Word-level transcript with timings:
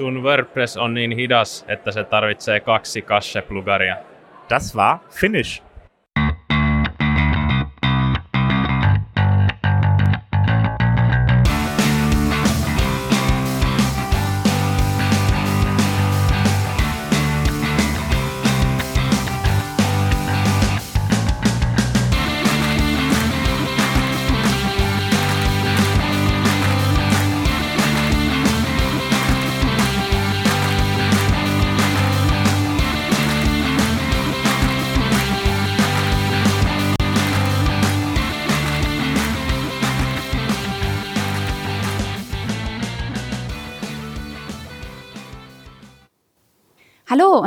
sun 0.00 0.22
WordPress 0.22 0.76
on 0.76 0.94
niin 0.94 1.12
hidas, 1.12 1.64
että 1.68 1.92
se 1.92 2.04
tarvitsee 2.04 2.60
kaksi 2.60 3.02
kasseplugaria. 3.02 3.96
Das 4.50 4.76
war 4.76 4.98
Finnish. 5.10 5.69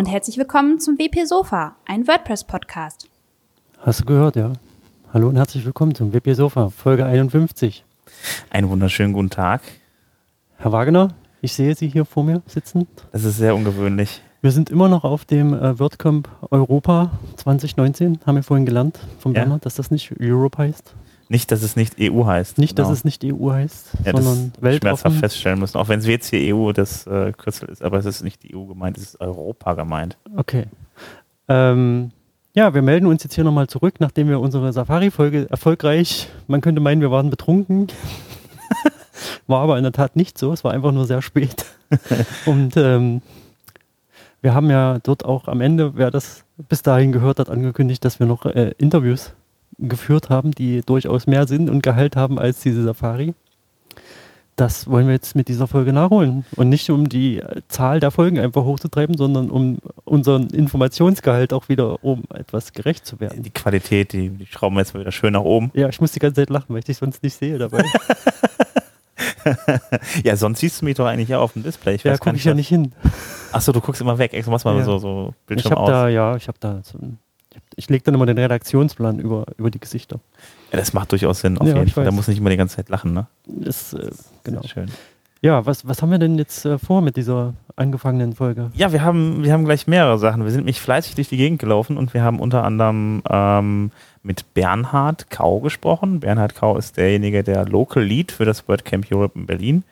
Und 0.03 0.09
herzlich 0.09 0.37
willkommen 0.37 0.81
zum 0.81 0.99
WP 0.99 1.23
Sofa, 1.25 1.77
ein 1.85 2.05
WordPress-Podcast. 2.09 3.09
Hast 3.79 4.01
du 4.01 4.03
gehört, 4.03 4.35
ja. 4.35 4.51
Hallo 5.13 5.29
und 5.29 5.37
herzlich 5.37 5.63
willkommen 5.63 5.95
zum 5.95 6.11
WP 6.13 6.33
Sofa, 6.33 6.71
Folge 6.71 7.05
51. 7.05 7.85
Einen 8.49 8.67
wunderschönen 8.69 9.13
guten 9.13 9.29
Tag. 9.29 9.61
Herr 10.57 10.73
Wagner, 10.73 11.13
ich 11.39 11.53
sehe 11.53 11.73
Sie 11.73 11.87
hier 11.87 12.03
vor 12.03 12.25
mir 12.25 12.41
sitzen. 12.47 12.85
Das 13.13 13.23
ist 13.23 13.37
sehr 13.37 13.55
ungewöhnlich. 13.55 14.21
Wir 14.41 14.51
sind 14.51 14.69
immer 14.69 14.89
noch 14.89 15.05
auf 15.05 15.23
dem 15.23 15.53
äh, 15.53 15.79
WordCamp 15.79 16.27
Europa 16.51 17.11
2019, 17.37 18.19
haben 18.25 18.35
wir 18.35 18.43
vorhin 18.43 18.65
gelernt 18.65 18.99
vom 19.19 19.31
Ja. 19.33 19.43
Werner, 19.43 19.59
dass 19.59 19.75
das 19.75 19.89
nicht 19.89 20.13
Europe 20.19 20.57
heißt. 20.57 20.95
Nicht, 21.33 21.51
dass 21.51 21.63
es 21.63 21.75
nicht 21.75 21.95
EU 21.99 22.25
heißt. 22.27 22.59
Nicht, 22.59 22.75
Genau. 22.75 22.87
dass 22.87 22.95
es 22.99 23.03
nicht 23.05 23.25
EU 23.25 23.49
heißt, 23.51 23.87
ja, 24.05 24.11
das 24.11 24.23
sondern 24.23 24.51
schmerzhaft 24.59 24.83
weltoffen. 24.83 25.11
feststellen 25.13 25.59
müssen. 25.59 25.77
Auch 25.79 25.87
wenn 25.87 25.97
es 25.97 26.05
jetzt 26.05 26.29
hier 26.29 26.55
EU 26.55 26.71
das 26.73 27.07
äh, 27.07 27.31
Kürzel 27.31 27.69
ist, 27.69 27.81
aber 27.81 27.97
es 27.97 28.05
ist 28.05 28.21
nicht 28.21 28.43
die 28.43 28.55
EU 28.55 28.65
gemeint, 28.65 28.97
es 28.99 29.03
ist 29.03 29.19
Europa 29.19 29.73
gemeint. 29.73 30.15
Okay. 30.37 30.65
Ähm, 31.47 32.11
ja, 32.53 32.75
wir 32.75 32.83
melden 32.83 33.07
uns 33.07 33.23
jetzt 33.23 33.33
hier 33.33 33.43
nochmal 33.43 33.65
zurück, 33.65 33.95
nachdem 33.97 34.29
wir 34.29 34.39
unsere 34.39 34.71
Safari-Folge 34.71 35.47
erfolgreich, 35.49 36.29
man 36.45 36.61
könnte 36.61 36.81
meinen, 36.81 37.01
wir 37.01 37.09
waren 37.09 37.31
betrunken. 37.31 37.87
war 39.47 39.61
aber 39.61 39.77
in 39.77 39.83
der 39.83 39.91
Tat 39.91 40.15
nicht 40.15 40.37
so, 40.37 40.53
es 40.53 40.63
war 40.63 40.71
einfach 40.71 40.91
nur 40.91 41.07
sehr 41.07 41.23
spät. 41.23 41.65
Und 42.45 42.77
ähm, 42.77 43.23
wir 44.43 44.53
haben 44.53 44.69
ja 44.69 44.99
dort 45.01 45.25
auch 45.25 45.47
am 45.47 45.61
Ende, 45.61 45.95
wer 45.95 46.11
das 46.11 46.43
bis 46.69 46.83
dahin 46.83 47.11
gehört 47.11 47.39
hat, 47.39 47.49
angekündigt, 47.49 48.05
dass 48.05 48.19
wir 48.19 48.27
noch 48.27 48.45
äh, 48.45 48.75
Interviews 48.77 49.33
geführt 49.79 50.29
haben, 50.29 50.51
die 50.51 50.81
durchaus 50.81 51.27
mehr 51.27 51.47
Sinn 51.47 51.69
und 51.69 51.81
Gehalt 51.83 52.15
haben 52.15 52.39
als 52.39 52.61
diese 52.61 52.83
Safari. 52.83 53.33
Das 54.55 54.87
wollen 54.87 55.07
wir 55.07 55.13
jetzt 55.13 55.35
mit 55.35 55.47
dieser 55.47 55.65
Folge 55.65 55.93
nachholen. 55.93 56.45
Und 56.55 56.69
nicht 56.69 56.87
um 56.91 57.09
die 57.09 57.41
Zahl 57.69 57.99
der 57.99 58.11
Folgen 58.11 58.37
einfach 58.37 58.63
hochzutreiben, 58.63 59.17
sondern 59.17 59.49
um 59.49 59.79
unseren 60.05 60.47
Informationsgehalt 60.51 61.53
auch 61.53 61.69
wieder 61.69 62.03
um 62.03 62.21
etwas 62.31 62.71
gerecht 62.71 63.03
zu 63.07 63.19
werden. 63.19 63.41
Die 63.41 63.49
Qualität, 63.49 64.13
die, 64.13 64.29
die 64.29 64.45
schrauben 64.45 64.75
wir 64.75 64.81
jetzt 64.81 64.93
mal 64.93 64.99
wieder 64.99 65.11
schön 65.11 65.33
nach 65.33 65.41
oben. 65.41 65.71
Ja, 65.73 65.89
ich 65.89 65.99
muss 65.99 66.11
die 66.11 66.19
ganze 66.19 66.41
Zeit 66.41 66.51
lachen, 66.51 66.67
weil 66.69 66.79
ich 66.79 66.85
dich 66.85 66.97
sonst 66.97 67.23
nicht 67.23 67.33
sehe 67.35 67.57
dabei. 67.57 67.83
Ja, 70.23 70.35
sonst 70.37 70.59
siehst 70.59 70.81
du 70.81 70.85
mich 70.85 70.95
doch 70.95 71.05
eigentlich 71.05 71.29
ja 71.29 71.39
auf 71.39 71.53
dem 71.53 71.63
Display. 71.63 71.95
Ich 71.95 72.03
ja, 72.03 72.17
gucke 72.17 72.35
ich 72.35 72.45
ja 72.45 72.53
nicht 72.53 72.69
hin. 72.69 72.93
Achso, 73.51 73.71
du 73.71 73.81
guckst 73.81 74.01
immer 74.01 74.17
weg. 74.17 74.33
Extra 74.33 74.51
machst 74.51 74.65
mal 74.65 74.77
Ja. 74.77 74.83
so, 74.83 74.97
so 74.99 75.33
Ich 75.41 75.45
Bildschirm 75.47 75.71
habe 75.71 75.81
aus. 75.81 75.89
da, 75.89 76.07
ja, 76.09 76.35
ich 76.35 76.47
habe 76.47 76.57
da 76.61 76.79
so 76.83 76.97
ein, 76.97 77.19
ich 77.75 77.89
lege 77.89 78.03
dann 78.03 78.13
immer 78.15 78.25
den 78.25 78.37
Redaktionsplan 78.37 79.19
über, 79.19 79.45
über 79.57 79.69
die 79.71 79.79
Gesichter. 79.79 80.19
ja, 80.71 80.77
das 80.79 80.93
macht 80.93 81.11
durchaus 81.11 81.41
Sinn, 81.41 81.57
auf 81.57 81.67
Ja, 81.67 81.75
jeden 81.77 81.89
Fall. 81.89 82.05
Da 82.05 82.11
muss 82.11 82.27
nicht 82.27 82.37
immer 82.39 82.49
die 82.49 82.57
ganze 82.57 82.75
Zeit 82.77 82.89
lachen, 82.89 83.13
ne? 83.13 83.27
Ist, 83.61 83.93
äh, 83.93 84.09
genau. 84.43 84.61
Sehr 84.61 84.69
schön. 84.69 84.91
Ja, 85.41 85.65
was, 85.65 85.85
was 85.85 86.01
haben 86.01 86.09
wir 86.11 86.19
denn 86.19 86.37
jetzt 86.37 86.63
äh, 86.65 86.77
vor 86.79 87.01
mit 87.01 87.17
dieser 87.17 87.53
angefangenen 87.75 88.33
Folge? 88.33 88.71
Ja, 88.75 88.93
wir 88.93 89.03
haben, 89.03 89.43
wir 89.43 89.51
haben 89.51 89.65
gleich 89.65 89.87
mehrere 89.87 90.17
Sachen. 90.17 90.43
Wir 90.45 90.51
sind 90.51 90.61
nämlich 90.61 90.79
fleißig 90.79 91.15
durch 91.15 91.27
die 91.27 91.35
Gegend 91.37 91.59
gelaufen 91.59 91.97
und 91.97 92.13
wir 92.13 92.23
haben 92.23 92.39
unter 92.39 92.63
anderem 92.63 93.21
ähm, 93.29 93.91
mit 94.21 94.53
Bernhard 94.53 95.29
Kau 95.29 95.59
gesprochen. 95.59 96.21
Bernhard 96.21 96.55
Kau 96.55 96.77
ist 96.77 96.95
derjenige, 96.95 97.43
der 97.43 97.65
Local 97.65 98.01
Lead 98.01 98.31
für 98.31 98.45
das 98.45 98.69
WordCamp 98.69 99.11
Europe 99.11 99.37
in 99.37 99.45
Berlin. 99.45 99.83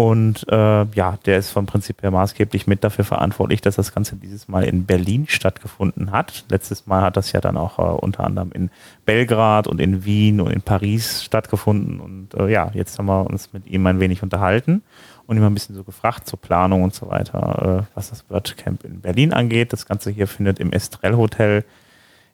Und 0.00 0.46
äh, 0.50 0.86
ja, 0.94 1.18
der 1.26 1.36
ist 1.36 1.50
vom 1.50 1.66
Prinzip 1.66 2.02
her 2.02 2.10
maßgeblich 2.10 2.66
mit 2.66 2.82
dafür 2.84 3.04
verantwortlich, 3.04 3.60
dass 3.60 3.76
das 3.76 3.92
Ganze 3.92 4.16
dieses 4.16 4.48
Mal 4.48 4.64
in 4.64 4.86
Berlin 4.86 5.26
stattgefunden 5.28 6.10
hat. 6.10 6.46
Letztes 6.48 6.86
Mal 6.86 7.02
hat 7.02 7.18
das 7.18 7.32
ja 7.32 7.42
dann 7.42 7.58
auch 7.58 7.78
äh, 7.78 7.82
unter 7.82 8.24
anderem 8.24 8.50
in 8.50 8.70
Belgrad 9.04 9.66
und 9.66 9.78
in 9.78 10.06
Wien 10.06 10.40
und 10.40 10.52
in 10.52 10.62
Paris 10.62 11.22
stattgefunden. 11.22 12.00
Und 12.00 12.32
äh, 12.32 12.48
ja, 12.50 12.70
jetzt 12.72 12.98
haben 12.98 13.08
wir 13.08 13.26
uns 13.26 13.52
mit 13.52 13.66
ihm 13.66 13.86
ein 13.86 14.00
wenig 14.00 14.22
unterhalten 14.22 14.80
und 15.26 15.36
ihm 15.36 15.44
ein 15.44 15.52
bisschen 15.52 15.74
so 15.74 15.84
gefragt 15.84 16.26
zur 16.26 16.40
Planung 16.40 16.82
und 16.82 16.94
so 16.94 17.10
weiter, 17.10 17.84
äh, 17.84 17.94
was 17.94 18.08
das 18.08 18.24
WordCamp 18.30 18.84
in 18.84 19.02
Berlin 19.02 19.34
angeht. 19.34 19.74
Das 19.74 19.84
Ganze 19.84 20.10
hier 20.10 20.28
findet 20.28 20.60
im 20.60 20.72
Estrell 20.72 21.16
Hotel 21.16 21.62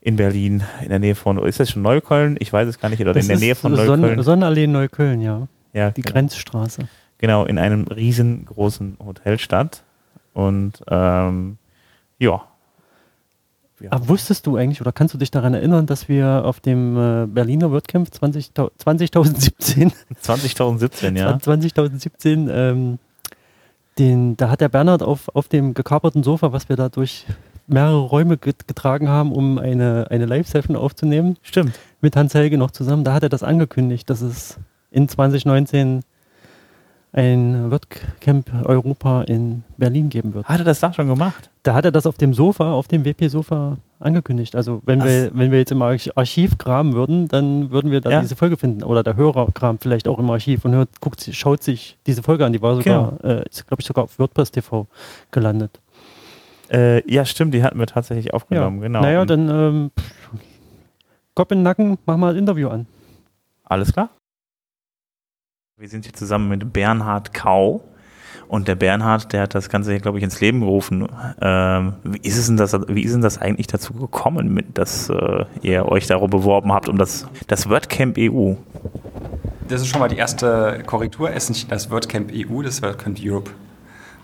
in 0.00 0.14
Berlin 0.14 0.62
in 0.84 0.90
der 0.90 1.00
Nähe 1.00 1.16
von, 1.16 1.44
ist 1.44 1.58
das 1.58 1.72
schon 1.72 1.82
Neukölln? 1.82 2.36
Ich 2.38 2.52
weiß 2.52 2.68
es 2.68 2.78
gar 2.78 2.90
nicht, 2.90 3.00
oder 3.00 3.16
in 3.16 3.26
der 3.26 3.38
Nähe 3.38 3.56
von 3.56 3.72
Neukölln. 3.72 4.22
Sonnenallee 4.22 4.68
Neukölln, 4.68 5.20
ja. 5.20 5.48
ja, 5.72 5.90
Die 5.90 6.02
genau. 6.02 6.12
Grenzstraße. 6.12 6.86
Genau, 7.18 7.44
in 7.44 7.58
einem 7.58 7.84
riesengroßen 7.84 8.98
Hotel 9.04 9.38
statt. 9.38 9.82
Und 10.34 10.82
ähm, 10.88 11.56
ja. 12.18 12.42
ja. 13.80 13.92
Aber 13.92 14.08
wusstest 14.08 14.46
du 14.46 14.56
eigentlich 14.56 14.80
oder 14.80 14.92
kannst 14.92 15.14
du 15.14 15.18
dich 15.18 15.30
daran 15.30 15.54
erinnern, 15.54 15.86
dass 15.86 16.08
wir 16.08 16.44
auf 16.44 16.60
dem 16.60 16.96
äh, 16.96 17.26
Berliner 17.26 17.70
WordCamp 17.70 18.12
20 18.12 18.52
2017 18.54 19.92
2017, 20.20 21.16
ja. 21.16 21.38
2017, 21.40 22.50
ähm, 22.52 22.98
den, 23.98 24.36
da 24.36 24.50
hat 24.50 24.60
der 24.60 24.68
Bernhard 24.68 25.02
auf, 25.02 25.34
auf 25.34 25.48
dem 25.48 25.72
gekaperten 25.72 26.22
Sofa, 26.22 26.52
was 26.52 26.68
wir 26.68 26.76
da 26.76 26.90
durch 26.90 27.24
mehrere 27.66 28.00
Räume 28.00 28.36
get 28.36 28.68
getragen 28.68 29.08
haben, 29.08 29.32
um 29.32 29.58
eine, 29.58 30.06
eine 30.10 30.26
Live-Session 30.26 30.76
aufzunehmen, 30.76 31.36
Stimmt. 31.42 31.78
mit 32.00 32.14
Hans 32.14 32.34
Helge 32.34 32.58
noch 32.58 32.70
zusammen, 32.70 33.04
da 33.04 33.12
hat 33.12 33.22
er 33.22 33.28
das 33.28 33.42
angekündigt, 33.42 34.08
dass 34.10 34.20
es 34.20 34.58
in 34.90 35.08
2019 35.08 36.02
ein 37.12 37.70
WordCamp 37.70 38.50
Europa 38.66 39.22
in 39.22 39.64
Berlin 39.78 40.08
geben 40.10 40.34
wird. 40.34 40.46
Hat 40.46 40.58
er 40.60 40.64
das 40.64 40.80
da 40.80 40.92
schon 40.92 41.08
gemacht? 41.08 41.48
Da 41.62 41.74
hat 41.74 41.84
er 41.86 41.92
das 41.92 42.06
auf 42.06 42.16
dem 42.18 42.34
Sofa, 42.34 42.72
auf 42.72 42.88
dem 42.88 43.04
WP-Sofa 43.04 43.78
angekündigt. 43.98 44.54
Also 44.54 44.82
wenn 44.84 45.02
wir, 45.02 45.30
wenn 45.32 45.50
wir 45.50 45.58
jetzt 45.58 45.72
im 45.72 45.80
Arch- 45.80 46.10
Archiv 46.16 46.58
kramen 46.58 46.92
würden, 46.92 47.26
dann 47.28 47.70
würden 47.70 47.90
wir 47.90 48.00
da 48.02 48.10
Ja. 48.10 48.20
diese 48.20 48.36
Folge 48.36 48.56
finden. 48.58 48.82
Oder 48.82 49.02
der 49.02 49.16
Hörer 49.16 49.48
kramt 49.52 49.82
vielleicht 49.82 50.08
auch 50.08 50.18
im 50.18 50.28
Archiv 50.30 50.64
und 50.66 50.74
hört, 50.74 51.00
guckt, 51.00 51.26
schaut 51.32 51.62
sich 51.62 51.96
diese 52.06 52.22
Folge 52.22 52.44
an. 52.44 52.52
Die 52.52 52.60
war 52.60 52.76
sogar, 52.76 53.14
äh, 53.24 53.48
ist, 53.48 53.66
glaube 53.66 53.80
ich, 53.80 53.86
sogar 53.86 54.04
auf 54.04 54.18
WordPress 54.18 54.50
TV 54.52 54.86
gelandet. 55.30 55.80
Äh, 56.70 57.10
ja, 57.10 57.24
stimmt, 57.24 57.54
die 57.54 57.62
hatten 57.62 57.78
wir 57.78 57.86
tatsächlich 57.86 58.34
aufgenommen, 58.34 58.80
genau. 58.80 59.00
Naja, 59.00 59.24
dann 59.24 59.48
ähm, 59.48 59.90
Kopf 61.34 61.50
in 61.52 61.58
den 61.58 61.62
Nacken, 61.64 61.96
mach 62.06 62.16
mal 62.16 62.32
ein 62.32 62.38
Interview 62.38 62.68
an. 62.68 62.86
Alles 63.64 63.92
klar. 63.92 64.10
Wir 65.78 65.90
sind 65.90 66.06
hier 66.06 66.14
zusammen 66.14 66.48
mit 66.48 66.72
Bernhard 66.72 67.34
Kau. 67.34 67.84
Und 68.48 68.66
der 68.66 68.76
Bernhard, 68.76 69.34
der 69.34 69.42
hat 69.42 69.54
das 69.54 69.68
Ganze 69.68 69.90
hier, 69.90 70.00
glaube 70.00 70.16
ich, 70.16 70.24
ins 70.24 70.40
Leben 70.40 70.60
gerufen. 70.60 71.06
Ähm, 71.38 71.92
wie, 72.02 72.16
ist 72.26 72.38
es 72.38 72.46
denn 72.46 72.56
das, 72.56 72.74
wie 72.88 73.02
ist 73.02 73.12
denn 73.12 73.20
das 73.20 73.36
eigentlich 73.36 73.66
dazu 73.66 73.92
gekommen, 73.92 74.54
mit, 74.54 74.78
dass 74.78 75.10
äh, 75.10 75.44
ihr 75.60 75.84
euch 75.84 76.06
darum 76.06 76.30
beworben 76.30 76.72
habt, 76.72 76.88
um 76.88 76.96
das, 76.96 77.26
das 77.48 77.68
WordCamp 77.68 78.16
EU? 78.18 78.54
Das 79.68 79.82
ist 79.82 79.88
schon 79.88 80.00
mal 80.00 80.08
die 80.08 80.16
erste 80.16 80.82
Korrektur. 80.86 81.28
Es 81.28 81.44
ist 81.44 81.48
nicht 81.50 81.70
das 81.70 81.90
WordCamp 81.90 82.32
EU, 82.32 82.62
das 82.62 82.80
WordCamp 82.80 83.18
Europe. 83.22 83.50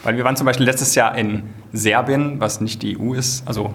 Weil 0.05 0.17
wir 0.17 0.25
waren 0.25 0.37
zum 0.37 0.47
Beispiel 0.47 0.65
letztes 0.65 0.95
Jahr 0.95 1.19
in 1.19 1.43
Serbien, 1.75 2.41
was 2.41 2.62
nicht 2.62 2.81
die 2.81 2.99
EU 2.99 3.12
ist. 3.12 3.47
Also 3.47 3.75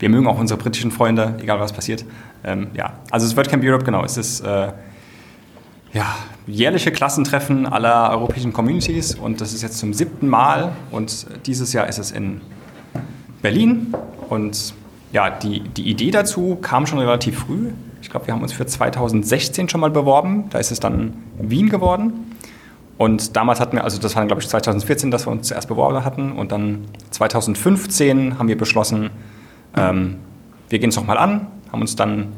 wir 0.00 0.08
mögen 0.08 0.26
auch 0.26 0.40
unsere 0.40 0.58
britischen 0.58 0.90
Freunde, 0.90 1.36
egal 1.40 1.60
was 1.60 1.72
passiert. 1.72 2.04
Ähm, 2.42 2.72
ja, 2.74 2.94
also 3.12 3.24
das 3.24 3.36
WordCamp 3.36 3.62
Europe, 3.62 3.84
genau, 3.84 4.02
es 4.02 4.16
ist 4.16 4.40
äh, 4.40 4.72
ja, 5.92 6.16
jährliche 6.46 6.92
Klassentreffen 6.92 7.66
aller 7.66 8.10
europäischen 8.10 8.52
Communities 8.52 9.14
und 9.14 9.40
das 9.40 9.52
ist 9.52 9.62
jetzt 9.62 9.78
zum 9.78 9.94
siebten 9.94 10.28
Mal 10.28 10.72
und 10.90 11.26
dieses 11.46 11.72
Jahr 11.72 11.88
ist 11.88 11.98
es 11.98 12.10
in 12.10 12.40
Berlin 13.42 13.94
und 14.28 14.74
ja, 15.12 15.30
die, 15.30 15.60
die 15.60 15.88
Idee 15.88 16.10
dazu 16.10 16.56
kam 16.60 16.86
schon 16.86 16.98
relativ 16.98 17.38
früh. 17.38 17.70
Ich 18.02 18.10
glaube, 18.10 18.26
wir 18.26 18.34
haben 18.34 18.42
uns 18.42 18.52
für 18.52 18.66
2016 18.66 19.68
schon 19.68 19.80
mal 19.80 19.90
beworben. 19.90 20.44
Da 20.50 20.58
ist 20.58 20.70
es 20.70 20.80
dann 20.80 21.14
Wien 21.38 21.68
geworden. 21.70 22.34
Und 22.98 23.36
damals 23.36 23.60
hatten 23.60 23.76
wir, 23.76 23.84
also 23.84 23.98
das 23.98 24.16
war 24.16 24.26
glaube 24.26 24.42
ich, 24.42 24.48
2014, 24.48 25.10
dass 25.10 25.26
wir 25.26 25.30
uns 25.30 25.48
zuerst 25.48 25.68
beworben 25.68 26.04
hatten. 26.04 26.32
Und 26.32 26.52
dann 26.52 26.84
2015 27.10 28.38
haben 28.38 28.48
wir 28.48 28.58
beschlossen, 28.58 29.10
ähm, 29.76 30.16
wir 30.68 30.78
gehen 30.78 30.90
es 30.90 30.96
nochmal 30.96 31.16
an, 31.16 31.46
haben 31.72 31.80
uns 31.80 31.96
dann 31.96 32.32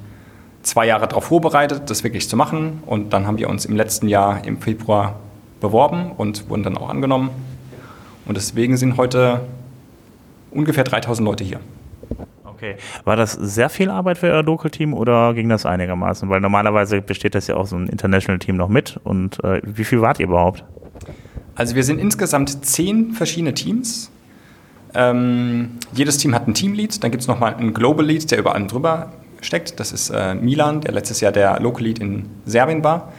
zwei 0.63 0.87
Jahre 0.87 1.09
darauf 1.09 1.25
vorbereitet, 1.25 1.89
das 1.89 2.05
wirklich 2.05 2.29
zu 2.29 2.37
machen. 2.37 2.83
Und 2.87 3.13
dann 3.13 3.27
haben 3.27 3.39
wir 3.39 3.49
uns 3.49 3.65
im 3.65 3.77
letzten 3.77 4.09
Jahr 4.09 4.45
im 4.45 4.61
Februar 4.61 5.17
beworben 5.61 6.13
und 6.17 6.49
wurden 6.49 6.63
dann 6.63 6.77
auch 6.77 6.89
angenommen. 6.89 7.31
Und 8.27 8.37
deswegen 8.37 8.77
sind 8.77 8.97
heute 8.97 9.41
ungefähr 10.51 10.85
3000 10.85 11.27
Leute 11.27 11.45
hier. 11.45 11.61
Okay. 12.45 12.77
War 13.05 13.17
das 13.17 13.33
sehr 13.33 13.71
viel 13.71 13.89
Arbeit 13.89 14.19
für 14.19 14.27
Euer 14.27 14.43
Local-Team 14.43 14.93
oder 14.93 15.33
ging 15.33 15.49
das 15.49 15.65
einigermaßen? 15.65 16.29
Weil 16.29 16.41
normalerweise 16.41 17.01
besteht 17.01 17.35
das 17.35 17.47
ja 17.47 17.57
auch 17.57 17.67
so 17.67 17.77
ein 17.77 17.87
International-Team 17.87 18.57
noch 18.57 18.69
mit. 18.69 19.01
Und 19.03 19.43
äh, 19.43 19.63
wie 19.65 19.85
viel 19.85 20.03
wart 20.03 20.21
ihr 20.21 20.27
überhaupt? 20.27 20.65
Also 21.55 21.75
wir 21.75 21.85
sind 21.85 21.99
insgesamt 21.99 22.65
zehn 22.67 23.13
verschiedene 23.13 23.55
Teams. 23.55 24.11
Ähm, 24.93 25.79
jedes 25.93 26.19
Team 26.19 26.35
hat 26.35 26.49
ein 26.49 26.55
Teamlead, 26.55 27.03
dann 27.03 27.11
gibt 27.11 27.23
es 27.23 27.29
nochmal 27.29 27.55
einen 27.55 27.73
Global 27.73 28.05
Lead, 28.05 28.31
der 28.31 28.39
über 28.39 28.55
allem 28.55 28.69
drüber 28.69 29.13
steckt. 29.41 29.81
Das 29.81 29.93
ist 29.93 30.11
äh, 30.11 30.35
Milan, 30.35 30.81
der 30.81 30.93
letztes 30.93 31.21
Jahr 31.21 31.33
der 31.33 31.61
Local 31.61 31.85
Lead 31.85 31.99
in 31.99 32.29
Serbien 32.47 32.85
war. 32.85 33.13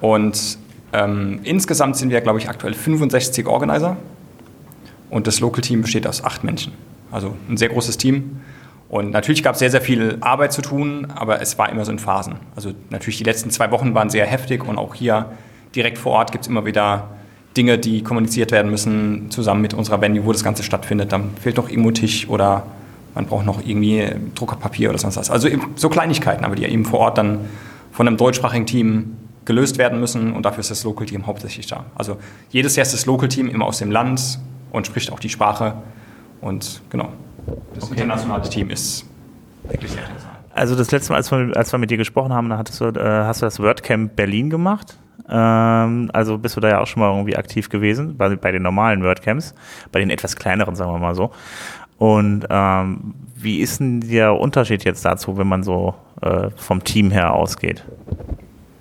Und 0.00 0.58
ähm, 0.92 1.40
insgesamt 1.44 1.96
sind 1.96 2.10
wir, 2.10 2.20
glaube 2.20 2.38
ich, 2.38 2.48
aktuell 2.48 2.74
65 2.74 3.46
Organizer. 3.46 3.96
Und 5.10 5.26
das 5.26 5.40
Local 5.40 5.60
Team 5.60 5.82
besteht 5.82 6.06
aus 6.06 6.24
acht 6.24 6.44
Menschen. 6.44 6.72
Also 7.10 7.36
ein 7.48 7.56
sehr 7.56 7.68
großes 7.68 7.98
Team. 7.98 8.40
Und 8.88 9.10
natürlich 9.10 9.42
gab 9.42 9.54
es 9.54 9.58
sehr, 9.58 9.70
sehr 9.70 9.80
viel 9.80 10.18
Arbeit 10.20 10.52
zu 10.52 10.60
tun, 10.60 11.06
aber 11.14 11.40
es 11.40 11.58
war 11.58 11.70
immer 11.70 11.84
so 11.84 11.92
in 11.92 11.98
Phasen. 11.98 12.34
Also 12.56 12.72
natürlich 12.90 13.18
die 13.18 13.24
letzten 13.24 13.50
zwei 13.50 13.70
Wochen 13.70 13.94
waren 13.94 14.10
sehr 14.10 14.26
heftig 14.26 14.64
und 14.66 14.76
auch 14.76 14.94
hier 14.94 15.30
direkt 15.74 15.96
vor 15.96 16.12
Ort 16.12 16.32
gibt 16.32 16.44
es 16.44 16.48
immer 16.48 16.66
wieder 16.66 17.08
Dinge, 17.56 17.78
die 17.78 18.02
kommuniziert 18.02 18.52
werden 18.52 18.70
müssen, 18.70 19.30
zusammen 19.30 19.62
mit 19.62 19.74
unserer 19.74 20.00
Venue, 20.00 20.24
wo 20.24 20.32
das 20.32 20.44
Ganze 20.44 20.62
stattfindet. 20.62 21.12
Dann 21.12 21.30
fehlt 21.40 21.56
noch 21.56 21.70
irgendwo 21.70 21.90
Tisch 21.90 22.28
oder 22.28 22.64
man 23.14 23.26
braucht 23.26 23.46
noch 23.46 23.64
irgendwie 23.64 24.08
Druckerpapier 24.34 24.90
oder 24.90 24.98
sonst 24.98 25.16
was. 25.16 25.30
Also 25.30 25.48
so 25.76 25.88
Kleinigkeiten, 25.88 26.44
aber 26.44 26.54
die 26.54 26.64
eben 26.64 26.84
vor 26.84 27.00
Ort 27.00 27.18
dann 27.18 27.40
von 27.90 28.06
einem 28.06 28.16
deutschsprachigen 28.16 28.66
Team 28.66 29.16
gelöst 29.44 29.78
werden 29.78 30.00
müssen 30.00 30.32
und 30.32 30.44
dafür 30.44 30.60
ist 30.60 30.70
das 30.70 30.84
Local 30.84 31.06
Team 31.06 31.26
hauptsächlich 31.26 31.66
da. 31.66 31.84
Also 31.94 32.16
jedes 32.50 32.76
Jahr 32.76 32.82
ist 32.82 32.94
das 32.94 33.06
Local 33.06 33.28
Team 33.28 33.48
immer 33.48 33.66
aus 33.66 33.78
dem 33.78 33.90
Land 33.90 34.38
und 34.70 34.86
spricht 34.86 35.12
auch 35.12 35.20
die 35.20 35.28
Sprache 35.28 35.74
und 36.40 36.80
genau. 36.90 37.10
Das 37.74 37.84
okay. 37.84 37.94
internationale 37.94 38.48
Team 38.48 38.70
ist 38.70 39.04
wirklich 39.64 39.90
sehr 39.90 40.02
interessant. 40.02 40.32
Also 40.54 40.76
das 40.76 40.90
letzte 40.90 41.12
Mal, 41.12 41.16
als 41.16 41.30
wir, 41.30 41.56
als 41.56 41.72
wir 41.72 41.78
mit 41.78 41.90
dir 41.90 41.96
gesprochen 41.96 42.32
haben, 42.32 42.48
da 42.50 42.58
hattest 42.58 42.80
du, 42.80 42.86
äh, 42.86 43.24
hast 43.24 43.42
du 43.42 43.46
das 43.46 43.58
WordCamp 43.58 44.14
Berlin 44.16 44.50
gemacht. 44.50 44.98
Ähm, 45.28 46.10
also 46.12 46.38
bist 46.38 46.56
du 46.56 46.60
da 46.60 46.68
ja 46.68 46.80
auch 46.80 46.86
schon 46.86 47.00
mal 47.00 47.10
irgendwie 47.10 47.36
aktiv 47.36 47.68
gewesen, 47.68 48.16
bei, 48.16 48.36
bei 48.36 48.52
den 48.52 48.62
normalen 48.62 49.02
WordCamps, 49.02 49.54
bei 49.90 50.00
den 50.00 50.10
etwas 50.10 50.36
kleineren, 50.36 50.76
sagen 50.76 50.92
wir 50.92 50.98
mal 50.98 51.14
so. 51.14 51.30
Und 52.02 52.46
ähm, 52.50 53.14
wie 53.36 53.60
ist 53.60 53.78
denn 53.78 54.00
der 54.00 54.34
Unterschied 54.34 54.82
jetzt 54.82 55.04
dazu, 55.04 55.38
wenn 55.38 55.46
man 55.46 55.62
so 55.62 55.94
äh, 56.20 56.50
vom 56.56 56.82
Team 56.82 57.12
her 57.12 57.32
ausgeht? 57.32 57.84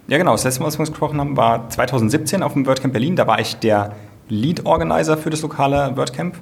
Ja, 0.07 0.17
genau. 0.17 0.31
Das 0.31 0.43
letzte 0.43 0.61
Mal, 0.61 0.65
was 0.69 0.79
wir 0.79 0.87
gesprochen 0.87 1.19
haben, 1.19 1.37
war 1.37 1.69
2017 1.69 2.41
auf 2.41 2.53
dem 2.53 2.65
WordCamp 2.65 2.93
Berlin. 2.93 3.15
Da 3.15 3.27
war 3.27 3.39
ich 3.39 3.57
der 3.57 3.91
Lead 4.27 4.65
Organizer 4.65 5.19
für 5.19 5.29
das 5.29 5.43
lokale 5.43 5.95
WordCamp. 5.95 6.35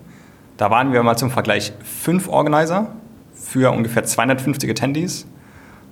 Da 0.56 0.72
waren 0.72 0.94
wir 0.94 1.04
mal 1.04 1.18
zum 1.18 1.32
Vergleich 1.32 1.74
fünf 1.84 2.30
Organizer 2.30 2.88
für 3.34 3.74
ungefähr 3.74 4.06
250 4.06 4.70
Attendees. 4.70 5.28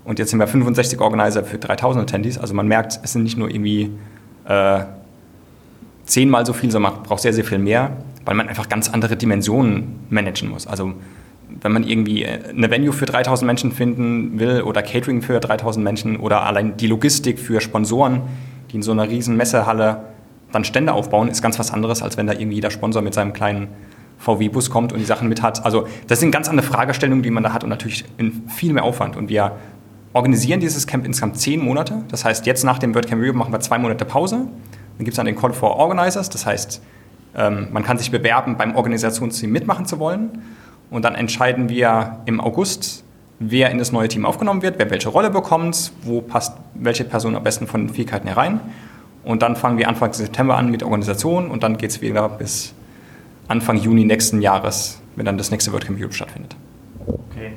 Und 0.05 0.19
jetzt 0.19 0.29
sind 0.29 0.39
wir 0.39 0.47
65 0.47 1.01
Organizer 1.01 1.43
für 1.43 1.57
3000 1.57 2.03
Attendees. 2.03 2.37
Also 2.37 2.53
man 2.53 2.65
merkt, 2.65 2.97
es 3.03 3.11
sind 3.11 3.23
nicht 3.23 3.37
nur 3.37 3.49
irgendwie 3.49 3.91
äh, 4.45 4.85
zehnmal 6.05 6.45
so 6.45 6.53
viel, 6.53 6.71
sondern 6.71 6.93
man 6.93 7.03
braucht 7.03 7.23
sehr, 7.23 7.33
sehr 7.33 7.43
viel 7.43 7.59
mehr, 7.59 7.91
weil 8.27 8.35
man 8.35 8.49
einfach 8.49 8.67
ganz 8.67 8.89
andere 8.89 9.15
Dimensionen 9.15 10.01
managen 10.09 10.49
muss. 10.49 10.67
Also 10.67 10.93
wenn 11.61 11.71
man 11.71 11.83
irgendwie 11.83 12.23
äh, 12.23 12.49
eine 12.49 12.69
Venue 12.69 12.91
für 12.91 13.05
3000 13.05 13.47
Menschen 13.47 13.71
finden 13.71 14.37
will 14.37 14.63
oder 14.63 14.83
Catering 14.83 15.21
für 15.21 15.39
3000 15.39 15.81
Menschen 15.81 16.17
oder 16.17 16.43
allein 16.43 16.75
die 16.75 16.87
Logistik 16.87 17.39
für 17.39 17.61
Sponsoren, 17.61 18.21
die 18.69 18.75
in 18.75 18.81
so 18.83 18.91
einer 18.91 19.07
riesen 19.07 19.37
Messehalle 19.37 20.01
dann 20.51 20.65
Stände 20.65 20.91
aufbauen, 20.91 21.29
ist 21.29 21.41
ganz 21.41 21.57
was 21.57 21.71
anderes, 21.71 22.01
als 22.01 22.17
wenn 22.17 22.27
da 22.27 22.33
irgendwie 22.33 22.55
jeder 22.55 22.69
Sponsor 22.69 23.01
mit 23.01 23.13
seinem 23.13 23.31
kleinen 23.31 23.69
VW-Bus 24.17 24.69
kommt 24.69 24.91
und 24.91 24.99
die 24.99 25.05
Sachen 25.05 25.29
mit 25.29 25.41
hat. 25.41 25.63
Also 25.63 25.87
das 26.07 26.19
sind 26.19 26.31
ganz 26.31 26.49
andere 26.49 26.67
Fragestellungen, 26.67 27.23
die 27.23 27.31
man 27.31 27.43
da 27.43 27.53
hat 27.53 27.63
und 27.63 27.69
natürlich 27.69 28.03
viel 28.49 28.73
mehr 28.73 28.83
Aufwand. 28.83 29.15
Und 29.15 29.29
wir 29.29 29.53
organisieren 30.11 30.59
dieses 30.59 30.85
Camp 30.85 31.05
insgesamt 31.05 31.39
zehn 31.39 31.63
Monate. 31.63 32.03
Das 32.09 32.25
heißt, 32.25 32.45
jetzt 32.45 32.65
nach 32.65 32.77
dem 32.77 32.93
WordCamp 32.93 33.21
Rio 33.21 33.33
machen 33.33 33.53
wir 33.53 33.61
zwei 33.61 33.77
Monate 33.77 34.03
Pause. 34.03 34.35
Dann 34.35 35.05
gibt 35.05 35.09
es 35.09 35.15
dann 35.15 35.27
den 35.27 35.35
Call 35.37 35.53
for 35.53 35.77
Organizers. 35.77 36.29
Das 36.29 36.45
heißt, 36.45 36.81
ähm, 37.37 37.67
man 37.71 37.83
kann 37.83 37.97
sich 37.97 38.11
bewerben, 38.11 38.57
beim 38.57 38.75
Organisationsteam 38.75 39.51
mitmachen 39.51 39.85
zu 39.85 39.99
wollen. 39.99 40.43
Und 40.89 41.05
dann 41.05 41.15
entscheiden 41.15 41.69
wir 41.69 42.21
im 42.25 42.41
August, 42.41 43.03
wer 43.39 43.69
in 43.69 43.77
das 43.77 43.91
neue 43.91 44.07
Team 44.07 44.25
aufgenommen 44.25 44.61
wird, 44.61 44.79
wer 44.79 44.89
welche 44.89 45.09
Rolle 45.09 45.29
bekommt, 45.29 45.91
wo 46.01 46.21
passt 46.21 46.57
welche 46.73 47.03
Person 47.03 47.35
am 47.35 47.43
besten 47.43 47.67
von 47.67 47.87
den 47.87 47.93
Fähigkeiten 47.93 48.27
herein. 48.27 48.59
Und 49.23 49.41
dann 49.41 49.55
fangen 49.55 49.77
wir 49.77 49.87
Anfang 49.87 50.13
September 50.13 50.57
an 50.57 50.71
mit 50.71 50.83
Organisation 50.83 51.51
und 51.51 51.61
dann 51.61 51.77
geht 51.77 51.91
es 51.91 52.01
wieder 52.01 52.27
bis 52.29 52.73
Anfang 53.47 53.77
Juni 53.77 54.05
nächsten 54.05 54.41
Jahres, 54.41 55.01
wenn 55.15 55.25
dann 55.25 55.37
das 55.37 55.51
nächste 55.51 55.73
WordCamp 55.73 55.99
Europe 55.99 56.13
stattfindet. 56.13 56.55
Okay. 57.05 57.53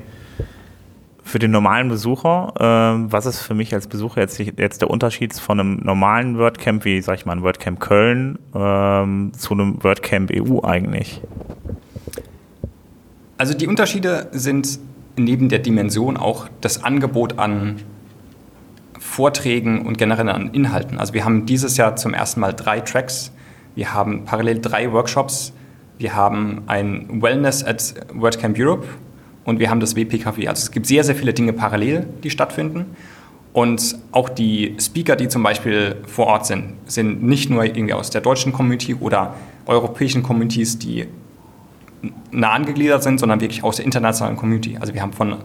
Für 1.31 1.39
den 1.39 1.51
normalen 1.51 1.87
Besucher, 1.87 2.51
äh, 2.59 3.09
was 3.09 3.25
ist 3.25 3.41
für 3.41 3.53
mich 3.53 3.73
als 3.73 3.87
Besucher 3.87 4.19
jetzt, 4.19 4.37
jetzt 4.37 4.81
der 4.81 4.89
Unterschied 4.89 5.33
von 5.33 5.61
einem 5.61 5.79
normalen 5.81 6.37
WordCamp, 6.37 6.83
wie 6.83 7.01
sag 7.01 7.19
ich 7.19 7.25
mal, 7.25 7.31
ein 7.31 7.41
WordCamp 7.41 7.79
Köln, 7.79 8.37
ähm, 8.53 9.31
zu 9.37 9.53
einem 9.53 9.81
WordCamp 9.81 10.29
EU 10.29 10.59
eigentlich? 10.61 11.21
Also 13.37 13.53
die 13.53 13.65
Unterschiede 13.65 14.27
sind 14.33 14.77
neben 15.15 15.47
der 15.47 15.59
Dimension 15.59 16.17
auch 16.17 16.49
das 16.59 16.83
Angebot 16.83 17.39
an 17.39 17.77
Vorträgen 18.99 19.85
und 19.85 19.97
generell 19.97 20.27
an 20.27 20.49
Inhalten. 20.51 20.99
Also 20.99 21.13
wir 21.13 21.23
haben 21.23 21.45
dieses 21.45 21.77
Jahr 21.77 21.95
zum 21.95 22.13
ersten 22.13 22.41
Mal 22.41 22.51
drei 22.51 22.81
Tracks. 22.81 23.31
Wir 23.73 23.93
haben 23.93 24.25
parallel 24.25 24.59
drei 24.59 24.91
Workshops 24.91 25.53
wir 26.01 26.15
haben 26.15 26.63
ein 26.65 27.21
Wellness 27.21 27.63
at 27.63 27.93
WordCamp 28.11 28.57
Europe 28.57 28.87
und 29.45 29.59
wir 29.59 29.69
haben 29.69 29.79
das 29.79 29.95
WP-Café. 29.95 30.47
Also 30.47 30.63
es 30.63 30.71
gibt 30.71 30.85
sehr, 30.85 31.03
sehr 31.03 31.15
viele 31.15 31.33
Dinge 31.33 31.53
parallel, 31.53 32.07
die 32.23 32.29
stattfinden. 32.29 32.95
Und 33.53 33.97
auch 34.11 34.29
die 34.29 34.75
Speaker, 34.79 35.15
die 35.15 35.27
zum 35.27 35.43
Beispiel 35.43 35.97
vor 36.07 36.27
Ort 36.27 36.45
sind, 36.45 36.75
sind 36.85 37.21
nicht 37.23 37.49
nur 37.49 37.65
irgendwie 37.65 37.93
aus 37.93 38.09
der 38.09 38.21
deutschen 38.21 38.53
Community 38.53 38.95
oder 38.95 39.33
europäischen 39.65 40.23
Communities, 40.23 40.79
die 40.79 41.05
nah 42.31 42.51
angegliedert 42.51 43.03
sind, 43.03 43.19
sondern 43.19 43.41
wirklich 43.41 43.63
aus 43.63 43.75
der 43.75 43.85
internationalen 43.85 44.37
Community. 44.37 44.77
Also 44.79 44.93
wir 44.93 45.01
haben 45.01 45.11
von 45.11 45.35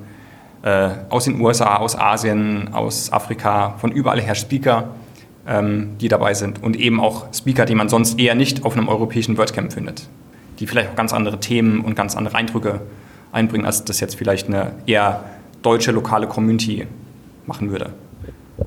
äh, 0.62 0.90
aus 1.08 1.24
den 1.24 1.40
USA, 1.40 1.76
aus 1.76 1.98
Asien, 1.98 2.72
aus 2.72 3.12
Afrika, 3.12 3.74
von 3.78 3.90
überall 3.90 4.20
her 4.20 4.36
Speaker, 4.36 4.94
ähm, 5.48 5.96
die 6.00 6.08
dabei 6.08 6.34
sind 6.34 6.62
und 6.62 6.76
eben 6.76 7.00
auch 7.00 7.26
Speaker, 7.34 7.66
die 7.66 7.74
man 7.74 7.88
sonst 7.88 8.20
eher 8.20 8.36
nicht 8.36 8.64
auf 8.64 8.76
einem 8.76 8.88
europäischen 8.88 9.36
WordCamp 9.36 9.72
findet 9.72 10.08
die 10.58 10.66
vielleicht 10.66 10.90
auch 10.90 10.96
ganz 10.96 11.12
andere 11.12 11.40
Themen 11.40 11.80
und 11.80 11.94
ganz 11.94 12.16
andere 12.16 12.36
Eindrücke 12.36 12.80
einbringen, 13.36 13.66
als 13.66 13.84
das 13.84 14.00
jetzt 14.00 14.16
vielleicht 14.16 14.48
eine 14.48 14.72
eher 14.86 15.24
deutsche 15.62 15.92
lokale 15.92 16.26
Community 16.26 16.86
machen 17.46 17.70
würde. 17.70 17.92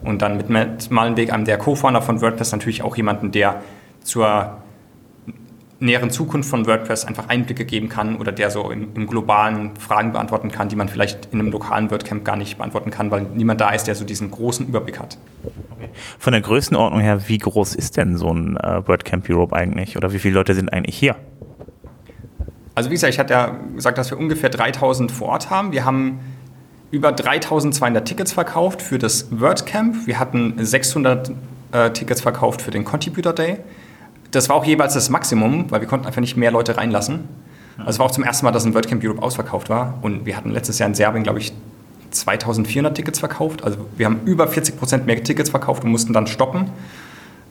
Und 0.03 0.21
dann 0.21 0.37
mit 0.37 0.49
Matt 0.49 0.91
Malenweg, 0.91 1.33
einem 1.33 1.45
der 1.45 1.57
Co-Founder 1.57 2.01
von 2.01 2.21
WordPress, 2.21 2.51
natürlich 2.51 2.83
auch 2.83 2.95
jemanden, 2.95 3.31
der 3.31 3.61
zur 4.03 4.59
näheren 5.79 6.09
Zukunft 6.09 6.49
von 6.49 6.67
WordPress 6.67 7.05
einfach 7.05 7.29
Einblicke 7.29 7.65
geben 7.65 7.89
kann 7.89 8.17
oder 8.17 8.31
der 8.31 8.51
so 8.51 8.69
im, 8.69 8.89
im, 8.95 9.07
globalen 9.07 9.75
Fragen 9.77 10.11
beantworten 10.11 10.51
kann, 10.51 10.67
die 10.67 10.75
man 10.75 10.89
vielleicht 10.89 11.29
in 11.31 11.39
einem 11.39 11.51
lokalen 11.51 11.89
WordCamp 11.89 12.25
gar 12.25 12.35
nicht 12.35 12.57
beantworten 12.57 12.91
kann, 12.91 13.11
weil 13.11 13.21
niemand 13.33 13.61
da 13.61 13.69
ist, 13.69 13.87
der 13.87 13.95
so 13.95 14.03
diesen 14.03 14.29
großen 14.29 14.67
Überblick 14.67 14.99
hat. 14.99 15.17
Von 16.19 16.33
der 16.33 16.41
Größenordnung 16.41 16.99
her, 16.99 17.29
wie 17.29 17.37
groß 17.37 17.75
ist 17.75 17.97
denn 17.97 18.17
so 18.17 18.29
ein 18.33 18.57
äh, 18.57 18.85
WordCamp 18.87 19.29
Europe 19.29 19.55
eigentlich 19.55 19.95
oder 19.95 20.11
wie 20.11 20.19
viele 20.19 20.35
Leute 20.35 20.53
sind 20.53 20.71
eigentlich 20.71 20.97
hier? 20.97 21.15
Also 22.79 22.91
wie 22.91 22.93
gesagt, 22.93 23.13
ich 23.13 23.19
hatte 23.19 23.33
ja 23.33 23.57
gesagt, 23.75 23.97
dass 23.97 24.09
wir 24.09 24.17
ungefähr 24.17 24.49
3000 24.49 25.11
vor 25.11 25.27
Ort 25.27 25.49
haben. 25.49 25.73
Wir 25.73 25.83
haben 25.83 26.21
über 26.91 27.11
3200 27.11 28.07
Tickets 28.07 28.31
verkauft 28.31 28.81
für 28.81 28.97
das 28.97 29.27
WordCamp. 29.31 30.07
Wir 30.07 30.17
hatten 30.17 30.53
600 30.57 31.29
äh, 31.73 31.89
Tickets 31.91 32.21
verkauft 32.21 32.61
für 32.61 32.71
den 32.71 32.85
Contributor 32.85 33.33
Day. 33.33 33.57
Das 34.31 34.47
war 34.47 34.55
auch 34.55 34.63
jeweils 34.63 34.93
das 34.93 35.09
Maximum, 35.09 35.69
weil 35.69 35.81
wir 35.81 35.89
konnten 35.89 36.05
einfach 36.05 36.21
nicht 36.21 36.37
mehr 36.37 36.51
Leute 36.51 36.77
reinlassen. 36.77 37.27
Also 37.79 37.89
es 37.89 37.99
war 37.99 38.05
auch 38.05 38.11
zum 38.11 38.23
ersten 38.23 38.45
Mal, 38.45 38.53
dass 38.53 38.63
ein 38.63 38.73
WordCamp 38.73 39.03
Europe 39.03 39.21
ausverkauft 39.21 39.69
war. 39.69 39.99
Und 40.01 40.25
wir 40.25 40.37
hatten 40.37 40.51
letztes 40.51 40.79
Jahr 40.79 40.87
in 40.87 40.95
Serbien, 40.95 41.23
glaube 41.23 41.39
ich, 41.39 41.51
2400 42.11 42.95
Tickets 42.95 43.19
verkauft. 43.19 43.61
Also 43.61 43.89
wir 43.97 44.05
haben 44.05 44.21
über 44.23 44.47
40 44.47 44.79
Prozent 44.79 45.05
mehr 45.05 45.21
Tickets 45.21 45.49
verkauft 45.49 45.83
und 45.83 45.91
mussten 45.91 46.13
dann 46.13 46.27
stoppen. 46.27 46.69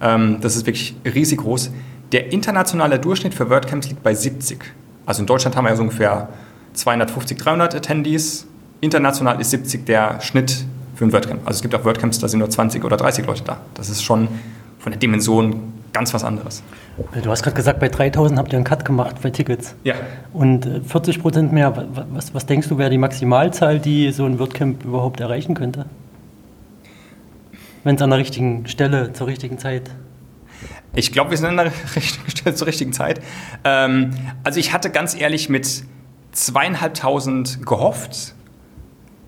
Ähm, 0.01 0.39
das 0.41 0.57
ist 0.57 0.65
wirklich 0.65 0.97
riesig 1.05 1.41
groß. 1.41 1.71
Der 2.13 2.33
internationale 2.33 2.99
Durchschnitt 2.99 3.35
für 3.35 3.51
WordCamps 3.51 3.89
liegt 3.89 4.03
bei 4.03 4.15
70. 4.15 4.65
Also 5.09 5.23
in 5.23 5.27
Deutschland 5.27 5.57
haben 5.57 5.65
wir 5.65 5.71
ja 5.71 5.77
so 5.77 5.83
ungefähr 5.83 6.29
250, 6.75 7.39
300 7.39 7.75
Attendees. 7.75 8.47
International 8.83 9.41
ist 9.41 9.51
70 9.53 9.87
der 9.87 10.21
Schnitt 10.21 10.67
für 10.97 11.07
ein 11.07 11.13
WordCamp. 11.15 11.41
Also 11.47 11.57
es 11.57 11.63
gibt 11.63 11.75
auch 11.75 11.83
WordCamps, 11.83 12.19
da 12.19 12.29
sind 12.29 12.41
nur 12.41 12.51
20 12.51 12.85
oder 12.85 12.99
30 12.99 13.27
Leute 13.27 13.43
da. 13.43 13.57
Das 13.73 13.89
ist 13.89 14.03
schon 14.03 14.29
von 14.79 14.93
der 14.93 14.99
Dimension 14.99 15.73
ganz 15.95 16.13
was 16.13 16.25
anderes. 16.25 16.63
Du 17.23 17.31
hast 17.31 17.43
gerade 17.43 17.57
gesagt, 17.57 17.81
bei 17.81 17.89
3000 17.89 18.39
habt 18.39 18.53
ihr 18.53 18.59
einen 18.59 18.67
Cut 18.67 18.85
gemacht 18.85 19.17
bei 19.23 19.31
Tickets. 19.31 19.75
Ja. 19.83 19.95
Und 20.35 20.69
40 20.87 21.17
äh, 21.17 21.21
Prozent 21.21 21.53
mehr. 21.55 21.73
Was, 22.13 22.35
was 22.35 22.45
denkst 22.45 22.69
du, 22.69 22.77
wäre 22.77 22.91
die 22.91 22.99
Maximalzahl, 22.99 23.79
die 23.79 24.13
so 24.13 24.27
ein 24.27 24.39
WordCamp 24.39 24.85
überhaupt 24.85 25.21
erreichen 25.21 25.55
könnte? 25.55 25.87
Wenn 27.83 27.97
es 27.97 28.03
an 28.03 28.11
der 28.11 28.19
richtigen 28.19 28.67
Stelle, 28.67 29.15
zur 29.15 29.27
richtigen 29.27 29.57
Zeit 29.57 29.91
Ich 30.95 31.13
glaube, 31.13 31.31
wir 31.31 31.37
sind 31.39 31.47
an 31.47 31.57
der 31.57 31.73
richtigen 31.97 32.57
zur 32.57 32.67
richtigen 32.67 32.93
Zeit. 32.93 33.21
Ähm, 33.65 34.11
also 34.45 34.59
ich 34.59 34.73
hatte 34.73 34.91
ganz 34.91 35.15
ehrlich 35.15 35.49
mit 35.49 35.85
zweieinhalbtausend 36.33 37.65
gehofft 37.67 38.35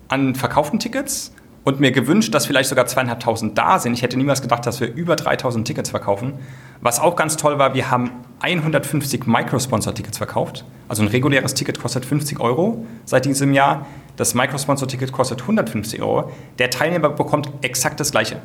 an 0.07 0.35
verkauften 0.35 0.79
Tickets 0.79 1.33
und 1.63 1.79
mir 1.79 1.91
gewünscht, 1.91 2.33
dass 2.33 2.45
vielleicht 2.45 2.69
sogar 2.69 2.87
zweieinhalbtausend 2.87 3.57
da 3.57 3.79
sind. 3.79 3.93
Ich 3.93 4.01
hätte 4.01 4.17
niemals 4.17 4.41
gedacht, 4.41 4.65
dass 4.65 4.79
wir 4.79 4.93
über 4.93 5.15
3000 5.15 5.65
Tickets 5.65 5.91
verkaufen. 5.91 6.33
Was 6.81 6.99
auch 6.99 7.15
ganz 7.15 7.37
toll 7.37 7.59
war, 7.59 7.73
wir 7.73 7.91
haben 7.91 8.11
150 8.41 9.27
Microsponsor-Tickets 9.27 10.17
verkauft. 10.17 10.65
Also 10.89 11.03
ein 11.03 11.07
reguläres 11.07 11.53
Ticket 11.53 11.79
kostet 11.79 12.05
50 12.05 12.39
Euro 12.39 12.85
seit 13.05 13.25
diesem 13.25 13.53
Jahr. 13.53 13.85
Das 14.17 14.33
Microsponsor-Ticket 14.33 15.11
kostet 15.11 15.41
150 15.41 16.01
Euro. 16.01 16.31
Der 16.57 16.71
Teilnehmer 16.71 17.09
bekommt 17.09 17.49
exakt 17.61 17.99
das 17.99 18.11
Gleiche. 18.11 18.41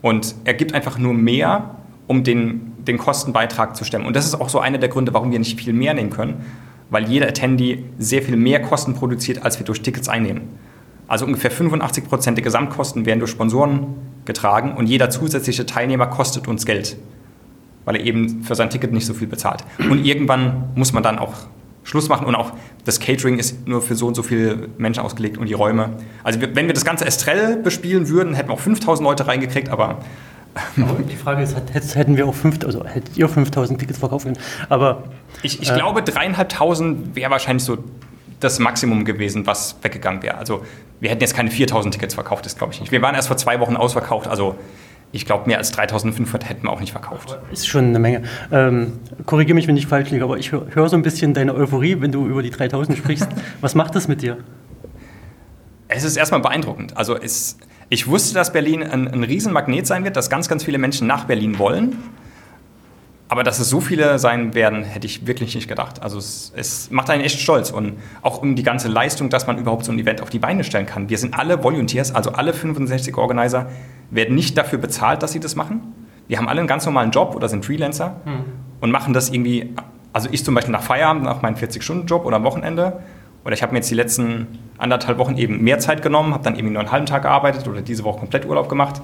Und 0.00 0.34
er 0.44 0.54
gibt 0.54 0.74
einfach 0.74 0.96
nur 0.96 1.12
mehr, 1.12 1.76
um 2.08 2.24
den, 2.24 2.72
den 2.84 2.98
Kostenbeitrag 2.98 3.76
zu 3.76 3.84
stemmen. 3.84 4.06
Und 4.06 4.16
das 4.16 4.26
ist 4.26 4.34
auch 4.34 4.48
so 4.48 4.58
einer 4.58 4.78
der 4.78 4.88
Gründe, 4.88 5.14
warum 5.14 5.30
wir 5.30 5.38
nicht 5.38 5.60
viel 5.60 5.72
mehr 5.72 5.94
nehmen 5.94 6.10
können, 6.10 6.44
weil 6.90 7.08
jeder 7.08 7.28
Attendee 7.28 7.84
sehr 7.98 8.22
viel 8.22 8.36
mehr 8.36 8.60
Kosten 8.60 8.94
produziert, 8.94 9.44
als 9.44 9.58
wir 9.58 9.66
durch 9.66 9.82
Tickets 9.82 10.08
einnehmen. 10.08 10.48
Also 11.06 11.26
ungefähr 11.26 11.50
85 11.50 12.04
Prozent 12.04 12.38
der 12.38 12.44
Gesamtkosten 12.44 13.06
werden 13.06 13.20
durch 13.20 13.30
Sponsoren 13.30 13.94
getragen 14.24 14.74
und 14.76 14.86
jeder 14.86 15.10
zusätzliche 15.10 15.64
Teilnehmer 15.66 16.06
kostet 16.06 16.48
uns 16.48 16.66
Geld, 16.66 16.96
weil 17.84 17.96
er 17.96 18.04
eben 18.04 18.42
für 18.42 18.54
sein 18.54 18.70
Ticket 18.70 18.92
nicht 18.92 19.06
so 19.06 19.14
viel 19.14 19.28
bezahlt. 19.28 19.64
Und 19.78 20.04
irgendwann 20.04 20.70
muss 20.74 20.92
man 20.92 21.02
dann 21.02 21.18
auch 21.18 21.34
Schluss 21.82 22.10
machen 22.10 22.26
und 22.26 22.34
auch 22.34 22.52
das 22.84 23.00
Catering 23.00 23.38
ist 23.38 23.66
nur 23.66 23.80
für 23.80 23.94
so 23.94 24.06
und 24.06 24.14
so 24.14 24.22
viele 24.22 24.68
Menschen 24.76 25.00
ausgelegt 25.00 25.38
und 25.38 25.48
die 25.48 25.54
Räume. 25.54 25.90
Also 26.22 26.40
wenn 26.40 26.66
wir 26.66 26.74
das 26.74 26.84
ganze 26.84 27.06
Estrell 27.06 27.56
bespielen 27.56 28.10
würden, 28.10 28.34
hätten 28.34 28.50
wir 28.50 28.54
auch 28.54 28.60
5000 28.60 29.06
Leute 29.06 29.26
reingekriegt, 29.26 29.70
aber 29.70 30.00
aber 30.76 31.02
die 31.02 31.16
Frage 31.16 31.42
ist, 31.42 31.56
hätten 31.94 32.16
wir 32.16 32.26
auch 32.26 32.34
5000, 32.34 32.64
also 32.66 32.86
hättet 32.86 33.16
ihr 33.16 33.28
5000 33.28 33.78
Tickets 33.78 33.98
verkaufen 33.98 34.34
können? 34.34 34.44
Aber 34.68 35.04
ich, 35.42 35.62
ich 35.62 35.70
äh, 35.70 35.74
glaube, 35.74 36.02
dreieinhalbtausend 36.02 37.14
wäre 37.16 37.30
wahrscheinlich 37.30 37.64
so 37.64 37.78
das 38.40 38.58
Maximum 38.58 39.04
gewesen, 39.04 39.46
was 39.46 39.76
weggegangen 39.82 40.22
wäre. 40.22 40.38
Also 40.38 40.62
wir 41.00 41.10
hätten 41.10 41.20
jetzt 41.20 41.34
keine 41.34 41.50
4000 41.50 41.94
Tickets 41.94 42.14
verkauft, 42.14 42.46
das 42.46 42.56
glaube 42.56 42.72
ich 42.72 42.80
nicht. 42.80 42.92
Wir 42.92 43.02
waren 43.02 43.14
erst 43.14 43.28
vor 43.28 43.36
zwei 43.36 43.60
Wochen 43.60 43.76
ausverkauft, 43.76 44.28
also 44.28 44.56
ich 45.10 45.24
glaube, 45.24 45.46
mehr 45.46 45.58
als 45.58 45.70
3500 45.72 46.48
hätten 46.48 46.64
wir 46.64 46.70
auch 46.70 46.80
nicht 46.80 46.92
verkauft. 46.92 47.38
Ist 47.50 47.66
schon 47.66 47.86
eine 47.86 47.98
Menge. 47.98 48.24
Ähm, 48.52 49.00
Korrigiere 49.24 49.54
mich, 49.54 49.66
wenn 49.66 49.76
ich 49.76 49.86
falsch 49.86 50.10
liege, 50.10 50.22
aber 50.22 50.36
ich 50.36 50.52
höre 50.52 50.66
hör 50.74 50.88
so 50.88 50.96
ein 50.96 51.02
bisschen 51.02 51.32
deine 51.32 51.54
Euphorie, 51.54 52.00
wenn 52.00 52.12
du 52.12 52.26
über 52.26 52.42
die 52.42 52.50
3000 52.50 52.98
sprichst. 52.98 53.28
Was 53.62 53.74
macht 53.74 53.94
das 53.94 54.06
mit 54.06 54.20
dir? 54.20 54.38
Es 55.88 56.04
ist 56.04 56.16
erstmal 56.16 56.40
beeindruckend. 56.40 56.96
Also 56.96 57.16
es, 57.16 57.56
ich 57.88 58.06
wusste, 58.06 58.34
dass 58.34 58.52
Berlin 58.52 58.82
ein, 58.82 59.08
ein 59.08 59.24
Riesenmagnet 59.24 59.86
sein 59.86 60.04
wird, 60.04 60.16
dass 60.16 60.28
ganz, 60.28 60.48
ganz 60.48 60.64
viele 60.64 60.78
Menschen 60.78 61.06
nach 61.06 61.24
Berlin 61.24 61.58
wollen. 61.58 61.96
Aber 63.30 63.42
dass 63.42 63.58
es 63.58 63.68
so 63.68 63.80
viele 63.80 64.18
sein 64.18 64.54
werden, 64.54 64.84
hätte 64.84 65.06
ich 65.06 65.26
wirklich 65.26 65.54
nicht 65.54 65.68
gedacht. 65.68 66.02
Also 66.02 66.18
es, 66.18 66.50
es, 66.56 66.90
macht 66.90 67.10
einen 67.10 67.22
echt 67.22 67.38
stolz 67.38 67.70
und 67.70 67.98
auch 68.22 68.40
um 68.40 68.56
die 68.56 68.62
ganze 68.62 68.88
Leistung, 68.88 69.28
dass 69.28 69.46
man 69.46 69.58
überhaupt 69.58 69.84
so 69.84 69.92
ein 69.92 69.98
Event 69.98 70.22
auf 70.22 70.30
die 70.30 70.38
Beine 70.38 70.64
stellen 70.64 70.86
kann. 70.86 71.10
Wir 71.10 71.18
sind 71.18 71.38
alle 71.38 71.62
Volunteers, 71.62 72.14
also 72.14 72.32
alle 72.32 72.54
65 72.54 73.16
Organizer 73.18 73.68
werden 74.10 74.34
nicht 74.34 74.56
dafür 74.56 74.78
bezahlt, 74.78 75.22
dass 75.22 75.32
sie 75.32 75.40
das 75.40 75.56
machen. 75.56 75.92
Wir 76.26 76.38
haben 76.38 76.48
alle 76.48 76.60
einen 76.60 76.68
ganz 76.68 76.86
normalen 76.86 77.10
Job 77.10 77.34
oder 77.34 77.50
sind 77.50 77.66
Freelancer 77.66 78.16
mhm. 78.24 78.44
und 78.80 78.90
machen 78.90 79.12
das 79.12 79.28
irgendwie, 79.28 79.74
also 80.14 80.30
ich 80.32 80.42
zum 80.42 80.54
Beispiel 80.54 80.72
nach 80.72 80.82
Feierabend, 80.82 81.24
nach 81.24 81.42
meinem 81.42 81.56
40-Stunden-Job 81.56 82.24
oder 82.24 82.36
am 82.36 82.44
Wochenende. 82.44 83.00
Oder 83.48 83.54
ich 83.54 83.62
habe 83.62 83.72
mir 83.72 83.78
jetzt 83.78 83.90
die 83.90 83.94
letzten 83.94 84.46
anderthalb 84.76 85.16
Wochen 85.16 85.38
eben 85.38 85.64
mehr 85.64 85.78
Zeit 85.78 86.02
genommen, 86.02 86.34
habe 86.34 86.44
dann 86.44 86.54
irgendwie 86.54 86.74
nur 86.74 86.82
einen 86.82 86.92
halben 86.92 87.06
Tag 87.06 87.22
gearbeitet 87.22 87.66
oder 87.66 87.80
diese 87.80 88.04
Woche 88.04 88.18
komplett 88.18 88.44
Urlaub 88.44 88.68
gemacht. 88.68 89.00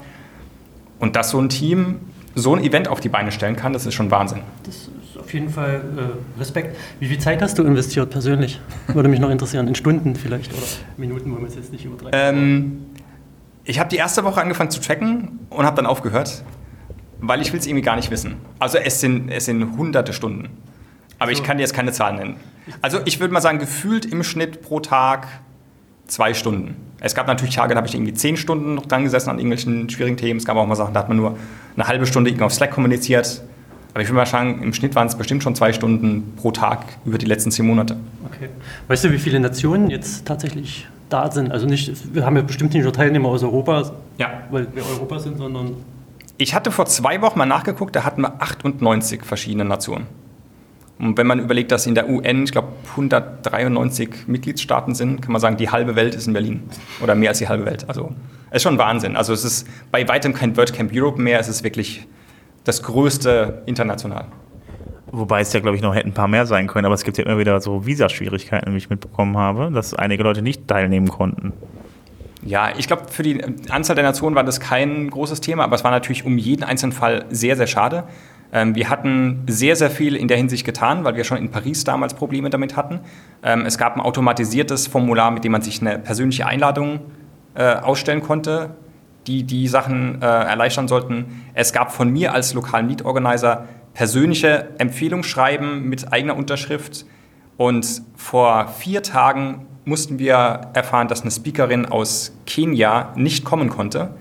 Und 0.99 1.17
dass 1.17 1.31
so 1.31 1.41
ein 1.41 1.49
Team 1.49 2.01
so 2.35 2.55
ein 2.55 2.63
Event 2.63 2.89
auf 2.89 3.01
die 3.01 3.09
Beine 3.09 3.33
stellen 3.33 3.57
kann, 3.57 3.73
das 3.73 3.87
ist 3.87 3.95
schon 3.95 4.11
Wahnsinn. 4.11 4.43
Das 4.65 4.75
ist 4.75 5.19
auf 5.19 5.33
jeden 5.33 5.49
Fall 5.49 5.81
äh, 5.97 6.39
Respekt. 6.39 6.77
Wie 7.01 7.07
viel 7.07 7.19
Zeit 7.19 7.41
hast 7.41 7.59
du 7.59 7.63
investiert 7.63 8.11
persönlich? 8.11 8.61
Würde 8.89 9.09
mich 9.09 9.19
noch 9.19 9.31
interessieren. 9.31 9.67
In 9.67 9.77
Stunden 9.77 10.15
vielleicht 10.15 10.53
oder 10.53 10.61
Minuten, 10.99 11.33
wollen 11.33 11.41
wir 11.41 11.49
es 11.49 11.55
jetzt 11.55 11.73
nicht 11.73 11.87
übertreiben. 11.87 12.13
Ähm, 12.13 12.87
ich 13.65 13.81
habe 13.81 13.89
die 13.89 13.97
erste 13.97 14.25
Woche 14.25 14.43
angefangen 14.43 14.71
zu 14.71 14.83
tracken 14.83 15.39
und 15.49 15.65
habe 15.65 15.77
dann 15.77 15.87
aufgehört, 15.87 16.45
weil 17.19 17.41
ich 17.41 17.51
will 17.55 17.61
es 17.61 17.67
irgendwie 17.67 17.81
gar 17.81 17.97
nicht 17.97 18.11
wissen. 18.11 18.37
Also 18.59 18.77
es 18.77 19.01
sind, 19.01 19.31
es 19.31 19.47
sind 19.47 19.79
hunderte 19.79 20.13
Stunden. 20.13 20.51
Aber 21.19 21.33
so. 21.33 21.41
ich 21.41 21.43
kann 21.43 21.57
dir 21.57 21.63
jetzt 21.63 21.73
keine 21.73 21.93
Zahlen 21.93 22.17
nennen. 22.17 22.37
Also 22.81 23.01
ich 23.05 23.21
würde 23.21 23.33
mal 23.33 23.41
sagen, 23.41 23.59
gefühlt 23.59 24.05
im 24.07 24.23
Schnitt 24.23 24.63
pro 24.63 24.81
Tag 24.81 25.29
zwei 26.07 26.35
Stunden. 26.35 26.77
Es 27.01 27.15
gab 27.15 27.27
natürlich 27.27 27.55
Tage, 27.55 27.75
da 27.75 27.79
habe 27.79 27.87
ich 27.87 27.95
irgendwie 27.95 28.15
zehn 28.15 28.37
Stunden 28.37 28.75
noch 28.75 28.87
dran 28.87 29.05
gesessen 29.05 29.31
an 29.31 29.39
irgendwelchen 29.39 29.91
schwierigen 29.91 30.17
Themen. 30.17 30.39
Es 30.39 30.45
gab 30.45 30.57
auch 30.57 30.67
mal 30.67 30.75
Sachen, 30.75 30.95
da 30.95 31.01
hat 31.01 31.09
man 31.09 31.17
nur 31.17 31.37
eine 31.77 31.87
halbe 31.87 32.07
Stunde 32.07 32.31
irgendwie 32.31 32.45
auf 32.45 32.55
Slack 32.55 32.71
kommuniziert. 32.71 33.43
Aber 33.93 34.03
ich 34.03 34.09
würde 34.09 34.17
mal 34.17 34.27
sagen, 34.27 34.63
im 34.63 34.73
Schnitt 34.73 34.95
waren 34.95 35.07
es 35.07 35.15
bestimmt 35.15 35.43
schon 35.43 35.55
zwei 35.55 35.73
Stunden 35.73 36.33
pro 36.37 36.51
Tag 36.51 36.85
über 37.05 37.17
die 37.17 37.27
letzten 37.27 37.51
zehn 37.51 37.67
Monate. 37.67 37.97
Okay. 38.27 38.49
Weißt 38.89 39.05
du, 39.05 39.13
wie 39.13 39.19
viele 39.19 39.39
Nationen 39.39 39.89
jetzt 39.89 40.27
tatsächlich 40.27 40.89
da 41.11 41.31
sind? 41.31 41.53
Also 41.53 41.67
nicht, 41.67 42.15
wir 42.15 42.27
haben 42.27 42.37
ja 42.37 42.43
bestimmt 42.43 42.75
nicht 42.75 42.83
nur 42.83 42.93
Teilnehmer 42.93 43.29
aus 43.29 43.43
Europa, 43.45 43.93
ja. 44.19 44.43
weil 44.51 44.67
wir 44.75 44.85
Europa 44.85 45.21
sind, 45.21 45.39
sondern. 45.39 45.77
Ich 46.39 46.55
hatte 46.55 46.73
vor 46.73 46.87
zwei 46.87 47.23
Wochen 47.23 47.39
mal 47.39 47.47
nachgeguckt, 47.47 47.95
da 47.95 48.05
hatten 48.05 48.23
wir 48.23 48.43
98 48.43 49.23
verschiedene 49.25 49.65
Nationen. 49.65 50.07
Und 50.99 51.19
wenn 51.19 51.27
man 51.27 51.41
überlegt, 51.41 51.73
dass 51.73 51.87
in 51.87 51.95
der 51.95 52.09
UN, 52.09 52.45
ich 52.45 52.53
glaube, 52.53 52.69
193 52.91 54.29
Mitgliedstaaten 54.29 54.95
sind, 54.95 55.23
kann 55.23 55.33
man 55.33 55.41
sagen, 55.41 55.57
die 55.57 55.71
halbe 55.71 55.97
Welt 55.97 56.15
ist 56.15 56.27
in 56.27 56.33
Berlin. 56.33 56.63
Oder 57.03 57.15
mehr 57.15 57.31
als 57.31 57.39
die 57.39 57.49
halbe 57.49 57.67
Welt. 57.67 57.89
Also 57.89 58.15
es 58.51 58.59
ist 58.59 58.63
schon 58.63 58.79
Wahnsinn. 58.79 59.17
Also 59.17 59.33
es 59.33 59.45
ist 59.45 59.67
bei 59.91 60.07
weitem 60.09 60.33
kein 60.33 60.57
WordCamp 60.57 60.93
Europe 60.95 61.21
mehr, 61.21 61.41
es 61.41 61.49
ist 61.49 61.65
wirklich 61.65 62.07
das 62.63 62.83
größte 62.83 63.63
international. 63.67 64.27
Wobei 65.11 65.41
es 65.41 65.53
ja, 65.53 65.61
glaube 65.61 65.77
ich, 65.77 65.83
noch 65.83 65.95
hätten 65.95 66.11
ein 66.11 66.15
paar 66.15 66.29
mehr 66.29 66.47
sein 66.47 66.67
können, 66.67 66.87
aber 66.87 66.95
es 66.95 67.05
gibt 67.05 67.19
ja 67.19 67.25
immer 67.25 67.39
wieder 67.39 67.61
so 67.61 67.87
Visaschwierigkeiten, 67.87 68.73
wie 68.73 68.79
ich 68.79 68.91
mitbekommen 68.91 69.37
habe, 69.37 69.71
dass 69.73 69.95
einige 69.95 70.23
Leute 70.23 70.43
nicht 70.43 70.67
teilnehmen 70.67 71.09
konnten. 71.09 71.53
Ja, 72.45 72.73
ich 72.77 72.87
glaube, 72.87 73.05
für 73.09 73.23
die 73.23 73.43
Anzahl 73.71 73.97
der 73.97 74.05
Nationen 74.05 74.37
war 74.37 74.45
das 74.45 74.61
kein 74.61 75.09
großes 75.09 75.41
Thema, 75.41 75.65
aber 75.65 75.77
es 75.77 75.85
war 75.85 75.91
natürlich 75.91 76.25
um 76.25 76.37
jeden 76.37 76.63
einzelnen 76.63 76.93
Fall 76.93 77.25
sehr, 77.31 77.57
sehr 77.57 77.67
schade. 77.67 78.05
Ähm, 78.55 78.77
wir 78.77 78.89
hatten 78.89 79.43
sehr, 79.49 79.75
sehr 79.75 79.91
viel 79.91 80.15
in 80.15 80.29
der 80.29 80.37
Hinsicht 80.37 80.65
getan, 80.65 81.05
weil 81.05 81.17
wir 81.17 81.25
schon 81.25 81.39
in 81.39 81.51
Paris 81.51 81.83
damals 81.83 82.15
Probleme 82.15 82.49
damit 82.49 82.77
hatten. 82.77 83.01
Ähm, 83.43 83.67
es 83.67 83.77
gab 83.77 83.97
ein 83.97 84.01
automatisiertes 84.01 84.87
Formular, 84.87 85.33
mit 85.33 85.43
dem 85.45 85.53
man 85.53 85.61
sich 85.61 85.81
eine 85.81 85.99
persönliche 85.99 86.47
Einladung 86.47 87.01
äh, 87.57 87.75
ausstellen 87.75 88.23
konnte, 88.23 88.71
die 89.27 89.43
die 89.43 89.67
Sachen 89.67 90.23
äh, 90.23 90.27
erleichtern 90.27 90.87
sollten. 90.87 91.43
Es 91.55 91.73
gab 91.73 91.93
von 91.93 92.11
mir 92.11 92.33
als 92.33 92.55
lokalen 92.55 92.89
Lead 92.89 93.05
Organizer 93.05 93.67
persönliche 93.93 94.69
Empfehlungsschreiben 94.79 95.89
mit 95.89 96.13
eigener 96.13 96.37
Unterschrift. 96.37 97.07
Und 97.57 98.03
vor 98.17 98.69
vier 98.69 99.03
Tagen 99.03 99.67
mussten 99.85 100.19
wir 100.19 100.71
erfahren, 100.75 101.09
dass 101.09 101.23
eine 101.23 101.31
Speakerin 101.31 101.87
aus 101.87 102.37
Kenia 102.47 103.13
nicht 103.17 103.45
kommen 103.45 103.69
konnte, 103.69 104.15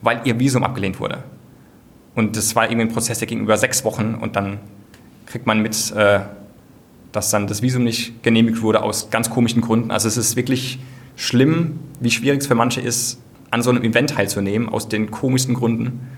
weil 0.00 0.20
ihr 0.24 0.38
Visum 0.38 0.64
abgelehnt 0.64 0.98
wurde. 0.98 1.24
Und 2.16 2.36
das 2.36 2.56
war 2.56 2.64
irgendwie 2.64 2.88
ein 2.88 2.92
Prozess, 2.92 3.18
der 3.18 3.28
ging 3.28 3.40
über 3.40 3.56
sechs 3.58 3.84
Wochen 3.84 4.14
und 4.14 4.34
dann 4.36 4.58
kriegt 5.26 5.46
man 5.46 5.60
mit, 5.60 5.92
äh, 5.94 6.20
dass 7.12 7.30
dann 7.30 7.46
das 7.46 7.62
Visum 7.62 7.84
nicht 7.84 8.22
genehmigt 8.22 8.62
wurde 8.62 8.82
aus 8.82 9.10
ganz 9.10 9.30
komischen 9.30 9.60
Gründen. 9.60 9.90
Also 9.90 10.08
es 10.08 10.16
ist 10.16 10.34
wirklich 10.34 10.78
schlimm, 11.14 11.78
wie 12.00 12.10
schwierig 12.10 12.40
es 12.40 12.46
für 12.46 12.54
manche 12.54 12.80
ist, 12.80 13.20
an 13.50 13.62
so 13.62 13.68
einem 13.68 13.82
Event 13.84 14.10
teilzunehmen, 14.10 14.68
aus 14.70 14.88
den 14.88 15.10
komischsten 15.10 15.54
Gründen. 15.54 16.08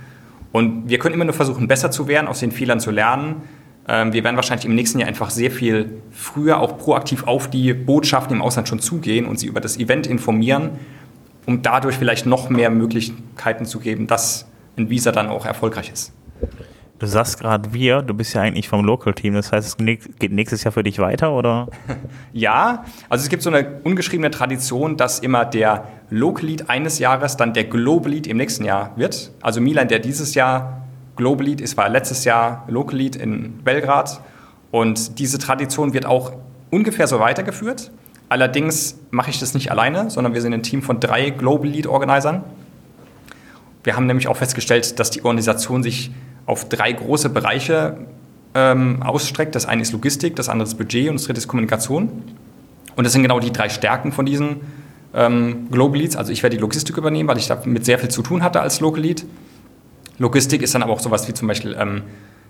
Und 0.53 0.89
wir 0.89 1.01
können 1.01 1.15
immer 1.15 1.25
nur 1.25 1.35
versuchen, 1.35 1.67
besser 1.67 1.91
zu 1.91 2.07
werden, 2.07 2.29
aus 2.29 2.41
den 2.41 2.53
Fehlern 2.53 2.79
zu 2.79 2.93
lernen. 2.93 3.43
Ähm, 3.89 4.13
wir 4.13 4.23
werden 4.23 4.37
wahrscheinlich 4.37 4.67
im 4.67 4.77
nächsten 4.77 5.01
Jahr 5.01 5.09
einfach 5.09 5.31
sehr 5.31 5.51
viel 5.51 6.01
früher 6.13 6.61
auch 6.61 6.79
proaktiv 6.79 7.25
auf 7.25 7.51
die 7.51 7.75
Botschaften 7.75 8.37
im 8.37 8.43
Ausland 8.43 8.69
schon 8.69 8.79
zugehen 8.79 9.27
und 9.27 9.41
sie 9.41 9.49
über 9.49 9.61
das 9.61 9.77
Event 9.79 10.07
informieren, 10.07 10.71
um 11.45 11.63
dadurch 11.63 11.97
vielleicht 11.97 12.25
noch 12.25 12.51
mehr 12.51 12.71
Möglichkeiten 12.71 13.67
zu 13.67 13.81
geben, 13.81 14.07
dass 14.07 14.48
ein 14.79 14.91
Visa 14.91 15.13
dann 15.13 15.29
auch 15.29 15.47
erfolgreich 15.47 15.91
ist. 15.93 16.13
Du 16.99 17.07
sagst 17.07 17.39
gerade 17.39 17.73
wir, 17.73 18.03
du 18.03 18.13
bist 18.13 18.35
ja 18.35 18.43
eigentlich 18.43 18.69
vom 18.69 18.85
Local 18.85 19.15
Team, 19.15 19.35
das 19.35 19.53
heißt, 19.53 19.69
es 19.69 19.77
geht 20.19 20.33
nächstes 20.33 20.65
Jahr 20.65 20.73
für 20.73 20.83
dich 20.83 20.99
weiter, 20.99 21.33
oder? 21.33 21.69
ja, 22.33 22.85
also 23.09 23.23
es 23.23 23.29
gibt 23.29 23.43
so 23.45 23.51
eine 23.51 23.81
ungeschriebene 23.85 24.33
Tradition, 24.33 24.97
dass 24.97 25.21
immer 25.21 25.45
der 25.45 25.87
Local 26.11 26.47
Lead 26.47 26.69
eines 26.69 26.99
Jahres 26.99 27.37
dann 27.37 27.55
der 27.55 27.65
Global 27.65 28.11
Lead 28.11 28.27
im 28.27 28.37
nächsten 28.37 28.65
Jahr 28.65 28.93
wird. 28.97 29.31
Also 29.43 29.61
Milan, 29.61 29.87
der 29.87 30.01
dieses 30.01 30.35
Jahr 30.35 30.89
Global 31.15 31.47
Lead 31.47 31.61
ist, 31.61 31.77
war 31.77 31.89
letztes 31.89 32.25
Jahr 32.25 32.65
Local 32.67 32.97
Lead 32.97 33.15
in 33.15 33.59
Belgrad. 33.63 34.21
Und 34.73 35.21
diese 35.21 35.39
Tradition 35.39 35.95
wird 35.95 36.05
auch 36.05 36.33
ungefähr 36.71 37.07
so 37.07 37.21
weitergeführt. 37.21 37.93
Allerdings 38.29 38.99
mache 39.11 39.31
ich 39.31 39.39
das 39.39 39.55
nicht 39.55 39.71
alleine, 39.71 40.11
sondern 40.11 40.35
wir 40.35 40.41
sind 40.41 40.53
ein 40.53 40.63
Team 40.63 40.83
von 40.83 40.99
drei 41.01 41.31
Global 41.31 41.69
Lead 41.69 41.87
Organisern. 41.87 42.43
Wir 43.89 43.97
haben 43.97 44.05
nämlich 44.05 44.29
auch 44.29 44.37
festgestellt, 44.37 45.01
dass 45.01 45.11
die 45.11 45.25
Organisation 45.25 45.83
sich 45.83 46.11
auf 46.45 46.69
drei 46.69 46.93
große 46.93 47.31
Bereiche 47.31 47.97
ähm, 48.55 49.03
ausstreckt. 49.03 49.55
Das 49.55 49.65
eine 49.65 49.81
ist 49.81 49.93
Logistik, 49.93 50.37
das 50.37 50.51
andere 50.51 50.69
ist 50.69 50.75
Budget 50.75 51.09
und 51.09 51.15
das 51.15 51.25
dritte 51.25 51.39
ist 51.39 51.49
Kommunikation. 51.49 52.23
Und 52.97 53.05
das 53.05 53.15
sind 53.15 53.23
genau 53.23 53.41
die 53.41 53.51
drei 53.51 53.71
Stärken 53.71 54.13
von 54.13 54.27
diesen 54.27 54.57
ähm, 55.15 55.69
Global 55.71 55.99
Leads. 55.99 56.17
Also 56.17 56.33
ich 56.33 56.43
werde 56.43 56.57
die 56.57 56.61
Logistik 56.61 56.99
übernehmen, 56.99 57.31
weil 57.31 57.39
ich 57.39 57.47
damit 57.47 57.87
sehr 57.87 57.99
viel 57.99 58.11
zu 58.11 58.21
tun 58.21 58.43
hatte 58.43 58.61
als 58.61 58.81
Local 58.81 59.01
Lead. 59.01 59.25
Logistik 60.19 60.61
ist 60.61 60.75
dann 60.75 60.83
aber 60.83 60.93
auch 60.93 61.01
sowas 61.01 61.27
wie 61.27 61.33
zum 61.33 61.49
Beispiel 61.49 61.75
ähm, 61.81 62.03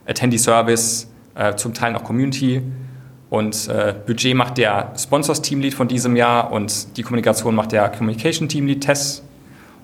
Attendee 0.09 0.39
Service, 0.39 1.09
äh, 1.37 1.55
zum 1.55 1.73
Teil 1.73 1.93
noch 1.93 2.03
Community. 2.03 2.63
Und 3.31 3.69
äh, 3.69 3.95
Budget 4.05 4.35
macht 4.35 4.59
der 4.59 4.93
Sponsors 4.99 5.41
Teamlead 5.41 5.75
von 5.75 5.87
diesem 5.87 6.17
Jahr 6.17 6.51
und 6.51 6.97
die 6.97 7.05
Kommunikation 7.05 7.55
macht 7.55 7.71
der 7.71 7.91
Communication 7.91 8.49
Teamlead 8.49 8.81
Tess. 8.81 9.23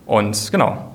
Und 0.04 0.50
genau, 0.50 0.93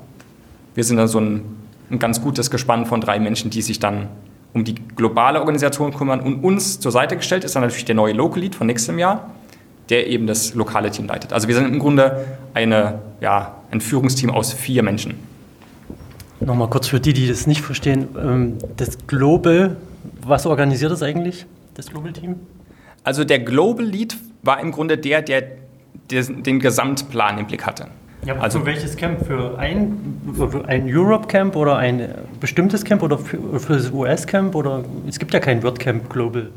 wir 0.76 0.84
sind 0.84 0.98
dann 0.98 1.08
so 1.08 1.20
ein, 1.20 1.44
ein 1.90 2.00
ganz 2.00 2.22
gutes 2.22 2.52
Gespann 2.52 2.86
von 2.86 3.02
drei 3.02 3.20
Menschen, 3.20 3.50
die 3.50 3.62
sich 3.62 3.80
dann 3.80 4.08
um 4.54 4.64
die 4.64 4.76
globale 4.76 5.40
Organisation 5.40 5.94
kümmern. 5.94 6.20
Und 6.20 6.44
uns 6.44 6.80
zur 6.80 6.92
Seite 6.92 7.16
gestellt 7.18 7.44
ist 7.44 7.56
dann 7.56 7.64
natürlich 7.64 7.86
der 7.86 7.96
neue 7.96 8.14
Local 8.14 8.42
Lead 8.42 8.56
von 8.56 8.68
nächstem 8.68 8.98
Jahr, 9.00 9.32
der 9.90 10.08
eben 10.08 10.28
das 10.28 10.54
lokale 10.54 10.92
Team 10.92 11.08
leitet. 11.08 11.34
Also 11.34 11.48
wir 11.48 11.56
sind 11.56 11.68
im 11.68 11.80
Grunde 11.80 12.26
eine, 12.54 13.00
ja, 13.22 13.56
ein 13.72 13.82
Führungsteam 13.82 14.30
aus 14.30 14.54
vier 14.54 14.84
Menschen. 14.84 15.16
Nochmal 16.40 16.70
kurz 16.70 16.88
für 16.88 17.00
die, 17.00 17.14
die 17.14 17.28
das 17.28 17.48
nicht 17.48 17.62
verstehen. 17.62 18.08
ähm, 18.18 18.58
Das 18.78 18.98
Global, 19.08 19.76
was 20.22 20.46
organisiert 20.46 20.92
das 20.92 21.04
eigentlich, 21.04 21.46
das 21.74 21.88
Global 21.88 22.14
Team? 22.14 22.36
Also 23.04 23.24
der 23.24 23.40
Global 23.40 23.86
Lead 23.86 24.18
war 24.44 24.60
im 24.62 24.72
Grunde 24.72 24.98
der, 24.98 25.22
der 25.22 25.44
den 26.10 26.60
Gesamtplan 26.60 27.38
im 27.38 27.48
Blick 27.48 27.66
hatte. 27.66 27.88
Ja, 28.26 28.36
Also- 28.38 28.60
für 28.60 28.66
welches 28.66 28.98
Camp? 28.98 29.26
Für 29.26 29.58
ein, 29.58 29.98
für 30.36 30.66
ein 30.68 30.86
Europe 30.94 31.28
Camp 31.28 31.56
oder 31.56 31.78
ein 31.78 32.10
bestimmtes 32.40 32.84
Camp 32.84 33.02
oder 33.02 33.18
für, 33.18 33.60
für 33.60 33.74
das 33.74 33.92
US 33.92 34.28
Camp? 34.28 34.56
Oder 34.56 34.84
es 35.08 35.20
gibt 35.20 35.34
ja 35.34 35.40
kein 35.40 35.64
World 35.64 35.80
Camp 35.80 36.10
Global. 36.10 36.50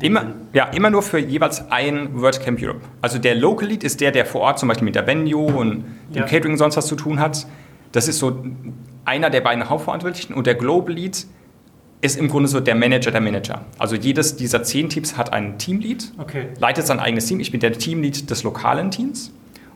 Immer, 0.00 0.20
Sinn. 0.20 0.30
ja, 0.52 0.64
immer 0.66 0.88
nur 0.90 1.02
für 1.02 1.18
jeweils 1.18 1.70
ein 1.70 2.20
WordCamp 2.20 2.60
Europe. 2.62 2.80
Also 3.02 3.18
der 3.18 3.34
Local 3.34 3.68
Lead 3.68 3.82
ist 3.84 4.00
der, 4.00 4.12
der 4.12 4.24
vor 4.24 4.42
Ort 4.42 4.58
zum 4.58 4.68
Beispiel 4.68 4.84
mit 4.84 4.94
der 4.94 5.06
Venue 5.06 5.46
und 5.52 5.84
dem 6.10 6.16
Ja. 6.16 6.22
Catering 6.24 6.56
sonst 6.56 6.76
was 6.76 6.86
zu 6.86 6.96
tun 6.96 7.18
hat. 7.18 7.46
Das 7.92 8.06
ist 8.08 8.18
so 8.18 8.44
einer 9.04 9.30
der 9.30 9.40
beiden 9.40 9.68
Hauptverantwortlichen 9.68 10.34
und 10.34 10.46
der 10.46 10.54
Global 10.54 10.94
Lead 10.94 11.26
ist 12.02 12.18
im 12.18 12.28
Grunde 12.28 12.48
so 12.48 12.60
der 12.60 12.74
Manager 12.76 13.10
der 13.10 13.20
Manager. 13.20 13.62
Also 13.78 13.94
jedes 13.96 14.36
dieser 14.36 14.62
zehn 14.62 14.88
Teams 14.88 15.16
hat 15.18 15.32
einen 15.32 15.58
Teamlead, 15.58 16.12
Okay. 16.18 16.46
leitet 16.58 16.86
sein 16.86 16.98
eigenes 17.00 17.26
Team. 17.26 17.40
Ich 17.40 17.50
bin 17.50 17.60
der 17.60 17.72
Teamlead 17.72 18.30
des 18.30 18.42
lokalen 18.42 18.90
Teams 18.90 19.32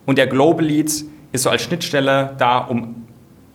und 0.06 0.16
der 0.16 0.26
Global 0.26 0.64
Lead 0.64 0.90
ist 1.34 1.42
so 1.42 1.50
als 1.50 1.62
Schnittstelle 1.62 2.34
da, 2.38 2.58
um 2.58 3.06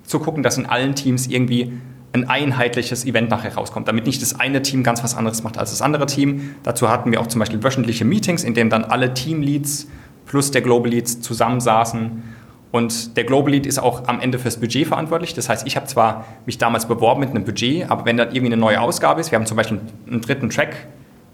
zu 0.04 0.20
gucken, 0.20 0.44
dass 0.44 0.58
in 0.58 0.66
allen 0.66 0.96
Teams 0.96 1.28
irgendwie 1.28 1.74
ein 2.12 2.28
einheitliches 2.28 3.06
Event 3.06 3.30
nachher 3.30 3.56
rauskommt, 3.56 3.88
damit 3.88 4.06
nicht 4.06 4.22
das 4.22 4.38
eine 4.38 4.62
Team 4.62 4.84
ganz 4.84 5.04
was 5.04 5.16
anderes 5.16 5.44
macht 5.44 5.58
als 5.58 5.70
das 5.70 5.82
andere 5.82 6.06
Team. 6.06 6.56
Dazu 6.64 6.90
hatten 6.90 7.12
wir 7.12 7.22
auch 7.22 7.28
zum 7.28 7.40
Beispiel 7.40 7.64
wöchentliche 7.64 8.04
Meetings, 8.04 8.44
in 8.44 8.54
denen 8.54 8.70
dann 8.70 8.84
alle 8.84 9.14
Teamleads 9.14 9.88
plus 10.26 10.52
der 10.52 10.62
Global 10.62 10.92
Leads 10.92 11.22
zusammensaßen. 11.22 12.24
Und 12.72 13.16
der 13.16 13.24
Global 13.24 13.52
Lead 13.52 13.66
ist 13.66 13.80
auch 13.80 14.08
am 14.08 14.20
Ende 14.20 14.40
fürs 14.40 14.60
Budget 14.60 14.88
verantwortlich. 14.88 15.34
Das 15.34 15.48
heißt, 15.48 15.66
ich 15.66 15.76
habe 15.76 15.88
zwar 15.88 16.26
mich 16.46 16.58
damals 16.58 16.88
beworben 16.88 17.22
mit 17.22 17.30
einem 17.30 17.46
Budget, 17.46 17.90
aber 17.90 18.06
wenn 18.06 18.18
dann 18.18 18.30
irgendwie 18.30 18.54
eine 18.54 18.58
neue 18.58 18.82
Ausgabe 18.82 19.22
ist, 19.22 19.32
wir 19.32 19.40
haben 19.40 19.46
zum 19.46 19.58
Beispiel 19.58 19.80
einen 20.08 20.22
dritten 20.22 20.50
Track, 20.50 20.76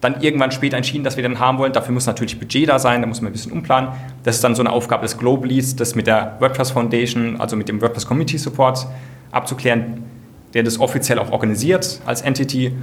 dann 0.06 0.22
irgendwann 0.22 0.52
später 0.52 0.78
entschieden, 0.78 1.04
dass 1.04 1.16
wir 1.18 1.24
den 1.24 1.40
haben 1.40 1.58
wollen. 1.58 1.74
Dafür 1.74 1.94
muss 1.94 2.06
natürlich 2.06 2.40
Budget 2.40 2.70
da 2.70 2.80
sein, 2.80 3.02
da 3.02 3.08
muss 3.08 3.22
man 3.22 3.30
ein 3.30 3.34
bisschen 3.34 3.52
umplanen. 3.52 3.90
Das 4.24 4.36
ist 4.36 4.44
dann 4.44 4.56
so 4.56 4.62
eine 4.62 4.72
Aufgabe 4.72 5.04
des 5.04 5.18
Global 5.18 5.50
Leads, 5.50 5.76
das 5.76 5.96
mit 5.96 6.08
der 6.08 6.38
WordPress 6.40 6.72
Foundation, 6.72 7.40
also 7.40 7.56
mit 7.56 7.68
dem 7.68 7.82
WordPress 7.82 8.06
Community 8.06 8.38
Support 8.38 8.88
abzuklären, 9.32 10.04
der 10.54 10.64
das 10.64 10.80
offiziell 10.80 11.20
auch 11.20 11.32
organisiert 11.32 12.00
als 12.06 12.22
Entity. 12.22 12.74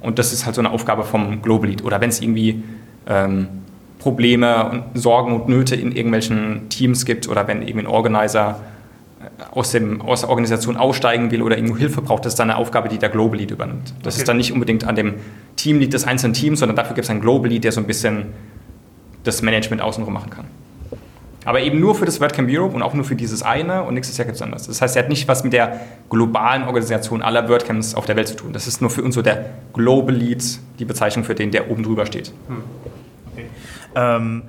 Und 0.00 0.18
das 0.18 0.32
ist 0.32 0.44
halt 0.44 0.54
so 0.54 0.60
eine 0.60 0.70
Aufgabe 0.70 1.02
vom 1.02 1.42
Global 1.42 1.68
Lead. 1.68 1.82
Oder 1.82 2.00
wenn 2.00 2.10
es 2.10 2.20
irgendwie 2.20 2.62
ähm, 3.08 3.48
Probleme 3.98 4.70
und 4.70 4.84
Sorgen 4.94 5.32
und 5.32 5.48
Nöte 5.48 5.74
in 5.74 5.92
irgendwelchen 5.92 6.68
Teams 6.68 7.04
gibt 7.04 7.28
oder 7.28 7.48
wenn 7.48 7.62
irgendwie 7.62 7.86
ein 7.86 7.86
Organizer 7.88 8.60
aus, 9.52 9.70
dem, 9.72 10.00
aus 10.02 10.20
der 10.20 10.30
Organisation 10.30 10.76
aussteigen 10.76 11.30
will 11.30 11.42
oder 11.42 11.56
irgendwo 11.56 11.76
Hilfe 11.76 12.00
braucht, 12.02 12.24
das 12.24 12.32
ist 12.34 12.38
dann 12.38 12.50
eine 12.50 12.58
Aufgabe, 12.58 12.88
die 12.88 12.98
der 12.98 13.08
Global 13.10 13.38
Lead 13.38 13.50
übernimmt. 13.50 13.94
Das 14.02 14.14
Okay. 14.14 14.22
ist 14.22 14.28
dann 14.28 14.36
nicht 14.38 14.52
unbedingt 14.52 14.84
an 14.84 14.96
dem 14.96 15.14
Teamlead 15.56 15.92
des 15.92 16.04
einzelnen 16.04 16.32
Teams, 16.32 16.60
sondern 16.60 16.76
dafür 16.76 16.94
gibt 16.94 17.04
es 17.04 17.10
einen 17.10 17.20
Global 17.20 17.50
Lead, 17.50 17.64
der 17.64 17.72
so 17.72 17.80
ein 17.80 17.86
bisschen 17.86 18.26
das 19.24 19.42
Management 19.42 19.82
außenrum 19.82 20.12
machen 20.12 20.30
kann. 20.30 20.44
Aber 21.44 21.60
eben 21.60 21.78
nur 21.78 21.94
für 21.94 22.04
das 22.06 22.20
WordCamp 22.20 22.48
Europe 22.50 22.74
und 22.74 22.82
auch 22.82 22.92
nur 22.94 23.04
für 23.04 23.14
dieses 23.14 23.42
eine 23.42 23.84
und 23.84 23.94
nächstes 23.94 24.16
Jahr 24.16 24.24
gibt 24.24 24.34
es 24.36 24.42
anders. 24.42 24.66
Das 24.66 24.82
heißt, 24.82 24.96
er 24.96 25.04
hat 25.04 25.08
nicht 25.08 25.28
was 25.28 25.44
mit 25.44 25.52
der 25.52 25.80
globalen 26.10 26.64
Organisation 26.64 27.22
aller 27.22 27.48
WordCamps 27.48 27.94
auf 27.94 28.04
der 28.04 28.16
Welt 28.16 28.26
zu 28.26 28.34
tun. 28.34 28.52
Das 28.52 28.66
ist 28.66 28.80
nur 28.80 28.90
für 28.90 29.02
uns 29.04 29.14
so 29.14 29.22
der 29.22 29.50
Global 29.72 30.12
Lead, 30.14 30.42
die 30.80 30.84
Bezeichnung 30.84 31.24
für 31.24 31.36
den, 31.36 31.52
der 31.52 31.70
oben 31.70 31.84
drüber 31.84 32.04
steht. 32.04 32.32
Ähm, 33.94 34.42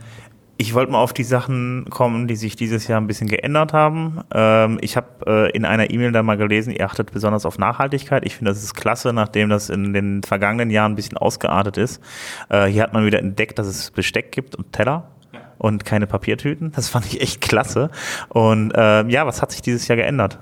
ich 0.58 0.74
wollte 0.74 0.92
mal 0.92 1.00
auf 1.00 1.14
die 1.14 1.24
Sachen 1.24 1.86
kommen, 1.90 2.28
die 2.28 2.36
sich 2.36 2.56
dieses 2.56 2.88
Jahr 2.88 3.00
ein 3.00 3.08
bisschen 3.08 3.28
geändert 3.28 3.74
haben. 3.74 4.22
Ähm, 4.34 4.80
ich 4.82 4.98
habe 4.98 5.08
äh, 5.28 5.52
in 5.52 5.66
einer 5.66 5.92
E-Mail 5.92 6.12
da 6.12 6.24
mal 6.24 6.38
gelesen, 6.38 6.74
ihr 6.74 6.86
achtet 6.86 7.12
besonders 7.12 7.46
auf 7.46 7.60
Nachhaltigkeit. 7.60 8.26
Ich 8.26 8.36
finde, 8.36 8.52
das 8.52 8.64
ist 8.64 8.74
klasse, 8.74 9.14
nachdem 9.14 9.50
das 9.50 9.70
in 9.70 9.94
den 9.94 10.24
vergangenen 10.24 10.72
Jahren 10.72 10.94
ein 10.94 10.96
bisschen 10.96 11.18
ausgeartet 11.18 11.78
ist. 11.78 12.02
Äh, 12.50 12.66
hier 12.66 12.84
hat 12.84 12.94
man 12.94 13.06
wieder 13.06 13.20
entdeckt, 13.20 13.60
dass 13.60 13.68
es 13.68 13.92
Besteck 13.92 14.32
gibt 14.32 14.56
und 14.56 14.74
Teller. 14.74 15.12
Und 15.60 15.86
keine 15.86 16.06
Papiertüten. 16.06 16.72
Das 16.74 16.88
fand 16.88 17.08
ich 17.08 17.20
echt 17.20 17.42
klasse. 17.42 17.90
Und 18.30 18.74
ähm, 18.76 19.10
ja, 19.10 19.26
was 19.26 19.42
hat 19.42 19.52
sich 19.52 19.64
dieses 19.64 19.88
Jahr 19.88 19.96
geändert? 19.96 20.38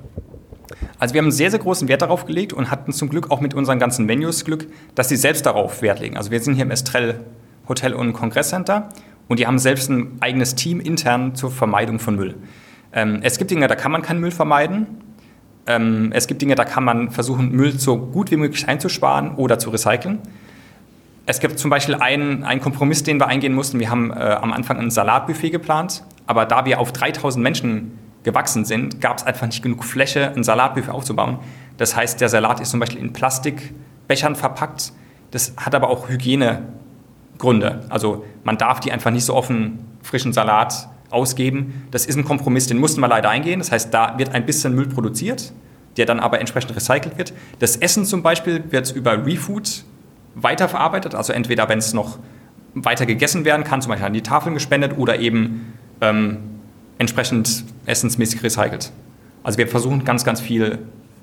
Also 1.00 1.14
wir 1.14 1.20
haben 1.20 1.26
einen 1.26 1.32
sehr, 1.32 1.52
sehr 1.52 1.60
großen 1.60 1.88
Wert 1.88 2.02
darauf 2.02 2.26
gelegt 2.26 2.52
und 2.52 2.70
hatten 2.70 2.92
zum 2.92 3.10
Glück 3.10 3.32
auch 3.32 3.40
mit 3.40 3.54
unseren 3.54 3.80
ganzen 3.80 4.10
Venues 4.10 4.44
Glück, 4.44 4.68
dass 4.94 5.08
sie 5.08 5.16
selbst 5.16 5.46
darauf 5.46 5.82
Wert 5.82 6.02
legen. 6.02 6.18
Also 6.18 6.32
wir 6.32 6.42
sind 6.42 6.56
hier 6.56 6.64
im 6.64 6.72
Estrell 6.72 7.22
Hotel 7.68 7.94
und 7.94 8.12
Kongresscenter 8.12 8.90
und 9.28 9.40
die 9.40 9.48
haben 9.48 9.60
selbst 9.60 9.90
ein 9.90 10.18
eigenes 10.20 10.56
Team 10.56 10.80
intern 10.80 11.36
zur 11.36 11.52
Vermeidung 11.52 12.00
von 12.00 12.16
Müll. 12.16 12.36
Ähm, 12.94 13.20
es 13.24 13.38
gibt 13.38 13.52
Dinge, 13.52 13.68
da 13.68 13.76
kann 13.76 13.92
man 13.92 14.02
keinen 14.02 14.20
Müll 14.20 14.32
vermeiden. 14.32 14.88
Ähm, 15.68 16.12
es 16.14 16.28
gibt 16.28 16.42
Dinge, 16.42 16.56
da 16.56 16.66
kann 16.66 16.84
man 16.84 17.12
versuchen, 17.12 17.52
Müll 17.52 17.78
so 17.80 17.98
gut 17.98 18.32
wie 18.32 18.38
möglich 18.38 18.68
einzusparen 18.68 19.36
oder 19.36 19.60
zu 19.60 19.70
recyceln. 19.70 20.20
Es 21.26 21.40
gibt 21.40 21.58
zum 21.58 21.72
Beispiel 21.72 21.96
einen, 21.96 22.44
einen 22.44 22.62
Kompromiss, 22.62 23.02
den 23.02 23.20
wir 23.20 23.28
eingehen 23.28 23.54
mussten. 23.54 23.80
Wir 23.80 23.90
haben 23.90 24.12
äh, 24.12 24.14
am 24.14 24.54
Anfang 24.54 24.78
ein 24.78 24.92
Salatbuffet 24.92 25.50
geplant, 25.50 26.04
aber 26.28 26.46
da 26.46 26.66
wir 26.66 26.80
auf 26.80 26.94
3000 26.94 27.42
Menschen 27.42 27.98
gewachsen 28.24 28.64
sind, 28.64 29.02
gab 29.02 29.18
es 29.18 29.24
einfach 29.24 29.48
nicht 29.48 29.64
genug 29.64 29.84
Fläche, 29.84 30.32
ein 30.36 30.44
Salatbuffet 30.44 30.92
aufzubauen. 30.92 31.40
Das 31.78 31.96
heißt, 31.96 32.22
der 32.22 32.30
Salat 32.30 32.60
ist 32.60 32.70
zum 32.72 32.80
Beispiel 32.80 33.02
in 33.02 33.14
Plastikbechern 33.14 34.36
verpackt. 34.36 34.94
Das 35.32 35.54
hat 35.58 35.74
aber 35.74 35.90
auch 35.90 36.10
Hygienegründe. 37.36 37.86
Also 37.90 38.26
man 38.44 38.58
darf 38.58 38.80
die 38.80 38.92
einfach 38.92 39.12
nicht 39.12 39.26
so 39.26 39.34
offen 39.34 39.80
frischen 40.02 40.34
Salat 40.34 40.90
ausgeben. 41.10 41.88
Das 41.92 42.06
ist 42.06 42.16
ein 42.16 42.26
Kompromiss, 42.26 42.68
den 42.68 42.78
mussten 42.78 43.02
wir 43.02 43.08
leider 43.08 43.30
eingehen. 43.30 43.60
Das 43.60 43.72
heißt, 43.72 43.94
da 43.94 44.18
wird 44.18 44.34
ein 44.34 44.46
bisschen 44.46 44.76
Müll 44.76 44.88
produziert, 44.88 45.54
der 45.98 46.06
dann 46.06 46.20
aber 46.20 46.40
entsprechend 46.40 46.76
recycelt 46.76 47.18
wird. 47.18 47.34
Das 47.60 47.78
Essen 47.78 48.06
zum 48.06 48.24
Beispiel 48.24 48.64
wird 48.72 48.92
über 48.92 49.26
Refood 49.26 49.84
weiterverarbeitet, 50.36 51.16
also 51.16 51.32
entweder 51.32 51.70
wenn 51.70 51.80
es 51.80 51.94
noch 51.94 52.20
weiter 52.74 53.06
gegessen 53.06 53.46
werden 53.46 53.64
kann, 53.64 53.82
zum 53.82 53.90
Beispiel 53.90 54.08
an 54.08 54.14
die 54.14 54.22
Tafeln 54.22 54.54
gespendet 54.54 54.98
oder 54.98 55.20
eben 55.20 55.74
ähm, 56.02 56.40
entsprechend 56.98 57.64
essensmäßig 57.86 58.44
recycelt. 58.44 58.92
Also 59.44 59.58
wir 59.58 59.68
versuchen 59.68 60.04
ganz, 60.04 60.26
ganz 60.26 60.42
viel 60.42 60.80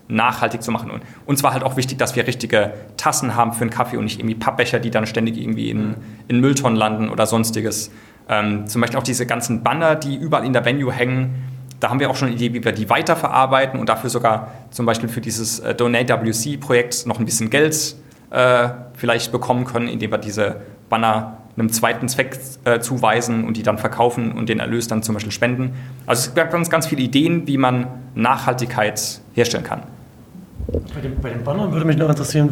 nachhaltig 0.08 0.62
zu 0.62 0.70
machen. 0.70 0.90
Und 0.90 1.02
uns 1.26 1.42
war 1.42 1.52
halt 1.52 1.62
auch 1.62 1.76
wichtig, 1.76 1.98
dass 1.98 2.16
wir 2.16 2.26
richtige 2.26 2.72
Tassen 2.96 3.34
haben 3.36 3.52
für 3.52 3.62
einen 3.62 3.70
Kaffee 3.70 3.96
und 3.96 4.04
nicht 4.04 4.18
irgendwie 4.18 4.34
Pappbecher, 4.34 4.78
die 4.78 4.90
dann 4.90 5.06
ständig 5.06 5.38
irgendwie 5.38 5.70
in, 5.70 5.94
in 6.28 6.40
Mülltonnen 6.40 6.76
landen 6.76 7.08
oder 7.08 7.26
sonstiges. 7.26 7.90
Ähm, 8.28 8.66
zum 8.66 8.80
Beispiel 8.80 8.98
auch 8.98 9.04
diese 9.04 9.26
ganzen 9.26 9.62
Banner, 9.62 9.96
die 9.96 10.16
überall 10.16 10.44
in 10.44 10.52
der 10.52 10.64
Venue 10.64 10.92
hängen. 10.92 11.34
Da 11.80 11.90
haben 11.90 11.98
wir 11.98 12.10
auch 12.10 12.16
schon 12.16 12.28
eine 12.28 12.36
Idee, 12.36 12.54
wie 12.54 12.64
wir 12.64 12.72
die 12.72 12.88
weiterverarbeiten 12.88 13.80
und 13.80 13.88
dafür 13.88 14.10
sogar 14.10 14.52
zum 14.70 14.86
Beispiel 14.86 15.08
für 15.08 15.20
dieses 15.20 15.58
äh, 15.58 15.74
Donate 15.74 16.14
WC-Projekt 16.24 17.06
noch 17.06 17.18
ein 17.18 17.24
bisschen 17.24 17.50
Geld 17.50 17.96
äh, 18.30 18.68
vielleicht 18.94 19.32
bekommen 19.32 19.64
können, 19.64 19.88
indem 19.88 20.12
wir 20.12 20.18
diese 20.18 20.62
Banner 20.88 21.38
einem 21.56 21.70
zweiten 21.70 22.08
Zweck 22.08 22.38
äh, 22.64 22.80
zuweisen 22.80 23.44
und 23.44 23.56
die 23.56 23.62
dann 23.62 23.78
verkaufen 23.78 24.32
und 24.32 24.48
den 24.48 24.58
Erlös 24.58 24.88
dann 24.88 25.02
zum 25.02 25.14
Beispiel 25.14 25.32
spenden. 25.32 25.72
Also 26.06 26.28
es 26.28 26.34
gibt 26.34 26.50
ganz, 26.50 26.70
ganz 26.70 26.86
viele 26.86 27.02
Ideen, 27.02 27.46
wie 27.46 27.58
man 27.58 27.86
Nachhaltigkeit 28.14 29.20
herstellen 29.34 29.64
kann. 29.64 29.82
Bei 30.94 31.00
den, 31.00 31.20
bei 31.20 31.30
den 31.30 31.42
Bannern 31.44 31.72
würde 31.72 31.84
mich 31.84 31.96
noch 31.96 32.08
interessieren, 32.08 32.48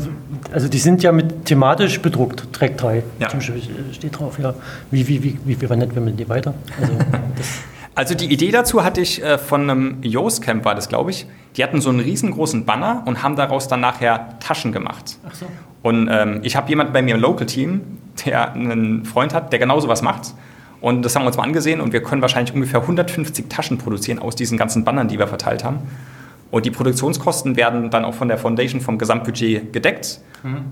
also 0.53 0.69
die 0.69 0.79
sind 0.79 1.03
ja 1.03 1.13
mit 1.13 1.47
thematisch 1.47 2.01
bedruckt, 2.01 2.53
Track 2.53 2.77
3. 2.77 3.03
Ja. 3.19 3.29
Zum 3.29 3.39
Beispiel 3.39 3.63
steht 3.93 4.19
drauf, 4.19 4.39
ja. 4.39 4.53
Wie, 4.91 5.07
wie, 5.07 5.23
wie, 5.23 5.39
wie, 5.45 5.71
wandert 5.71 5.95
man 5.95 6.17
die 6.17 6.29
weiter? 6.29 6.55
Also, 6.81 6.93
Also 7.95 8.15
die 8.15 8.33
Idee 8.33 8.51
dazu 8.51 8.85
hatte 8.85 9.01
ich 9.01 9.23
äh, 9.23 9.37
von 9.37 9.69
einem 9.69 9.99
Yoast 10.03 10.43
Camp, 10.43 10.65
war 10.65 10.75
das 10.75 10.89
glaube 10.89 11.11
ich. 11.11 11.27
Die 11.57 11.63
hatten 11.63 11.81
so 11.81 11.91
einen 11.91 12.01
riesengroßen 12.01 12.65
Banner 12.65 13.03
und 13.05 13.23
haben 13.23 13.37
daraus 13.37 13.69
dann 13.69 13.81
nachher 13.81 14.39
Taschen 14.39 14.73
gemacht. 14.73 15.19
ach 15.29 15.35
so. 15.35 15.47
Und 15.83 16.09
ähm, 16.11 16.41
ich 16.43 16.57
habe 16.57 16.69
jemanden 16.69 16.93
bei 16.93 17.03
mir 17.03 17.15
im 17.15 17.21
Local-Team, 17.21 17.81
der 18.25 18.53
einen 18.53 19.05
Freund 19.05 19.35
hat, 19.35 19.53
der 19.53 19.59
genauso 19.59 19.89
was 19.89 20.03
macht. 20.03 20.35
Und 20.81 21.03
das 21.05 21.15
haben 21.15 21.23
wir 21.23 21.27
uns 21.29 21.37
mal 21.37 21.45
angesehen 21.45 21.81
und 21.81 21.93
wir 21.93 22.03
können 22.03 22.23
wahrscheinlich 22.23 22.55
ungefähr 22.55 22.81
150 22.81 23.49
Taschen 23.49 23.79
produzieren 23.79 24.19
aus 24.19 24.35
diesen 24.35 24.57
ganzen 24.57 24.85
Bannern, 24.85 25.09
die 25.09 25.19
wir 25.19 25.29
verteilt 25.29 25.63
haben. 25.63 25.81
Und 26.51 26.67
die 26.67 26.71
Produktionskosten 26.71 27.57
werden 27.57 27.91
dann 27.91 28.05
auch 28.05 28.15
von 28.15 28.29
der 28.29 28.39
Foundation 28.39 28.81
vom 28.81 28.99
Gesamtbudget 28.99 29.73
gedeckt. 29.73 30.21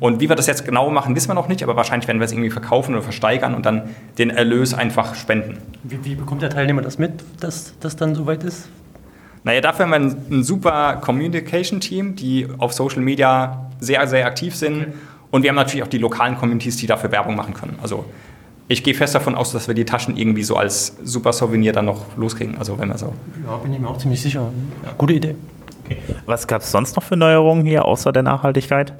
Und 0.00 0.20
wie 0.20 0.28
wir 0.28 0.34
das 0.34 0.46
jetzt 0.46 0.64
genau 0.64 0.90
machen, 0.90 1.14
wissen 1.14 1.28
wir 1.28 1.34
noch 1.34 1.48
nicht, 1.48 1.62
aber 1.62 1.76
wahrscheinlich 1.76 2.08
werden 2.08 2.20
wir 2.20 2.24
es 2.24 2.32
irgendwie 2.32 2.50
verkaufen 2.50 2.94
oder 2.94 3.02
versteigern 3.02 3.54
und 3.54 3.66
dann 3.66 3.82
den 4.16 4.30
Erlös 4.30 4.72
einfach 4.72 5.14
spenden. 5.14 5.58
Wie, 5.82 6.02
wie 6.04 6.14
bekommt 6.14 6.40
der 6.40 6.50
Teilnehmer 6.50 6.80
das 6.80 6.98
mit, 6.98 7.12
dass 7.40 7.74
das 7.78 7.94
dann 7.94 8.14
soweit 8.14 8.44
ist? 8.44 8.68
Naja, 9.44 9.60
dafür 9.60 9.84
haben 9.84 9.90
wir 9.90 9.96
ein, 9.96 10.38
ein 10.38 10.42
super 10.42 10.96
Communication-Team, 10.96 12.16
die 12.16 12.48
auf 12.58 12.72
Social 12.72 13.02
Media 13.02 13.70
sehr, 13.78 14.06
sehr 14.08 14.26
aktiv 14.26 14.54
sind. 14.54 14.88
Und 15.30 15.42
wir 15.42 15.50
haben 15.50 15.56
natürlich 15.56 15.82
auch 15.82 15.88
die 15.88 15.98
lokalen 15.98 16.36
Communities, 16.36 16.76
die 16.76 16.86
dafür 16.86 17.12
Werbung 17.12 17.36
machen 17.36 17.54
können. 17.54 17.78
Also 17.82 18.04
ich 18.68 18.84
gehe 18.84 18.94
fest 18.94 19.14
davon 19.14 19.34
aus, 19.34 19.52
dass 19.52 19.66
wir 19.66 19.74
die 19.74 19.84
Taschen 19.84 20.16
irgendwie 20.16 20.42
so 20.42 20.56
als 20.56 20.96
super 21.02 21.32
Souvenir 21.32 21.72
dann 21.72 21.86
noch 21.86 22.16
loskriegen. 22.16 22.58
Also 22.58 22.78
wenn 22.78 22.88
wir 22.88 22.98
so. 22.98 23.14
Ja, 23.46 23.56
bin 23.56 23.72
ich 23.72 23.78
mir 23.78 23.88
auch 23.88 23.98
ziemlich 23.98 24.20
sicher. 24.20 24.50
Ja, 24.84 24.92
gute 24.96 25.14
Idee. 25.14 25.34
Was 26.26 26.46
gab 26.46 26.60
es 26.60 26.70
sonst 26.70 26.96
noch 26.96 27.02
für 27.02 27.16
Neuerungen 27.16 27.64
hier, 27.64 27.86
außer 27.86 28.12
der 28.12 28.22
Nachhaltigkeit? 28.22 28.92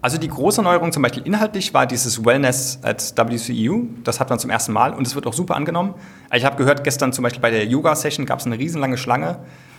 Also 0.00 0.18
die 0.18 0.28
große 0.28 0.62
Neuerung 0.62 0.92
zum 0.92 1.02
Beispiel 1.02 1.24
inhaltlich 1.24 1.74
war 1.74 1.84
dieses 1.84 2.24
Wellness 2.24 2.78
at 2.82 3.12
WCEU. 3.16 3.86
Das 4.04 4.20
hat 4.20 4.30
man 4.30 4.38
zum 4.38 4.50
ersten 4.50 4.72
Mal 4.72 4.94
und 4.94 5.04
es 5.04 5.16
wird 5.16 5.26
auch 5.26 5.32
super 5.32 5.56
angenommen. 5.56 5.94
Ich 6.32 6.44
habe 6.44 6.56
gehört, 6.56 6.84
gestern 6.84 7.12
zum 7.12 7.24
Beispiel 7.24 7.42
bei 7.42 7.50
der 7.50 7.66
Yoga-Session 7.66 8.24
gab 8.24 8.38
es 8.38 8.46
eine 8.46 8.56
riesenlange 8.56 8.98
Schlange 8.98 9.38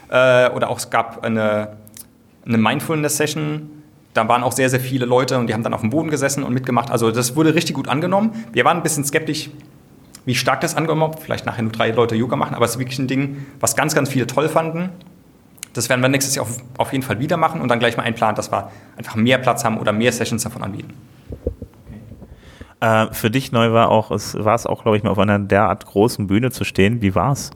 äh, 0.10 0.50
oder 0.50 0.70
auch 0.70 0.80
es 0.80 0.90
gab 0.90 1.24
eine, 1.24 1.78
eine 2.46 2.58
Mindfulness-Session. 2.58 3.70
Da 4.14 4.28
waren 4.28 4.44
auch 4.44 4.52
sehr, 4.52 4.70
sehr 4.70 4.80
viele 4.80 5.06
Leute 5.06 5.38
und 5.38 5.48
die 5.48 5.54
haben 5.54 5.64
dann 5.64 5.74
auf 5.74 5.82
dem 5.82 5.90
Boden 5.90 6.10
gesessen 6.10 6.44
und 6.44 6.54
mitgemacht. 6.54 6.90
Also 6.90 7.12
das 7.12 7.36
wurde 7.36 7.54
richtig 7.54 7.76
gut 7.76 7.88
angenommen. 7.88 8.32
Wir 8.52 8.66
waren 8.66 8.78
ein 8.78 8.84
bisschen 8.84 9.06
skeptisch, 9.06 9.50
wie 10.26 10.36
stark 10.36 10.62
das 10.62 10.76
angenommen 10.76 11.14
wird. 11.14 11.20
Vielleicht 11.20 11.46
nachher 11.46 11.62
nur 11.62 11.72
drei 11.72 11.92
Leute 11.92 12.16
Yoga 12.16 12.36
machen, 12.36 12.56
aber 12.56 12.66
es 12.66 12.72
ist 12.72 12.80
wirklich 12.80 13.00
ein 13.00 13.08
Ding, 13.08 13.46
was 13.60 13.76
ganz, 13.76 13.94
ganz 13.94 14.10
viele 14.10 14.28
toll 14.28 14.50
fanden. 14.50 14.90
Das 15.74 15.90
werden 15.90 16.02
wir 16.02 16.10
nächstes 16.10 16.34
Jahr 16.34 16.46
auf, 16.46 16.58
auf 16.78 16.92
jeden 16.92 17.04
Fall 17.04 17.20
wieder 17.20 17.38
machen 17.38 17.62
und 17.62 17.68
dann 17.70 17.78
gleich 17.78 17.98
mal 17.98 18.04
einplanen, 18.04 18.36
dass 18.36 18.52
wir 18.52 18.72
einfach 18.98 19.16
mehr 19.16 19.38
Platz 19.38 19.64
haben 19.64 19.78
oder 19.78 19.94
mehr 19.94 20.12
Sessions 20.12 20.44
davon 20.44 20.64
anbieten. 20.64 20.94
Äh, 22.80 23.14
für 23.14 23.30
dich 23.30 23.52
neu 23.52 23.72
war 23.72 23.90
auch, 23.90 24.12
es 24.12 24.36
war 24.36 24.56
es 24.56 24.66
auch, 24.66 24.84
glaube 24.84 24.98
ich, 24.98 25.04
mal 25.04 25.12
auf 25.12 25.20
einer 25.20 25.40
derart 25.40 25.86
großen 25.86 26.28
Bühne 26.28 26.52
zu 26.52 26.64
stehen. 26.64 27.02
Wie 27.02 27.16
war's? 27.16 27.52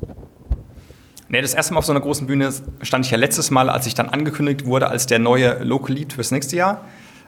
Nee, 1.32 1.41
das 1.41 1.54
erste 1.54 1.74
Mal 1.74 1.78
auf 1.78 1.86
so 1.86 1.94
einer 1.94 2.02
großen 2.02 2.28
Bühne 2.28 2.52
stand 2.82 3.06
ich 3.06 3.12
ja 3.12 3.17
letztes 3.17 3.52
Mal, 3.52 3.70
als 3.70 3.88
ich 3.88 3.94
dann 3.94 4.10
angekündigt 4.10 4.65
wurde 4.65 4.89
als 4.89 5.06
der 5.06 5.17
neue 5.17 5.63
Local 5.63 5.96
Lead 5.96 6.12
fürs 6.12 6.32
nächste 6.32 6.58
Jahr. 6.58 6.82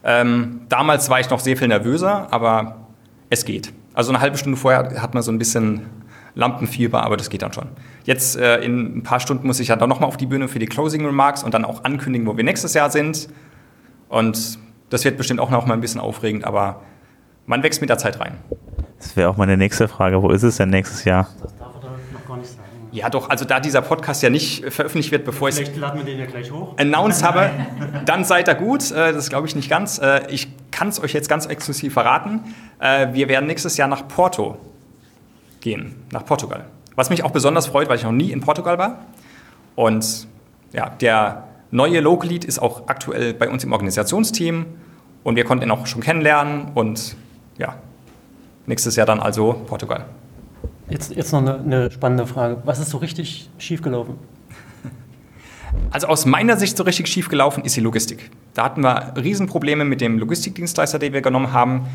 Ähm, 0.03 0.63
damals 0.67 1.09
war 1.09 1.21
ich 1.21 1.29
noch 1.29 1.39
sehr 1.39 1.55
viel 1.55 1.69
nervöser, 1.69 2.27
aber 2.29 2.87
es 3.29 3.45
geht. 3.45 3.71
Also 3.93 4.11
eine 4.11 4.19
halbe 4.19 4.37
Stunde 4.37 4.57
vorher 4.57 5.01
hat 5.01 5.13
man 5.13 5.23
so 5.23 5.31
ein 5.31 5.39
bisschen 5.39 5.85
Lampenfieber, 6.35 7.01
aber 7.01 7.15
das 7.15 7.29
geht 7.29 7.43
dann 7.43 7.53
schon. 7.53 7.69
Jetzt 8.03 8.35
äh, 8.35 8.57
in 8.57 8.97
ein 8.97 9.03
paar 9.03 9.21
Stunden 9.21 9.47
muss 9.47 9.61
ich 9.61 9.69
ja 9.69 9.77
dann 9.77 9.87
nochmal 9.87 10.09
auf 10.09 10.17
die 10.17 10.25
Bühne 10.25 10.49
für 10.49 10.59
die 10.59 10.65
Closing 10.65 11.05
Remarks 11.05 11.41
und 11.41 11.53
dann 11.53 11.63
auch 11.63 11.85
ankündigen, 11.85 12.27
wo 12.27 12.35
wir 12.35 12.43
nächstes 12.43 12.73
Jahr 12.73 12.89
sind. 12.89 13.29
Und 14.09 14.59
das 14.89 15.05
wird 15.05 15.15
bestimmt 15.15 15.39
auch 15.39 15.49
noch 15.49 15.65
mal 15.65 15.75
ein 15.75 15.81
bisschen 15.81 16.01
aufregend, 16.01 16.43
aber 16.43 16.81
man 17.45 17.63
wächst 17.63 17.79
mit 17.79 17.89
der 17.89 17.99
Zeit 17.99 18.19
rein. 18.19 18.33
Das 18.97 19.15
wäre 19.15 19.29
auch 19.29 19.37
meine 19.37 19.55
nächste 19.55 19.87
Frage. 19.87 20.21
Wo 20.21 20.29
ist 20.29 20.43
es 20.43 20.57
denn 20.57 20.71
nächstes 20.71 21.05
Jahr? 21.05 21.29
Das 21.41 21.55
darf 21.55 21.75
er 21.81 22.19
noch 22.19 22.27
gar 22.27 22.35
nicht 22.35 22.49
sagen. 22.49 22.82
Ja, 22.93 23.09
doch, 23.09 23.29
also 23.31 23.43
da 23.43 23.59
dieser 23.59 23.81
Podcast 23.81 24.21
ja 24.21 24.29
nicht 24.29 24.63
veröffentlicht 24.71 25.11
wird, 25.11 25.25
bevor 25.25 25.49
ich 25.49 25.55
Vielleicht 25.55 25.75
laden 25.77 25.97
wir 25.97 26.05
den 26.05 26.19
ja 26.19 26.27
gleich 26.27 26.51
hoch. 26.51 26.75
announced 26.77 27.23
habe, 27.27 27.49
dann 28.05 28.23
seid 28.23 28.47
ihr 28.47 28.53
gut. 28.55 28.91
Äh, 28.91 29.13
Das 29.13 29.29
glaube 29.29 29.47
ich 29.47 29.55
nicht 29.55 29.67
ganz. 29.69 29.97
Äh, 29.97 30.21
Ich 30.29 30.47
kann 30.71 30.89
es 30.89 31.01
euch 31.03 31.11
jetzt 31.13 31.27
ganz 31.27 31.47
exklusiv 31.47 31.93
verraten. 31.93 32.41
Äh, 32.79 33.07
Wir 33.13 33.27
werden 33.29 33.47
nächstes 33.47 33.77
Jahr 33.77 33.87
nach 33.87 34.07
Porto 34.07 34.57
gehen, 35.61 35.95
nach 36.11 36.23
Portugal. 36.23 36.65
Was 36.95 37.09
mich 37.09 37.23
auch 37.23 37.31
besonders 37.31 37.65
freut, 37.65 37.89
weil 37.89 37.97
ich 37.97 38.03
noch 38.03 38.11
nie 38.11 38.31
in 38.31 38.41
Portugal 38.41 38.77
war. 38.77 38.99
Und 39.75 40.27
ja, 40.71 40.89
der 40.89 41.45
neue 41.71 41.99
Local 41.99 42.29
Lead 42.29 42.45
ist 42.45 42.59
auch 42.59 42.87
aktuell 42.87 43.33
bei 43.33 43.49
uns 43.49 43.63
im 43.63 43.71
Organisationsteam 43.71 44.67
und 45.23 45.35
wir 45.35 45.45
konnten 45.45 45.63
ihn 45.65 45.71
auch 45.71 45.87
schon 45.87 46.01
kennenlernen 46.01 46.67
und 46.75 47.15
ja, 47.57 47.75
nächstes 48.67 48.95
Jahr 48.95 49.07
dann 49.07 49.19
also 49.19 49.53
Portugal. 49.65 50.05
Jetzt, 50.93 51.15
jetzt 51.15 51.31
noch 51.31 51.39
eine, 51.39 51.55
eine 51.55 51.91
spannende 51.91 52.27
Frage. 52.27 52.61
Was 52.65 52.77
ist 52.77 52.91
so 52.91 52.99
richtig 52.99 53.49
schiefgelaufen? 53.57 54.13
Also 55.89 56.05
aus 56.05 56.27
meiner 56.27 56.55
Sicht 56.55 56.77
so 56.77 56.83
richtig 56.83 57.07
schief 57.07 57.29
gelaufen 57.29 57.65
ist 57.65 57.75
die 57.75 57.81
Logistik. 57.81 58.29
Da 58.53 58.65
hatten 58.65 58.81
wir 58.81 59.13
Riesenprobleme 59.17 59.85
mit 59.85 60.01
dem 60.01 60.19
Logistikdienstleister, 60.19 60.99
den 60.99 61.13
wir 61.13 61.21
genommen 61.21 61.51
haben. 61.51 61.87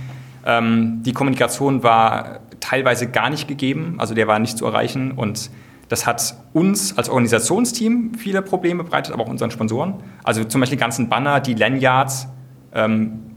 Ähm, 0.45 1.05
die 1.05 1.13
Kommunikation 1.13 1.85
war 1.85 2.41
teilweise 2.59 3.09
gar 3.09 3.31
nicht 3.31 3.47
gegeben, 3.47 3.95
also 3.99 4.15
der 4.15 4.27
war 4.27 4.41
nicht 4.41 4.59
zu 4.59 4.67
erreichen 4.67 5.13
und 5.13 5.49
das 5.89 6.05
hat 6.05 6.37
uns 6.53 6.99
als 6.99 7.09
Organisationsteam 7.09 8.15
viele 8.15 8.43
Probleme 8.43 8.83
bereitet, 8.83 9.15
aber 9.15 9.23
auch 9.23 9.29
unseren 9.29 9.53
Sponsoren. 9.53 9.95
Also 10.25 10.43
zum 10.43 10.61
Beispiel 10.61 10.77
die 10.77 10.81
ganzen 10.81 11.09
Banner, 11.09 11.39
die 11.39 11.55
Lanyards, 11.55 12.27
ähm, 12.75 13.28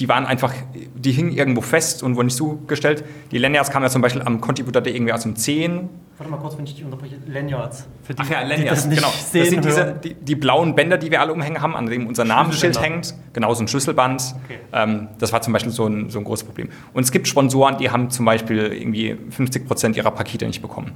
die 0.00 0.08
waren 0.08 0.26
einfach, 0.26 0.52
die 0.94 1.12
hingen 1.12 1.32
irgendwo 1.32 1.60
fest 1.60 2.02
und 2.02 2.16
wurden 2.16 2.26
nicht 2.26 2.36
zugestellt. 2.36 3.04
Die 3.30 3.38
Lanyards 3.38 3.70
kamen 3.70 3.84
ja 3.84 3.90
zum 3.90 4.02
Beispiel 4.02 4.22
am 4.22 4.40
Contributor 4.40 4.84
irgendwie 4.86 5.12
aus 5.12 5.22
dem 5.22 5.36
10 5.36 5.88
Warte 6.20 6.32
mal 6.32 6.36
kurz, 6.38 6.58
wenn 6.58 6.66
ich 6.66 6.74
dich 6.74 6.84
unterbreche. 6.84 7.16
Lanyards. 7.28 7.88
Für 8.02 8.12
die, 8.12 8.22
Ach 8.22 8.28
ja, 8.28 8.42
Lanyards, 8.42 8.86
das 8.86 8.94
genau. 8.94 9.08
das 9.08 9.32
sind 9.32 9.64
diese, 9.64 9.98
die, 10.04 10.12
die 10.12 10.34
blauen 10.34 10.74
Bänder, 10.74 10.98
die 10.98 11.10
wir 11.10 11.18
alle 11.22 11.32
umhängen 11.32 11.62
haben, 11.62 11.74
an 11.74 11.86
dem 11.86 12.06
unser 12.06 12.26
Namensschild 12.26 12.78
hängt. 12.78 13.14
Genau, 13.32 13.54
so 13.54 13.64
ein 13.64 13.68
Schlüsselband. 13.68 14.34
Okay. 14.44 14.58
Ähm, 14.74 15.08
das 15.18 15.32
war 15.32 15.40
zum 15.40 15.54
Beispiel 15.54 15.72
so 15.72 15.86
ein, 15.86 16.10
so 16.10 16.18
ein 16.18 16.24
großes 16.24 16.44
Problem. 16.44 16.68
Und 16.92 17.04
es 17.04 17.10
gibt 17.10 17.26
Sponsoren, 17.26 17.78
die 17.78 17.88
haben 17.88 18.10
zum 18.10 18.26
Beispiel 18.26 18.58
irgendwie 18.58 19.16
50 19.30 19.66
Prozent 19.66 19.96
ihrer 19.96 20.10
Pakete 20.10 20.46
nicht 20.46 20.60
bekommen. 20.60 20.92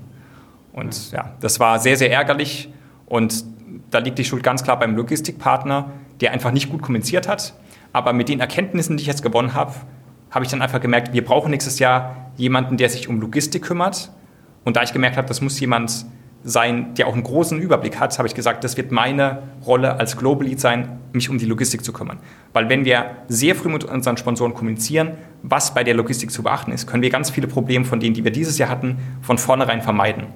Und 0.75 1.11
ja, 1.13 1.33
das 1.41 1.59
war 1.59 1.79
sehr, 1.79 1.97
sehr 1.97 2.13
ärgerlich. 2.13 2.69
Und 3.07 3.47
da 3.91 4.01
liegt 4.01 4.19
die 4.19 4.27
Schuld 4.27 4.43
ganz 4.43 4.63
klar 4.63 4.79
beim 4.79 4.95
Logistikpartner, 4.95 5.91
der 6.21 6.33
einfach 6.33 6.53
nicht 6.53 6.69
gut 6.69 6.83
kommuniziert 6.83 7.29
hat. 7.29 7.55
Aber 7.95 8.13
mit 8.13 8.29
den 8.29 8.41
Erkenntnissen, 8.41 8.97
die 8.97 9.03
ich 9.03 9.07
jetzt 9.07 9.23
gewonnen 9.23 9.55
habe, 9.55 9.73
habe 10.31 10.45
ich 10.45 10.51
dann 10.51 10.61
einfach 10.61 10.81
gemerkt, 10.81 11.13
wir 11.13 11.25
brauchen 11.25 11.53
nächstes 11.53 11.79
Jahr 11.79 12.33
jemanden, 12.37 12.77
der 12.77 12.91
sich 12.91 13.09
um 13.09 13.21
Logistik 13.21 13.63
kümmert. 13.63 14.11
Und 14.65 14.77
da 14.77 14.83
ich 14.83 14.93
gemerkt 14.93 15.17
habe, 15.17 15.29
das 15.29 15.41
muss 15.41 15.61
jemand 15.61 16.05
sein, 16.43 16.95
der 16.95 17.07
auch 17.07 17.13
einen 17.13 17.23
großen 17.23 17.59
Überblick 17.61 18.01
hat, 18.01 18.19
habe 18.19 18.27
ich 18.27 18.35
gesagt, 18.35 18.65
das 18.65 18.77
wird 18.77 18.91
meine 18.91 19.45
Rolle 19.65 19.95
als 19.99 20.17
Global 20.17 20.45
Lead 20.45 20.59
sein, 20.59 20.99
mich 21.13 21.31
um 21.31 21.39
die 21.39 21.47
Logistik 21.47 21.85
zu 21.85 21.93
kümmern. 21.93 22.19
Weil 22.53 22.69
wenn 22.69 22.85
wir 22.85 23.13
sehr 23.29 23.55
früh 23.55 23.69
mit 23.69 23.85
unseren 23.85 24.17
Sponsoren 24.17 24.55
kommunizieren, 24.55 25.13
was 25.45 25.73
bei 25.73 25.85
der 25.85 25.95
Logistik 25.95 26.33
zu 26.33 26.43
beachten 26.43 26.73
ist, 26.73 26.89
können 26.89 27.03
wir 27.03 27.11
ganz 27.11 27.31
viele 27.31 27.47
Probleme 27.47 27.85
von 27.85 28.01
denen, 28.01 28.15
die 28.15 28.25
wir 28.25 28.33
dieses 28.33 28.59
Jahr 28.59 28.71
hatten, 28.71 28.99
von 29.23 29.39
vornherein 29.39 29.83
vermeiden. 29.83 30.27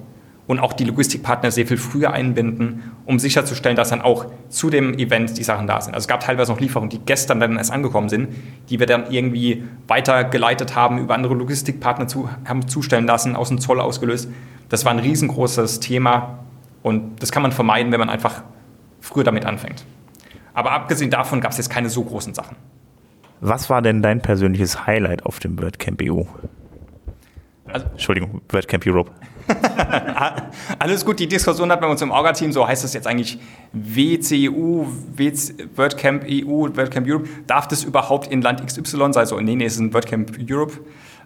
Und 0.49 0.59
auch 0.59 0.73
die 0.73 0.83
Logistikpartner 0.83 1.51
sehr 1.51 1.67
viel 1.67 1.77
früher 1.77 2.11
einbinden, 2.11 2.91
um 3.05 3.19
sicherzustellen, 3.19 3.75
dass 3.75 3.89
dann 3.89 4.01
auch 4.01 4.25
zu 4.49 4.71
dem 4.71 4.95
Event 4.97 5.37
die 5.37 5.43
Sachen 5.43 5.67
da 5.67 5.79
sind. 5.79 5.93
Also 5.93 6.05
es 6.05 6.07
gab 6.07 6.21
teilweise 6.21 6.51
noch 6.51 6.59
Lieferungen, 6.59 6.89
die 6.89 6.97
gestern 6.97 7.39
dann 7.39 7.55
erst 7.57 7.71
angekommen 7.71 8.09
sind, 8.09 8.29
die 8.67 8.79
wir 8.79 8.87
dann 8.87 9.11
irgendwie 9.11 9.65
weitergeleitet 9.87 10.75
haben, 10.75 10.97
über 10.97 11.13
andere 11.13 11.35
Logistikpartner 11.35 12.07
zu, 12.07 12.31
haben 12.45 12.67
zustellen 12.67 13.05
lassen, 13.05 13.35
aus 13.35 13.49
dem 13.49 13.59
Zoll 13.59 13.79
ausgelöst. 13.79 14.27
Das 14.69 14.85
war 14.85 14.91
ein 14.91 14.97
riesengroßes 14.97 15.81
Thema 15.81 16.39
und 16.81 17.21
das 17.21 17.31
kann 17.31 17.43
man 17.43 17.51
vermeiden, 17.51 17.91
wenn 17.91 17.99
man 17.99 18.09
einfach 18.09 18.41
früher 19.01 19.23
damit 19.23 19.45
anfängt. 19.45 19.85
Aber 20.55 20.71
abgesehen 20.71 21.11
davon 21.11 21.41
gab 21.41 21.51
es 21.51 21.57
jetzt 21.57 21.69
keine 21.69 21.91
so 21.91 22.03
großen 22.03 22.33
Sachen. 22.33 22.55
Was 23.39 23.69
war 23.69 23.83
denn 23.83 24.01
dein 24.01 24.19
persönliches 24.19 24.87
Highlight 24.87 25.27
auf 25.27 25.39
dem 25.39 25.61
WordCamp 25.61 26.01
EU? 26.01 26.23
Also- 27.71 27.85
Entschuldigung, 27.91 28.41
WordCamp 28.49 28.87
Europe. 28.87 29.11
Alles 30.79 31.05
gut, 31.05 31.19
die 31.19 31.27
Diskussion 31.27 31.71
hat 31.71 31.81
bei 31.81 31.87
uns 31.87 32.01
im 32.01 32.11
Orga-Team, 32.11 32.51
so 32.51 32.67
heißt 32.67 32.83
es 32.83 32.93
jetzt 32.93 33.07
eigentlich 33.07 33.39
WCEU, 33.73 34.85
WC, 35.15 35.69
WordCamp 35.75 36.23
EU, 36.27 36.67
WordCamp 36.75 37.07
Europe. 37.07 37.27
Darf 37.47 37.67
das 37.67 37.83
überhaupt 37.83 38.27
in 38.31 38.41
Land 38.41 38.65
XY 38.65 39.13
sein? 39.13 39.25
So, 39.25 39.39
nee, 39.39 39.55
nee, 39.55 39.65
es 39.65 39.73
ist 39.73 39.79
ein 39.79 39.93
WordCamp 39.93 40.37
Europe. 40.49 40.73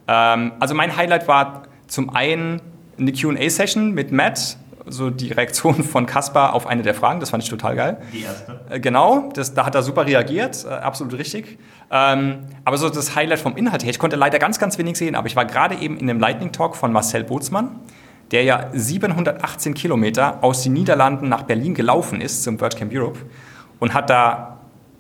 Ähm, 0.08 0.54
also 0.60 0.76
mein 0.76 0.96
Highlight 0.96 1.28
war 1.28 1.64
zum 1.88 2.10
einen 2.10 2.62
eine 2.98 3.12
Q&A-Session 3.12 3.92
mit 3.92 4.12
Matt, 4.12 4.58
so 4.86 5.10
die 5.10 5.32
Reaktion 5.32 5.84
von 5.84 6.06
Kaspar 6.06 6.54
auf 6.54 6.68
eine 6.68 6.84
der 6.84 6.94
Fragen, 6.94 7.20
das 7.20 7.30
fand 7.30 7.44
ich 7.44 7.50
total 7.50 7.76
geil. 7.76 7.98
Die 8.12 8.24
erste. 8.24 8.60
Äh, 8.70 8.80
Genau, 8.80 9.30
das, 9.34 9.54
da 9.54 9.66
hat 9.66 9.76
er 9.76 9.84
super 9.84 10.06
reagiert, 10.06 10.66
äh, 10.66 10.70
absolut 10.70 11.18
richtig. 11.18 11.58
Ähm, 11.92 12.40
aber 12.66 12.78
so 12.78 12.90
das 12.90 13.16
Highlight 13.16 13.40
vom 13.40 13.56
Inhalt 13.56 13.84
her, 13.84 13.90
ich 13.90 14.00
konnte 14.00 14.16
leider 14.16 14.40
ganz, 14.40 14.60
ganz 14.60 14.78
wenig 14.78 14.98
sehen, 14.98 15.16
aber 15.16 15.28
ich 15.28 15.36
war 15.36 15.46
gerade 15.46 15.76
eben 15.76 15.98
in 15.98 16.10
einem 16.10 16.20
Lightning 16.20 16.52
Talk 16.52 16.76
von 16.76 16.92
Marcel 16.92 17.24
Bootsmann, 17.24 17.80
der 18.34 18.43
ja 18.43 18.69
718 18.74 19.76
Kilometer 19.76 20.43
aus 20.43 20.63
den 20.63 20.74
Niederlanden 20.74 21.30
nach 21.30 21.43
Berlin 21.43 21.76
gelaufen 21.76 22.19
ist 22.19 22.43
zum 22.43 22.60
WordCamp 22.60 22.91
Europe 22.91 23.19
und 23.80 23.93
hat 23.93 24.10
da 24.10 24.58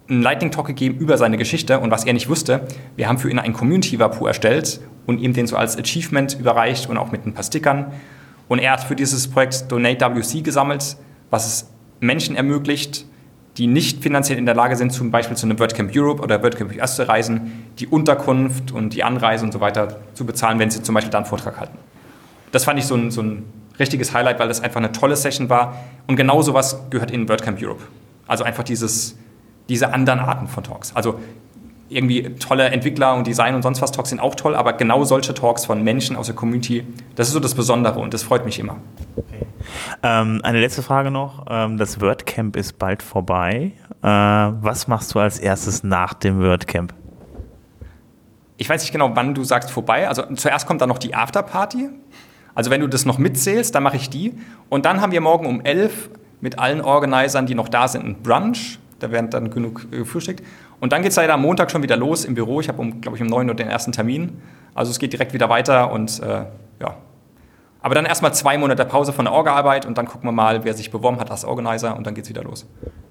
einen 0.07 0.21
Lightning 0.21 0.51
Talk 0.51 0.67
gegeben 0.67 0.99
über 0.99 1.17
seine 1.17 1.37
Geschichte 1.37 1.79
und 1.79 1.89
was 1.89 2.05
er 2.05 2.13
nicht 2.13 2.29
wusste, 2.29 2.67
wir 2.95 3.07
haben 3.07 3.17
für 3.17 3.31
ihn 3.31 3.39
einen 3.39 3.55
Community 3.55 3.97
Vapu 3.97 4.27
erstellt 4.27 4.81
und 5.07 5.19
ihm 5.19 5.33
den 5.33 5.47
so 5.47 5.57
als 5.57 5.77
Achievement 5.77 6.37
überreicht 6.39 6.87
und 6.89 6.97
auch 6.97 7.11
mit 7.11 7.25
ein 7.25 7.33
paar 7.33 7.43
Stickern. 7.43 7.91
Und 8.47 8.59
er 8.59 8.73
hat 8.73 8.83
für 8.83 8.95
dieses 8.95 9.27
Projekt 9.27 9.71
Donate 9.71 10.15
WC 10.15 10.41
gesammelt, 10.41 10.97
was 11.31 11.47
es 11.47 11.69
Menschen 12.01 12.35
ermöglicht, 12.35 13.07
die 13.57 13.65
nicht 13.65 14.03
finanziell 14.03 14.37
in 14.37 14.45
der 14.45 14.55
Lage 14.55 14.75
sind, 14.75 14.91
zum 14.91 15.09
Beispiel 15.09 15.37
zu 15.37 15.47
einem 15.47 15.57
WordCamp 15.57 15.91
Europe 15.95 16.21
oder 16.21 16.43
WordCamp 16.43 16.75
US 16.75 16.97
zu 16.97 17.07
reisen, 17.07 17.65
die 17.79 17.87
Unterkunft 17.87 18.71
und 18.71 18.93
die 18.93 19.03
Anreise 19.03 19.43
und 19.43 19.53
so 19.53 19.59
weiter 19.59 19.99
zu 20.13 20.23
bezahlen, 20.25 20.59
wenn 20.59 20.69
sie 20.69 20.83
zum 20.83 20.93
Beispiel 20.93 21.11
da 21.11 21.19
einen 21.19 21.25
Vortrag 21.25 21.59
halten. 21.59 21.77
Das 22.53 22.63
fand 22.63 22.79
ich 22.79 22.85
so 22.85 22.95
ein, 22.95 23.11
so 23.11 23.21
ein 23.21 23.43
richtiges 23.79 24.13
Highlight, 24.13 24.39
weil 24.39 24.47
das 24.47 24.61
einfach 24.61 24.77
eine 24.77 24.91
tolle 24.91 25.15
Session 25.15 25.49
war. 25.49 25.75
Und 26.07 26.15
genau 26.15 26.41
sowas 26.41 26.85
gehört 26.91 27.11
in 27.11 27.27
WordCamp 27.27 27.61
Europe. 27.61 27.83
Also 28.27 28.43
einfach 28.43 28.63
dieses, 28.63 29.17
diese 29.67 29.91
anderen 29.91 30.19
Arten 30.19 30.47
von 30.47 30.63
Talks. 30.63 30.95
Also 30.95 31.19
irgendwie 31.89 32.35
tolle 32.35 32.65
Entwickler 32.65 33.15
und 33.15 33.27
Design 33.27 33.55
und 33.55 33.63
sonst 33.63 33.81
was 33.81 33.91
Talks 33.91 34.09
sind 34.09 34.19
auch 34.19 34.35
toll, 34.35 34.55
aber 34.55 34.73
genau 34.73 35.03
solche 35.03 35.33
Talks 35.33 35.65
von 35.65 35.83
Menschen 35.83 36.15
aus 36.15 36.27
der 36.27 36.35
Community, 36.35 36.85
das 37.15 37.27
ist 37.27 37.33
so 37.33 37.39
das 37.39 37.55
Besondere 37.55 37.99
und 37.99 38.13
das 38.13 38.23
freut 38.23 38.45
mich 38.45 38.59
immer. 38.59 38.77
Ähm, 40.01 40.39
eine 40.43 40.59
letzte 40.59 40.83
Frage 40.83 41.11
noch. 41.11 41.45
Ähm, 41.49 41.77
das 41.77 42.01
WordCamp 42.01 42.55
ist 42.55 42.77
bald 42.77 43.01
vorbei. 43.01 43.73
Äh, 44.01 44.07
was 44.07 44.87
machst 44.87 45.15
du 45.15 45.19
als 45.19 45.39
erstes 45.39 45.83
nach 45.83 46.13
dem 46.13 46.39
WordCamp? 46.39 46.93
Ich 48.57 48.69
weiß 48.69 48.81
nicht 48.81 48.91
genau, 48.91 49.11
wann 49.15 49.33
du 49.33 49.43
sagst 49.43 49.71
vorbei. 49.71 50.07
Also 50.07 50.23
zuerst 50.35 50.67
kommt 50.67 50.81
dann 50.81 50.89
noch 50.89 50.99
die 50.99 51.15
Afterparty. 51.15 51.89
Also 52.55 52.69
wenn 52.69 52.81
du 52.81 52.87
das 52.87 53.05
noch 53.05 53.17
mitzählst, 53.17 53.73
dann 53.75 53.83
mache 53.83 53.97
ich 53.97 54.09
die. 54.09 54.33
Und 54.69 54.85
dann 54.85 55.01
haben 55.01 55.11
wir 55.11 55.21
morgen 55.21 55.45
um 55.45 55.61
11 55.61 56.09
mit 56.41 56.59
allen 56.59 56.81
Organisern, 56.81 57.45
die 57.45 57.55
noch 57.55 57.69
da 57.69 57.87
sind, 57.87 58.05
ein 58.05 58.15
Brunch. 58.21 58.79
Da 58.99 59.11
werden 59.11 59.29
dann 59.29 59.49
genug 59.49 59.87
äh, 59.91 59.97
gefrühstückt. 59.97 60.43
Und 60.79 60.91
dann 60.91 61.01
geht 61.01 61.11
es 61.11 61.17
leider 61.17 61.33
am 61.33 61.41
Montag 61.41 61.71
schon 61.71 61.81
wieder 61.83 61.97
los 61.97 62.25
im 62.25 62.35
Büro. 62.35 62.59
Ich 62.59 62.67
habe, 62.67 62.81
um, 62.81 63.01
glaube 63.01 63.17
ich, 63.17 63.23
um 63.23 63.27
9 63.27 63.49
Uhr 63.49 63.55
den 63.55 63.69
ersten 63.69 63.91
Termin. 63.91 64.41
Also 64.75 64.91
es 64.91 64.99
geht 64.99 65.13
direkt 65.13 65.33
wieder 65.33 65.49
weiter 65.49 65.91
und 65.91 66.21
äh, 66.21 66.45
ja. 66.79 66.97
Aber 67.81 67.95
dann 67.95 68.05
erstmal 68.05 68.33
zwei 68.33 68.57
Monate 68.57 68.85
Pause 68.85 69.13
von 69.13 69.25
der 69.25 69.33
Orga-Arbeit 69.33 69.85
und 69.85 69.97
dann 69.97 70.07
gucken 70.07 70.27
wir 70.27 70.31
mal, 70.31 70.63
wer 70.63 70.73
sich 70.73 70.89
beworben 70.89 71.19
hat 71.19 71.31
als 71.31 71.43
Organizer 71.43 71.97
und 71.97 72.07
dann 72.07 72.15
geht 72.15 72.23
es 72.23 72.29
wieder 72.29 72.43
los. 72.43 72.65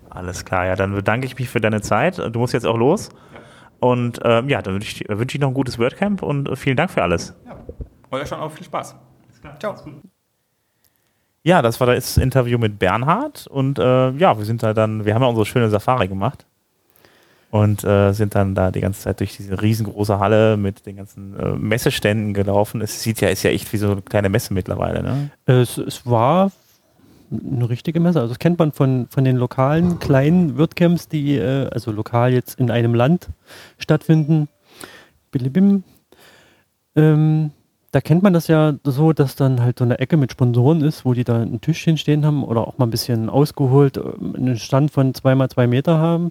Alles 0.08 0.44
klar, 0.44 0.66
ja, 0.66 0.76
dann 0.76 0.94
bedanke 0.94 1.26
ich 1.26 1.38
mich 1.38 1.48
für 1.48 1.60
deine 1.60 1.80
Zeit. 1.80 2.18
Du 2.18 2.38
musst 2.38 2.52
jetzt 2.54 2.66
auch 2.66 2.76
los. 2.76 3.10
Und 3.80 4.20
ähm, 4.24 4.48
ja, 4.48 4.62
dann 4.62 4.74
wünsche 4.74 5.04
ich, 5.04 5.08
wünsch 5.08 5.34
ich 5.34 5.40
noch 5.40 5.48
ein 5.48 5.54
gutes 5.54 5.78
WordCamp 5.78 6.22
und 6.22 6.48
äh, 6.48 6.56
vielen 6.56 6.76
Dank 6.76 6.90
für 6.90 7.02
alles. 7.02 7.34
Ja, 7.46 7.56
euch 8.10 8.28
schon 8.28 8.38
auch 8.38 8.52
viel 8.52 8.64
Spaß. 8.64 8.94
Ciao. 9.58 9.76
Ja, 11.44 11.60
das 11.60 11.80
war 11.80 11.88
das 11.88 12.16
Interview 12.16 12.58
mit 12.58 12.78
Bernhard 12.78 13.46
und 13.48 13.78
äh, 13.78 14.10
ja, 14.12 14.38
wir 14.38 14.44
sind 14.44 14.62
da 14.62 14.74
dann, 14.74 15.04
wir 15.04 15.14
haben 15.14 15.22
ja 15.22 15.28
unsere 15.28 15.46
schöne 15.46 15.68
Safari 15.70 16.06
gemacht 16.06 16.46
und 17.50 17.82
äh, 17.82 18.12
sind 18.12 18.34
dann 18.34 18.54
da 18.54 18.70
die 18.70 18.80
ganze 18.80 19.02
Zeit 19.02 19.20
durch 19.20 19.36
diese 19.36 19.60
riesengroße 19.60 20.20
Halle 20.20 20.56
mit 20.56 20.86
den 20.86 20.96
ganzen 20.96 21.38
äh, 21.38 21.52
Messeständen 21.52 22.32
gelaufen. 22.32 22.80
Es 22.80 23.02
sieht 23.02 23.20
ja, 23.20 23.28
ist 23.28 23.42
ja 23.42 23.50
echt 23.50 23.72
wie 23.72 23.76
so 23.76 23.90
eine 23.90 24.02
kleine 24.02 24.28
Messe 24.28 24.54
mittlerweile, 24.54 25.02
ne? 25.02 25.30
Es, 25.44 25.78
es 25.78 26.06
war 26.06 26.52
eine 27.30 27.68
richtige 27.68 27.98
Messe. 27.98 28.20
Also 28.20 28.32
das 28.32 28.38
kennt 28.38 28.58
man 28.58 28.72
von, 28.72 29.06
von 29.10 29.24
den 29.24 29.36
lokalen 29.36 29.98
kleinen 29.98 30.56
WordCamps, 30.58 31.08
die 31.08 31.36
äh, 31.36 31.68
also 31.70 31.90
lokal 31.90 32.32
jetzt 32.32 32.58
in 32.58 32.70
einem 32.70 32.94
Land 32.94 33.28
stattfinden. 33.78 34.48
Bilibim. 35.30 35.82
Ähm, 36.94 37.50
da 37.92 38.00
kennt 38.00 38.22
man 38.22 38.32
das 38.32 38.48
ja 38.48 38.74
so, 38.84 39.12
dass 39.12 39.36
dann 39.36 39.60
halt 39.60 39.78
so 39.78 39.84
eine 39.84 39.98
Ecke 40.00 40.16
mit 40.16 40.32
Sponsoren 40.32 40.80
ist, 40.82 41.04
wo 41.04 41.12
die 41.14 41.24
da 41.24 41.40
ein 41.40 41.60
Tischchen 41.60 41.96
stehen 41.98 42.24
haben 42.26 42.42
oder 42.42 42.66
auch 42.66 42.78
mal 42.78 42.86
ein 42.86 42.90
bisschen 42.90 43.30
ausgeholt, 43.30 43.96
äh, 43.98 44.00
einen 44.36 44.56
Stand 44.56 44.90
von 44.90 45.14
zwei 45.14 45.34
mal 45.34 45.48
zwei 45.50 45.66
Meter 45.66 45.98
haben. 45.98 46.30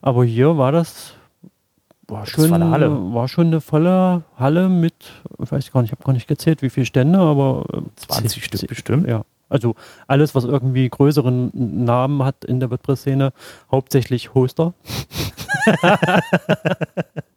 Aber 0.00 0.24
hier 0.24 0.56
war 0.56 0.72
das 0.72 1.14
war 2.08 2.20
Das 2.22 2.30
schon, 2.30 2.48
war 2.50 2.56
eine 2.60 2.70
Halle. 2.70 2.90
war 3.14 3.28
schon 3.28 3.48
eine 3.48 3.60
volle 3.60 4.22
Halle 4.36 4.68
mit, 4.68 4.94
ich 5.42 5.52
weiß 5.52 5.70
gar 5.72 5.82
nicht, 5.82 5.92
ich 5.92 5.96
habe 5.98 6.04
gar 6.04 6.12
nicht 6.12 6.26
gezählt, 6.26 6.60
wie 6.62 6.70
viele 6.70 6.86
Stände, 6.86 7.18
aber 7.18 7.64
äh, 7.72 7.82
20 7.96 8.32
zeh- 8.32 8.44
Stück 8.46 8.60
zeh- 8.60 8.66
bestimmt. 8.66 9.06
Ja. 9.08 9.22
Also 9.48 9.74
alles, 10.06 10.34
was 10.36 10.44
irgendwie 10.44 10.88
größeren 10.88 11.50
Namen 11.84 12.24
hat 12.24 12.44
in 12.44 12.60
der 12.60 12.70
WordPress-Szene, 12.70 13.32
hauptsächlich 13.70 14.32
Hoster. 14.34 14.74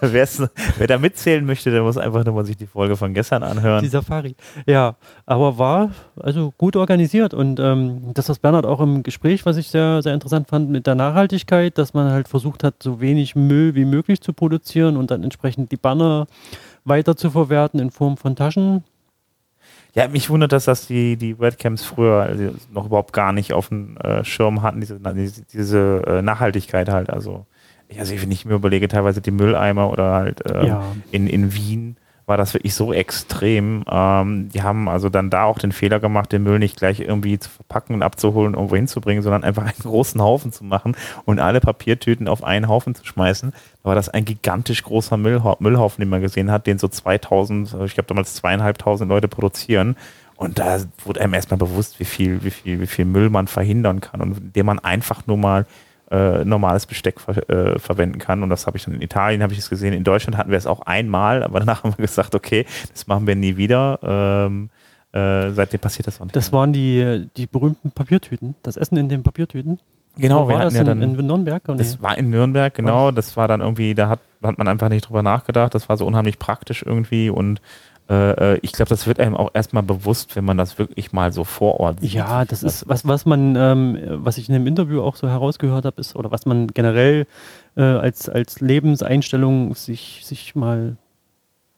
Wer 0.00 0.86
da 0.86 0.98
mitzählen 0.98 1.44
möchte, 1.44 1.70
der 1.70 1.82
muss 1.82 1.96
einfach 1.96 2.24
nur 2.24 2.34
mal 2.34 2.44
sich 2.44 2.56
die 2.56 2.66
Folge 2.66 2.96
von 2.96 3.14
gestern 3.14 3.42
anhören. 3.42 3.82
Die 3.82 3.88
Safari. 3.88 4.36
Ja, 4.66 4.96
aber 5.26 5.58
war 5.58 5.90
also 6.16 6.52
gut 6.56 6.76
organisiert 6.76 7.34
und 7.34 7.58
ähm, 7.58 8.12
das, 8.14 8.28
was 8.28 8.38
Bernhard 8.38 8.66
auch 8.66 8.80
im 8.80 9.02
Gespräch, 9.02 9.44
was 9.46 9.56
ich 9.56 9.68
sehr, 9.68 10.02
sehr 10.02 10.14
interessant 10.14 10.48
fand, 10.48 10.70
mit 10.70 10.86
der 10.86 10.94
Nachhaltigkeit, 10.94 11.76
dass 11.78 11.94
man 11.94 12.12
halt 12.12 12.28
versucht 12.28 12.62
hat, 12.62 12.82
so 12.82 13.00
wenig 13.00 13.34
Müll 13.34 13.74
wie 13.74 13.84
möglich 13.84 14.20
zu 14.20 14.32
produzieren 14.32 14.96
und 14.96 15.10
dann 15.10 15.24
entsprechend 15.24 15.72
die 15.72 15.76
Banner 15.76 16.26
weiter 16.84 17.16
zu 17.16 17.30
verwerten 17.30 17.80
in 17.80 17.90
Form 17.90 18.16
von 18.16 18.36
Taschen. 18.36 18.84
Ja, 19.94 20.06
mich 20.06 20.30
wundert 20.30 20.52
das, 20.52 20.66
dass 20.66 20.86
die, 20.86 21.16
die 21.16 21.38
WordCamps 21.38 21.84
früher 21.84 22.22
also 22.22 22.54
noch 22.70 22.86
überhaupt 22.86 23.12
gar 23.12 23.32
nicht 23.32 23.52
auf 23.52 23.68
dem 23.68 23.96
äh, 23.96 24.24
Schirm 24.24 24.62
hatten, 24.62 24.80
diese, 24.80 25.00
diese, 25.52 26.02
äh, 26.06 26.22
Nachhaltigkeit 26.22 26.88
halt. 26.88 27.10
Also, 27.10 27.46
also 27.98 28.14
wenn 28.20 28.30
ich 28.30 28.44
mir 28.44 28.54
überlege, 28.54 28.88
teilweise 28.88 29.20
die 29.20 29.30
Mülleimer 29.30 29.90
oder 29.90 30.12
halt 30.12 30.42
ähm, 30.52 30.66
Ja. 30.66 30.82
in, 31.10 31.26
in 31.26 31.54
Wien 31.54 31.96
war 32.26 32.36
das 32.36 32.54
wirklich 32.54 32.74
so 32.74 32.92
extrem. 32.92 33.82
Ähm, 33.90 34.50
die 34.54 34.62
haben 34.62 34.88
also 34.88 35.08
dann 35.08 35.30
da 35.30 35.44
auch 35.44 35.58
den 35.58 35.72
Fehler 35.72 35.98
gemacht, 35.98 36.30
den 36.30 36.44
Müll 36.44 36.60
nicht 36.60 36.76
gleich 36.76 37.00
irgendwie 37.00 37.40
zu 37.40 37.50
verpacken 37.50 37.92
und 37.94 38.04
abzuholen, 38.04 38.54
irgendwo 38.54 38.76
hinzubringen, 38.76 39.22
sondern 39.24 39.42
einfach 39.42 39.64
einen 39.64 39.72
großen 39.82 40.20
Haufen 40.22 40.52
zu 40.52 40.62
machen 40.62 40.96
und 41.24 41.40
alle 41.40 41.60
Papiertüten 41.60 42.28
auf 42.28 42.44
einen 42.44 42.68
Haufen 42.68 42.94
zu 42.94 43.04
schmeißen. 43.04 43.50
Da 43.50 43.88
war 43.88 43.96
das 43.96 44.08
ein 44.08 44.24
gigantisch 44.24 44.84
großer 44.84 45.16
Müllha 45.16 45.56
Müllhaufen, 45.58 46.00
den 46.02 46.08
man 46.08 46.20
gesehen 46.20 46.52
hat, 46.52 46.68
den 46.68 46.78
so 46.78 46.86
2000, 46.86 47.76
ich 47.84 47.94
glaube 47.94 48.06
damals 48.06 48.34
zweieinhalbtausend 48.34 49.08
Leute 49.08 49.26
produzieren. 49.26 49.96
Und 50.36 50.60
da 50.60 50.78
wurde 51.04 51.20
einem 51.20 51.34
erstmal 51.34 51.58
bewusst, 51.58 51.98
wie 51.98 52.04
viel, 52.04 52.44
wie 52.44 52.50
viel, 52.52 52.80
wie 52.80 52.86
viel 52.86 53.04
Müll 53.06 53.28
man 53.28 53.48
verhindern 53.48 54.00
kann 54.00 54.20
und 54.20 54.38
indem 54.38 54.66
man 54.66 54.78
einfach 54.78 55.26
nur 55.26 55.36
mal 55.36 55.66
äh, 56.10 56.44
normales 56.44 56.86
Besteck 56.86 57.20
ver 57.20 57.48
äh, 57.48 57.78
verwenden 57.78 58.18
kann. 58.18 58.42
Und 58.42 58.50
das 58.50 58.66
habe 58.66 58.76
ich 58.76 58.84
dann 58.84 58.94
in 58.94 59.02
Italien, 59.02 59.42
habe 59.42 59.52
ich 59.52 59.58
es 59.60 59.70
gesehen. 59.70 59.92
In 59.92 60.04
Deutschland 60.04 60.36
hatten 60.36 60.50
wir 60.50 60.58
es 60.58 60.66
auch 60.66 60.80
einmal, 60.82 61.42
aber 61.42 61.60
danach 61.60 61.82
haben 61.84 61.94
wir 61.96 62.04
gesagt, 62.06 62.34
okay, 62.34 62.66
das 62.92 63.06
machen 63.06 63.26
wir 63.26 63.36
nie 63.36 63.56
wieder. 63.56 63.98
Ähm, 64.02 64.70
äh, 65.12 65.50
seitdem 65.50 65.80
passiert 65.80 66.06
das 66.06 66.20
auch 66.20 66.24
nicht. 66.24 66.36
Das 66.36 66.52
waren 66.52 66.72
die, 66.72 67.28
die 67.36 67.46
berühmten 67.46 67.90
Papiertüten, 67.90 68.54
das 68.62 68.76
Essen 68.76 68.96
in 68.96 69.08
den 69.08 69.22
Papiertüten. 69.22 69.80
genau, 70.16 70.44
Wo 70.44 70.48
wir 70.48 70.54
war 70.54 70.58
hatten 70.60 70.66
das 70.68 70.74
ja 70.74 70.80
in, 70.80 70.86
dann. 70.86 71.02
in 71.02 71.26
Nürnberg? 71.26 71.62
Oh, 71.68 71.72
nee. 71.72 71.78
Das 71.78 72.00
war 72.00 72.16
in 72.16 72.30
Nürnberg, 72.30 72.74
genau. 72.74 73.10
Das 73.10 73.36
war 73.36 73.48
dann 73.48 73.60
irgendwie, 73.60 73.94
da 73.94 74.08
hat, 74.08 74.20
hat 74.42 74.58
man 74.58 74.68
einfach 74.68 74.88
nicht 74.88 75.08
drüber 75.08 75.22
nachgedacht. 75.22 75.74
Das 75.74 75.88
war 75.88 75.96
so 75.96 76.06
unheimlich 76.06 76.38
praktisch 76.38 76.82
irgendwie 76.86 77.30
und 77.30 77.60
ich 78.62 78.72
glaube, 78.72 78.88
das 78.88 79.06
wird 79.06 79.20
einem 79.20 79.36
auch 79.36 79.50
erstmal 79.54 79.84
bewusst, 79.84 80.34
wenn 80.34 80.44
man 80.44 80.56
das 80.56 80.78
wirklich 80.78 81.12
mal 81.12 81.32
so 81.32 81.44
vor 81.44 81.78
Ort 81.78 82.00
sieht. 82.00 82.12
Ja, 82.12 82.44
das 82.44 82.64
ist 82.64 82.88
was, 82.88 83.06
was 83.06 83.24
man, 83.24 83.54
ähm, 83.56 83.98
was 84.24 84.36
ich 84.36 84.48
in 84.48 84.54
dem 84.54 84.66
Interview 84.66 85.00
auch 85.00 85.14
so 85.14 85.28
herausgehört 85.28 85.84
habe, 85.84 86.00
ist, 86.00 86.16
oder 86.16 86.32
was 86.32 86.44
man 86.44 86.66
generell 86.68 87.26
äh, 87.76 87.82
als, 87.82 88.28
als 88.28 88.60
Lebenseinstellung 88.60 89.76
sich, 89.76 90.22
sich 90.24 90.56
mal 90.56 90.96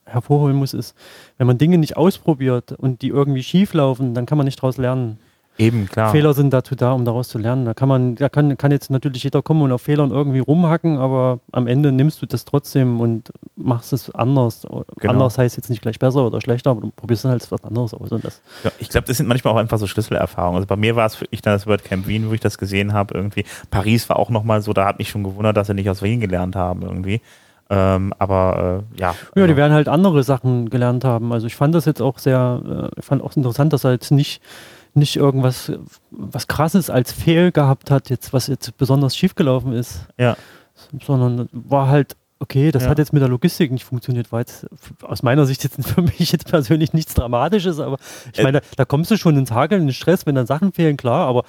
hervorholen 0.07 0.57
muss, 0.57 0.75
ist, 0.75 0.97
wenn 1.39 1.47
man 1.47 1.59
Dinge 1.59 1.79
nicht 1.79 1.97
ausprobiert 1.97 2.73
und 2.73 3.03
die 3.03 3.09
irgendwie 3.09 3.43
schief 3.43 3.75
laufen, 3.75 4.15
dann 4.15 4.27
kann 4.27 4.39
man 4.39 4.47
nicht 4.47 4.59
daraus 4.59 4.77
lernen. 4.77 5.19
Eben, 5.59 5.87
klar. 5.87 6.11
Fehler 6.11 6.33
sind 6.33 6.53
dazu 6.53 6.75
da, 6.75 6.93
um 6.93 7.05
daraus 7.05 7.29
zu 7.29 7.39
lernen. 7.39 7.67
Da 7.67 7.75
kann 7.75 7.89
man, 7.89 8.15
da 8.15 8.29
kann, 8.29 8.57
kann 8.57 8.71
jetzt 8.73 8.91
natürlich 8.91 9.23
jeder 9.25 9.43
kommen 9.43 9.63
und 9.63 9.71
auf 9.71 9.83
Fehlern 9.83 10.11
irgendwie 10.11 10.39
rumhacken, 10.39 10.97
aber 10.99 11.41
am 11.53 11.67
Ende 11.67 11.93
nimmst 11.93 12.23
du 12.23 12.27
das 12.27 12.45
trotzdem 12.45 13.01
und 13.01 13.31
machst 13.55 13.93
es 13.93 14.15
anders. 14.15 14.67
Genau. 14.99 15.13
Anders 15.13 15.37
heißt 15.37 15.57
jetzt 15.57 15.69
nicht 15.69 15.83
gleich 15.83 15.99
besser 15.99 16.27
oder 16.27 16.41
schlechter, 16.41 16.71
aber 16.71 16.81
du 16.81 16.91
probierst 16.95 17.25
dann 17.25 17.33
halt 17.33 17.53
was 17.53 17.63
anderes 17.65 17.93
aus. 17.93 18.11
Und 18.11 18.25
das, 18.25 18.41
Ja, 18.65 18.73
ich 18.79 18.89
glaube, 18.89 19.07
das 19.07 19.19
sind 19.19 19.29
manchmal 19.29 19.53
auch 19.55 19.59
einfach 19.59 19.79
so 19.79 19.87
Schlüsselerfahrungen. 19.87 20.57
Also 20.57 20.67
bei 20.67 20.77
mir 20.77 20.97
war 20.97 21.07
es 21.07 21.21
wirklich 21.21 21.43
dann 21.43 21.55
das 21.55 21.67
WordCamp 21.67 22.07
Wien, 22.07 22.29
wo 22.31 22.33
ich 22.33 22.41
das 22.41 22.57
gesehen 22.57 22.95
habe. 22.95 23.15
Irgendwie 23.15 23.45
Paris 23.71 24.09
war 24.09 24.19
auch 24.19 24.31
nochmal 24.31 24.63
so, 24.63 24.73
da 24.73 24.87
hat 24.87 24.99
mich 24.99 25.11
schon 25.11 25.23
gewundert, 25.23 25.57
dass 25.57 25.67
sie 25.67 25.75
nicht 25.75 25.91
aus 25.91 26.03
Wien 26.03 26.21
gelernt 26.21 26.57
haben 26.57 26.83
irgendwie. 26.83 27.21
Ähm, 27.71 28.13
aber 28.19 28.83
äh, 28.97 29.01
ja. 29.01 29.15
Ja, 29.35 29.47
die 29.47 29.57
werden 29.57 29.73
halt 29.73 29.89
andere 29.89 30.23
Sachen 30.25 30.69
gelernt 30.69 31.05
haben. 31.05 31.33
Also 31.33 31.47
ich 31.47 31.57
fand 31.57 31.75
das 31.75 31.85
jetzt 31.87 32.03
auch 32.03 32.19
sehr, 32.19 32.91
äh, 32.95 33.01
ich 33.01 33.05
fand 33.05 33.23
auch 33.23 33.35
interessant, 33.35 33.73
dass 33.73 33.85
er 33.85 33.93
jetzt 33.93 34.11
nicht, 34.11 34.43
nicht 34.95 35.17
irgendwas 35.17 35.73
was 36.11 36.49
krasses 36.49 36.91
als 36.91 37.13
Fehl 37.13 37.53
gehabt 37.53 37.91
hat, 37.91 38.11
jetzt, 38.11 38.33
was 38.33 38.47
jetzt 38.47 38.77
besonders 38.77 39.17
schief 39.17 39.35
gelaufen 39.35 39.73
ist. 39.73 40.07
Ja. 40.19 40.37
Sondern 41.05 41.49
war 41.53 41.89
halt, 41.89 42.17
okay, 42.39 42.71
das 42.73 42.85
Ja. 42.85 42.89
hat 42.91 42.99
jetzt 42.99 43.13
mit 43.13 43.23
der 43.23 43.29
Logistik 43.29 43.71
nicht 43.71 43.85
funktioniert, 43.85 44.33
war 44.33 44.41
jetzt 44.41 44.67
aus 45.03 45.23
meiner 45.23 45.47
Sicht 45.47 45.63
jetzt 45.65 45.83
für 45.89 46.03
mich 46.03 46.33
jetzt 46.33 46.47
persönlich 46.49 46.93
nichts 46.93 47.15
Dramatisches, 47.15 47.79
aber 47.79 47.99
ich 48.33 48.41
Äh, 48.41 48.43
meine, 48.43 48.61
da, 48.61 48.67
da 48.77 48.85
kommst 48.85 49.11
du 49.11 49.17
schon 49.17 49.37
ins 49.37 49.53
Hakeln, 49.53 49.83
in 49.83 49.87
den 49.89 49.95
Stress, 49.95 50.27
wenn 50.27 50.35
dann 50.35 50.47
Sachen 50.47 50.73
fehlen, 50.73 50.97
klar, 50.97 51.27
aber 51.27 51.45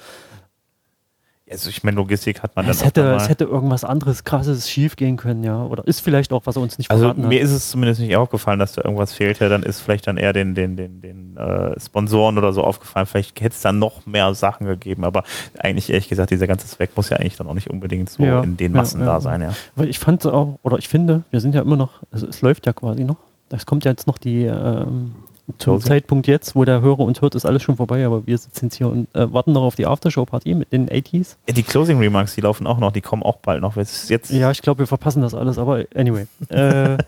also 1.50 1.68
ich 1.68 1.84
meine, 1.84 1.96
Logistik 1.96 2.42
hat 2.42 2.56
man 2.56 2.66
es 2.68 2.78
dann 2.78 2.86
hätte, 2.86 3.00
öfter 3.02 3.10
mal. 3.16 3.22
es 3.22 3.28
hätte 3.28 3.44
irgendwas 3.44 3.84
anderes 3.84 4.24
krasses 4.24 4.70
schief 4.70 4.96
gehen 4.96 5.16
können, 5.18 5.44
ja. 5.44 5.62
Oder 5.64 5.86
ist 5.86 6.00
vielleicht 6.00 6.32
auch, 6.32 6.46
was 6.46 6.56
er 6.56 6.62
uns 6.62 6.78
nicht 6.78 6.90
Also 6.90 7.02
verraten 7.04 7.28
mir 7.28 7.38
hat. 7.38 7.44
ist 7.44 7.52
es 7.52 7.70
zumindest 7.70 8.00
nicht 8.00 8.16
aufgefallen, 8.16 8.58
dass 8.58 8.72
da 8.72 8.82
irgendwas 8.82 9.12
fehlte. 9.12 9.48
Dann 9.48 9.62
ist 9.62 9.80
vielleicht 9.80 10.06
dann 10.06 10.16
eher 10.16 10.32
den, 10.32 10.54
den, 10.54 10.76
den, 10.76 11.02
den 11.02 11.36
äh, 11.36 11.78
Sponsoren 11.78 12.38
oder 12.38 12.52
so 12.54 12.64
aufgefallen. 12.64 13.04
Vielleicht 13.06 13.40
hätte 13.40 13.54
es 13.54 13.60
dann 13.60 13.78
noch 13.78 14.06
mehr 14.06 14.32
Sachen 14.34 14.66
gegeben. 14.66 15.04
Aber 15.04 15.22
eigentlich 15.58 15.90
ehrlich 15.90 16.08
gesagt, 16.08 16.30
dieser 16.30 16.46
ganze 16.46 16.66
Zweck 16.66 16.90
muss 16.96 17.10
ja 17.10 17.18
eigentlich 17.18 17.36
dann 17.36 17.46
auch 17.46 17.54
nicht 17.54 17.68
unbedingt 17.68 18.08
so 18.08 18.22
Ja, 18.24 18.42
in 18.42 18.56
den 18.56 18.72
ja, 18.72 18.78
Massen 18.80 19.00
ja, 19.00 19.06
da 19.06 19.12
ja. 19.14 19.20
sein. 19.20 19.42
Ja. 19.42 19.54
Weil 19.76 19.88
ich 19.90 19.98
fand 19.98 20.24
auch, 20.26 20.58
oder 20.62 20.78
ich 20.78 20.88
finde, 20.88 21.24
wir 21.30 21.40
sind 21.40 21.54
ja 21.54 21.60
immer 21.60 21.76
noch, 21.76 22.00
also 22.10 22.26
es 22.26 22.40
läuft 22.40 22.64
ja 22.66 22.72
quasi 22.72 23.04
noch. 23.04 23.16
Es 23.50 23.66
kommt 23.66 23.84
ja 23.84 23.90
jetzt 23.90 24.06
noch 24.06 24.16
die, 24.16 24.44
ähm, 24.44 25.14
zum 25.58 25.74
Closing. 25.74 25.88
Zeitpunkt 25.88 26.26
jetzt, 26.26 26.54
wo 26.56 26.64
der 26.64 26.80
Hörer 26.80 27.00
uns 27.00 27.20
hört, 27.20 27.34
ist 27.34 27.44
alles 27.44 27.62
schon 27.62 27.76
vorbei, 27.76 28.04
aber 28.06 28.26
wir 28.26 28.38
sitzen 28.38 28.66
jetzt 28.66 28.76
hier 28.76 28.88
und 28.88 29.14
äh, 29.14 29.30
warten 29.32 29.52
noch 29.52 29.62
auf 29.62 29.74
die 29.76 29.84
Aftershow-Party 29.86 30.54
mit 30.54 30.72
den 30.72 30.88
80s. 30.88 31.36
Ja, 31.46 31.54
Die 31.54 31.62
Closing 31.62 31.98
Remarks, 31.98 32.34
die 32.34 32.40
laufen 32.40 32.66
auch 32.66 32.78
noch. 32.78 32.92
Die 32.92 33.02
kommen 33.02 33.22
auch 33.22 33.36
bald 33.36 33.60
noch. 33.60 33.76
Jetzt, 33.76 34.30
Ja, 34.30 34.50
ich 34.50 34.62
glaube, 34.62 34.80
wir 34.80 34.86
verpassen 34.86 35.20
das 35.22 35.34
alles, 35.34 35.58
aber 35.58 35.84
anyway. 35.94 36.26
Äh, 36.48 36.98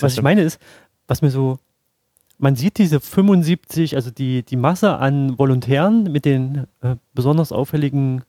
was 0.00 0.14
ich 0.14 0.22
meine 0.22 0.42
ist, 0.42 0.58
was 1.06 1.22
mir 1.22 1.30
so, 1.30 1.58
man 2.38 2.56
sieht 2.56 2.78
diese 2.78 3.00
75, 3.00 3.94
also 3.96 4.10
die, 4.10 4.42
die 4.42 4.56
Masse 4.56 4.96
an 4.96 5.38
Volontären 5.38 6.04
mit 6.10 6.24
den 6.24 6.66
äh, 6.82 6.96
besonders 7.14 7.52
auffälligen 7.52 8.22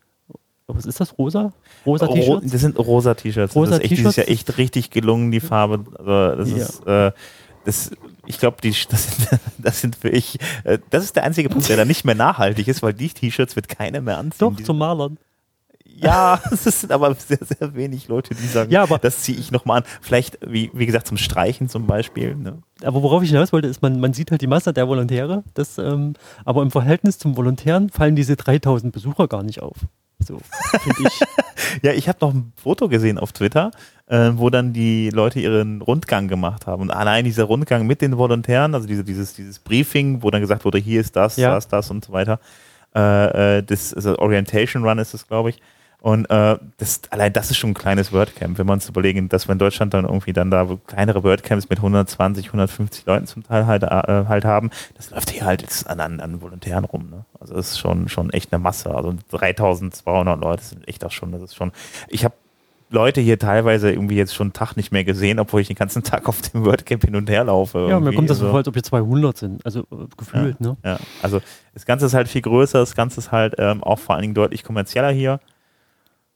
Was 0.67 0.85
ist 0.85 0.99
das? 0.99 1.17
Rosa? 1.17 1.53
Rosa 1.85 2.05
Ro 2.05 2.13
T-Shirts? 2.13 2.51
das 2.51 2.61
sind 2.61 2.77
rosa 2.77 3.13
T-Shirts. 3.15 3.55
Rosa 3.55 3.71
das 3.71 3.79
ist 3.79 3.85
echt, 3.85 3.97
dieses 3.99 4.15
Jahr 4.15 4.27
echt 4.29 4.57
richtig 4.57 4.89
gelungen, 4.91 5.31
die 5.31 5.39
Farbe. 5.39 5.83
Also 5.97 6.35
das 6.37 6.49
Ja. 6.51 6.57
ist, 6.57 6.87
äh, 6.87 7.11
das, 7.65 7.91
ich 8.27 8.39
glaube, 8.39 8.57
die, 8.63 8.71
das, 8.89 9.03
sind, 9.17 9.39
das 9.57 9.81
sind 9.81 9.95
für 9.95 10.09
ich, 10.09 10.37
äh, 10.63 10.79
das 10.89 11.03
ist 11.03 11.15
der 11.15 11.23
einzige 11.23 11.49
Punkt, 11.49 11.67
der 11.69 11.77
da 11.77 11.85
nicht 11.85 12.05
mehr 12.05 12.15
nachhaltig 12.15 12.67
ist, 12.67 12.83
weil 12.83 12.93
die 12.93 13.09
T-Shirts 13.09 13.55
wird 13.55 13.67
keiner 13.69 14.01
mehr 14.01 14.17
anziehen. 14.17 14.55
Doch, 14.55 14.63
zum 14.63 14.77
Malern. 14.77 15.17
ja, 15.85 16.41
es 16.51 16.63
sind 16.63 16.91
aber 16.91 17.13
sehr, 17.15 17.39
sehr 17.41 17.73
wenig 17.75 18.07
Leute, 18.07 18.35
die 18.35 18.47
sagen, 18.47 18.71
Ja, 18.71 18.83
aber- 18.83 18.97
das 18.99 19.19
ziehe 19.23 19.37
ich 19.37 19.51
nochmal 19.51 19.79
an. 19.81 19.83
Vielleicht, 20.01 20.37
wie, 20.45 20.69
wie 20.73 20.85
gesagt, 20.85 21.07
zum 21.07 21.17
Streichen 21.17 21.69
zum 21.69 21.87
Beispiel. 21.87 22.35
Ne? 22.35 22.59
Aber 22.83 23.01
worauf 23.03 23.23
ich 23.23 23.29
hinaus 23.29 23.53
wollte, 23.53 23.67
ist, 23.67 23.81
man, 23.81 23.99
man 23.99 24.13
sieht 24.13 24.31
halt 24.31 24.41
die 24.41 24.47
Masse 24.47 24.73
der 24.73 24.87
Volontäre, 24.87 25.43
das, 25.53 25.77
ähm, 25.77 26.13
aber 26.43 26.61
im 26.61 26.71
Verhältnis 26.71 27.17
zum 27.17 27.37
Volontären 27.37 27.89
fallen 27.89 28.15
diese 28.15 28.35
3000 28.35 28.91
Besucher 28.93 29.27
gar 29.27 29.43
nicht 29.43 29.61
auf. 29.61 29.77
So, 30.25 30.39
finde 30.79 31.09
ich. 31.09 31.19
Ja, 31.81 31.91
ich 31.91 32.07
habe 32.07 32.19
noch 32.21 32.33
ein 32.33 32.53
Foto 32.55 32.87
gesehen 32.87 33.17
auf 33.17 33.33
Twitter, 33.33 33.71
äh, 34.07 34.31
wo 34.35 34.49
dann 34.49 34.73
die 34.73 35.09
Leute 35.09 35.39
ihren 35.39 35.81
Rundgang 35.81 36.27
gemacht 36.27 36.67
haben. 36.67 36.83
Und 36.83 36.91
allein 36.91 37.25
dieser 37.25 37.45
Rundgang 37.45 37.87
mit 37.87 38.01
den 38.01 38.17
Volontären, 38.17 38.75
also 38.75 38.87
diese, 38.87 39.03
dieses, 39.03 39.33
dieses 39.33 39.59
Briefing, 39.59 40.21
wo 40.21 40.29
dann 40.31 40.41
gesagt 40.41 40.65
wurde, 40.65 40.77
hier 40.77 41.01
ist 41.01 41.15
das, 41.15 41.37
Ja. 41.37 41.55
das, 41.55 41.67
das 41.67 41.89
und 41.89 42.05
so 42.05 42.13
weiter. 42.13 42.39
Äh, 42.95 43.57
äh, 43.57 43.63
das 43.63 43.93
also 43.93 44.17
Orientation 44.19 44.83
Run 44.87 44.99
ist 44.99 45.13
das, 45.13 45.27
glaube 45.27 45.49
ich. 45.49 45.61
Und 45.99 46.29
äh, 46.29 46.57
das, 46.77 47.01
allein 47.09 47.33
das 47.33 47.49
ist 47.49 47.57
schon 47.57 47.71
ein 47.71 47.73
kleines 47.73 48.13
WordCamp, 48.13 48.59
wenn 48.59 48.67
man 48.67 48.75
uns 48.75 48.87
überlegen, 48.87 49.27
dass 49.27 49.47
wir 49.47 49.53
in 49.53 49.57
Deutschland 49.59 49.91
dann 49.95 50.05
irgendwie 50.05 50.33
dann 50.33 50.51
da 50.51 50.67
kleinere 50.85 51.23
WordCamps 51.23 51.67
mit 51.69 51.79
120, 51.79 52.45
150 52.45 53.07
Leuten 53.07 53.25
zum 53.25 53.41
Teil 53.41 53.65
halt, 53.65 53.81
äh, 53.81 53.87
halt 53.87 54.45
haben. 54.45 54.69
Das 54.93 55.09
läuft 55.09 55.31
hier 55.31 55.45
halt 55.45 55.63
jetzt 55.63 55.89
an, 55.89 55.99
an, 55.99 56.19
an 56.19 56.41
Volontären 56.41 56.85
rum. 56.85 57.09
Ne? 57.09 57.25
Also 57.39 57.55
das 57.55 57.71
ist 57.71 57.79
schon, 57.79 58.07
schon 58.07 58.29
echt 58.29 58.53
eine 58.53 58.61
Masse. 58.61 58.93
Also 58.93 59.15
3200 59.31 60.39
Leute 60.39 60.63
sind 60.63 60.87
echt 60.87 61.03
auch 61.03 61.11
schon, 61.11 61.31
das 61.31 61.41
ist 61.41 61.55
schon. 61.55 61.71
Ich 62.07 62.23
habe 62.23 62.35
Leute 62.95 63.21
hier 63.21 63.37
teilweise 63.37 63.91
irgendwie 63.91 64.15
jetzt 64.15 64.33
schon 64.33 64.47
einen 64.47 64.53
Tag 64.53 64.75
nicht 64.75 64.91
mehr 64.91 65.03
gesehen, 65.03 65.37
obwohl 65.39 65.61
ich 65.61 65.67
den 65.67 65.75
ganzen 65.75 66.01
Tag 66.03 66.27
auf 66.27 66.41
dem 66.41 66.65
WordCamp 66.65 67.03
hin 67.05 67.15
und 67.15 67.29
her 67.29 67.43
laufe. 67.43 67.77
Ja, 67.79 67.83
mir 67.85 67.91
irgendwie. 67.93 68.15
kommt 68.15 68.29
das 68.31 68.37
so 68.39 68.45
Also- 68.45 68.51
vor, 68.51 68.57
als 68.59 68.67
ob 68.67 68.73
hier 68.73 68.83
200 68.83 69.37
sind. 69.37 69.65
Also 69.65 69.81
äh, 69.81 70.07
gefühlt, 70.17 70.59
ne? 70.61 70.77
ja, 70.83 70.97
also 71.21 71.41
das 71.73 71.85
Ganze 71.85 72.07
ist 72.07 72.13
halt 72.15 72.27
viel 72.27 72.41
größer, 72.41 72.79
das 72.79 72.95
Ganze 72.95 73.19
ist 73.19 73.31
halt 73.31 73.55
ähm, 73.59 73.83
auch 73.83 73.99
vor 73.99 74.15
allen 74.15 74.23
Dingen 74.23 74.33
deutlich 74.33 74.63
kommerzieller 74.63 75.11
hier. 75.11 75.39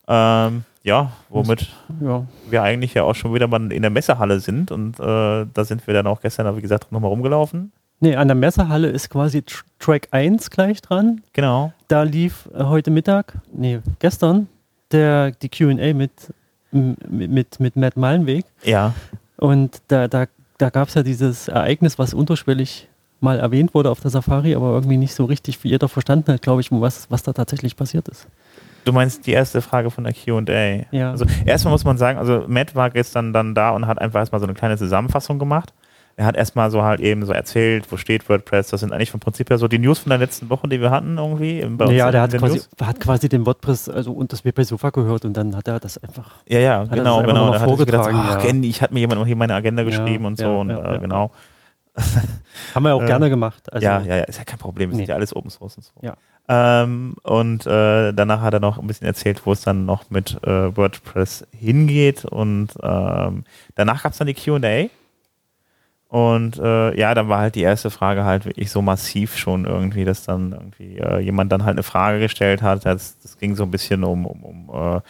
Ähm, 0.07 0.63
ja, 0.83 1.11
womit 1.29 1.67
Ja. 2.01 2.25
wir 2.49 2.63
eigentlich 2.63 2.93
ja 2.93 3.03
auch 3.03 3.15
schon 3.15 3.33
wieder 3.33 3.47
mal 3.47 3.71
in 3.71 3.81
der 3.81 3.91
Messehalle 3.91 4.39
sind 4.39 4.71
und 4.71 4.99
äh, 4.99 5.45
da 5.53 5.63
sind 5.63 5.85
wir 5.87 5.93
dann 5.93 6.07
auch 6.07 6.21
gestern, 6.21 6.55
wie 6.57 6.61
gesagt, 6.61 6.91
nochmal 6.91 7.09
rumgelaufen. 7.09 7.71
Nee, 8.01 8.15
an 8.15 8.27
der 8.29 8.35
Messehalle 8.35 8.87
ist 8.87 9.09
quasi 9.09 9.41
Tr 9.43 9.63
Track 9.77 10.07
1 10.11 10.49
gleich 10.49 10.81
dran. 10.81 11.21
Genau. 11.33 11.73
Da 11.89 12.03
lief 12.03 12.49
äh, 12.53 12.63
heute 12.63 12.91
Mittag, 12.91 13.33
nee, 13.53 13.79
gestern, 13.99 14.47
der, 14.91 15.31
die 15.31 15.49
QA 15.49 15.93
mit, 15.93 16.11
mit, 16.71 17.59
mit 17.59 17.75
Matt 17.75 17.97
Malenweg. 17.97 18.45
Ja, 18.63 18.93
Und 19.37 19.81
da, 19.87 20.07
da, 20.07 20.25
da 20.57 20.69
gab 20.69 20.89
es 20.89 20.93
ja 20.93 21.03
dieses 21.03 21.47
Ereignis, 21.47 21.97
was 21.97 22.13
unterschwellig 22.13 22.87
mal 23.21 23.39
erwähnt 23.39 23.73
wurde 23.73 23.89
auf 23.89 23.99
der 23.99 24.11
Safari, 24.11 24.55
aber 24.55 24.71
irgendwie 24.73 24.97
nicht 24.97 25.13
so 25.13 25.25
richtig 25.25 25.61
wie 25.63 25.69
jeder 25.69 25.89
verstanden 25.89 26.33
hat, 26.33 26.41
glaube 26.41 26.61
ich, 26.61 26.71
was, 26.71 27.09
was 27.11 27.23
da 27.23 27.33
tatsächlich 27.33 27.75
passiert 27.75 28.07
ist. 28.07 28.27
du 28.85 28.93
meinst 28.93 29.27
die 29.27 29.31
erste 29.31 29.61
Frage 29.61 29.91
von 29.91 30.05
der 30.05 30.13
Q&A. 30.13 30.85
Ja. 30.95 31.11
Also 31.11 31.25
erstmal 31.45 31.73
muss 31.73 31.83
man 31.83 31.97
sagen, 31.97 32.17
also 32.17 32.45
Matt 32.47 32.75
war 32.75 32.89
gestern 32.89 33.33
dann 33.33 33.55
da 33.55 33.71
und 33.71 33.87
hat 33.87 33.99
einfach 33.99 34.19
erstmal 34.19 34.39
so 34.39 34.47
eine 34.47 34.53
kleine 34.55 34.77
Zusammenfassung 34.77 35.37
gemacht. 35.37 35.73
Er 36.19 36.25
hat 36.25 36.35
erstmal 36.35 36.69
so 36.69 36.83
halt 36.83 36.99
eben 36.99 37.25
so 37.25 37.31
erzählt, 37.31 37.89
wo 37.89 37.95
steht 37.95 38.27
WordPress, 38.27 38.67
das 38.67 38.81
sind 38.81 38.91
eigentlich 38.91 39.09
vom 39.09 39.21
Prinzip 39.21 39.49
her 39.49 39.57
so 39.57 39.69
die 39.69 39.79
News 39.79 39.99
von 39.99 40.09
der 40.09 40.17
letzten 40.19 40.49
Woche, 40.49 40.67
die 40.67 40.81
wir 40.81 40.91
hatten 40.91 41.17
irgendwie. 41.17 41.59
ja, 41.95 42.11
der 42.11 42.21
hat 42.23 42.37
quasi, 42.37 42.59
hat 42.81 42.99
quasi 42.99 43.29
den 43.29 43.45
WordPress 43.45 43.87
also 43.87 44.11
und 44.11 44.33
das 44.33 44.43
WP 44.43 44.63
Sofa 44.63 44.89
gehört 44.89 45.23
und 45.23 45.37
dann 45.37 45.55
hat 45.55 45.69
er 45.69 45.79
das 45.79 45.97
einfach. 45.97 46.31
Ja, 46.45 46.59
ja, 46.59 46.83
genau, 46.83 47.21
genau. 47.21 47.33
nochmal 47.45 47.51
Da 47.53 47.61
hatte 47.61 47.71
ich 47.71 47.77
gedacht, 47.85 48.03
vorgetragen, 48.03 48.37
ach, 48.37 48.43
ja. 48.43 48.53
Ich 48.69 48.81
hatte 48.81 48.93
mir 48.93 48.99
jemand 48.99 49.21
noch 49.21 49.27
hier 49.27 49.37
meine 49.37 49.53
Agenda 49.53 49.81
Ja, 49.83 49.87
geschrieben 49.87 50.25
und 50.25 50.37
so 50.37 50.43
ja, 50.43 50.49
und 50.57 50.69
ja, 50.71 50.77
äh, 50.79 50.91
ja. 50.91 50.97
genau. 50.97 51.31
Haben 52.75 52.83
wir 52.83 52.95
auch 52.95 53.01
Äh, 53.01 53.05
gerne 53.05 53.29
gemacht. 53.29 53.71
Also, 53.71 53.85
ja, 53.85 54.01
ja, 54.01 54.17
ja, 54.17 54.23
ist 54.23 54.39
ja 54.39 54.43
kein 54.43 54.59
Problem, 54.59 54.91
ist 54.91 54.97
Nee. 54.97 55.05
ja 55.05 55.15
alles 55.15 55.33
Open 55.33 55.49
Source 55.49 55.77
und 55.77 55.83
so. 55.85 55.91
Ja. 56.01 56.15
Ähm, 56.49 57.15
und 57.23 57.65
äh, 57.65 58.11
danach 58.11 58.41
hat 58.41 58.53
er 58.55 58.59
noch 58.59 58.77
ein 58.77 58.87
bisschen 58.87 59.07
erzählt, 59.07 59.45
wo 59.45 59.53
es 59.53 59.61
dann 59.61 59.85
noch 59.85 60.09
mit 60.09 60.37
äh, 60.43 60.75
WordPress 60.75 61.47
hingeht 61.57 62.25
und 62.25 62.71
ähm, 62.83 63.45
danach 63.75 64.03
gab 64.03 64.11
es 64.11 64.17
dann 64.17 64.27
die 64.27 64.33
Q&A 64.33 64.89
und 66.09 66.57
äh, 66.57 66.97
ja, 66.97 67.13
dann 67.13 67.29
war 67.29 67.39
halt 67.39 67.53
die 67.53 67.61
erste 67.61 67.91
Frage 67.91 68.25
halt 68.25 68.45
wirklich 68.45 68.71
so 68.71 68.81
massiv 68.81 69.37
schon 69.37 69.65
irgendwie, 69.65 70.05
dass 70.05 70.25
dann 70.25 70.53
irgendwie 70.53 70.97
äh, 70.97 71.19
jemand 71.19 71.51
dann 71.51 71.65
halt 71.65 71.75
eine 71.75 71.83
Frage 71.83 72.19
gestellt 72.19 72.63
hat. 72.63 72.83
Das, 72.83 73.19
das 73.19 73.37
ging 73.37 73.55
so 73.55 73.63
ein 73.63 73.69
bisschen 73.69 74.03
um, 74.03 74.25
um, 74.25 74.43
um 74.43 74.69
äh, 74.73 75.01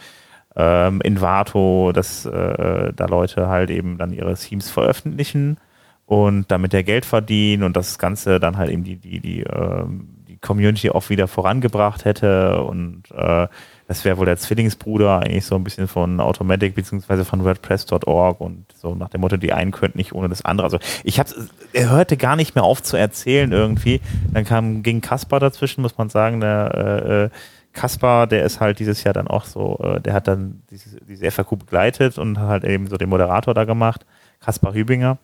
ähm, 0.56 1.00
Invato, 1.00 1.92
dass 1.92 2.26
äh, 2.26 2.92
da 2.94 3.06
Leute 3.06 3.48
halt 3.48 3.70
eben 3.70 3.96
dann 3.96 4.12
ihre 4.12 4.34
Themes 4.34 4.68
veröffentlichen 4.68 5.56
und 6.04 6.50
damit 6.50 6.74
der 6.74 6.82
Geld 6.84 7.06
verdienen 7.06 7.62
und 7.62 7.76
das 7.78 7.98
Ganze 7.98 8.38
dann 8.38 8.58
halt 8.58 8.70
eben 8.70 8.84
die, 8.84 8.96
die, 8.96 9.20
die, 9.20 9.40
ähm, 9.40 10.08
die 10.28 10.36
Community 10.36 10.90
auch 10.90 11.08
wieder 11.08 11.28
vorangebracht 11.28 12.04
hätte 12.04 12.62
und 12.62 13.04
äh, 13.12 13.48
das 13.90 14.04
wäre 14.04 14.18
wohl 14.18 14.26
der 14.26 14.36
Zwillingsbruder 14.36 15.18
eigentlich 15.18 15.44
so 15.44 15.56
ein 15.56 15.64
bisschen 15.64 15.88
von 15.88 16.20
Automatic 16.20 16.76
beziehungsweise 16.76 17.24
von 17.24 17.42
WordPress.org 17.42 18.40
und 18.40 18.66
so 18.76 18.94
nach 18.94 19.08
dem 19.08 19.20
Motto, 19.20 19.36
die 19.36 19.52
einen 19.52 19.72
könnten 19.72 19.98
nicht 19.98 20.14
ohne 20.14 20.28
das 20.28 20.44
andere. 20.44 20.64
Also 20.64 20.78
ich 21.02 21.18
habe, 21.18 21.28
er 21.72 21.90
hörte 21.90 22.16
gar 22.16 22.36
nicht 22.36 22.54
mehr 22.54 22.62
auf 22.62 22.84
zu 22.84 22.96
erzählen 22.96 23.50
irgendwie. 23.50 24.00
Dann 24.32 24.44
kam 24.44 24.84
ging 24.84 25.00
Kaspar 25.00 25.40
dazwischen, 25.40 25.82
muss 25.82 25.98
man 25.98 26.08
sagen. 26.08 26.40
Der 26.40 26.72
äh, 26.72 27.24
äh, 27.24 27.30
Kaspar, 27.72 28.28
der 28.28 28.44
ist 28.44 28.60
halt 28.60 28.78
dieses 28.78 29.02
Jahr 29.02 29.12
dann 29.12 29.26
auch 29.26 29.44
so, 29.44 29.80
äh, 29.82 30.00
der 30.00 30.14
hat 30.14 30.28
dann 30.28 30.62
diese, 30.70 31.00
diese 31.00 31.28
FAQ 31.28 31.58
begleitet 31.58 32.16
und 32.16 32.38
hat 32.38 32.48
halt 32.48 32.64
eben 32.66 32.86
so 32.86 32.96
den 32.96 33.08
Moderator 33.08 33.54
da 33.54 33.64
gemacht, 33.64 34.06
Kaspar 34.38 34.72
Hübinger. 34.72 35.18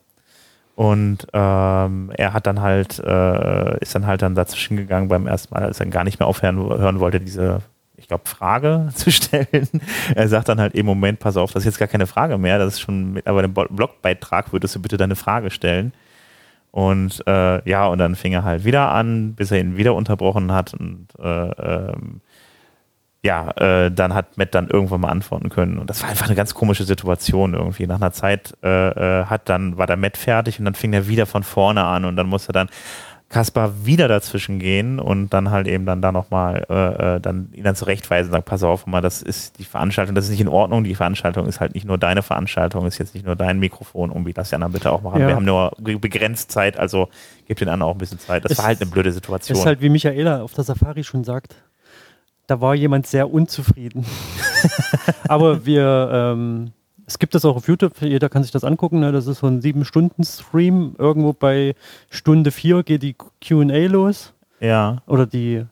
Und 0.75 1.29
ähm, 1.33 2.11
er 2.17 2.33
hat 2.33 2.49
dann 2.49 2.61
halt, 2.63 2.99
äh, 2.99 3.79
ist 3.79 3.95
dann 3.95 4.07
halt 4.07 4.23
dann 4.23 4.35
dazwischen 4.35 4.77
gegangen 4.77 5.07
beim 5.07 5.29
ersten 5.29 5.55
Mal, 5.55 5.63
als 5.63 5.79
er 5.79 5.87
gar 5.87 6.03
nicht 6.03 6.19
mehr 6.19 6.27
aufhören 6.27 6.57
hören 6.57 6.99
wollte, 6.99 7.21
diese, 7.21 7.63
ich 7.97 8.09
glaube, 8.09 8.29
Frage 8.29 8.89
zu 8.95 9.11
stellen. 9.11 9.69
Er 10.15 10.29
sagt 10.29 10.49
dann 10.49 10.61
halt 10.61 10.75
im 10.75 10.87
Moment, 10.87 11.19
pass 11.19 11.37
auf, 11.37 11.53
das 11.53 11.63
ist 11.63 11.67
jetzt 11.67 11.79
gar 11.79 11.89
keine 11.89 12.07
Frage 12.07 12.39
mehr, 12.39 12.59
das 12.59 12.75
ist 12.75 12.81
schon 12.81 13.15
mittlerweile 13.15 13.49
ein 13.49 13.55
Blogbeitrag, 13.55 14.53
würdest 14.53 14.75
du 14.75 14.83
bitte 14.83 14.97
deine 14.97 15.17
Frage 15.17 15.51
stellen. 15.51 15.93
Und 16.71 17.27
äh, 17.27 17.69
ja, 17.69 17.87
und 17.87 17.99
dann 17.99 18.17
fing 18.17 18.35
er 18.35 18.45
halt 18.45 18.65
wieder 18.65 18.91
an, 18.93 19.35
bis 19.35 19.51
er 19.51 19.61
ihn 19.61 19.79
wieder 19.79 19.95
unterbrochen 19.95 20.53
hat 20.53 20.75
und 20.75 21.09
äh, 21.19 21.49
ähm, 21.49 22.21
ja, 23.23 23.51
äh, 23.57 23.91
dann 23.91 24.15
hat 24.15 24.39
Matt 24.39 24.55
dann 24.55 24.69
irgendwann 24.69 25.01
mal 25.01 25.09
antworten 25.09 25.49
können. 25.49 25.79
Und 25.79 25.91
das 25.91 26.03
war 26.03 26.11
einfach 26.11 26.27
eine 26.27 26.37
ganz 26.37 26.55
komische 26.55 26.85
Situation 26.85 27.55
irgendwie. 27.55 27.87
Nach 27.87 27.97
einer 27.97 28.13
Zeit 28.13 28.57
äh, 28.63 29.23
äh, 29.23 29.25
hat 29.25 29.49
dann, 29.49 29.77
war 29.79 29.87
der 29.87 29.97
Matt 29.97 30.17
fertig 30.17 30.59
und 30.59 30.65
dann 30.65 30.75
fing 30.75 30.93
er 30.93 31.09
wieder 31.09 31.27
von 31.27 31.43
vorne 31.43 31.83
an 31.83 32.05
und 32.05 32.15
dann 32.17 32.29
musste 32.29 32.53
dann 32.53 32.69
Kaspar 33.29 33.85
wieder 33.85 34.07
dazwischen 34.07 34.61
gehen 34.61 35.01
und 35.01 35.31
dann 35.31 35.51
halt 35.51 35.67
eben 35.67 35.85
dann 35.85 36.01
da 36.01 36.13
nochmal 36.13 36.65
äh, 36.71 37.17
äh, 37.17 37.21
dann 37.21 37.49
ihn 37.53 37.65
dann 37.65 37.75
zurechtweisen 37.75 38.29
und 38.29 38.33
sagen, 38.33 38.45
pass 38.45 38.63
auf, 38.63 38.87
mal, 38.87 39.01
das 39.01 39.21
ist 39.21 39.59
die 39.59 39.65
Veranstaltung, 39.65 40.15
das 40.15 40.27
ist 40.27 40.31
nicht 40.31 40.41
in 40.41 40.49
Ordnung, 40.49 40.85
die 40.85 40.95
Veranstaltung 40.95 41.47
ist 41.47 41.59
halt 41.59 41.75
nicht 41.75 41.87
nur 41.87 41.99
deine 41.99 42.23
Veranstaltung, 42.23 42.87
ist 42.87 42.99
jetzt 42.99 43.15
nicht 43.15 43.27
nur 43.27 43.35
dein 43.35 43.59
Mikrofon, 43.59 44.11
irgendwie 44.11 44.33
lass 44.35 44.51
die 44.51 44.55
anderen 44.55 44.73
bitte 44.73 44.93
auch 44.93 45.03
machen. 45.03 45.21
Ja. 45.21 45.27
Wir 45.27 45.35
haben 45.35 45.45
nur 45.45 45.73
begrenzt 45.79 46.53
Zeit, 46.53 46.79
also 46.79 47.09
gib 47.49 47.59
den 47.59 47.69
anderen 47.69 47.91
auch 47.91 47.97
ein 47.97 47.99
bisschen 47.99 48.21
Zeit. 48.21 48.45
Das 48.45 48.53
Es 48.53 48.59
war 48.59 48.67
halt 48.67 48.81
eine 48.81 48.91
blöde 48.91 49.11
Situation. 49.11 49.59
ist 49.59 49.67
halt, 49.67 49.81
wie 49.81 49.89
Michaela 49.89 50.43
auf 50.43 50.55
der 50.55 50.63
Safari 50.63 51.03
schon 51.03 51.25
sagt, 51.25 51.57
da 52.47 52.61
war 52.61 52.77
jemand 52.77 53.09
sehr 53.09 53.29
unzufrieden. 53.29 54.07
Aber 55.29 55.67
wir, 55.67 56.11
ähm, 56.13 56.73
es 57.07 57.19
gibt 57.19 57.35
das 57.35 57.45
auch 57.45 57.57
auf 57.57 57.69
YouTube, 57.69 57.93
jeder 58.01 58.29
kann 58.29 58.43
sich 58.43 58.53
das 58.53 58.65
angucken. 58.65 59.01
Ne? 59.01 59.13
Das 59.13 59.27
ist 59.27 59.39
so 59.39 59.47
ein 59.47 59.61
sieben 59.61 59.85
Stunden 59.85 60.25
Stream. 60.25 60.95
Irgendwo 60.99 61.33
bei 61.33 61.75
Stunde 62.11 62.51
vier 62.51 62.83
geht 62.83 63.03
die 63.03 63.15
QA 63.41 63.87
los 63.87 64.33
ja, 64.61 65.03
oder 65.07 65.27
die 65.27 65.65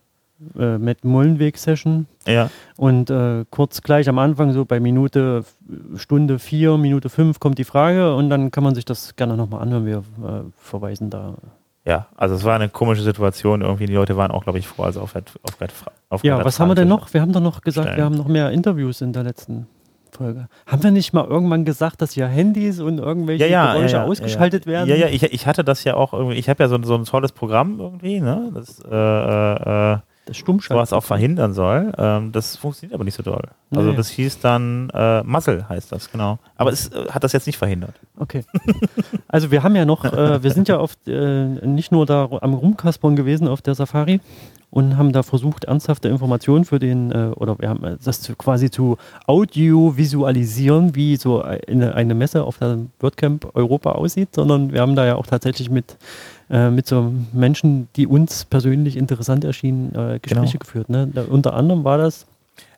äh, 0.58 0.78
Matt 0.78 1.04
Mullenweg 1.04 1.58
Session. 1.58 2.06
ja. 2.26 2.50
Und 2.76 3.10
äh, 3.10 3.44
kurz 3.50 3.82
gleich 3.82 4.08
am 4.08 4.18
Anfang, 4.18 4.52
so 4.52 4.64
bei 4.64 4.78
Minute, 4.78 5.44
Stunde 5.96 6.38
vier, 6.38 6.76
Minute 6.76 7.08
fünf 7.08 7.40
kommt 7.40 7.58
die 7.58 7.64
Frage 7.64 8.14
und 8.14 8.30
dann 8.30 8.50
kann 8.50 8.64
man 8.64 8.74
sich 8.74 8.84
das 8.84 9.16
gerne 9.16 9.36
nochmal 9.36 9.62
anhören. 9.62 9.86
Wir 9.86 9.98
äh, 9.98 10.42
verweisen 10.58 11.10
da. 11.10 11.34
Ja, 11.84 12.06
also 12.16 12.34
es 12.34 12.44
war 12.44 12.54
eine 12.54 12.68
komische 12.68 13.02
Situation. 13.02 13.60
Irgendwie 13.60 13.86
die 13.86 13.92
Leute 13.94 14.16
waren 14.16 14.30
auch, 14.30 14.44
glaube 14.44 14.58
ich, 14.58 14.66
froh, 14.66 14.84
als 14.84 14.96
auf, 14.96 15.14
auf, 15.16 15.58
auf 16.08 16.24
Ja, 16.24 16.42
was 16.44 16.58
haben 16.58 16.68
wir 16.68 16.74
denn 16.74 16.88
noch? 16.88 17.12
Wir 17.12 17.20
haben 17.20 17.32
doch 17.32 17.40
noch 17.40 17.60
gesagt, 17.60 17.86
stellen. 17.86 17.98
wir 17.98 18.04
haben 18.04 18.16
noch 18.16 18.28
mehr 18.28 18.50
Interviews 18.50 19.00
in 19.00 19.12
der 19.12 19.22
letzten 19.24 19.66
Folge. 20.14 20.48
Haben 20.66 20.82
wir 20.82 20.90
nicht 20.90 21.12
mal 21.12 21.24
irgendwann 21.24 21.64
gesagt, 21.64 22.00
dass 22.02 22.12
hier 22.12 22.26
Handys 22.26 22.80
und 22.80 22.98
irgendwelche 22.98 23.44
ja, 23.44 23.50
ja, 23.50 23.72
Geräusche 23.74 23.96
ja, 23.96 24.02
ja, 24.04 24.08
ausgeschaltet 24.08 24.66
ja, 24.66 24.72
werden? 24.72 24.88
Ja, 24.90 24.96
ja, 24.96 25.06
ich, 25.08 25.22
ich 25.22 25.46
hatte 25.46 25.64
das 25.64 25.84
ja 25.84 25.94
auch 25.94 26.12
irgendwie, 26.12 26.36
ich 26.36 26.48
habe 26.48 26.62
ja 26.62 26.68
so, 26.68 26.82
so 26.82 26.94
ein 26.94 27.04
tolles 27.04 27.32
Programm 27.32 27.78
irgendwie, 27.80 28.20
ne, 28.20 28.50
das 28.54 28.80
äh, 28.90 29.92
äh, 29.94 29.98
Das 30.26 30.36
Stummschalten. 30.36 30.76
sowas 30.78 30.92
auch 30.92 31.04
verhindern 31.04 31.52
soll. 31.52 31.92
Ähm, 31.98 32.32
das 32.32 32.56
funktioniert 32.56 32.94
aber 32.94 33.04
nicht 33.04 33.14
so 33.16 33.22
doll. 33.22 33.42
Also 33.74 33.90
Nee. 33.90 33.96
das 33.96 34.08
hieß 34.08 34.40
dann 34.40 34.88
äh, 34.94 35.22
Muzzle 35.22 35.68
heißt 35.68 35.92
das, 35.92 36.10
genau. 36.10 36.38
Aber 36.56 36.72
es 36.72 36.88
äh, 36.88 37.10
hat 37.10 37.24
das 37.24 37.32
jetzt 37.32 37.46
nicht 37.46 37.58
verhindert. 37.58 37.94
Okay. 38.18 38.44
Also 39.28 39.50
wir 39.50 39.62
haben 39.62 39.74
ja 39.76 39.84
noch, 39.84 40.04
äh, 40.04 40.42
wir 40.42 40.50
sind 40.52 40.68
ja 40.68 40.78
oft 40.78 41.08
äh, 41.08 41.44
nicht 41.66 41.92
nur 41.92 42.06
da 42.06 42.28
am 42.40 42.54
Rumkaspern 42.54 43.16
gewesen 43.16 43.48
auf 43.48 43.60
der 43.62 43.74
Safari 43.74 44.20
und 44.74 44.96
haben 44.96 45.12
da 45.12 45.22
versucht, 45.22 45.64
ernsthafte 45.64 46.08
Informationen 46.08 46.64
für 46.64 46.80
den, 46.80 47.12
äh, 47.12 47.30
oder 47.36 47.56
wir 47.60 47.68
haben 47.68 47.84
äh, 47.84 47.96
das 48.04 48.20
zu, 48.20 48.34
quasi 48.34 48.72
zu 48.72 48.98
Audio 49.28 49.96
visualisieren, 49.96 50.96
wie 50.96 51.14
so 51.14 51.42
eine, 51.42 51.94
eine 51.94 52.14
Messe 52.14 52.42
auf 52.42 52.58
der 52.58 52.78
WordCamp 52.98 53.54
Europa 53.54 53.92
aussieht, 53.92 54.30
sondern 54.34 54.72
wir 54.72 54.80
haben 54.80 54.96
da 54.96 55.06
ja 55.06 55.14
auch 55.14 55.28
tatsächlich 55.28 55.70
mit, 55.70 55.96
äh, 56.50 56.70
mit 56.70 56.88
so 56.88 57.12
Menschen, 57.32 57.86
die 57.94 58.08
uns 58.08 58.44
persönlich 58.46 58.96
interessant 58.96 59.44
erschienen, 59.44 59.94
äh, 59.94 60.18
Gespräche 60.18 60.58
Genau. 60.58 60.58
geführt. 60.64 60.88
Ne? 60.88 61.06
Da, 61.06 61.22
unter 61.22 61.54
anderem 61.54 61.84
war 61.84 61.98
das 61.98 62.26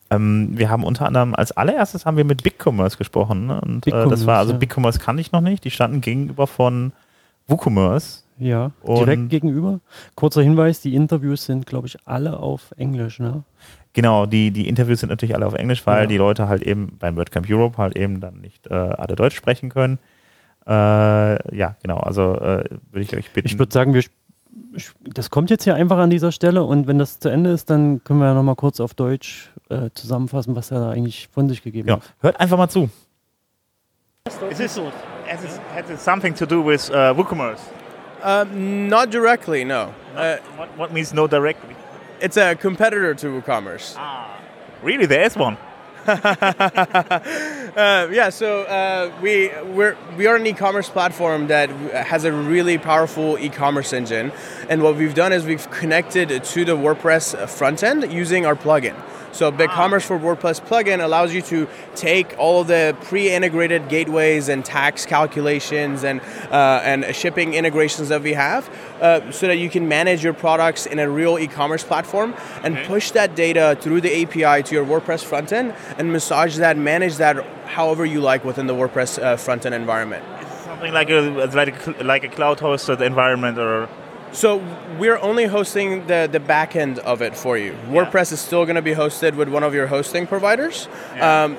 Ähm, 0.08 0.50
wir 0.52 0.68
haben 0.70 0.84
unter 0.84 1.06
anderem 1.06 1.34
als 1.34 1.50
allererstes 1.50 2.06
haben 2.06 2.16
wir 2.16 2.24
mit 2.24 2.44
BigCommerce 2.44 2.96
gesprochen. 2.96 3.46
Ne? 3.46 3.60
Und 3.60 3.86
äh, 3.88 4.08
das 4.08 4.24
war, 4.24 4.38
also. 4.38 4.54
BigCommerce 4.54 5.00
kannte 5.00 5.20
ich 5.20 5.32
noch 5.32 5.40
nicht. 5.40 5.64
Die 5.64 5.70
standen 5.72 6.00
gegenüber 6.00 6.46
von 6.46 6.92
WooCommerce. 7.48 8.22
Ja, 8.38 8.72
Und- 8.82 8.98
direkt 8.98 9.28
gegenüber. 9.30 9.80
Kurzer 10.14 10.42
Hinweis, 10.42 10.80
die 10.80 10.94
Interviews 10.94 11.44
sind, 11.46 11.66
glaube 11.66 11.86
ich, 11.86 11.96
alle 12.04 12.38
auf 12.38 12.72
Englisch. 12.76 13.18
Ne? 13.18 13.44
Genau, 13.94 14.26
die, 14.26 14.50
die 14.50 14.68
Interviews 14.68 15.00
sind 15.00 15.08
natürlich 15.08 15.34
alle 15.34 15.46
auf 15.46 15.54
Englisch, 15.54 15.86
weil 15.86 16.02
Ja. 16.02 16.06
die 16.06 16.18
Leute 16.18 16.48
halt 16.48 16.62
eben 16.62 16.96
beim 16.98 17.16
WordCamp 17.16 17.46
Europe 17.48 17.78
halt 17.78 17.96
eben 17.96 18.20
dann 18.20 18.40
nicht 18.42 18.66
äh, 18.66 18.74
alle 18.74 19.16
Deutsch 19.16 19.36
sprechen 19.36 19.70
können. 19.70 19.98
Äh, 20.66 20.70
ja, 21.56 21.76
genau, 21.82 21.98
also 21.98 22.34
äh, 22.34 22.64
würde 22.90 23.00
ich 23.00 23.16
euch 23.16 23.30
bitten. 23.30 23.46
Ich 23.46 23.58
würde 23.58 23.72
sagen, 23.72 23.94
wir, 23.94 24.02
das 25.14 25.30
kommt 25.30 25.48
jetzt 25.48 25.64
hier 25.64 25.74
einfach 25.76 25.96
an 25.96 26.10
dieser 26.10 26.32
Stelle 26.32 26.64
und 26.64 26.86
wenn 26.86 26.98
das 26.98 27.18
zu 27.20 27.28
Ende 27.30 27.50
ist, 27.50 27.70
dann 27.70 28.02
können 28.04 28.18
wir 28.18 28.26
ja 28.26 28.34
nochmal 28.34 28.56
kurz 28.56 28.80
auf 28.80 28.92
Deutsch 28.92 29.50
äh, 29.70 29.90
zusammenfassen, 29.94 30.56
was 30.56 30.70
er 30.70 30.80
da 30.80 30.90
eigentlich 30.90 31.28
von 31.32 31.48
sich 31.48 31.62
gegeben 31.62 31.88
ja, 31.88 31.94
hat. 31.96 32.14
hört 32.20 32.40
einfach 32.40 32.58
mal 32.58 32.68
zu. 32.68 32.90
Is 34.26 34.58
this, 34.58 34.76
has 34.76 35.44
it, 35.44 35.60
has 35.74 35.88
it 35.88 36.00
something 36.00 36.34
to 36.34 36.44
do 36.44 36.62
with 36.66 36.90
uh, 36.90 37.16
WooCommerce? 37.16 37.60
Um, 38.26 38.88
not 38.88 39.10
directly, 39.10 39.62
no. 39.64 39.94
Uh, 40.16 40.38
What, 40.56 40.68
what 40.76 40.92
means 40.92 41.14
no 41.14 41.26
directly? 41.28 41.76
it's 42.20 42.36
a 42.36 42.54
competitor 42.56 43.14
to 43.14 43.26
WooCommerce. 43.26 43.94
Ah, 43.96 44.40
really, 44.82 45.06
there 45.06 45.22
is 45.24 45.36
one. 45.36 45.56
Uh, 47.76 48.08
yeah, 48.10 48.30
so 48.30 48.62
uh, 48.62 49.10
we 49.20 49.50
we're 49.74 49.94
we 50.16 50.26
are 50.26 50.36
an 50.36 50.46
e-commerce 50.46 50.88
platform 50.88 51.48
that 51.48 51.68
has 51.92 52.24
a 52.24 52.32
really 52.32 52.78
powerful 52.78 53.36
e-commerce 53.38 53.92
engine, 53.92 54.32
and 54.70 54.82
what 54.82 54.96
we've 54.96 55.12
done 55.14 55.30
is 55.34 55.44
we've 55.44 55.70
connected 55.70 56.42
to 56.42 56.64
the 56.64 56.72
WordPress 56.74 57.46
front 57.50 57.82
end 57.82 58.10
using 58.10 58.46
our 58.46 58.56
plugin. 58.56 58.94
So 59.36 59.52
BigCommerce 59.52 60.02
for 60.02 60.18
WordPress 60.18 60.62
plugin 60.62 61.04
allows 61.04 61.34
you 61.34 61.42
to 61.42 61.68
take 61.94 62.38
all 62.38 62.62
of 62.62 62.68
the 62.68 62.96
pre-integrated 63.02 63.90
gateways 63.90 64.48
and 64.48 64.64
tax 64.64 65.04
calculations 65.04 66.04
and 66.04 66.22
uh, 66.50 66.80
and 66.82 67.14
shipping 67.14 67.52
integrations 67.52 68.08
that 68.08 68.22
we 68.22 68.32
have, 68.32 68.66
uh, 69.02 69.30
so 69.30 69.46
that 69.48 69.58
you 69.58 69.68
can 69.68 69.88
manage 69.88 70.24
your 70.24 70.32
products 70.32 70.86
in 70.86 70.98
a 70.98 71.06
real 71.06 71.38
e-commerce 71.38 71.84
platform 71.84 72.34
and 72.62 72.78
push 72.86 73.10
that 73.10 73.36
data 73.36 73.76
through 73.78 74.00
the 74.00 74.22
API 74.22 74.62
to 74.62 74.74
your 74.74 74.86
WordPress 74.86 75.22
front 75.22 75.52
end 75.52 75.74
and 75.98 76.10
massage 76.10 76.56
that, 76.56 76.78
manage 76.78 77.16
that 77.16 77.36
however 77.66 78.06
you 78.06 78.22
like 78.22 78.42
within 78.42 78.66
the 78.66 78.74
WordPress 78.74 79.22
uh, 79.22 79.36
front 79.36 79.66
end 79.66 79.74
environment. 79.74 80.24
Something 80.64 80.94
like 80.94 81.10
a 81.10 81.20
like 81.54 81.86
a, 81.86 82.02
like 82.02 82.24
a 82.24 82.28
cloud 82.28 82.58
hosted 82.58 83.02
environment 83.02 83.58
or 83.58 83.86
So 84.36 84.62
we're 84.98 85.16
only 85.16 85.46
hosting 85.46 86.06
the, 86.08 86.28
the 86.30 86.40
back 86.40 86.76
end 86.76 86.98
of 86.98 87.22
it 87.22 87.34
for 87.34 87.56
you. 87.56 87.72
WordPress 87.86 88.32
is 88.32 88.40
still 88.40 88.66
going 88.66 88.76
to 88.76 88.82
be 88.82 88.92
hosted 88.92 89.34
with 89.34 89.48
one 89.48 89.62
of 89.62 89.72
your 89.72 89.86
hosting 89.86 90.26
providers. 90.26 90.88
Um, 91.18 91.56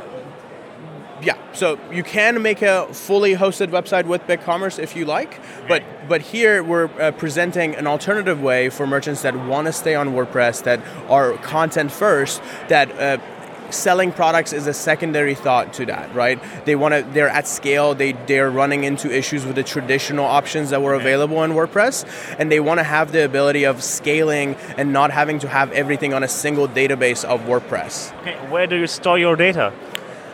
yeah, 1.20 1.38
so 1.54 1.80
you 1.92 2.04
can 2.04 2.44
make 2.44 2.62
a 2.62 2.86
fully 2.94 3.34
hosted 3.34 3.70
website 3.70 4.06
with 4.06 4.22
BigCommerce 4.28 4.78
if 4.78 4.96
you 4.96 5.06
like, 5.06 5.40
but 5.68 5.82
but 6.08 6.22
here 6.22 6.62
we're 6.62 6.92
uh, 7.02 7.12
presenting 7.14 7.74
an 7.76 7.88
alternative 7.88 8.44
way 8.44 8.70
for 8.70 8.86
merchants 8.86 9.24
that 9.24 9.36
want 9.36 9.66
to 9.66 9.74
stay 9.74 9.96
on 9.96 10.10
WordPress, 10.10 10.62
that 10.66 10.80
are 11.10 11.34
content 11.38 11.92
first, 11.92 12.44
that 12.68 12.92
uh, 12.92 13.18
selling 13.72 14.12
products 14.12 14.54
is 14.54 14.68
a 14.68 14.74
secondary 14.74 15.36
thought 15.36 15.74
to 15.74 15.86
that, 15.86 16.14
right? 16.14 16.42
They 16.66 16.76
want 16.76 16.94
to, 16.94 17.02
they're 17.14 17.30
at 17.30 17.48
scale, 17.48 17.96
they 17.96 18.14
they're 18.14 18.50
running 18.50 18.84
into 18.84 19.16
issues 19.16 19.46
with 19.46 19.56
the 19.56 19.64
traditional 19.64 20.26
options 20.26 20.70
that 20.70 20.82
were 20.82 20.94
available 20.94 21.44
in 21.44 21.52
WordPress, 21.52 22.06
and 22.40 22.52
they 22.52 22.60
want 22.60 22.80
to 22.80 22.84
have 22.84 23.12
the 23.12 23.24
ability 23.24 23.66
of 23.66 23.84
scaling 23.84 24.56
and 24.78 24.94
not 24.94 25.12
having 25.12 25.40
to 25.40 25.48
have 25.48 25.72
everything 25.72 26.14
on 26.14 26.24
a 26.24 26.28
single 26.28 26.68
database 26.68 27.24
of 27.24 27.42
WordPress 27.42 28.18
okay, 28.22 28.36
where 28.50 28.68
do 28.68 28.76
you 28.76 28.88
store 28.88 29.18
your 29.18 29.36
data? 29.36 29.74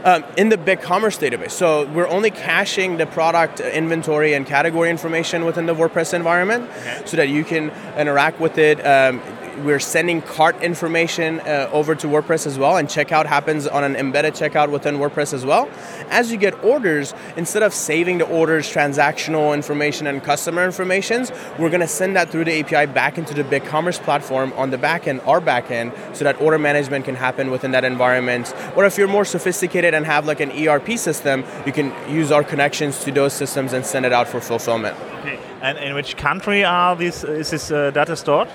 um, 0.03 0.23
in 0.35 0.49
the 0.49 0.57
BigCommerce 0.57 1.17
database. 1.17 1.51
So 1.51 1.87
we're 1.91 2.09
only 2.09 2.29
caching 2.29 2.97
the 2.97 3.05
product 3.05 3.61
inventory 3.61 4.33
and 4.33 4.45
category 4.45 4.89
information 4.89 5.45
within 5.45 5.65
the 5.65 5.73
WordPress 5.73 6.13
environment 6.13 6.69
so 7.05 7.15
that 7.15 7.29
you 7.29 7.45
can 7.45 7.71
interact 7.97 8.39
with 8.41 8.57
it. 8.57 8.85
Um, 8.85 9.21
we're 9.59 9.79
sending 9.79 10.21
cart 10.21 10.61
information 10.61 11.39
uh, 11.41 11.69
over 11.71 11.95
to 11.95 12.07
WordPress 12.07 12.45
as 12.47 12.57
well, 12.57 12.77
and 12.77 12.87
checkout 12.87 13.25
happens 13.25 13.67
on 13.67 13.83
an 13.83 13.95
embedded 13.95 14.33
checkout 14.33 14.71
within 14.71 14.97
WordPress 14.97 15.33
as 15.33 15.45
well. 15.45 15.69
As 16.09 16.31
you 16.31 16.37
get 16.37 16.61
orders, 16.63 17.13
instead 17.37 17.63
of 17.63 17.73
saving 17.73 18.17
the 18.17 18.27
orders, 18.27 18.71
transactional 18.71 19.53
information, 19.53 20.07
and 20.07 20.23
customer 20.23 20.65
informations, 20.65 21.31
we're 21.59 21.69
going 21.69 21.81
to 21.81 21.87
send 21.87 22.15
that 22.15 22.29
through 22.29 22.45
the 22.45 22.59
API 22.59 22.91
back 22.91 23.17
into 23.17 23.33
the 23.33 23.43
BigCommerce 23.43 24.01
platform 24.01 24.53
on 24.53 24.71
the 24.71 24.77
back 24.77 25.07
end, 25.07 25.21
our 25.21 25.41
back 25.41 25.71
end, 25.71 25.91
so 26.13 26.23
that 26.23 26.39
order 26.41 26.57
management 26.57 27.05
can 27.05 27.15
happen 27.15 27.51
within 27.51 27.71
that 27.71 27.83
environment. 27.83 28.53
Or 28.75 28.85
if 28.85 28.97
you're 28.97 29.07
more 29.07 29.25
sophisticated 29.25 29.93
and 29.93 30.05
have 30.05 30.25
like 30.25 30.39
an 30.39 30.51
ERP 30.51 30.97
system, 30.97 31.43
you 31.65 31.71
can 31.71 31.93
use 32.09 32.31
our 32.31 32.43
connections 32.43 33.03
to 33.03 33.11
those 33.11 33.33
systems 33.33 33.73
and 33.73 33.85
send 33.85 34.05
it 34.05 34.13
out 34.13 34.27
for 34.27 34.41
fulfillment. 34.41 34.97
Okay. 35.19 35.39
And 35.61 35.77
in 35.77 35.95
which 35.95 36.17
country 36.17 36.63
are 36.65 36.95
these 36.95 37.23
is 37.23 37.51
this 37.51 37.71
uh, 37.71 37.91
data 37.91 38.15
stored? 38.17 38.49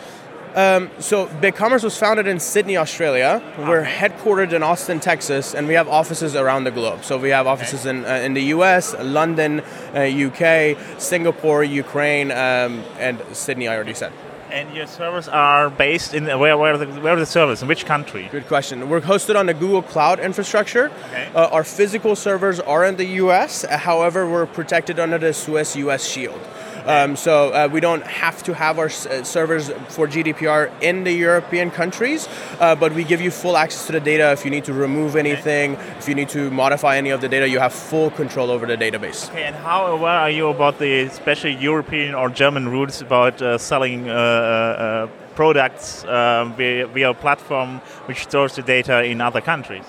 So 0.59 1.27
BigCommerce 1.41 1.85
was 1.85 1.97
founded 1.97 2.27
in 2.27 2.41
Sydney, 2.41 2.77
Australia. 2.77 3.41
We're 3.59 3.85
headquartered 3.85 4.53
in 4.53 4.63
Austin, 4.65 4.99
Texas, 4.99 5.55
and 5.55 5.69
we 5.69 5.75
have 5.75 5.89
offices 5.89 6.35
around 6.35 6.65
the 6.65 6.73
globe. 6.73 7.05
So 7.05 7.17
we 7.17 7.29
have 7.29 7.47
offices 7.47 7.87
in, 7.87 8.05
uh, 8.05 8.15
in 8.15 8.35
the 8.35 8.43
U.S., 8.57 8.95
London, 9.01 9.61
uh, 9.95 10.01
UK, 10.01 10.77
Singapore, 11.01 11.63
Ukraine, 11.63 12.33
um, 12.33 12.83
and 12.99 13.23
Sydney. 13.33 13.69
I 13.69 13.77
already 13.77 13.95
said. 13.95 14.13
And 14.51 14.75
your 14.75 14.87
servers 14.87 15.29
are 15.29 15.69
based 15.69 16.15
in 16.15 16.25
where 16.25 16.57
where 16.57 16.73
are 16.73 16.79
the 16.79 16.87
where 16.87 17.13
are 17.13 17.21
the 17.21 17.27
servers 17.27 17.61
in 17.61 17.69
which 17.69 17.85
country? 17.85 18.29
Good 18.33 18.49
question. 18.49 18.89
We're 18.89 19.03
hosted 19.03 19.37
on 19.37 19.45
the 19.47 19.53
Google 19.53 19.83
Cloud 19.83 20.21
infrastructure. 20.21 20.91
Okay. 21.09 21.31
Uh, 21.35 21.49
our 21.49 21.65
physical 21.65 22.17
servers 22.17 22.59
are 22.59 22.85
in 22.85 22.97
the 22.97 23.05
U.S. 23.23 23.65
However, 23.65 24.29
we're 24.29 24.47
protected 24.47 24.99
under 24.99 25.19
the 25.19 25.35
Swiss 25.35 25.77
U.S. 25.77 26.09
Shield. 26.09 26.41
Um, 26.89 27.17
so 27.17 27.51
uh, 27.53 27.69
we 27.71 27.81
don't 27.81 28.07
have 28.07 28.43
to 28.45 28.55
have 28.55 28.79
our 28.79 28.87
s- 28.87 29.05
uh, 29.07 29.23
servers 29.23 29.71
for 29.89 30.07
GDPR 30.09 30.71
in 30.81 31.05
the 31.05 31.13
European 31.13 31.71
countries, 31.71 32.27
uh, 32.61 32.75
but 32.75 32.95
we 32.95 33.05
give 33.05 33.21
you 33.21 33.31
full 33.31 33.57
access 33.59 33.87
to 33.87 33.93
the 33.93 34.01
data. 34.01 34.33
If 34.33 34.45
you 34.45 34.51
need 34.51 34.65
to 34.65 34.73
remove 34.73 35.15
anything, 35.15 35.75
if 35.99 36.09
you 36.09 36.15
need 36.15 36.31
to 36.31 36.51
modify 36.51 36.97
any 36.97 37.11
of 37.11 37.21
the 37.21 37.29
data, 37.29 37.47
you 37.49 37.59
have 37.59 37.73
full 37.75 38.11
control 38.11 38.51
over 38.51 38.65
the 38.67 38.77
database. 38.77 39.29
Okay, 39.31 39.45
and 39.45 39.55
how 39.57 39.87
aware 39.87 40.19
are 40.25 40.31
you 40.31 40.49
about 40.49 40.79
the 40.79 41.09
special 41.11 41.51
European 41.51 42.15
or 42.15 42.31
German 42.31 42.69
rules 42.69 43.03
about 43.03 43.43
uh, 43.43 43.59
selling 43.59 44.09
uh, 44.09 44.13
uh, 44.15 45.07
products 45.35 46.05
uh, 46.05 46.51
via, 46.57 46.87
via 46.87 47.11
a 47.11 47.15
platform 47.15 47.81
which 48.07 48.23
stores 48.23 48.55
the 48.57 48.63
data 48.63 49.05
in 49.05 49.21
other 49.21 49.41
countries? 49.43 49.85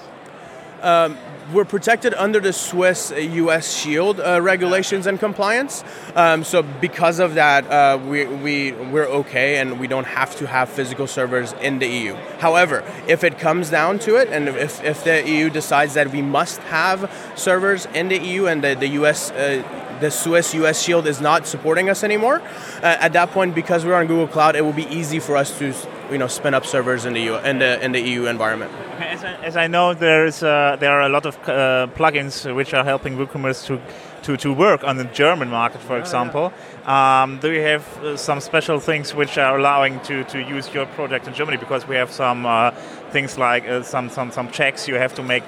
We're 1.53 1.65
protected 1.65 2.13
under 2.13 2.39
the 2.39 2.53
Swiss 2.53 3.11
U.S. 3.11 3.75
Shield 3.75 4.19
uh, 4.19 4.41
regulations 4.41 5.07
and 5.07 5.19
compliance. 5.19 5.83
Um, 6.15 6.43
so 6.43 6.61
because 6.61 7.19
of 7.19 7.35
that, 7.35 7.65
uh, 7.65 7.97
we, 7.97 8.25
we 8.25 8.71
we're 8.71 9.07
okay, 9.07 9.57
and 9.57 9.79
we 9.79 9.87
don't 9.87 10.05
have 10.05 10.35
to 10.37 10.47
have 10.47 10.69
physical 10.69 11.07
servers 11.07 11.53
in 11.53 11.79
the 11.79 11.87
EU. 11.87 12.13
However, 12.39 12.83
if 13.07 13.23
it 13.23 13.39
comes 13.39 13.69
down 13.69 13.99
to 13.99 14.15
it, 14.15 14.29
and 14.29 14.47
if, 14.47 14.83
if 14.83 15.03
the 15.03 15.27
EU 15.27 15.49
decides 15.49 15.95
that 15.95 16.11
we 16.11 16.21
must 16.21 16.59
have 16.63 17.11
servers 17.35 17.87
in 17.87 18.09
the 18.09 18.19
EU, 18.19 18.45
and 18.45 18.63
the, 18.63 18.75
the 18.75 18.87
U.S. 18.89 19.31
Uh, 19.31 19.63
the 19.99 20.11
Swiss 20.11 20.53
US 20.53 20.81
Shield 20.81 21.07
is 21.07 21.21
not 21.21 21.47
supporting 21.47 21.89
us 21.89 22.03
anymore. 22.03 22.41
Uh, 22.81 22.97
at 22.99 23.13
that 23.13 23.31
point, 23.31 23.55
because 23.55 23.85
we're 23.85 23.95
on 23.95 24.07
Google 24.07 24.27
Cloud, 24.27 24.55
it 24.55 24.63
will 24.63 24.73
be 24.73 24.87
easy 24.87 25.19
for 25.19 25.35
us 25.35 25.57
to, 25.59 25.73
you 26.11 26.17
know, 26.17 26.27
spin 26.27 26.53
up 26.53 26.65
servers 26.65 27.05
in 27.05 27.13
the 27.13 27.21
EU, 27.21 27.35
in 27.35 27.59
the 27.59 27.83
in 27.83 27.91
the 27.91 28.01
EU 28.01 28.25
environment. 28.25 28.71
Okay, 28.95 29.09
As 29.09 29.23
I, 29.23 29.33
as 29.43 29.57
I 29.57 29.67
know, 29.67 29.93
there 29.93 30.25
is 30.25 30.43
uh, 30.43 30.77
there 30.79 30.91
are 30.91 31.03
a 31.03 31.09
lot 31.09 31.25
of 31.25 31.35
uh, 31.47 31.87
plugins 31.95 32.53
which 32.55 32.73
are 32.73 32.83
helping 32.83 33.17
WooCommerce 33.17 33.65
to, 33.67 33.79
to, 34.23 34.37
to 34.37 34.53
work 34.53 34.83
on 34.83 34.97
the 34.97 35.05
German 35.05 35.49
market, 35.49 35.81
for 35.81 35.97
example. 35.97 36.51
Um, 36.85 37.39
do 37.39 37.51
you 37.51 37.61
have 37.61 37.83
uh, 38.03 38.17
some 38.17 38.39
special 38.39 38.79
things 38.79 39.13
which 39.13 39.37
are 39.37 39.57
allowing 39.57 39.99
to, 40.01 40.23
to 40.25 40.39
use 40.39 40.73
your 40.73 40.85
project 40.87 41.27
in 41.27 41.33
Germany? 41.33 41.57
Because 41.57 41.87
we 41.87 41.95
have 41.95 42.11
some 42.11 42.45
uh, 42.45 42.71
things 43.11 43.37
like 43.37 43.67
uh, 43.67 43.83
some, 43.83 44.09
some 44.09 44.31
some 44.31 44.49
checks 44.51 44.87
you 44.87 44.95
have 44.95 45.13
to 45.15 45.23
make 45.23 45.43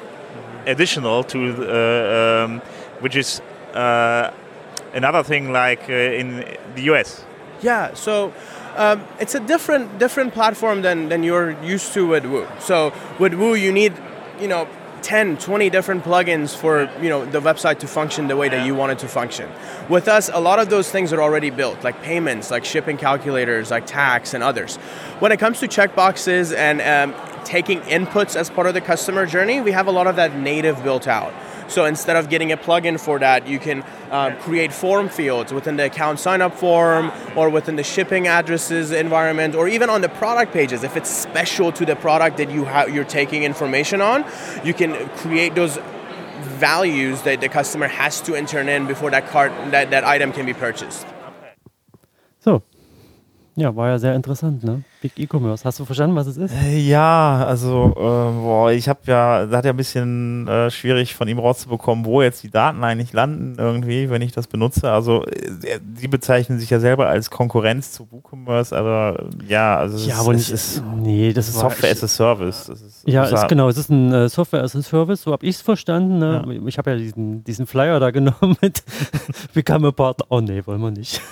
additional 0.66 1.24
to 1.24 1.40
uh, 1.40 2.46
um, 2.46 2.62
which 3.00 3.16
is 3.16 3.42
uh, 3.74 4.32
another 4.94 5.24
thing 5.24 5.52
like 5.52 5.90
uh, 5.90 5.94
in 5.94 6.58
the 6.76 6.84
US. 6.94 7.24
Yeah, 7.62 7.94
so 7.94 8.34
um, 8.76 9.06
it's 9.20 9.36
a 9.36 9.40
different 9.40 10.00
different 10.00 10.34
platform 10.34 10.82
than, 10.82 11.10
than 11.10 11.24
you're 11.24 11.52
used 11.64 11.94
to 11.94 12.08
with 12.08 12.26
Woo. 12.26 12.48
So 12.60 12.94
with 13.20 13.34
Woo, 13.34 13.56
you 13.56 13.72
need, 13.72 13.94
you 14.40 14.48
know, 14.48 14.68
10 15.02 15.38
20 15.38 15.70
different 15.70 16.04
plugins 16.04 16.56
for 16.56 16.90
you 17.02 17.10
know 17.10 17.26
the 17.26 17.42
website 17.42 17.80
to 17.80 17.88
function 17.88 18.28
the 18.28 18.38
way 18.38 18.48
that 18.50 18.66
you 18.66 18.76
want 18.76 18.92
it 18.92 19.00
to 19.00 19.08
function 19.08 19.50
with 19.90 20.08
us 20.08 20.30
a 20.32 20.40
lot 20.40 20.60
of 20.60 20.70
those 20.70 20.92
things 20.92 21.12
are 21.12 21.22
already 21.22 21.50
built 21.50 21.84
like 21.84 22.00
payments 22.04 22.52
like 22.52 22.64
shipping 22.64 22.98
calculators 22.98 23.72
like 23.72 23.86
tax 23.88 24.36
and 24.36 24.44
others 24.44 24.76
when 25.20 25.32
it 25.32 25.38
comes 25.38 25.60
to 25.60 25.68
checkboxes 25.68 26.56
and 26.56 26.82
um, 26.82 27.20
taking 27.44 27.80
inputs 27.82 28.36
as 28.36 28.52
part 28.52 28.68
of 28.68 28.76
the 28.76 28.82
customer 28.82 29.26
journey 29.26 29.60
we 29.60 29.72
have 29.72 29.88
a 29.88 29.92
lot 29.92 30.06
of 30.06 30.16
that 30.16 30.36
native 30.36 30.84
built 30.84 31.08
out 31.08 31.34
so 31.72 31.86
instead 31.86 32.16
of 32.16 32.30
getting 32.30 32.52
a 32.52 32.58
plugin 32.58 33.00
for 33.00 33.20
that, 33.20 33.48
you 33.48 33.60
can 33.60 33.84
uh, 34.12 34.36
create 34.42 34.74
form 34.74 35.10
fields 35.10 35.54
within 35.54 35.78
the 35.78 35.86
account 35.86 36.20
sign 36.20 36.42
up 36.42 36.54
form 36.54 37.12
or 37.36 37.50
within 37.50 37.76
the 37.76 37.84
shipping 37.84 38.28
addresses 38.28 38.92
environment 38.92 39.56
or 39.56 39.68
even 39.68 39.90
on 39.90 40.02
the 40.02 40.10
product 40.10 40.54
pages. 40.54 40.84
If 40.84 40.98
it's 40.98 41.10
special 41.10 41.72
to 41.72 41.86
the 41.86 41.96
product 41.96 42.38
that 42.38 42.50
you 42.52 42.66
ha- 42.66 42.86
you're 42.86 43.06
taking 43.06 43.44
information 43.44 44.02
on, 44.02 44.26
you 44.64 44.74
can 44.74 45.10
create 45.18 45.56
those 45.56 45.80
values 46.60 47.22
that 47.24 47.42
the 47.42 47.50
customer 47.50 47.88
has 47.88 48.22
to 48.22 48.36
enter 48.36 48.60
in 48.60 48.88
before 48.88 49.12
that 49.12 49.28
cart 49.28 49.52
that, 49.72 49.92
that 49.92 50.04
item 50.04 50.32
can 50.32 50.46
be 50.46 50.54
purchased. 50.54 51.06
So. 52.40 52.64
Ja, 53.56 53.76
war 53.76 53.90
ja 53.90 53.98
sehr 53.98 54.16
interessant, 54.16 54.64
ne? 54.64 54.84
Big 55.02 55.14
E-Commerce. 55.18 55.64
Hast 55.66 55.80
du 55.80 55.86
verstanden, 55.86 56.16
was 56.16 56.28
es 56.28 56.38
ist? 56.38 56.54
Äh, 56.54 56.78
Ja, 56.78 57.44
also, 57.48 57.92
äh, 57.96 58.00
boah, 58.42 58.72
ich 58.72 58.88
habe 58.88 59.00
ja, 59.06 59.46
das 59.48 59.58
hat 59.58 59.66
ja 59.66 59.72
ein 59.72 59.78
bisschen 59.78 60.48
äh, 60.48 60.70
schwierig 60.70 61.16
von 61.16 61.28
ihm 61.28 61.40
rauszubekommen, 61.40 62.06
wo 62.06 62.22
jetzt 62.22 62.44
die 62.44 62.52
Daten 62.52 62.84
eigentlich 62.84 63.12
landen 63.12 63.56
irgendwie, 63.58 64.10
wenn 64.12 64.22
ich 64.22 64.32
das 64.32 64.48
benutze. 64.48 64.92
Also, 64.92 65.26
äh, 65.26 65.80
die 65.82 66.08
bezeichnen 66.08 66.60
sich 66.60 66.70
ja 66.70 66.80
selber 66.80 67.08
als 67.08 67.30
Konkurrenz 67.32 67.92
zu 67.94 68.08
WooCommerce, 68.12 68.74
aber 68.74 69.26
ja, 69.48 69.76
also 69.78 69.96
es 69.98 70.06
Ja, 70.06 70.14
ist, 70.14 70.20
aber 70.20 70.32
es 70.34 70.38
nicht. 70.38 70.52
ist, 70.52 70.84
nee, 70.98 71.34
das 71.34 71.50
ist 71.50 71.56
war. 71.56 71.70
Software 71.72 71.92
as 71.92 72.04
a 72.04 72.08
Service. 72.08 72.70
Ist, 72.70 73.04
Ja, 73.08 73.24
ist 73.26 73.48
genau. 73.48 73.70
Es 73.70 73.78
ist 73.78 73.90
ein 73.90 74.14
äh, 74.14 74.30
Software 74.30 74.62
as 74.64 74.76
a 74.76 74.82
Service, 74.84 75.24
so 75.24 75.32
habe 75.32 75.46
ich 75.46 75.56
es 75.56 75.62
verstanden. 75.62 76.20
Ne? 76.20 76.62
Ich 76.68 76.78
habe 76.78 76.92
ja 76.92 76.98
diesen, 76.98 77.44
diesen 77.44 77.66
Flyer 77.66 78.00
da 78.00 78.12
genommen 78.12 78.56
mit 78.62 78.84
Become 79.56 79.88
a 79.88 79.92
Partner. 79.92 80.26
Oh 80.30 80.42
nee, 80.42 80.62
wollen 80.66 80.82
wir 80.82 80.92
nicht. 80.92 81.20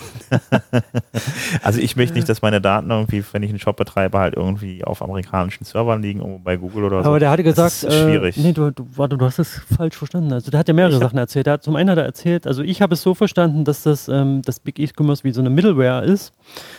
Also 1.63 1.79
ich 1.79 1.95
möchte 1.95 2.15
nicht, 2.15 2.29
dass 2.29 2.41
meine 2.41 2.61
Daten 2.61 2.89
irgendwie, 2.89 3.23
wenn 3.31 3.43
ich 3.43 3.49
einen 3.49 3.58
Shop 3.59 3.75
betreibe, 3.77 4.17
halt 4.17 4.35
irgendwie 4.35 4.83
auf 4.83 5.01
amerikanischen 5.01 5.63
Servern 5.63 6.01
liegen, 6.01 6.19
irgendwo 6.19 6.39
bei 6.39 6.57
Google 6.57 6.85
oder 6.85 7.03
so. 7.03 7.09
Aber 7.09 7.19
der 7.19 7.29
hatte 7.31 7.43
Das 7.43 7.55
gesagt, 7.55 7.83
ist 7.83 7.83
äh, 7.85 8.03
schwierig. 8.03 8.37
nee, 8.37 8.53
du, 8.53 8.71
du, 8.71 8.87
warte, 8.95 9.17
du 9.17 9.25
hast 9.25 9.39
es 9.39 9.61
falsch 9.75 9.95
verstanden. 9.97 10.33
Also 10.33 10.51
der 10.51 10.59
hat 10.59 10.67
ja 10.67 10.73
mehrere 10.73 10.93
Ich 10.93 10.99
Sachen 10.99 11.17
erzählt. 11.17 11.45
Der 11.45 11.53
hat, 11.53 11.63
zum 11.63 11.75
einen 11.75 11.89
hat 11.89 11.97
er 11.97 12.05
erzählt, 12.05 12.47
also 12.47 12.63
ich 12.63 12.81
habe 12.81 12.93
es 12.93 13.01
so 13.01 13.13
verstanden, 13.13 13.63
dass 13.65 13.83
das, 13.83 14.07
ähm, 14.07 14.41
das 14.43 14.59
Big 14.59 14.79
E-Commerce 14.79 15.23
wie 15.23 15.31
so 15.31 15.41
eine 15.41 15.49
Middleware 15.49 16.03
ist, 16.05 16.33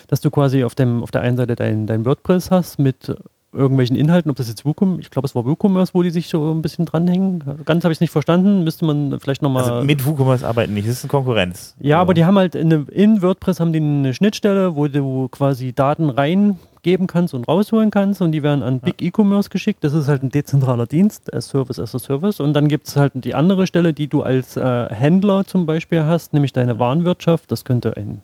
dass 0.09 0.21
du 0.21 0.31
quasi 0.31 0.65
auf, 0.65 0.75
dem, 0.75 1.03
auf 1.03 1.11
der 1.11 1.21
einen 1.23 1.37
Seite 1.37 1.57
dein, 1.57 1.87
dein 1.87 2.05
WordPress 2.05 2.51
hast 2.51 2.79
mit 2.79 3.15
irgendwelchen 3.53 3.97
Inhalten, 3.97 4.31
ob 4.31 4.37
das 4.37 4.49
jetzt 4.49 4.65
WooCommerce, 4.65 5.01
ich 5.01 5.11
glaube 5.11 5.27
es 5.27 5.35
war 5.35 5.45
WooCommerce, 5.45 5.93
wo 5.95 6.03
die 6.03 6.11
sich 6.11 6.29
so 6.29 6.53
ein 6.53 6.63
bisschen 6.63 6.87
dranhängen. 6.87 7.43
Ganz 7.65 7.83
habe 7.85 7.93
ich 7.93 7.97
es 7.97 8.01
nicht 8.01 8.11
verstanden, 8.13 8.63
müsste 8.65 8.85
man 8.85 9.19
vielleicht 9.21 9.43
nochmal... 9.43 9.65
also 9.65 9.85
mit 9.85 10.07
WooCommerce 10.07 10.45
arbeiten 10.47 10.75
nicht, 10.75 10.87
das 10.87 10.95
ist 10.99 11.05
eine 11.05 11.11
Konkurrenz. 11.11 11.75
Ja, 11.81 11.97
Also, 11.97 12.03
aber 12.03 12.15
die 12.15 12.25
haben 12.25 12.39
halt 12.39 12.55
eine, 12.55 12.87
in 12.93 13.23
WordPress 13.23 13.59
haben 13.61 13.73
die 13.73 13.81
eine 13.81 14.15
Schnittstelle, 14.15 14.77
wo 14.77 14.87
du 14.87 15.29
quasi 15.29 15.73
Daten 15.73 16.11
reingeben 16.11 17.07
kannst 17.09 17.35
und 17.35 17.49
rausholen 17.49 17.91
kannst 17.91 18.23
und 18.23 18.31
die 18.33 18.43
werden 18.45 18.63
an 18.63 18.79
Big 18.81 19.03
E-Commerce 19.03 19.51
geschickt. 19.51 19.83
Das 19.83 19.95
ist 19.95 20.07
halt 20.07 20.23
ein 20.23 20.31
dezentraler 20.31 20.87
Dienst, 20.87 21.35
as 21.35 21.49
Service 21.49 21.81
as 21.81 21.93
a 21.95 21.99
Service. 21.99 22.39
Und 22.39 22.53
dann 22.55 22.69
gibt 22.69 22.87
es 22.87 22.97
halt 22.97 23.13
die 23.17 23.35
andere 23.35 23.67
Stelle, 23.67 23.93
die 23.93 24.07
du 24.07 24.23
als 24.23 24.57
äh, 24.57 24.87
Händler 24.95 25.45
zum 25.45 25.67
Beispiel 25.67 26.05
hast, 26.05 26.33
nämlich 26.35 26.53
deine 26.53 26.79
Warenwirtschaft. 26.79 27.51
Das 27.51 27.65
könnte 27.65 27.97
ein, 27.97 28.23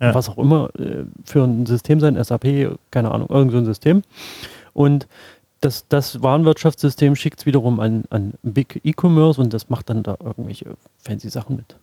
Ja. 0.00 0.12
was 0.14 0.28
auch 0.28 0.38
immer, 0.38 0.68
äh, 0.78 1.04
für 1.24 1.44
ein 1.44 1.64
System 1.66 2.00
sein, 2.00 2.22
SAP, 2.22 2.76
keine 2.90 3.12
Ahnung, 3.12 3.28
irgend 3.30 3.52
so 3.52 3.58
ein 3.58 3.64
System. 3.64 4.02
Und 4.74 5.08
das, 5.60 5.88
das 5.88 6.22
Warenwirtschaftssystem 6.22 7.16
schickt 7.16 7.40
es 7.40 7.46
wiederum 7.46 7.80
an, 7.80 8.04
an 8.10 8.34
Big 8.42 8.80
E-Commerce 8.84 9.40
und 9.40 9.54
das 9.54 9.70
macht 9.70 9.88
dann 9.88 10.02
da 10.02 10.16
irgendwelche 10.22 10.66
fancy 10.98 11.30
Sachen 11.30 11.56
mit. 11.56 11.76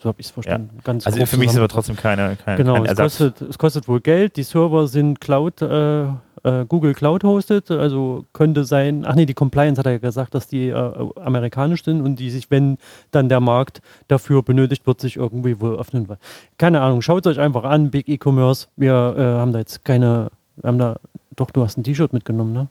So 0.00 0.08
habe 0.08 0.20
ich 0.20 0.26
es 0.26 0.32
verstanden. 0.32 0.78
Ganz 0.84 1.06
Also 1.06 1.24
für 1.26 1.36
mich 1.36 1.50
ist 1.50 1.56
aber 1.56 1.68
trotzdem 1.68 1.96
keine, 1.96 2.36
kein, 2.36 2.56
Genau, 2.56 2.74
kein 2.74 2.86
es 2.86 2.96
kostet, 2.96 3.40
es 3.42 3.58
kostet 3.58 3.88
wohl 3.88 4.00
Geld. 4.00 4.36
Die 4.36 4.44
Server 4.44 4.86
sind 4.86 5.20
Cloud, 5.20 5.60
äh, 5.60 6.04
äh, 6.04 6.64
Google 6.68 6.94
Cloud 6.94 7.24
hosted. 7.24 7.70
Also 7.72 8.24
könnte 8.32 8.64
sein, 8.64 9.04
ach 9.04 9.16
nee, 9.16 9.26
die 9.26 9.34
Compliance 9.34 9.78
hat 9.78 9.86
er 9.86 9.92
ja 9.92 9.98
gesagt, 9.98 10.34
dass 10.34 10.46
die 10.46 10.68
äh, 10.68 11.08
amerikanisch 11.16 11.82
sind 11.82 12.00
und 12.02 12.16
die 12.16 12.30
sich, 12.30 12.48
wenn 12.48 12.78
dann 13.10 13.28
der 13.28 13.40
Markt 13.40 13.82
dafür 14.06 14.44
benötigt 14.44 14.86
wird, 14.86 15.00
sich 15.00 15.16
irgendwie 15.16 15.60
wohl 15.60 15.76
öffnen 15.76 16.08
will. 16.08 16.18
Keine 16.58 16.80
Ahnung, 16.80 17.02
schaut 17.02 17.26
es 17.26 17.32
euch 17.32 17.40
einfach 17.40 17.64
an, 17.64 17.90
Big 17.90 18.08
E-Commerce. 18.08 18.68
Wir 18.76 18.92
äh, 18.92 19.22
haben 19.40 19.52
da 19.52 19.58
jetzt 19.58 19.84
keine, 19.84 20.30
wir 20.56 20.68
haben 20.68 20.78
da, 20.78 20.96
doch, 21.38 21.50
du 21.50 21.62
hast 21.62 21.78
ein 21.78 21.84
T-Shirt 21.84 22.12
mitgenommen, 22.12 22.52
ne? 22.52 22.66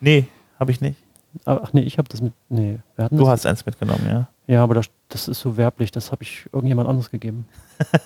Nee, 0.00 0.26
habe 0.58 0.70
ich 0.70 0.80
nicht. 0.80 0.96
Ah, 1.44 1.60
Ach 1.62 1.72
nee, 1.72 1.80
ich 1.80 1.98
habe 1.98 2.08
das 2.08 2.20
mit, 2.20 2.32
nee, 2.48 2.78
wir 2.96 3.04
hatten 3.06 3.16
Du 3.16 3.24
das. 3.24 3.32
hast 3.32 3.46
eins 3.46 3.66
mitgenommen, 3.66 4.06
ja. 4.08 4.28
Ja, 4.46 4.62
aber 4.62 4.74
das, 4.74 4.86
das 5.08 5.28
ist 5.28 5.40
so 5.40 5.56
werblich, 5.56 5.90
das 5.90 6.12
habe 6.12 6.22
ich 6.22 6.46
irgendjemand 6.52 6.88
anderes 6.88 7.10
gegeben. 7.10 7.46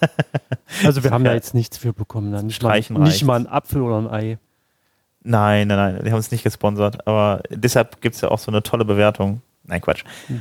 also 0.84 1.02
wir 1.04 1.10
haben 1.10 1.24
da 1.24 1.34
jetzt 1.34 1.54
nichts 1.54 1.76
für 1.78 1.92
bekommen. 1.92 2.32
Dann. 2.32 2.46
Nicht, 2.46 2.62
mal, 2.62 2.70
Streichen 2.70 2.96
nicht 2.96 3.06
reicht's. 3.06 3.24
mal 3.24 3.40
ein 3.40 3.46
Apfel 3.46 3.82
oder 3.82 3.98
ein 3.98 4.08
Ei. 4.08 4.38
Nein, 5.22 5.66
nein, 5.68 5.76
nein, 5.94 6.00
die 6.04 6.10
haben 6.10 6.16
uns 6.16 6.30
nicht 6.30 6.44
gesponsert, 6.44 7.06
aber 7.06 7.42
deshalb 7.50 8.00
gibt 8.00 8.14
es 8.14 8.20
ja 8.20 8.30
auch 8.30 8.38
so 8.38 8.50
eine 8.50 8.62
tolle 8.62 8.84
Bewertung. 8.84 9.42
Nein, 9.64 9.80
Quatsch. 9.80 10.04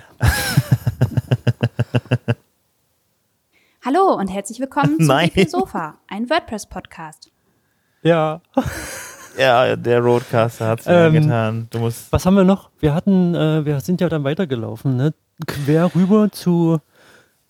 Hallo 3.83 4.13
und 4.15 4.27
herzlich 4.27 4.59
willkommen 4.59 4.97
zum 4.97 5.07
Nein. 5.07 5.31
Sofa, 5.47 5.95
ein 6.07 6.29
WordPress-Podcast. 6.29 7.31
Ja. 8.03 8.41
Ja, 9.37 9.75
der 9.75 9.99
Roadcaster 9.99 10.67
hat 10.67 10.79
es 10.81 10.85
Ähm, 10.87 11.13
getan. 11.13 11.67
Du 11.69 11.79
musst. 11.79 12.11
Was 12.11 12.25
haben 12.25 12.35
wir 12.35 12.43
noch? 12.43 12.69
Wir 12.79 12.93
hatten, 12.93 13.35
äh, 13.35 13.65
wir 13.65 13.79
sind 13.81 14.01
ja 14.01 14.09
dann 14.09 14.23
weitergelaufen, 14.23 14.95
ne? 14.95 15.13
Quer 15.45 15.93
rüber 15.93 16.29
zu, 16.31 16.79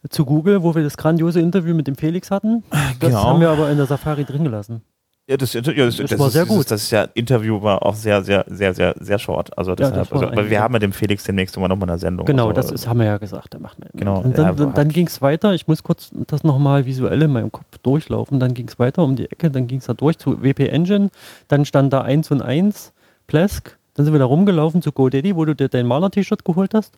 zu 0.09 0.25
Google, 0.25 0.63
wo 0.63 0.73
wir 0.73 0.83
das 0.83 0.97
grandiose 0.97 1.39
Interview 1.39 1.75
mit 1.75 1.87
dem 1.87 1.95
Felix 1.95 2.31
hatten. 2.31 2.63
Das 2.99 3.09
Genau. 3.09 3.23
haben 3.25 3.41
wir 3.41 3.49
aber 3.49 3.69
in 3.69 3.77
der 3.77 3.85
Safari 3.85 4.25
drin 4.25 4.43
gelassen. 4.43 4.81
Ja, 5.27 5.37
das, 5.37 5.53
ja, 5.53 5.61
das, 5.61 5.75
Das 5.75 6.09
das, 6.11 6.19
war 6.19 6.27
ist, 6.27 6.33
sehr 6.33 6.45
gut. 6.45 6.69
Das 6.69 6.83
ist 6.83 6.91
ja 6.91 7.07
Interview 7.15 7.59
war 7.59 7.83
auch 7.83 7.95
sehr, 7.95 8.23
sehr, 8.23 8.45
sehr, 8.47 8.75
sehr, 8.75 8.93
sehr 8.99 9.17
short. 9.17 9.57
Also 9.57 9.73
deshalb, 9.73 10.11
war 10.11 10.21
also, 10.21 10.31
aber 10.31 10.49
wir 10.51 10.61
haben 10.61 10.73
mit 10.73 10.83
dem 10.83 10.91
Felix 10.91 11.23
demnächst 11.23 11.57
immer 11.57 11.67
noch 11.67 11.77
mal 11.77 11.89
eine 11.89 11.97
Sendung. 11.97 12.27
Genau, 12.27 12.49
also, 12.49 12.61
das 12.61 12.71
ist, 12.71 12.87
haben 12.87 12.99
wir 12.99 13.07
ja 13.07 13.17
gesagt. 13.17 13.53
Der 13.53 13.59
macht 13.59 13.77
Genau, 13.93 14.19
Und 14.19 14.37
ja, 14.37 14.43
dann, 14.43 14.55
dann, 14.55 14.73
dann 14.75 14.89
ging 14.89 15.07
es 15.07 15.23
weiter. 15.23 15.55
Ich 15.55 15.67
muss 15.67 15.81
kurz 15.81 16.11
das 16.27 16.43
nochmal 16.43 16.85
visuell 16.85 17.23
in 17.23 17.31
meinem 17.31 17.51
Kopf 17.51 17.65
durchlaufen. 17.81 18.39
Dann 18.39 18.53
ging 18.53 18.67
es 18.67 18.77
weiter 18.77 19.03
um 19.03 19.15
die 19.15 19.25
Ecke. 19.25 19.49
Dann 19.49 19.65
ging 19.65 19.79
es 19.79 19.85
da 19.85 19.95
durch 19.95 20.19
zu 20.19 20.43
WP 20.43 20.67
Engine. 20.69 21.09
Dann 21.47 21.65
stand 21.65 21.91
da 21.91 22.01
1 22.01 22.29
und 22.29 22.43
1, 22.43 22.93
Plesk. 23.25 23.77
Dann 23.95 24.05
sind 24.05 24.13
wir 24.13 24.19
da 24.19 24.25
rumgelaufen 24.25 24.83
zu 24.83 24.91
GoDaddy, 24.91 25.35
wo 25.35 25.45
du 25.45 25.55
dir 25.55 25.69
dein 25.69 25.87
Maler-T-Shirt 25.87 26.45
geholt 26.45 26.75
hast. 26.75 26.93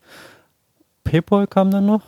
PayPal 1.06 1.48
kam 1.48 1.72
dann 1.72 1.86
noch. 1.86 2.02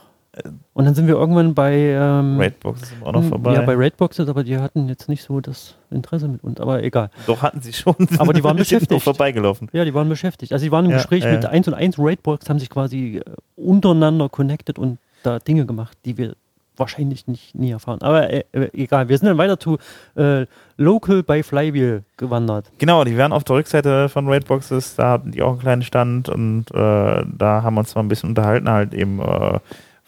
Und 0.74 0.86
dann 0.86 0.96
sind 0.96 1.08
wir 1.08 1.16
irgendwann 1.16 1.54
bei. 1.54 1.74
Ähm, 1.74 2.38
Raidbox 2.40 2.82
ist 2.84 2.94
auch 3.04 3.12
noch 3.14 3.24
vorbei. 3.24 3.54
Ja, 3.54 3.62
bei 3.62 3.76
Raidboxes, 3.76 4.28
aber 4.30 4.44
die 4.44 4.58
hatten 4.58 4.88
jetzt 4.88 5.10
nicht 5.10 5.24
so 5.24 5.40
das 5.42 5.76
Interesse 5.92 6.28
mit 6.28 6.44
uns. 6.44 6.60
Aber 6.60 6.84
egal. 6.84 7.10
Doch 7.28 7.42
hatten 7.42 7.62
sie 7.62 7.74
schon. 7.74 7.96
Aber 8.18 8.34
die 8.34 8.44
waren 8.44 8.58
beschäftigt. 8.58 9.02
vorbeigelaufen. 9.02 9.70
Ja, 9.74 9.86
die 9.86 9.94
waren 9.94 10.08
beschäftigt. 10.10 10.54
Also 10.54 10.64
die 10.66 10.72
waren 10.72 10.86
im 10.86 10.92
Ja, 10.92 10.98
Gespräch 10.98 11.24
ja. 11.24 11.32
mit 11.32 11.46
1 11.46 11.68
und 11.68 11.74
1 11.74 11.98
Raidbox, 12.00 12.50
haben 12.50 12.60
sich 12.60 12.70
quasi 12.70 13.18
äh, 13.18 13.24
untereinander 13.56 14.30
connected 14.30 14.80
und 14.80 14.98
da 15.24 15.40
Dinge 15.40 15.66
gemacht, 15.66 15.98
die 16.06 16.18
wir 16.18 16.36
wahrscheinlich 16.78 17.28
nicht 17.28 17.56
nie 17.56 17.72
erfahren. 17.72 18.02
Aber 18.02 18.30
äh, 18.32 18.44
äh, 18.54 18.70
egal, 18.74 19.10
wir 19.10 19.18
sind 19.18 19.28
dann 19.28 19.38
weiter 19.38 19.60
zu 19.60 19.78
äh, 20.16 20.46
Local 20.78 21.24
by 21.24 21.44
Flywheel 21.44 22.04
gewandert. 22.16 22.72
Genau, 22.78 23.04
die 23.04 23.18
waren 23.18 23.34
auf 23.34 23.44
der 23.44 23.58
Rückseite 23.58 24.08
von 24.08 24.30
Raidboxes, 24.30 24.96
da 24.96 25.12
hatten 25.12 25.32
die 25.32 25.42
auch 25.42 25.50
einen 25.52 25.60
kleinen 25.60 25.82
Stand 25.82 26.30
und 26.30 26.72
äh, 26.72 26.74
da 26.74 27.64
haben 27.64 27.76
wir 27.76 27.82
uns 27.82 27.94
mal 27.96 28.02
ein 28.02 28.08
bisschen 28.08 28.30
unterhalten, 28.30 28.70
halt 28.70 28.94
eben, 28.94 29.20
äh, 29.20 29.60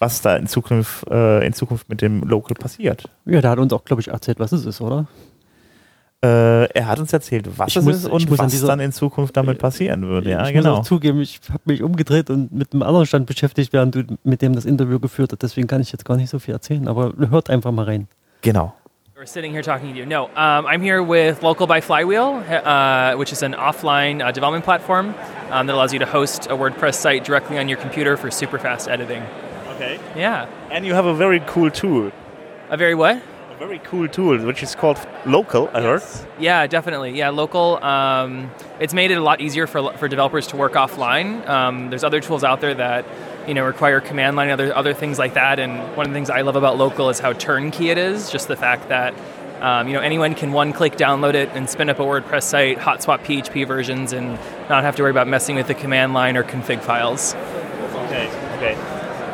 was 0.01 0.21
da 0.21 0.35
in 0.35 0.47
Zukunft, 0.47 1.07
äh, 1.11 1.45
in 1.45 1.53
Zukunft 1.53 1.87
mit 1.87 2.01
dem 2.01 2.23
Local 2.23 2.55
passiert. 2.55 3.07
Ja, 3.25 3.39
da 3.39 3.51
hat 3.51 3.59
uns 3.59 3.71
auch, 3.71 3.85
glaube 3.85 4.01
ich, 4.01 4.07
erzählt, 4.07 4.39
was 4.39 4.51
es 4.51 4.65
ist, 4.65 4.81
oder? 4.81 5.05
Äh, 6.23 6.65
er 6.73 6.87
hat 6.87 6.99
uns 6.99 7.13
erzählt, 7.13 7.47
was 7.57 7.69
Ich 7.69 7.77
es 7.77 7.83
muss- 7.83 7.95
ist 7.97 8.05
und 8.07 8.29
muss 8.29 8.37
was 8.39 8.51
dieser- 8.51 8.67
dann 8.67 8.79
in 8.79 8.91
Zukunft 8.91 9.35
damit 9.37 9.57
passieren 9.59 10.07
würde. 10.07 10.29
Ja, 10.29 10.47
ich 10.47 10.53
muss 10.55 10.63
genau. 10.63 10.75
auch 10.77 10.83
zugeben, 10.83 11.19
ich 11.21 11.39
habe 11.49 11.61
mich 11.65 11.81
umgedreht 11.81 12.29
und 12.29 12.51
mit 12.51 12.73
einem 12.73 12.83
anderen 12.83 13.05
Stand 13.05 13.25
beschäftigt, 13.25 13.73
während 13.73 13.95
du 13.95 14.03
mit 14.23 14.41
dem 14.41 14.53
das 14.53 14.65
Interview 14.65 14.99
geführt 14.99 15.31
hast. 15.31 15.41
Deswegen 15.41 15.67
kann 15.67 15.81
ich 15.81 15.91
jetzt 15.91 16.05
gar 16.05 16.17
nicht 16.17 16.29
so 16.29 16.37
viel 16.39 16.53
erzählen, 16.53 16.87
aber 16.87 17.13
hört 17.29 17.49
einfach 17.49 17.71
mal 17.71 17.85
rein. 17.85 18.07
Genau. 18.41 18.73
We're 19.15 19.27
sitting 19.27 19.51
here 19.51 19.63
talking 19.63 19.93
to 19.93 19.99
you. 19.99 20.05
No, 20.07 20.25
um, 20.35 20.65
I'm 20.65 20.81
here 20.81 21.01
with 21.07 21.41
Local 21.43 21.67
by 21.67 21.79
Flywheel, 21.79 22.41
uh, 22.49 23.15
which 23.19 23.31
is 23.31 23.43
an 23.43 23.53
offline 23.53 24.19
uh, 24.21 24.31
development 24.31 24.63
platform 24.65 25.13
um, 25.51 25.67
that 25.67 25.75
allows 25.75 25.93
you 25.93 25.99
to 25.99 26.11
host 26.11 26.47
a 26.49 26.55
WordPress 26.55 26.95
site 26.95 27.23
directly 27.23 27.59
on 27.59 27.67
your 27.69 27.77
computer 27.79 28.17
for 28.17 28.31
super 28.31 28.57
fast 28.59 28.87
editing. 28.87 29.21
Okay. 29.81 29.99
Yeah. 30.15 30.47
And 30.69 30.85
you 30.85 30.93
have 30.93 31.07
a 31.07 31.13
very 31.15 31.39
cool 31.47 31.71
tool. 31.71 32.11
A 32.69 32.77
very 32.77 32.93
what? 32.93 33.19
A 33.49 33.55
very 33.57 33.79
cool 33.79 34.07
tool, 34.07 34.37
which 34.45 34.61
is 34.61 34.75
called 34.75 34.99
Local, 35.25 35.69
I 35.73 35.81
heard. 35.81 36.03
Yeah, 36.39 36.67
definitely. 36.67 37.17
Yeah, 37.17 37.29
local. 37.29 37.83
Um, 37.83 38.51
it's 38.79 38.93
made 38.93 39.09
it 39.09 39.15
a 39.15 39.23
lot 39.23 39.41
easier 39.41 39.65
for, 39.65 39.91
for 39.97 40.07
developers 40.07 40.45
to 40.47 40.55
work 40.55 40.73
offline. 40.73 41.47
Um, 41.49 41.89
there's 41.89 42.03
other 42.03 42.19
tools 42.19 42.43
out 42.43 42.61
there 42.61 42.75
that 42.75 43.05
you 43.47 43.55
know 43.55 43.65
require 43.65 43.99
command 44.01 44.35
line, 44.35 44.51
other 44.51 44.71
other 44.75 44.93
things 44.93 45.17
like 45.17 45.33
that. 45.33 45.57
And 45.57 45.79
one 45.97 46.05
of 46.05 46.11
the 46.11 46.15
things 46.15 46.29
I 46.29 46.41
love 46.41 46.55
about 46.55 46.77
local 46.77 47.09
is 47.09 47.19
how 47.19 47.33
turnkey 47.33 47.89
it 47.89 47.97
is. 47.97 48.29
Just 48.29 48.47
the 48.47 48.55
fact 48.55 48.89
that 48.89 49.15
um, 49.61 49.87
you 49.87 49.93
know 49.93 50.01
anyone 50.01 50.35
can 50.35 50.51
one 50.51 50.73
click 50.73 50.95
download 50.95 51.33
it 51.33 51.49
and 51.53 51.67
spin 51.67 51.89
up 51.89 51.99
a 51.99 52.03
WordPress 52.03 52.43
site, 52.43 52.77
hot 52.77 53.01
swap 53.01 53.23
PHP 53.23 53.65
versions, 53.65 54.13
and 54.13 54.33
not 54.69 54.83
have 54.83 54.95
to 54.97 55.01
worry 55.01 55.11
about 55.11 55.27
messing 55.27 55.55
with 55.55 55.65
the 55.65 55.73
command 55.73 56.13
line 56.13 56.37
or 56.37 56.43
config 56.43 56.81
files. 56.83 57.33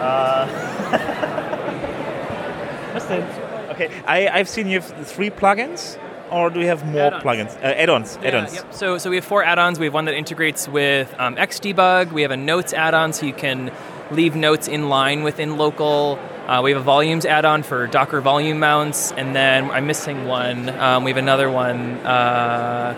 Denn? 3.07 3.23
Okay, 3.71 3.89
I, 4.05 4.27
I've 4.27 4.49
seen 4.49 4.67
you 4.67 4.81
have 4.81 5.07
three 5.07 5.29
plugins, 5.29 5.97
or 6.31 6.49
do 6.49 6.59
you 6.59 6.67
have 6.67 6.85
more 6.85 7.03
Add-ons. 7.13 7.23
plugins? 7.23 7.55
Uh, 7.63 7.67
add-ons, 7.67 8.17
Yeah, 8.21 8.27
add-ons. 8.29 8.55
yep. 8.55 8.73
So, 8.73 8.97
so 8.97 9.09
we 9.09 9.15
have 9.17 9.25
four 9.25 9.43
add-ons. 9.43 9.79
We 9.79 9.85
have 9.85 9.93
one 9.93 10.05
that 10.05 10.15
integrates 10.15 10.67
with 10.67 11.13
um, 11.19 11.35
Xdebug. 11.37 12.11
We 12.11 12.23
have 12.23 12.31
a 12.31 12.37
Notes 12.37 12.73
add-on, 12.73 13.13
so 13.13 13.25
you 13.25 13.33
can 13.33 13.71
leave 14.11 14.35
notes 14.35 14.67
in 14.67 14.89
line 14.89 15.23
within 15.23 15.57
local. 15.57 16.19
Uh, 16.47 16.61
we 16.63 16.71
have 16.71 16.81
a 16.81 16.83
Volumes 16.83 17.25
add-on 17.25 17.63
for 17.63 17.87
Docker 17.87 18.19
volume 18.19 18.59
mounts, 18.59 19.11
and 19.13 19.35
then 19.35 19.69
I'm 19.71 19.85
missing 19.87 20.25
one. 20.25 20.69
Um, 20.69 21.03
we 21.03 21.11
have 21.11 21.17
another 21.17 21.49
one, 21.51 21.97
uh, 22.05 22.93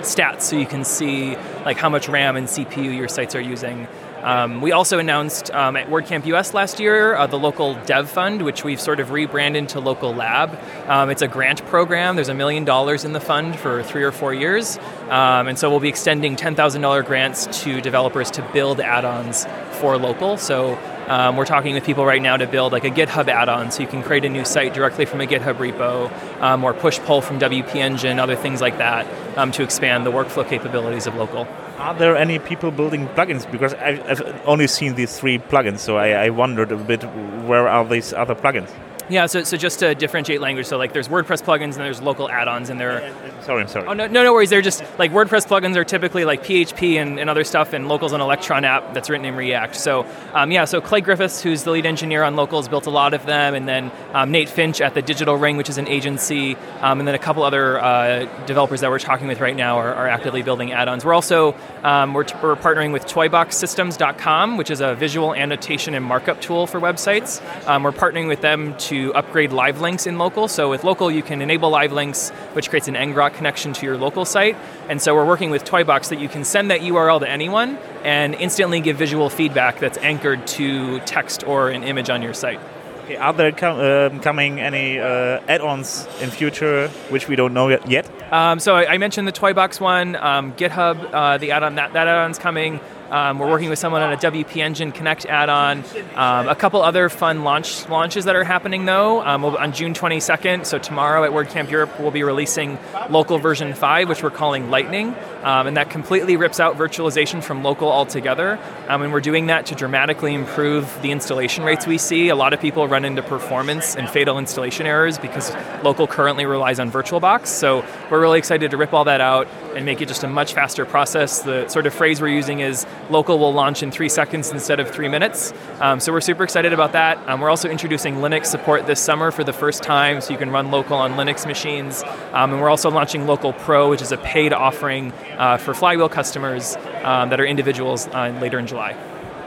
stats, 0.00 0.42
so 0.42 0.56
you 0.56 0.66
can 0.66 0.84
see 0.84 1.36
like 1.64 1.78
how 1.78 1.88
much 1.88 2.08
RAM 2.08 2.36
and 2.36 2.46
CPU 2.48 2.94
your 2.96 3.08
sites 3.08 3.34
are 3.34 3.40
using. 3.40 3.86
Um, 4.26 4.60
we 4.60 4.72
also 4.72 4.98
announced 4.98 5.52
um, 5.52 5.76
at 5.76 5.86
WordCamp 5.86 6.26
US 6.26 6.52
last 6.52 6.80
year 6.80 7.14
uh, 7.14 7.28
the 7.28 7.38
local 7.38 7.74
Dev 7.86 8.10
Fund, 8.10 8.42
which 8.42 8.64
we've 8.64 8.80
sort 8.80 8.98
of 8.98 9.12
rebranded 9.12 9.68
to 9.68 9.80
Local 9.80 10.12
Lab. 10.12 10.58
Um, 10.88 11.10
it's 11.10 11.22
a 11.22 11.28
grant 11.28 11.64
program. 11.66 12.16
There's 12.16 12.28
a 12.28 12.34
million 12.34 12.64
dollars 12.64 13.04
in 13.04 13.12
the 13.12 13.20
fund 13.20 13.56
for 13.56 13.84
three 13.84 14.02
or 14.02 14.10
four 14.10 14.34
years, 14.34 14.78
um, 15.10 15.46
and 15.46 15.56
so 15.56 15.70
we'll 15.70 15.78
be 15.78 15.88
extending 15.88 16.34
$10,000 16.34 17.06
grants 17.06 17.62
to 17.62 17.80
developers 17.80 18.32
to 18.32 18.42
build 18.52 18.80
add-ons 18.80 19.46
for 19.78 19.96
local. 19.96 20.36
So 20.38 20.76
um, 21.06 21.36
we're 21.36 21.46
talking 21.46 21.74
with 21.74 21.84
people 21.84 22.04
right 22.04 22.20
now 22.20 22.36
to 22.36 22.48
build 22.48 22.72
like 22.72 22.84
a 22.84 22.90
GitHub 22.90 23.28
add-on, 23.28 23.70
so 23.70 23.80
you 23.82 23.88
can 23.88 24.02
create 24.02 24.24
a 24.24 24.28
new 24.28 24.44
site 24.44 24.74
directly 24.74 25.04
from 25.04 25.20
a 25.20 25.26
GitHub 25.26 25.54
repo, 25.54 26.10
um, 26.42 26.64
or 26.64 26.74
push 26.74 26.98
pull 26.98 27.20
from 27.20 27.38
WP 27.38 27.76
Engine, 27.76 28.18
other 28.18 28.34
things 28.34 28.60
like 28.60 28.78
that, 28.78 29.06
um, 29.38 29.52
to 29.52 29.62
expand 29.62 30.04
the 30.04 30.10
workflow 30.10 30.48
capabilities 30.48 31.06
of 31.06 31.14
local. 31.14 31.46
Are 31.86 31.94
there 31.94 32.16
any 32.16 32.40
people 32.40 32.72
building 32.72 33.06
plugins? 33.06 33.48
Because 33.48 33.72
I've, 33.74 34.20
only 34.44 34.66
seen 34.66 34.96
these 34.96 35.16
three 35.20 35.38
plugins, 35.38 35.78
so 35.78 35.96
I, 35.96 36.24
I 36.24 36.30
wondered 36.30 36.72
a 36.72 36.76
bit 36.76 37.04
where 37.46 37.68
are 37.68 37.84
these 37.84 38.12
other 38.12 38.34
plugins? 38.34 38.70
Yeah, 39.08 39.26
so, 39.26 39.44
so 39.44 39.56
just 39.56 39.78
to 39.80 39.94
differentiate 39.94 40.40
language, 40.40 40.66
so 40.66 40.78
like 40.78 40.92
there's 40.92 41.08
WordPress 41.08 41.42
plugins 41.42 41.74
and 41.74 41.74
there's 41.74 42.00
local 42.02 42.28
add-ons, 42.28 42.70
and 42.70 42.80
they're 42.80 43.12
Sorry, 43.46 43.62
I'm 43.62 43.68
sorry. 43.68 43.86
Oh 43.86 43.92
no, 43.92 44.08
no, 44.08 44.24
no 44.24 44.32
worries. 44.32 44.50
They're 44.50 44.60
just 44.60 44.82
like 44.98 45.12
WordPress 45.12 45.46
plugins 45.46 45.76
are 45.76 45.84
typically 45.84 46.24
like 46.24 46.42
PHP 46.42 47.00
and, 47.00 47.20
and 47.20 47.30
other 47.30 47.44
stuff, 47.44 47.74
and 47.74 47.86
Local's 47.86 48.12
an 48.12 48.20
Electron 48.20 48.64
app 48.64 48.92
that's 48.92 49.08
written 49.08 49.24
in 49.24 49.36
React. 49.36 49.76
So 49.76 50.04
um, 50.34 50.50
yeah, 50.50 50.64
so 50.64 50.80
Clay 50.80 51.00
Griffiths, 51.00 51.40
who's 51.42 51.62
the 51.62 51.70
lead 51.70 51.86
engineer 51.86 52.24
on 52.24 52.34
Locals, 52.34 52.66
built 52.66 52.86
a 52.86 52.90
lot 52.90 53.14
of 53.14 53.24
them, 53.24 53.54
and 53.54 53.68
then 53.68 53.92
um, 54.14 54.32
Nate 54.32 54.48
Finch 54.48 54.80
at 54.80 54.94
the 54.94 55.02
Digital 55.02 55.36
Ring, 55.36 55.56
which 55.56 55.68
is 55.68 55.78
an 55.78 55.86
agency, 55.86 56.56
um, 56.80 56.98
and 56.98 57.06
then 57.06 57.14
a 57.14 57.20
couple 57.20 57.44
other 57.44 57.80
uh, 57.80 58.24
developers 58.46 58.80
that 58.80 58.90
we're 58.90 58.98
talking 58.98 59.28
with 59.28 59.40
right 59.40 59.54
now 59.54 59.78
are, 59.78 59.94
are 59.94 60.08
actively 60.08 60.42
building 60.42 60.72
add-ons. 60.72 61.04
We're 61.04 61.14
also 61.14 61.54
um, 61.84 62.14
we're, 62.14 62.24
t- 62.24 62.34
we're 62.42 62.56
partnering 62.56 62.92
with 62.92 63.06
ToyBoxSystems.com, 63.06 64.56
which 64.56 64.72
is 64.72 64.80
a 64.80 64.96
visual 64.96 65.34
annotation 65.34 65.94
and 65.94 66.04
markup 66.04 66.40
tool 66.40 66.66
for 66.66 66.80
websites. 66.80 67.40
Um, 67.68 67.84
we're 67.84 67.92
partnering 67.92 68.26
with 68.26 68.40
them 68.40 68.76
to 68.78 68.95
upgrade 69.14 69.52
live 69.52 69.80
links 69.80 70.06
in 70.06 70.18
Local. 70.18 70.48
So 70.48 70.70
with 70.70 70.84
Local, 70.84 71.10
you 71.10 71.22
can 71.22 71.42
enable 71.42 71.70
live 71.70 71.92
links, 71.92 72.30
which 72.54 72.68
creates 72.70 72.88
an 72.88 72.94
ngrok 72.94 73.34
connection 73.34 73.72
to 73.74 73.86
your 73.86 73.96
local 73.96 74.24
site. 74.24 74.56
And 74.88 75.00
so 75.00 75.14
we're 75.14 75.26
working 75.26 75.50
with 75.50 75.64
Toybox 75.64 76.08
that 76.10 76.18
you 76.20 76.28
can 76.28 76.44
send 76.44 76.70
that 76.70 76.80
URL 76.80 77.20
to 77.20 77.28
anyone 77.28 77.78
and 78.04 78.34
instantly 78.34 78.80
give 78.80 78.96
visual 78.96 79.28
feedback 79.30 79.78
that's 79.80 79.98
anchored 79.98 80.46
to 80.58 81.00
text 81.00 81.44
or 81.46 81.68
an 81.70 81.82
image 81.84 82.10
on 82.10 82.22
your 82.22 82.34
site. 82.34 82.60
Okay, 83.04 83.16
are 83.16 83.32
there 83.32 83.52
com- 83.52 83.78
um 83.78 84.20
coming 84.20 84.58
any 84.60 84.98
uh, 84.98 85.40
add-ons 85.46 86.08
in 86.20 86.28
future 86.30 86.88
which 87.10 87.28
we 87.28 87.36
don't 87.36 87.54
know 87.54 87.68
yet- 87.68 87.88
yet? 87.88 88.32
Um, 88.32 88.58
so 88.58 88.74
I, 88.74 88.94
I 88.94 88.98
mentioned 88.98 89.28
the 89.28 89.32
Toybox 89.32 89.80
one, 89.80 90.16
um, 90.16 90.52
GitHub, 90.54 90.96
uh, 91.12 91.38
the 91.38 91.52
add-on 91.52 91.76
that, 91.76 91.92
that 91.92 92.08
add-on's 92.08 92.38
coming. 92.40 92.80
Um, 93.10 93.38
we're 93.38 93.48
working 93.48 93.70
with 93.70 93.78
someone 93.78 94.02
on 94.02 94.12
a 94.12 94.16
WP 94.16 94.56
Engine 94.56 94.90
Connect 94.90 95.26
add-on. 95.26 95.84
Um, 96.14 96.48
a 96.48 96.56
couple 96.56 96.82
other 96.82 97.08
fun 97.08 97.44
launch 97.44 97.88
launches 97.88 98.24
that 98.24 98.34
are 98.34 98.42
happening 98.44 98.84
though. 98.84 99.22
Um, 99.24 99.44
on 99.44 99.72
June 99.72 99.94
22nd, 99.94 100.66
so 100.66 100.78
tomorrow 100.78 101.24
at 101.24 101.30
WordCamp 101.30 101.70
Europe, 101.70 102.00
we'll 102.00 102.10
be 102.10 102.24
releasing 102.24 102.78
local 103.08 103.38
version 103.38 103.74
5, 103.74 104.08
which 104.08 104.22
we're 104.22 104.30
calling 104.30 104.70
Lightning, 104.70 105.14
um, 105.42 105.68
and 105.68 105.76
that 105.76 105.90
completely 105.90 106.36
rips 106.36 106.58
out 106.58 106.76
virtualization 106.76 107.42
from 107.42 107.62
local 107.62 107.90
altogether. 107.90 108.58
Um, 108.88 109.02
and 109.02 109.12
we're 109.12 109.20
doing 109.20 109.46
that 109.46 109.66
to 109.66 109.74
dramatically 109.74 110.34
improve 110.34 111.00
the 111.02 111.12
installation 111.12 111.64
rates 111.64 111.86
we 111.86 111.98
see. 111.98 112.28
A 112.28 112.36
lot 112.36 112.52
of 112.52 112.60
people 112.60 112.88
run 112.88 113.04
into 113.04 113.22
performance 113.22 113.94
and 113.94 114.08
fatal 114.08 114.38
installation 114.38 114.86
errors 114.86 115.18
because 115.18 115.54
local 115.84 116.06
currently 116.06 116.46
relies 116.46 116.80
on 116.80 116.90
VirtualBox. 116.90 117.46
So 117.46 117.84
we're 118.10 118.20
really 118.20 118.38
excited 118.38 118.72
to 118.72 118.76
rip 118.76 118.92
all 118.92 119.04
that 119.04 119.20
out 119.20 119.46
and 119.76 119.84
make 119.84 120.00
it 120.00 120.08
just 120.08 120.24
a 120.24 120.28
much 120.28 120.54
faster 120.54 120.84
process. 120.84 121.42
The 121.42 121.68
sort 121.68 121.86
of 121.86 121.94
phrase 121.94 122.20
we're 122.20 122.28
using 122.28 122.60
is 122.60 122.84
local 123.10 123.38
will 123.38 123.52
launch 123.52 123.82
in 123.82 123.90
three 123.90 124.08
seconds 124.08 124.50
instead 124.50 124.80
of 124.80 124.90
three 124.90 125.08
minutes. 125.08 125.52
Um, 125.80 126.00
so 126.00 126.12
we're 126.12 126.20
super 126.20 126.44
excited 126.44 126.72
about 126.72 126.92
that. 126.92 127.18
Um, 127.28 127.40
we're 127.40 127.50
also 127.50 127.68
introducing 127.68 128.16
Linux 128.16 128.46
support 128.46 128.86
this 128.86 129.00
summer 129.00 129.30
for 129.30 129.44
the 129.44 129.52
first 129.52 129.82
time, 129.82 130.20
so 130.20 130.32
you 130.32 130.38
can 130.38 130.50
run 130.50 130.70
local 130.70 130.96
on 130.96 131.12
Linux 131.12 131.46
machines. 131.46 132.02
Um, 132.32 132.52
and 132.52 132.60
we're 132.60 132.70
also 132.70 132.90
launching 132.90 133.26
Local 133.26 133.52
Pro, 133.52 133.90
which 133.90 134.02
is 134.02 134.12
a 134.12 134.18
paid 134.18 134.52
offering 134.52 135.12
uh, 135.38 135.58
for 135.58 135.74
Flywheel 135.74 136.08
customers 136.08 136.76
um, 137.04 137.30
that 137.30 137.40
are 137.40 137.46
individuals 137.46 138.08
uh, 138.08 138.36
later 138.40 138.58
in 138.58 138.66
July. 138.66 138.96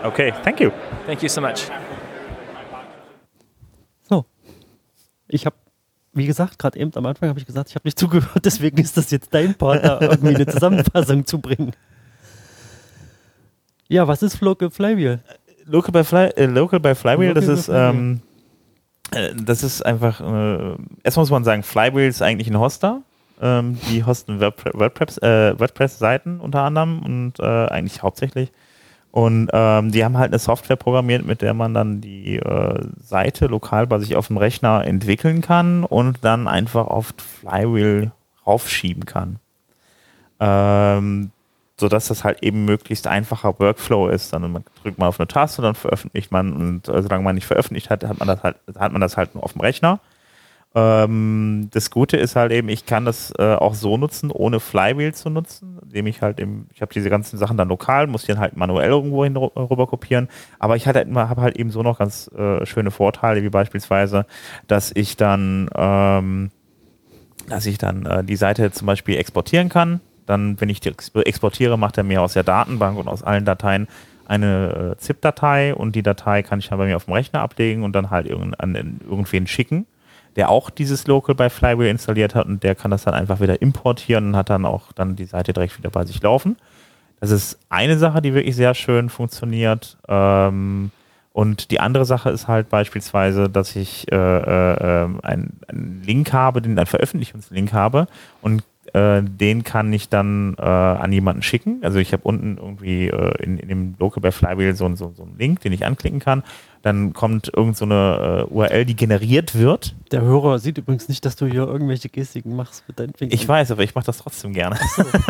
Okay, 0.03 0.31
thank 0.43 0.59
you. 0.59 0.71
Thank 1.05 1.21
you 1.23 1.29
so 1.29 1.41
much. 1.41 1.67
So. 4.09 4.25
Ich 5.27 5.45
habe, 5.45 5.55
wie 6.13 6.25
gesagt, 6.25 6.57
gerade 6.57 6.79
eben 6.79 6.91
am 6.95 7.05
Anfang 7.05 7.29
habe 7.29 7.39
ich 7.39 7.45
gesagt, 7.45 7.69
ich 7.69 7.75
habe 7.75 7.85
nicht 7.85 7.99
zugehört, 7.99 8.41
deswegen 8.45 8.77
ist 8.77 8.95
das 8.95 9.11
jetzt 9.11 9.33
dein 9.33 9.55
Part, 9.55 9.83
da 9.83 9.99
irgendwie 9.99 10.35
eine 10.35 10.47
Zusammenfassung 10.47 11.25
zu 11.25 11.39
bringen. 11.39 11.73
Ja, 13.89 14.07
was 14.07 14.21
ist 14.23 14.39
Local 14.39 14.69
Flywheel? 14.69 15.19
Local 15.65 15.91
by, 15.91 16.03
Fly, 16.03 16.29
äh, 16.35 16.45
Local 16.45 16.79
by 16.79 16.95
Flywheel, 16.95 17.29
Local 17.29 17.33
das 17.33 17.47
ist, 17.47 17.69
ähm, 17.69 18.21
äh, 19.11 19.31
das 19.35 19.63
ist 19.63 19.85
einfach, 19.85 20.21
äh, 20.21 20.75
erstmal 21.03 21.23
muss 21.23 21.31
man 21.31 21.43
sagen, 21.43 21.63
Flywheel 21.63 22.07
ist 22.07 22.21
eigentlich 22.21 22.47
ein 22.49 22.59
Hoster. 22.59 23.01
Ähm, 23.41 23.77
die 23.89 24.03
hosten 24.03 24.39
WordPre- 24.39 24.77
WordPress, 24.77 25.17
äh, 25.19 25.59
WordPress-Seiten 25.59 26.39
unter 26.39 26.63
anderem 26.63 27.01
und 27.01 27.39
äh, 27.39 27.43
eigentlich 27.43 28.03
hauptsächlich. 28.03 28.51
Und 29.11 29.49
ähm, 29.53 29.91
die 29.91 30.03
haben 30.03 30.17
halt 30.17 30.31
eine 30.31 30.39
Software 30.39 30.75
programmiert, 30.75 31.25
mit 31.25 31.41
der 31.41 31.53
man 31.53 31.73
dann 31.73 32.01
die 32.01 32.35
äh, 32.35 32.85
Seite 33.01 33.47
lokal 33.47 33.87
bei 33.87 33.97
sich 33.99 34.15
auf 34.15 34.27
dem 34.27 34.37
Rechner 34.37 34.85
entwickeln 34.85 35.41
kann 35.41 35.83
und 35.83 36.19
dann 36.21 36.47
einfach 36.47 36.87
auf 36.87 37.13
Flywheel 37.17 38.11
raufschieben 38.45 39.05
kann. 39.05 39.39
Ähm, 40.39 41.31
sodass 41.79 42.07
das 42.07 42.23
halt 42.23 42.43
eben 42.43 42.65
möglichst 42.65 43.07
einfacher 43.07 43.59
Workflow 43.59 44.09
ist. 44.09 44.33
Dann 44.33 44.51
man 44.51 44.63
drückt 44.83 44.97
man 44.97 45.07
auf 45.07 45.19
eine 45.19 45.27
Taste, 45.27 45.61
dann 45.61 45.75
veröffentlicht 45.75 46.31
man 46.31 46.53
und 46.53 46.89
äh, 46.89 47.01
solange 47.01 47.23
man 47.23 47.35
nicht 47.35 47.47
veröffentlicht 47.47 47.89
hat, 47.89 48.03
hat 48.03 48.19
man 48.19 48.27
das 48.27 48.43
halt, 48.43 48.57
hat 48.77 48.91
man 48.91 49.01
das 49.01 49.17
halt 49.17 49.35
nur 49.35 49.43
auf 49.43 49.53
dem 49.53 49.61
Rechner. 49.61 49.99
Ähm, 50.75 51.69
das 51.71 51.89
Gute 51.89 52.17
ist 52.17 52.35
halt 52.35 52.51
eben, 52.51 52.69
ich 52.69 52.85
kann 52.85 53.03
das 53.03 53.33
äh, 53.39 53.55
auch 53.55 53.73
so 53.73 53.97
nutzen, 53.97 54.29
ohne 54.29 54.59
Flywheel 54.59 55.15
zu 55.15 55.31
nutzen, 55.31 55.79
indem 55.81 56.05
ich 56.05 56.21
halt 56.21 56.39
eben, 56.39 56.67
ich 56.73 56.81
habe 56.81 56.93
diese 56.93 57.09
ganzen 57.09 57.39
Sachen 57.39 57.57
dann 57.57 57.69
lokal, 57.69 58.05
muss 58.05 58.21
die 58.21 58.33
dann 58.33 58.39
halt 58.39 58.55
manuell 58.55 58.89
irgendwo 58.89 59.23
hin 59.23 59.35
rüber 59.35 59.87
kopieren, 59.87 60.27
aber 60.59 60.75
ich 60.75 60.85
halt 60.85 60.95
habe 60.97 61.41
halt 61.41 61.57
eben 61.57 61.71
so 61.71 61.81
noch 61.81 61.97
ganz 61.97 62.29
äh, 62.33 62.65
schöne 62.67 62.91
Vorteile, 62.91 63.41
wie 63.41 63.49
beispielsweise, 63.49 64.27
dass 64.67 64.91
ich 64.93 65.17
dann 65.17 65.69
ähm, 65.75 66.51
dass 67.47 67.65
ich 67.65 67.79
dann 67.79 68.05
äh, 68.05 68.23
die 68.23 68.35
Seite 68.35 68.71
zum 68.71 68.85
Beispiel 68.85 69.17
exportieren 69.17 69.69
kann. 69.69 70.01
Dann, 70.29 70.61
wenn 70.61 70.69
ich 70.69 70.79
die 70.79 70.89
ex- 70.89 71.09
exportiere, 71.15 71.77
macht 71.77 71.97
er 71.97 72.03
mir 72.03 72.21
aus 72.21 72.33
der 72.33 72.43
Datenbank 72.43 72.97
und 72.99 73.07
aus 73.07 73.23
allen 73.23 73.45
Dateien 73.45 73.87
eine 74.27 74.93
äh, 74.93 74.97
ZIP-Datei 74.97 75.73
und 75.73 75.95
die 75.95 76.03
Datei 76.03 76.43
kann 76.43 76.59
ich 76.59 76.69
dann 76.69 76.77
bei 76.77 76.85
mir 76.85 76.95
auf 76.97 77.05
dem 77.05 77.15
Rechner 77.15 77.41
ablegen 77.41 77.83
und 77.83 77.93
dann 77.93 78.11
halt 78.11 78.27
irgend, 78.27 78.59
an 78.59 78.75
an 78.75 79.01
irgendwen 79.09 79.47
schicken, 79.47 79.87
der 80.35 80.49
auch 80.49 80.69
dieses 80.69 81.07
Local 81.07 81.33
bei 81.33 81.49
Flywheel 81.49 81.89
installiert 81.89 82.35
hat 82.35 82.45
und 82.45 82.61
der 82.61 82.75
kann 82.75 82.91
das 82.91 83.05
dann 83.05 83.15
einfach 83.15 83.39
wieder 83.39 83.59
importieren 83.59 84.27
und 84.27 84.35
hat 84.35 84.51
dann 84.51 84.65
auch 84.67 84.91
dann 84.93 85.15
die 85.15 85.25
Seite 85.25 85.51
direkt 85.51 85.79
wieder 85.79 85.89
bei 85.89 86.05
sich 86.05 86.21
laufen. 86.21 86.57
Das 87.19 87.31
ist 87.31 87.57
eine 87.69 87.97
Sache, 87.97 88.21
die 88.21 88.35
wirklich 88.35 88.55
sehr 88.55 88.75
schön 88.75 89.09
funktioniert. 89.09 89.97
Ähm, 90.07 90.91
und 91.33 91.71
die 91.71 91.79
andere 91.79 92.05
Sache 92.05 92.29
ist 92.29 92.47
halt 92.47 92.69
beispielsweise, 92.69 93.49
dass 93.49 93.75
ich 93.75 94.11
äh, 94.11 94.15
äh, 94.15 95.03
ähm, 95.03 95.19
einen, 95.23 95.59
einen 95.67 96.03
Link 96.05 96.33
habe, 96.33 96.61
den 96.61 96.77
einen 96.77 96.85
Veröffentlichungslink 96.85 97.73
habe 97.73 98.07
und 98.41 98.63
äh, 98.93 99.21
den 99.23 99.63
kann 99.63 99.91
ich 99.93 100.09
dann 100.09 100.55
äh, 100.57 100.61
an 100.61 101.11
jemanden 101.11 101.41
schicken. 101.41 101.79
Also 101.83 101.99
ich 101.99 102.13
habe 102.13 102.23
unten 102.23 102.57
irgendwie 102.57 103.07
äh, 103.07 103.43
in, 103.43 103.57
in 103.57 103.67
dem 103.67 103.95
Local 103.99 104.21
bei 104.21 104.31
Flywheel 104.31 104.75
so, 104.75 104.93
so, 104.95 105.13
so 105.15 105.23
einen 105.23 105.37
Link, 105.37 105.61
den 105.61 105.73
ich 105.73 105.85
anklicken 105.85 106.19
kann. 106.19 106.43
Dann 106.81 107.13
kommt 107.13 107.51
irgend 107.55 107.77
so 107.77 107.85
eine 107.85 108.47
äh, 108.49 108.53
URL, 108.53 108.85
die 108.85 108.95
generiert 108.95 109.55
wird. 109.55 109.95
Der 110.11 110.21
Hörer 110.21 110.59
sieht 110.59 110.77
übrigens 110.77 111.09
nicht, 111.09 111.25
dass 111.25 111.35
du 111.35 111.45
hier 111.45 111.67
irgendwelche 111.67 112.09
Gestiken 112.09 112.55
machst 112.55 112.83
mit 112.87 112.99
deinen 112.99 113.13
Fingern. 113.13 113.33
Ich 113.33 113.47
weiß, 113.47 113.71
aber 113.71 113.83
ich 113.83 113.95
mache 113.95 114.05
das 114.05 114.19
trotzdem 114.19 114.53
gerne. 114.53 114.77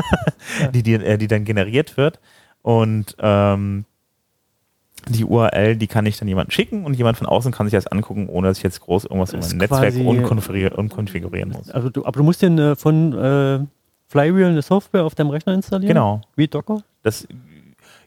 die, 0.74 0.84
die, 0.84 0.94
äh, 0.94 1.18
die 1.18 1.28
dann 1.28 1.46
generiert 1.46 1.98
wird. 1.98 2.20
Und 2.62 3.16
ähm, 3.20 3.86
die 5.08 5.24
URL, 5.26 5.76
die 5.76 5.88
kann 5.88 6.06
ich 6.06 6.18
dann 6.18 6.28
jemandem 6.28 6.52
schicken 6.52 6.86
und 6.86 6.96
jemand 6.96 7.18
von 7.18 7.28
außen 7.28 7.52
kann 7.52 7.68
sich 7.68 7.74
das 7.74 7.88
angucken, 7.88 8.28
ohne 8.28 8.48
dass 8.48 8.58
ich 8.58 8.64
jetzt 8.64 8.82
groß 8.82 9.06
irgendwas 9.06 9.34
in 9.34 9.40
Das 9.40 9.54
meinem 9.54 9.62
ist 9.62 9.72
Netzwerk 9.72 10.06
unkonfigurieren, 10.06 10.74
unkonfigurieren 10.78 11.50
muss. 11.52 11.70
Also 11.70 11.90
du, 11.90 12.06
aber 12.06 12.18
du 12.18 12.24
musst 12.24 12.44
eine, 12.44 12.76
von 12.76 13.14
äh, 13.14 13.60
Flywheel 14.08 14.48
eine 14.48 14.62
Software 14.62 15.04
auf 15.04 15.16
deinem 15.16 15.30
Rechner 15.30 15.54
installieren? 15.54 15.90
Genau. 15.90 16.22
Wie 16.36 16.48
Docker? 16.48 16.84
Das, 17.04 17.28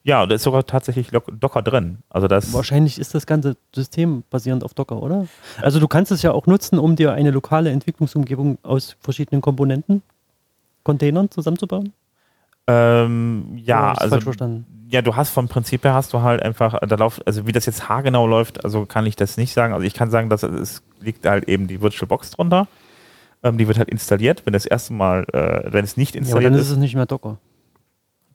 Ja, 0.04 0.26
da 0.26 0.34
ist 0.34 0.42
sogar 0.42 0.66
tatsächlich 0.66 1.10
Docker 1.10 1.62
drin. 1.62 1.98
Also 2.10 2.26
das 2.26 2.52
Wahrscheinlich 2.52 2.98
ist 2.98 3.14
das 3.14 3.24
ganze 3.26 3.56
System 3.74 4.24
basierend 4.30 4.64
auf 4.64 4.74
Docker, 4.74 5.00
oder? 5.00 5.26
Also 5.60 5.78
du 5.78 5.86
kannst 5.86 6.10
es 6.10 6.22
ja 6.22 6.32
auch 6.32 6.46
nutzen, 6.46 6.78
um 6.78 6.96
dir 6.96 7.12
eine 7.12 7.30
lokale 7.30 7.70
Entwicklungsumgebung 7.70 8.58
aus 8.62 8.96
verschiedenen 9.00 9.40
Komponenten, 9.40 10.02
Containern 10.82 11.30
zusammenzubauen. 11.30 11.92
Ähm, 12.66 13.52
ja, 13.56 13.92
ich's 13.92 14.00
also 14.00 14.32
ja, 14.92 15.00
du 15.00 15.16
hast 15.16 15.30
vom 15.30 15.48
Prinzip 15.48 15.84
her 15.84 15.94
hast 15.94 16.12
du 16.12 16.20
halt 16.20 16.42
einfach, 16.42 16.78
da 16.86 16.96
läuft, 16.96 17.26
also 17.26 17.46
wie 17.46 17.52
das 17.52 17.64
jetzt 17.64 17.88
haargenau 17.88 18.26
läuft, 18.26 18.62
also 18.62 18.84
kann 18.84 19.06
ich 19.06 19.16
das 19.16 19.38
nicht 19.38 19.54
sagen. 19.54 19.72
Also 19.72 19.86
ich 19.86 19.94
kann 19.94 20.10
sagen, 20.10 20.28
dass 20.28 20.42
es 20.42 20.82
liegt 21.00 21.24
halt 21.24 21.48
eben 21.48 21.66
die 21.66 21.80
VirtualBox 21.80 22.32
drunter. 22.32 22.68
Ähm, 23.42 23.56
die 23.56 23.66
wird 23.66 23.78
halt 23.78 23.88
installiert, 23.88 24.42
wenn 24.44 24.52
das 24.52 24.66
erste 24.66 24.92
Mal, 24.92 25.24
äh, 25.32 25.72
wenn 25.72 25.82
es 25.82 25.96
nicht 25.96 26.14
Ja, 26.14 26.20
aber 26.20 26.26
installiert 26.26 26.52
dann 26.52 26.60
ist, 26.60 26.66
ist 26.66 26.72
es 26.72 26.76
nicht 26.76 26.94
mehr 26.94 27.06
Docker. 27.06 27.38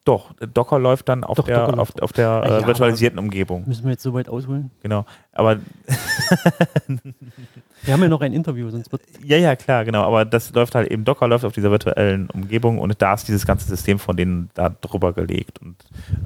Doch, 0.07 0.33
Docker 0.53 0.79
läuft 0.79 1.09
dann 1.09 1.23
auf 1.23 1.37
Doch, 1.37 1.45
der, 1.45 1.79
auf, 1.79 1.93
auf 2.01 2.13
der 2.13 2.25
Ja, 2.25 2.59
äh, 2.59 2.67
virtualisierten 2.67 3.19
Umgebung. 3.19 3.63
Müssen 3.67 3.83
wir 3.83 3.91
jetzt 3.91 4.03
so 4.03 4.13
weit 4.13 4.29
ausholen? 4.29 4.71
Genau. 4.81 5.05
Aber 5.33 5.57
Wir 7.83 7.93
haben 7.93 8.01
ja 8.01 8.09
noch 8.09 8.21
ein 8.21 8.33
Interview, 8.33 8.69
sonst 8.69 8.91
wird. 8.91 9.01
Ja, 9.23 9.37
ja, 9.37 9.55
klar, 9.55 9.85
genau. 9.85 10.03
Aber 10.03 10.25
das 10.25 10.53
läuft 10.53 10.75
halt 10.75 10.89
eben, 10.91 11.05
Docker 11.05 11.27
läuft 11.27 11.45
auf 11.45 11.53
dieser 11.53 11.71
virtuellen 11.71 12.29
Umgebung 12.29 12.79
und 12.79 13.01
da 13.01 13.13
ist 13.13 13.27
dieses 13.27 13.45
ganze 13.45 13.67
System 13.67 13.99
von 13.99 14.17
denen 14.17 14.49
da 14.55 14.69
drüber 14.69 15.13
gelegt. 15.13 15.59
Und 15.61 15.75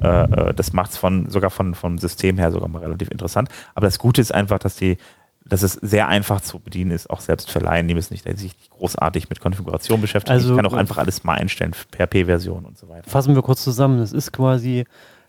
äh, 0.02 0.22
äh, 0.48 0.54
das 0.54 0.72
macht 0.72 0.92
es 0.92 0.96
von, 0.96 1.28
sogar 1.28 1.50
von, 1.50 1.74
vom 1.74 1.98
System 1.98 2.38
her 2.38 2.50
sogar 2.50 2.68
mal 2.68 2.80
relativ 2.80 3.10
interessant. 3.10 3.48
Aber 3.74 3.86
das 3.86 3.98
Gute 3.98 4.20
ist 4.20 4.32
einfach, 4.32 4.58
dass 4.58 4.76
die, 4.76 4.96
dass 5.44 5.62
es 5.62 5.72
sehr 5.74 6.08
einfach 6.08 6.40
zu 6.40 6.58
bedienen 6.60 6.92
ist, 6.92 7.10
auch 7.10 7.20
selbst 7.20 7.50
für 7.50 7.58
Laien, 7.58 7.88
die 7.88 7.94
müssen 7.94 8.14
nicht, 8.14 8.24
sich 8.24 8.42
nicht 8.54 8.70
großartig 8.70 9.28
mit 9.28 9.40
Konfiguration 9.40 10.00
beschäftigen. 10.00 10.32
Also- 10.34 10.50
ich 10.50 10.56
kann 10.56 10.66
auch 10.66 10.72
einfach 10.72 10.98
alles 10.98 11.24
mal 11.24 11.34
einstellen, 11.34 11.72
PHP-Version 11.74 12.64
und 12.64 12.78
so 12.78 12.88
weiter. 12.88 13.08
Fassen 13.10 13.34
wir 13.34 13.42
kurz 13.42 13.62
zusammen. 13.64 13.98
Das 13.98 14.12
ist 14.12 14.32
quasi 14.32 14.84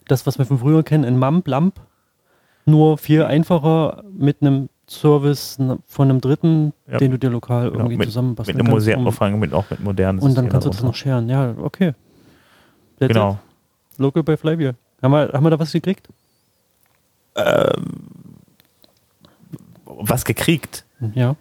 das, 0.08 0.26
was 0.28 0.38
wir 0.38 0.46
von 0.46 0.60
früher 0.60 0.84
kennen, 0.84 1.04
ein 1.06 1.18
MAMP, 1.18 1.48
LAMP. 1.48 1.80
Nur 2.66 2.98
viel 2.98 3.24
einfacher 3.24 4.04
mit 4.18 4.38
einem 4.42 4.70
Service 4.90 5.58
von 5.88 6.10
einem 6.10 6.22
Dritten, 6.22 6.74
Ja. 6.90 6.98
den 6.98 7.12
du 7.12 7.18
dir 7.20 7.30
lokal 7.30 7.66
Genau, 7.72 7.80
irgendwie 7.80 7.98
mit, 7.98 8.08
zusammenbasteln 8.08 8.56
mit 8.56 8.62
einem 8.66 8.74
kannst. 8.74 8.86
Museum, 8.88 9.08
um- 9.08 9.14
vor 9.14 9.28
allem 9.28 9.40
mit, 9.40 9.54
auch 9.54 9.70
mit 9.70 9.80
modernen 9.82 10.20
Und 10.20 10.38
dann 10.38 10.48
kannst 10.50 10.68
du 10.68 10.70
das 10.72 10.84
noch 10.84 10.96
scheren. 10.96 11.28
Ja, 11.30 11.56
okay. 11.58 11.94
That's 13.00 13.12
Genau. 13.14 13.32
it. 13.32 14.00
Local 14.00 14.24
by 14.24 14.38
Flybeer. 14.38 14.76
Haben 15.02 15.12
wir, 15.12 15.30
haben 15.34 15.44
wir 15.44 15.50
da 15.50 15.60
was 15.60 15.72
gekriegt? 15.74 16.08
Was 20.10 20.26
gekriegt? 20.26 20.86
Ja. 21.16 21.36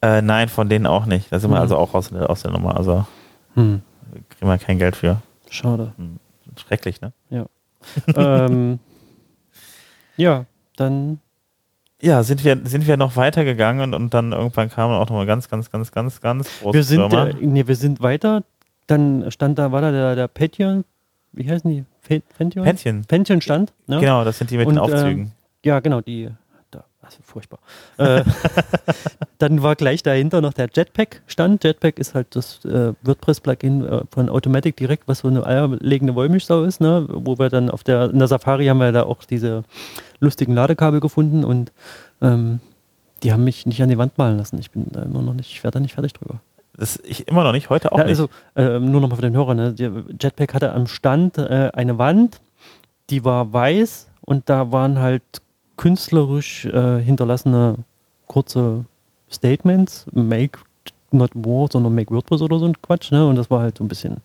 Äh, 0.00 0.22
nein, 0.22 0.48
von 0.48 0.68
denen 0.68 0.86
auch 0.86 1.06
nicht. 1.06 1.32
Da 1.32 1.38
sind 1.40 1.50
wir 1.50 1.56
Mhm. 1.56 1.62
also 1.62 1.76
auch 1.76 1.94
aus, 1.94 2.10
der- 2.10 2.30
aus 2.30 2.42
der 2.42 2.50
Nummer. 2.52 2.76
Also 2.76 3.06
Hm. 3.54 3.82
kriegen 4.30 4.48
wir 4.50 4.58
kein 4.58 4.78
Geld 4.78 4.94
für. 4.96 5.20
Schade. 5.50 5.92
Schrecklich, 6.56 7.00
ne? 7.00 7.12
ähm, 8.16 8.78
ja, 10.16 10.44
dann 10.76 11.20
Ja, 12.00 12.22
sind 12.22 12.44
wir, 12.44 12.60
sind 12.64 12.86
wir 12.86 12.96
noch 12.96 13.16
weitergegangen 13.16 13.82
und, 13.82 13.94
und 13.94 14.14
dann 14.14 14.32
irgendwann 14.32 14.70
kam 14.70 14.90
auch 14.92 15.00
nochmal 15.08 15.26
ganz, 15.26 15.48
ganz, 15.48 15.70
ganz, 15.70 15.90
ganz, 15.90 16.20
ganz 16.20 16.48
große 16.60 16.74
wir 16.74 16.84
sind, 16.84 17.10
Firma. 17.10 17.28
äh, 17.28 17.34
nee, 17.40 17.66
wir 17.66 17.74
sind 17.76 18.00
weiter. 18.00 18.44
Dann 18.86 19.30
stand 19.30 19.58
da, 19.58 19.72
war 19.72 19.80
da 19.80 19.90
der, 19.90 20.14
der 20.14 20.28
Pention, 20.28 20.84
wie 21.32 21.50
heißen 21.50 21.68
die? 21.70 21.84
Fe- 22.00 22.22
Pention? 22.36 22.64
Pension. 23.04 23.40
Stand. 23.40 23.72
Ne? 23.86 23.98
Genau, 24.00 24.24
das 24.24 24.38
sind 24.38 24.50
die 24.50 24.56
mit 24.58 24.66
Und, 24.68 24.74
den 24.74 24.78
Aufzügen. 24.80 25.22
ähm, 25.24 25.32
Ja, 25.64 25.80
genau, 25.80 26.00
die. 26.00 26.30
Also 27.08 27.20
furchtbar. 27.22 27.58
äh, 27.96 28.22
dann 29.38 29.62
war 29.62 29.76
gleich 29.76 30.02
dahinter 30.02 30.42
noch 30.42 30.52
der 30.52 30.68
Jetpack 30.72 31.22
stand. 31.26 31.64
Jetpack 31.64 31.98
ist 31.98 32.14
halt 32.14 32.36
das 32.36 32.62
äh, 32.66 32.92
WordPress-Plugin 33.02 33.84
äh, 33.86 34.00
von 34.10 34.28
Automatic 34.28 34.76
direkt, 34.76 35.08
was 35.08 35.20
so 35.20 35.28
eine 35.28 35.46
eierlegende 35.46 36.14
Wollmilchsau 36.14 36.64
ist, 36.64 36.80
ne? 36.82 37.06
Wo 37.08 37.38
wir 37.38 37.48
dann 37.48 37.70
auf 37.70 37.82
der, 37.82 38.10
in 38.10 38.18
der 38.18 38.28
Safari 38.28 38.66
haben 38.66 38.78
wir 38.78 38.92
da 38.92 39.04
auch 39.04 39.24
diese 39.24 39.64
lustigen 40.20 40.52
Ladekabel 40.52 41.00
gefunden 41.00 41.44
und 41.44 41.72
ähm, 42.20 42.60
die 43.22 43.32
haben 43.32 43.44
mich 43.44 43.64
nicht 43.64 43.82
an 43.82 43.88
die 43.88 43.96
Wand 43.98 44.18
malen 44.18 44.36
lassen. 44.36 44.58
Ich 44.58 44.70
bin 44.70 44.86
da 44.90 45.02
immer 45.02 45.22
noch 45.22 45.34
nicht, 45.34 45.50
ich 45.50 45.64
werde 45.64 45.76
da 45.76 45.80
nicht 45.80 45.94
fertig 45.94 46.12
drüber. 46.12 46.40
das 46.76 47.00
ich 47.04 47.26
immer 47.26 47.42
noch 47.42 47.52
nicht, 47.52 47.70
heute 47.70 47.90
auch 47.92 47.98
Ja, 47.98 48.04
nicht. 48.04 48.18
also 48.18 48.28
äh, 48.54 48.78
nur 48.78 49.00
nochmal 49.00 49.16
für 49.16 49.22
den 49.22 49.34
Hörer, 49.34 49.54
ne? 49.54 49.72
Der 49.72 49.92
Jetpack 50.20 50.52
hatte 50.52 50.72
am 50.74 50.86
Stand 50.86 51.38
äh, 51.38 51.70
eine 51.72 51.96
Wand, 51.96 52.40
die 53.08 53.24
war 53.24 53.50
weiß 53.50 54.08
und 54.20 54.50
da 54.50 54.72
waren 54.72 54.98
halt 54.98 55.22
künstlerisch 55.78 56.66
äh, 56.66 57.00
hinterlassene 57.00 57.76
kurze 58.26 58.84
Statements, 59.30 60.06
make 60.12 60.58
not 61.10 61.30
Word, 61.34 61.72
sondern 61.72 61.94
make 61.94 62.12
WordPress 62.12 62.42
oder 62.42 62.58
so 62.58 62.66
ein 62.66 62.80
Quatsch, 62.82 63.10
ne? 63.10 63.26
Und 63.26 63.36
das 63.36 63.50
war 63.50 63.62
halt 63.62 63.78
so 63.78 63.84
ein 63.84 63.88
bisschen 63.88 64.18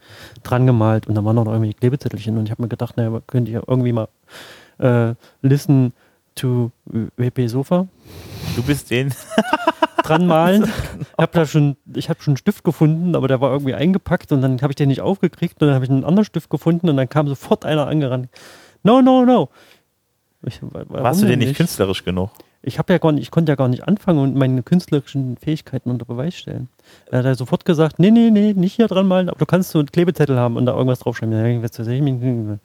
dran 0.43 0.67
gemalt 0.67 1.07
und 1.07 1.15
da 1.15 1.23
waren 1.23 1.37
noch 1.37 1.47
irgendwie 1.47 1.73
Klebezettelchen 1.73 2.37
und 2.37 2.45
ich 2.45 2.51
habe 2.51 2.61
mir 2.61 2.67
gedacht, 2.67 2.97
naja, 2.97 3.21
könnte 3.25 3.49
ich 3.49 3.55
ja 3.55 3.63
irgendwie 3.65 3.93
mal 3.93 4.09
äh, 4.79 5.13
listen 5.41 5.93
to 6.35 6.71
WP 6.85 7.47
Sofa 7.47 7.87
Du 8.55 8.63
bist 8.63 8.91
den. 8.91 9.13
dran 10.03 10.27
malen. 10.27 10.71
hab 11.17 11.31
da 11.31 11.45
schon, 11.45 11.77
ich 11.95 12.09
habe 12.09 12.21
schon 12.21 12.31
einen 12.31 12.37
Stift 12.37 12.63
gefunden, 12.63 13.15
aber 13.15 13.27
der 13.27 13.41
war 13.41 13.51
irgendwie 13.51 13.73
eingepackt 13.73 14.31
und 14.31 14.41
dann 14.41 14.61
habe 14.61 14.71
ich 14.71 14.75
den 14.75 14.89
nicht 14.89 15.01
aufgekriegt 15.01 15.61
und 15.61 15.67
dann 15.67 15.75
habe 15.75 15.85
ich 15.85 15.91
einen 15.91 16.03
anderen 16.03 16.25
Stift 16.25 16.49
gefunden 16.49 16.89
und 16.89 16.97
dann 16.97 17.09
kam 17.09 17.27
sofort 17.27 17.65
einer 17.65 17.87
angerannt. 17.87 18.27
No, 18.83 19.01
no, 19.01 19.23
no. 19.23 19.49
Ich, 20.45 20.59
Warst 20.61 21.21
du 21.21 21.25
denn 21.25 21.39
nicht 21.39 21.55
künstlerisch 21.55 22.03
genug? 22.03 22.31
Ich 22.61 22.79
habe 22.79 22.93
ja 22.93 22.99
gar 22.99 23.11
nicht, 23.11 23.23
ich 23.23 23.31
konnte 23.31 23.51
ja 23.51 23.55
gar 23.55 23.67
nicht 23.67 23.87
anfangen 23.87 24.19
und 24.19 24.35
meine 24.35 24.63
künstlerischen 24.63 25.37
Fähigkeiten 25.37 25.89
unter 25.89 26.05
Beweis 26.05 26.35
stellen. 26.35 26.69
Da 27.11 27.17
hat 27.17 27.25
er 27.25 27.35
sofort 27.35 27.65
gesagt, 27.65 27.99
nee, 27.99 28.11
nee, 28.11 28.31
nee, 28.31 28.53
nicht 28.53 28.75
hier 28.75 28.87
dran 28.87 29.07
malen, 29.07 29.29
aber 29.29 29.39
du 29.39 29.45
kannst 29.45 29.71
so 29.71 29.79
einen 29.79 29.91
Klebezettel 29.91 30.37
haben 30.37 30.55
und 30.55 30.65
da 30.65 30.73
irgendwas 30.73 30.99
draufschreiben. 30.99 31.33
Ja, 31.33 32.57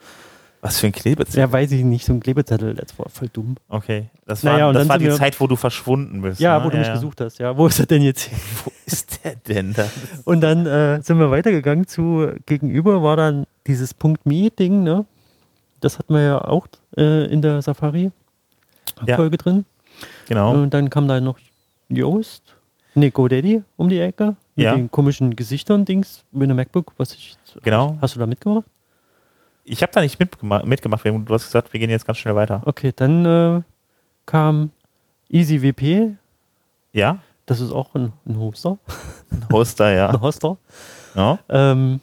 was 0.61 0.81
für 0.81 0.87
ein 0.87 0.93
Klebezettel? 0.93 1.41
Ja, 1.41 1.53
weiß 1.53 1.71
ich 1.73 1.85
nicht, 1.85 2.05
so 2.05 2.13
ein 2.13 2.21
Klebezettel, 2.21 2.75
das 2.75 2.99
war 2.99 3.09
voll 3.09 3.29
dumm. 3.33 3.57
Okay. 3.69 4.07
Das 4.27 4.45
war, 4.45 4.53
Naja, 4.53 4.69
und 4.69 4.75
das 4.75 4.89
war 4.89 4.99
die 4.99 5.11
Zeit, 5.11 5.39
wo 5.41 5.47
du 5.47 5.55
verschwunden 5.55 6.21
bist. 6.23 6.41
Ja, 6.41 6.59
ne? 6.59 6.65
wo 6.65 6.71
du 6.71 6.79
mich 6.79 6.93
gesucht 6.93 7.21
hast, 7.21 7.39
ja. 7.39 7.57
Wo 7.57 7.69
ist 7.69 7.79
er 7.79 7.87
denn 7.87 8.03
jetzt? 8.03 8.31
Wo 8.65 8.73
ist 8.85 9.25
der 9.25 9.37
denn 9.37 9.73
da? 9.73 9.89
Und 10.25 10.41
dann 10.41 10.67
äh, 10.67 11.01
sind 11.03 11.19
wir 11.19 11.31
weitergegangen 11.31 11.87
zu 11.87 12.33
gegenüber 12.47 13.03
war 13.03 13.17
dann 13.17 13.47
dieses 13.67 13.95
Punkt 13.95 14.27
Me 14.27 14.51
Ding, 14.51 14.83
ne? 14.83 15.05
Das 15.81 15.99
hatten 15.99 16.15
wir 16.15 16.23
ja 16.23 16.45
auch 16.45 16.67
äh, 16.97 17.27
in 17.33 17.43
der 17.43 17.63
Safari 17.63 18.11
Ja. 19.07 19.17
Drin. 19.29 19.65
Genau. 20.29 20.53
Und 20.53 20.71
dann 20.75 20.91
kam 20.91 21.09
da 21.09 21.21
noch 21.21 21.39
Yoast, 21.89 22.43
ne 22.95 23.11
GoDaddy 23.11 23.63
um 23.77 23.89
die 23.89 23.99
Ecke 24.01 24.37
mit 24.57 24.65
Ja. 24.65 24.75
den 24.75 24.91
komischen 24.91 25.37
Gesichtern 25.37 25.85
Dings 25.85 26.25
mit 26.33 26.45
einem 26.45 26.57
MacBook, 26.57 26.93
was 26.97 27.13
ich 27.15 27.37
Genau. 27.63 27.97
Hast 28.01 28.15
du 28.15 28.21
da 28.21 28.27
mitgemacht? 28.27 28.65
Ich 29.65 29.83
habe 29.83 29.93
da 29.93 30.01
nicht 30.01 30.19
mitgemacht, 30.19 30.65
mitgemacht. 30.67 31.05
Du 31.05 31.35
hast 31.35 31.45
gesagt, 31.45 31.73
wir 31.73 31.81
gehen 31.81 31.91
jetzt 31.91 32.07
ganz 32.07 32.19
schnell 32.19 32.35
weiter. 32.35 32.63
Okay, 32.65 32.93
dann 32.95 33.25
äh, 33.25 33.63
kam 34.27 34.71
EasyWP, 35.31 36.17
Ja? 36.93 37.19
das 37.47 37.61
ist 37.61 37.73
auch 37.73 37.95
ein, 37.95 38.13
ein 38.27 38.39
Hoster, 38.39 38.79
Ein 39.31 39.47
Hoster, 39.53 39.93
ja. 39.93 40.09
ein 40.11 40.21
Hoster. 40.21 40.57
ja. 41.15 41.39
Ähm, 41.49 42.01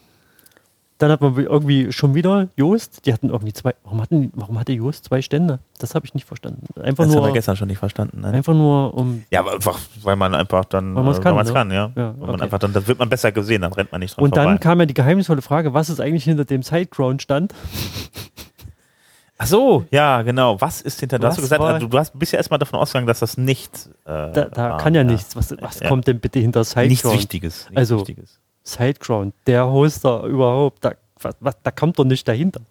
dann 0.98 1.12
hat 1.12 1.20
man 1.20 1.36
irgendwie 1.38 1.92
schon 1.92 2.16
wieder 2.16 2.48
Joost. 2.56 3.06
Die 3.06 3.12
hatten 3.14 3.30
irgendwie 3.30 3.52
zwei. 3.52 3.76
Warum, 3.84 4.02
hatten, 4.02 4.32
warum 4.34 4.58
hatte 4.60 4.72
Joost 4.72 5.04
zwei 5.06 5.22
Stände? 5.22 5.60
Das 5.80 5.94
habe 5.94 6.06
ich 6.06 6.14
nicht 6.14 6.26
verstanden. 6.26 6.68
Einfach 6.82 7.04
Das 7.04 7.14
haben 7.14 7.22
wir 7.22 7.26
nur, 7.28 7.34
gestern 7.34 7.58
schon 7.58 7.68
nicht 7.68 7.80
verstanden. 7.80 8.22
Ne? 8.22 8.28
einfach 8.30 8.54
nur 8.54 8.94
um. 8.94 9.24
Ja, 9.30 9.42
aber 9.42 9.54
einfach, 9.54 9.78
weil 10.04 10.16
man 10.16 10.34
einfach 10.34 10.64
dann, 10.66 10.96
Weil 10.96 11.04
man's 11.04 11.20
äh, 11.20 11.22
kann, 11.22 11.36
ne? 11.36 11.52
kann, 11.54 11.72
ja. 11.72 11.92
Ja, 11.96 12.14
Weil 12.18 12.28
man 12.28 12.30
okay. 12.36 12.44
einfach 12.44 12.60
dann, 12.60 12.72
dann 12.72 12.88
wird 12.88 12.98
man 13.00 13.10
besser 13.10 13.32
gesehen, 13.34 13.62
dann 13.64 13.74
rennt 13.74 13.92
man 13.92 14.00
nicht 14.00 14.16
dran 14.16 14.24
Und 14.24 14.38
dann 14.38 14.46
vorbei. 14.46 14.60
kam 14.60 14.80
ja 14.80 14.86
die 14.86 14.94
geheimnisvolle 14.94 15.42
Frage, 15.42 15.74
was 15.74 15.90
ist 15.90 16.00
eigentlich 16.00 16.24
hinter 16.24 16.46
dem 16.46 16.64
Sideground 16.64 17.22
stand? 17.22 17.54
Ach 19.38 19.48
so, 19.48 19.84
ja, 19.92 20.22
genau. 20.22 20.62
Was 20.62 20.80
ist 20.82 21.02
hinter 21.02 21.20
das? 21.20 21.32
Was 21.32 21.36
Du 21.36 21.42
gesagt, 21.42 21.62
war- 21.62 21.78
du, 21.78 21.88
du 21.88 21.98
hast 21.98 22.18
bist 22.18 22.32
ja 22.32 22.38
erstmal 22.38 22.58
davon 22.58 22.80
ausgegangen, 22.80 23.08
dass 23.08 23.20
das 23.20 23.38
nicht. 23.38 23.90
Äh, 24.06 24.32
Da, 24.32 24.46
da 24.46 24.78
kann 24.78 24.96
ja, 24.96 25.04
nichts. 25.04 25.36
Was, 25.36 25.54
was 25.60 25.82
Ja. 25.82 25.90
kommt 25.90 26.08
denn 26.08 26.22
bitte 26.22 26.40
hinter 26.40 26.64
Sideground? 26.64 26.90
Nichts 26.90 27.12
Wichtiges. 27.14 27.66
Nichts 27.66 27.78
Also- 27.78 27.98
Wichtiges. 28.00 28.40
Sideground, 28.66 29.34
der 29.48 29.68
Hoster 29.68 30.24
überhaupt, 30.24 30.84
da, 30.84 30.94
was, 31.22 31.36
was, 31.40 31.56
da 31.62 31.72
kommt 31.72 31.98
doch 31.98 32.04
nicht 32.04 32.28
dahinter. 32.28 32.62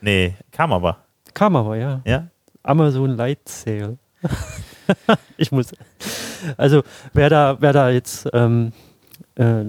Nee, 0.00 0.34
kam 0.50 0.72
aber. 0.72 0.96
Kam 1.34 1.54
aber, 1.54 1.76
ja. 1.76 2.00
Ja. 2.04 2.26
Amazon 2.62 3.16
Light 3.16 3.46
Sale. 3.48 3.98
ich 5.36 5.52
muss. 5.52 5.72
Also, 6.56 6.82
wer 7.12 7.28
da, 7.28 7.56
wer 7.60 7.72
da 7.72 7.90
jetzt 7.90 8.28
ähm, 8.32 8.72
äh, 9.36 9.64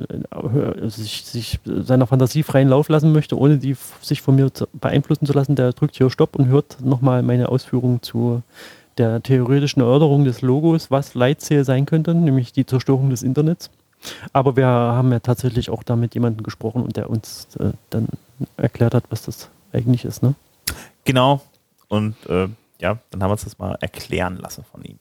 sich, 0.88 1.26
sich 1.26 1.60
seiner 1.66 2.08
Fantasie 2.08 2.43
freien 2.43 2.70
Lauf 2.70 2.89
lassen 2.89 3.12
möchte, 3.12 3.38
ohne 3.38 3.58
die 3.58 3.76
sich 4.02 4.22
von 4.22 4.36
mir 4.36 4.54
zu, 4.54 4.68
beeinflussen 4.74 5.26
zu 5.26 5.34
lassen, 5.34 5.56
der 5.56 5.74
drückt 5.74 5.97
hier 5.97 6.10
Stopp 6.10 6.36
und 6.36 6.47
hört 6.47 6.82
nochmal 6.82 7.24
meine 7.24 7.49
Ausführungen 7.49 8.02
zu 8.02 8.41
der 8.97 9.22
theoretischen 9.22 9.82
Erörterung 9.82 10.26
des 10.26 10.41
Logos, 10.41 10.91
was 10.91 11.14
Light 11.14 11.41
Sale 11.41 11.64
sein 11.64 11.86
könnte, 11.86 12.14
nämlich 12.14 12.54
die 12.54 12.66
Zerstörung 12.66 13.10
des 13.10 13.24
Internets. 13.24 13.70
Aber 14.34 14.56
wir 14.56 14.66
haben 14.66 15.12
ja 15.12 15.20
tatsächlich 15.20 15.70
auch 15.70 15.84
da 15.84 15.95
mit 15.95 16.14
jemandem 16.14 16.43
gesprochen 16.43 16.84
und 16.84 16.97
der 16.97 17.10
uns 17.10 17.47
äh, 17.60 17.72
dann 17.89 18.08
erklärt 18.58 18.93
hat, 18.93 19.04
was 19.10 19.24
das 19.24 19.49
eigentlich 19.74 20.06
ist. 20.06 20.24
Ne? 20.24 20.36
Genau. 21.06 21.41
Und 21.88 22.16
äh, 22.28 22.47
ja, 22.80 22.97
dann 23.12 23.22
haben 23.22 23.30
wir 23.30 23.34
uns 23.34 23.43
das 23.43 23.60
mal 23.60 23.78
erklären 23.80 24.38
lassen 24.38 24.66
von 24.72 24.84
ihm. 24.84 24.97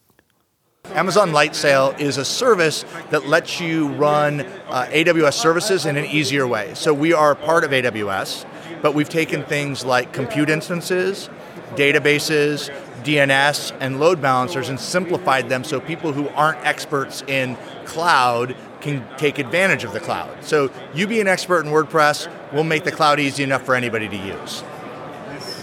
Amazon 0.95 1.31
Light 1.31 1.55
Sale 1.55 1.93
is 1.99 2.17
a 2.17 2.25
service 2.25 2.85
that 3.11 3.27
lets 3.27 3.59
you 3.59 3.87
run 3.97 4.41
uh, 4.69 4.85
AWS 4.91 5.33
services 5.33 5.85
in 5.85 5.95
an 5.95 6.05
easier 6.05 6.47
way. 6.47 6.73
So 6.73 6.93
we 6.93 7.15
are 7.15 7.35
part 7.35 7.63
of 7.63 7.71
AWS. 7.71 8.45
but 8.81 8.95
we've 8.95 9.09
taken 9.09 9.43
things 9.43 9.85
like 9.85 10.11
compute 10.11 10.49
instances, 10.49 11.29
databases, 11.75 12.69
DNS, 13.03 13.75
and 13.79 13.99
load 13.99 14.21
balancers 14.21 14.69
and 14.69 14.79
simplified 14.79 15.49
them 15.49 15.63
so 15.63 15.79
people 15.79 16.13
who 16.13 16.27
aren't 16.29 16.63
experts 16.65 17.23
in 17.27 17.57
cloud 17.85 18.55
can 18.81 19.05
take 19.17 19.39
advantage 19.39 19.83
of 19.83 19.93
the 19.93 19.99
cloud. 19.99 20.43
So 20.43 20.71
you 20.93 21.07
be 21.07 21.21
an 21.21 21.27
expert 21.27 21.65
in 21.65 21.71
WordPress, 21.71 22.31
we'll 22.51 22.63
make 22.63 22.83
the 22.83 22.91
cloud 22.91 23.19
easy 23.19 23.43
enough 23.43 23.65
for 23.65 23.75
anybody 23.75 24.09
to 24.09 24.17
use. 24.17 24.63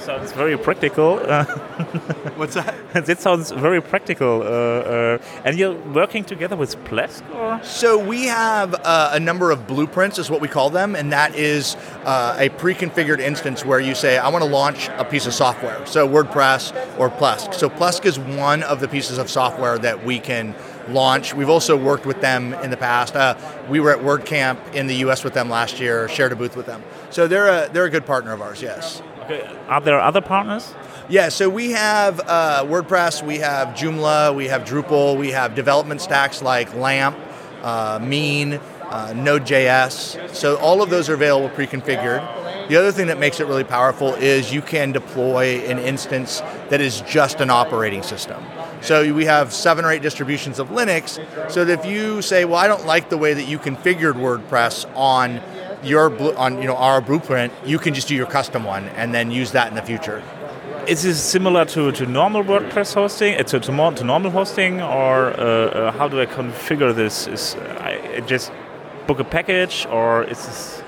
Sounds 0.09 0.33
very 0.33 0.57
practical. 0.57 1.19
What's 2.37 2.55
that? 2.55 2.75
that 2.95 3.21
sounds 3.21 3.51
very 3.51 3.83
practical. 3.83 4.41
Uh, 4.41 4.47
uh, 4.47 5.19
and 5.45 5.59
you're 5.59 5.75
working 5.93 6.25
together 6.25 6.57
with 6.57 6.83
Plesk? 6.85 7.23
Or? 7.35 7.63
So 7.63 7.99
we 7.99 8.25
have 8.25 8.75
uh, 8.75 9.11
a 9.13 9.21
number 9.21 9.51
of 9.51 9.67
blueprints, 9.67 10.19
is 10.19 10.31
what 10.31 10.41
we 10.41 10.49
call 10.49 10.71
them, 10.71 10.97
and 10.97 11.13
that 11.13 11.35
is 11.35 11.77
uh, 12.07 12.37
a 12.39 12.49
pre-configured 12.49 13.21
instance 13.21 13.67
where 13.67 13.81
you 13.81 13.95
say, 13.95 14.17
"I 14.17 14.31
want 14.31 14.43
to 14.45 14.51
launch 14.51 14.89
a 14.97 15.05
piece 15.05 15.27
of 15.27 15.35
software." 15.35 15.85
So 15.85 16.09
WordPress 16.09 16.73
or 16.99 17.11
Plesk. 17.11 17.53
So 17.53 17.69
Plesk 17.69 18.07
is 18.07 18.19
one 18.19 18.63
of 18.63 18.81
the 18.81 18.89
pieces 18.89 19.19
of 19.19 19.29
software 19.29 19.77
that 19.79 20.07
we 20.07 20.21
can 20.21 20.55
launch. 20.89 21.35
We've 21.35 21.51
also 21.51 21.77
worked 21.77 22.07
with 22.07 22.23
them 22.23 22.55
in 22.65 22.71
the 22.71 22.79
past. 22.79 23.15
Uh, 23.15 23.37
we 23.69 23.79
were 23.79 23.93
at 23.93 23.99
WordCamp 23.99 24.75
in 24.75 24.87
the 24.87 24.97
U.S. 25.05 25.23
with 25.23 25.35
them 25.35 25.51
last 25.51 25.81
year, 25.81 26.09
shared 26.09 26.33
a 26.33 26.37
booth 26.37 26.57
with 26.57 26.65
them. 26.65 26.83
So 27.11 27.29
they're 27.29 27.49
a 27.49 27.69
they're 27.71 27.85
a 27.85 27.91
good 27.91 28.07
partner 28.07 28.33
of 28.33 28.41
ours. 28.41 28.63
Yes. 28.63 29.03
Are 29.69 29.81
there 29.81 30.01
other 30.01 30.21
partners? 30.21 30.75
Yeah, 31.09 31.29
so 31.31 31.49
we 31.49 31.71
have 31.73 32.21
uh, 32.21 32.65
WordPress, 32.65 33.25
we 33.27 33.39
have 33.39 33.69
Joomla, 33.69 34.35
we 34.35 34.47
have 34.49 34.65
Drupal, 34.65 35.17
we 35.19 35.31
have 35.31 35.55
development 35.55 36.01
stacks 36.01 36.43
like 36.43 36.75
LAMP, 36.75 37.17
uh, 37.63 37.99
Mean, 38.03 38.61
uh, 38.83 39.13
Node.js. 39.15 40.35
So 40.35 40.57
all 40.57 40.83
of 40.83 40.91
those 40.91 41.09
are 41.09 41.15
available 41.15 41.49
pre-configured. 41.51 42.69
The 42.69 42.77
other 42.77 42.93
thing 42.93 43.07
that 43.07 43.19
makes 43.19 43.41
it 43.41 43.47
really 43.47 43.65
powerful 43.65 44.15
is 44.15 44.53
you 44.53 44.61
can 44.61 44.93
deploy 44.93 45.61
an 45.61 45.79
instance 45.79 46.41
that 46.69 46.83
is 46.83 47.01
just 47.03 47.41
an 47.41 47.49
operating 47.49 48.03
system. 48.03 48.45
So 48.83 49.13
we 49.15 49.25
have 49.25 49.53
seven 49.55 49.85
or 49.87 49.91
eight 49.91 50.03
distributions 50.03 50.59
of 50.59 50.69
Linux. 50.69 51.19
So 51.51 51.65
that 51.65 51.81
if 51.81 51.87
you 51.87 52.21
say, 52.21 52.45
"Well, 52.45 52.57
I 52.57 52.69
don't 52.69 52.85
like 52.85 53.09
the 53.09 53.17
way 53.17 53.33
that 53.33 53.49
you 53.49 53.59
configured 53.59 54.15
WordPress 54.15 54.85
on 54.95 55.41
your 55.83 56.11
blu- 56.11 56.35
on 56.37 56.61
you 56.61 56.67
know 56.67 56.77
our 56.77 57.01
blueprint," 57.01 57.53
you 57.65 57.79
can 57.79 57.95
just 57.95 58.09
do 58.09 58.15
your 58.15 58.27
custom 58.27 58.65
one 58.65 58.89
and 58.97 59.15
then 59.15 59.31
use 59.31 59.53
that 59.53 59.69
in 59.69 59.75
the 59.75 59.83
future. 59.83 60.23
Is 60.87 61.03
this 61.03 61.23
similar 61.23 61.65
to, 61.67 61.93
to 61.93 62.07
normal 62.07 62.43
WordPress 62.43 62.95
hosting, 62.95 63.35
uh, 63.35 63.43
to, 63.43 63.61
to, 63.61 63.91
to 63.97 64.05
normal 64.05 64.31
hosting, 64.31 64.81
or 64.81 65.27
uh, 65.29 65.35
uh, 65.35 65.93
how 65.93 66.09
do 66.09 66.19
I 66.19 66.25
configure 66.27 66.95
this? 66.95 67.27
Is 67.27 67.57
I 67.81 68.23
just 68.27 68.51
book 69.07 69.19
a 69.19 69.25
package, 69.25 69.87
or 69.91 70.25
is 70.25 70.39
this? 70.47 70.83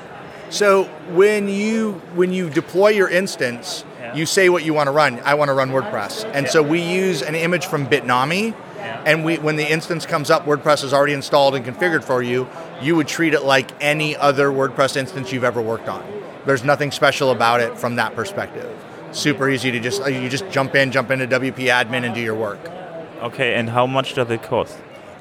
So 0.49 0.85
when 1.13 1.49
you 1.49 2.01
when 2.15 2.33
you 2.33 2.49
deploy 2.51 2.89
your 2.89 3.09
instance, 3.11 3.85
Yeah. 4.01 4.15
you 4.17 4.27
say 4.27 4.49
what 4.49 4.65
you 4.65 4.73
want 4.75 4.87
to 4.87 4.93
run. 4.93 5.21
I 5.25 5.35
want 5.35 5.49
to 5.51 5.55
run 5.55 5.71
WordPress, 5.71 6.25
and 6.33 6.49
so 6.49 6.63
we 6.63 6.81
use 6.81 7.23
an 7.23 7.35
image 7.35 7.67
from 7.67 7.87
Bitnami. 7.87 8.55
And 9.05 9.25
we, 9.27 9.37
when 9.39 9.57
the 9.57 9.71
instance 9.71 10.07
comes 10.07 10.31
up, 10.31 10.47
WordPress 10.47 10.83
is 10.85 10.93
already 10.95 11.13
installed 11.13 11.55
and 11.55 11.65
configured 11.65 12.03
for 12.03 12.23
you. 12.23 12.49
You 12.81 12.97
would 12.97 13.09
treat 13.09 13.35
it 13.35 13.43
like 13.43 13.71
any 13.81 14.17
other 14.17 14.49
WordPress 14.49 14.97
instance 14.97 15.33
you've 15.33 15.45
ever 15.45 15.61
worked 15.61 15.89
on. 15.89 16.03
There's 16.47 16.65
nothing 16.65 16.91
special 16.91 17.31
about 17.31 17.61
it 17.61 17.79
from 17.79 17.97
that 17.97 18.15
perspective. 18.15 18.75
Super 19.13 19.51
easy 19.51 19.71
to 19.71 19.81
just 19.81 20.07
you 20.11 20.29
just 20.29 20.49
jump 20.51 20.75
in, 20.75 20.91
jump 20.91 21.11
into 21.11 21.27
WP 21.27 21.67
Admin, 21.67 22.05
and 22.05 22.15
do 22.15 22.21
your 22.21 22.35
work. 22.35 22.61
Okay, 23.21 23.55
and 23.55 23.69
how 23.69 23.87
much 23.87 24.15
does 24.15 24.31
it 24.31 24.43
cost? 24.43 24.79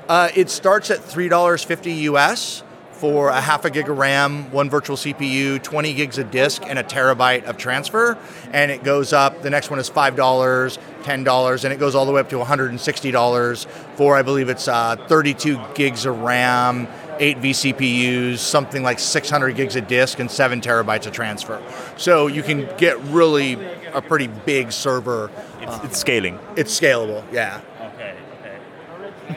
Uh, 0.07 0.29
it 0.35 0.49
starts 0.49 0.89
at 0.89 1.03
three 1.03 1.27
dollars 1.27 1.63
fifty 1.63 1.91
US 1.91 2.63
for 2.99 3.29
a 3.29 3.39
half 3.39 3.63
a 3.63 3.69
gig 3.69 3.89
of 3.89 3.97
RAM, 3.97 4.51
one 4.51 4.69
virtual 4.69 4.97
CPU, 4.97 5.63
20 5.63 5.93
gigs 5.93 6.17
of 6.17 6.29
disk, 6.31 6.61
and 6.67 6.77
a 6.77 6.83
terabyte 6.83 7.45
of 7.45 7.55
transfer. 7.55 8.17
And 8.51 8.71
it 8.71 8.83
goes 8.83 9.13
up. 9.13 9.41
The 9.41 9.49
next 9.49 9.69
one 9.69 9.79
is 9.79 9.87
five 9.87 10.15
dollars, 10.15 10.77
ten 11.03 11.23
dollars, 11.23 11.63
and 11.63 11.73
it 11.73 11.79
goes 11.79 11.95
all 11.95 12.05
the 12.05 12.11
way 12.11 12.19
up 12.19 12.29
to 12.29 12.37
160 12.37 13.11
dollars 13.11 13.67
for 13.95 14.15
I 14.15 14.21
believe 14.21 14.49
it's 14.49 14.67
uh, 14.67 14.97
32 15.07 15.59
gigs 15.75 16.05
of 16.05 16.19
RAM. 16.19 16.87
Eight 17.19 17.37
vCPUs, 17.37 18.37
something 18.39 18.81
like 18.83 18.99
600 18.99 19.55
gigs 19.55 19.75
of 19.75 19.87
disk, 19.87 20.19
and 20.19 20.29
seven 20.31 20.61
terabytes 20.61 21.05
of 21.05 21.13
transfer. 21.13 21.61
So 21.97 22.27
you 22.27 22.43
can 22.43 22.69
get 22.77 22.97
really 23.05 23.57
a 23.93 24.01
pretty 24.01 24.27
big 24.27 24.71
server. 24.71 25.29
It's, 25.61 25.83
it's 25.83 25.97
scaling. 25.97 26.39
It's 26.55 26.79
scalable, 26.79 27.23
yeah. 27.31 27.61
Okay, 27.93 28.15
okay. 28.39 28.57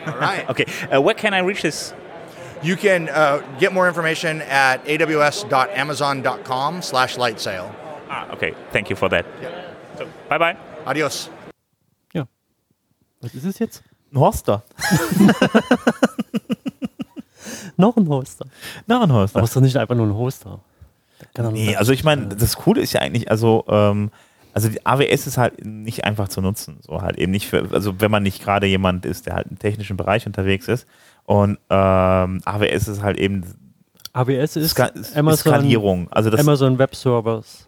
All 0.06 0.18
right. 0.18 0.48
Okay, 0.50 0.66
uh, 0.94 1.00
where 1.00 1.14
can 1.14 1.34
I 1.34 1.40
reach 1.40 1.62
this? 1.62 1.92
You 2.62 2.76
can 2.76 3.08
uh, 3.08 3.42
get 3.58 3.72
more 3.72 3.88
information 3.88 4.42
at 4.42 4.84
aws.amazon.com 4.84 6.82
slash 6.82 7.18
light 7.18 7.40
sale. 7.40 7.74
Ah, 8.08 8.30
okay, 8.32 8.54
thank 8.70 8.90
you 8.90 8.96
for 8.96 9.08
that. 9.08 9.26
So, 9.98 10.08
bye 10.28 10.38
bye. 10.38 10.56
Adios. 10.86 11.28
Was 13.22 13.34
ist 13.36 13.44
es 13.44 13.58
jetzt? 13.60 13.82
Ein 14.12 14.18
Hoster. 14.18 14.64
Noch 17.82 17.96
ein 17.96 18.08
Hoster. 18.08 18.46
Noch 18.86 19.02
ein 19.02 19.12
Hoster. 19.12 19.38
Aber 19.38 19.44
ist 19.44 19.56
doch 19.56 19.60
nicht 19.60 19.76
einfach 19.76 19.96
nur 19.96 20.06
ein 20.06 20.14
Hoster. 20.14 20.60
Nee, 21.52 21.74
also 21.76 21.92
ich 21.92 22.04
meine, 22.04 22.28
das 22.28 22.56
Coole 22.56 22.80
ist 22.80 22.92
ja 22.92 23.00
eigentlich, 23.00 23.28
also, 23.30 23.64
ähm, 23.68 24.10
also 24.54 24.68
die 24.68 24.84
AWS 24.86 25.26
ist 25.26 25.36
halt 25.36 25.64
nicht 25.64 26.04
einfach 26.04 26.28
zu 26.28 26.40
nutzen. 26.40 26.78
So 26.82 27.02
halt 27.02 27.18
eben 27.18 27.32
nicht 27.32 27.48
für, 27.48 27.68
also 27.72 28.00
wenn 28.00 28.10
man 28.10 28.22
nicht 28.22 28.42
gerade 28.42 28.66
jemand 28.66 29.04
ist, 29.04 29.26
der 29.26 29.34
halt 29.34 29.48
im 29.48 29.58
technischen 29.58 29.96
Bereich 29.96 30.26
unterwegs 30.26 30.68
ist. 30.68 30.86
Und 31.24 31.58
ähm, 31.70 32.40
AWS 32.44 32.88
ist 32.88 33.02
halt 33.02 33.18
eben 33.18 33.44
AWS 34.12 34.56
ist 34.56 34.70
Ska 34.70 34.86
ist 34.86 35.16
Amazon, 35.16 35.52
Skalierung. 35.52 36.08
Also 36.12 36.30
das 36.30 36.40
Amazon 36.40 36.78
Web 36.78 36.94
Servers. 36.94 37.66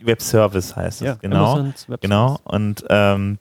Web 0.00 0.22
Service 0.22 0.76
heißt 0.76 1.00
es, 1.00 1.06
Ja, 1.06 1.14
genau. 1.14 1.64
Web 1.88 2.00
Genau. 2.00 2.38
Und 2.44 2.84
ähm, 2.88 3.38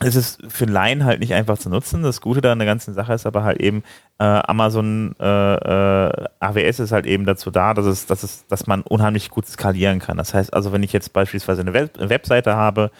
es 0.00 0.16
ist 0.16 0.40
für 0.48 0.64
Laien 0.64 1.04
halt 1.04 1.20
nicht 1.20 1.34
einfach 1.34 1.58
zu 1.58 1.68
nutzen. 1.70 2.02
Das 2.02 2.20
Gute 2.20 2.40
da 2.40 2.52
an 2.52 2.58
der 2.58 2.66
ganzen 2.66 2.94
Sache 2.94 3.12
ist 3.12 3.26
aber 3.26 3.42
halt 3.42 3.60
eben, 3.60 3.82
äh, 4.18 4.24
Amazon 4.24 5.14
äh, 5.18 5.24
äh, 5.24 6.28
AWS 6.40 6.80
ist 6.80 6.92
halt 6.92 7.06
eben 7.06 7.24
dazu 7.24 7.50
da, 7.50 7.74
dass 7.74 7.86
es, 7.86 8.06
dass 8.06 8.22
es, 8.22 8.46
dass 8.46 8.66
man 8.66 8.82
unheimlich 8.82 9.30
gut 9.30 9.46
skalieren 9.46 9.98
kann. 9.98 10.16
Das 10.16 10.34
heißt 10.34 10.54
also, 10.54 10.72
wenn 10.72 10.82
ich 10.82 10.92
jetzt 10.92 11.12
beispielsweise 11.12 11.62
eine, 11.62 11.74
Web 11.74 11.92
Webseite 11.98 12.54
habe, 12.54 12.90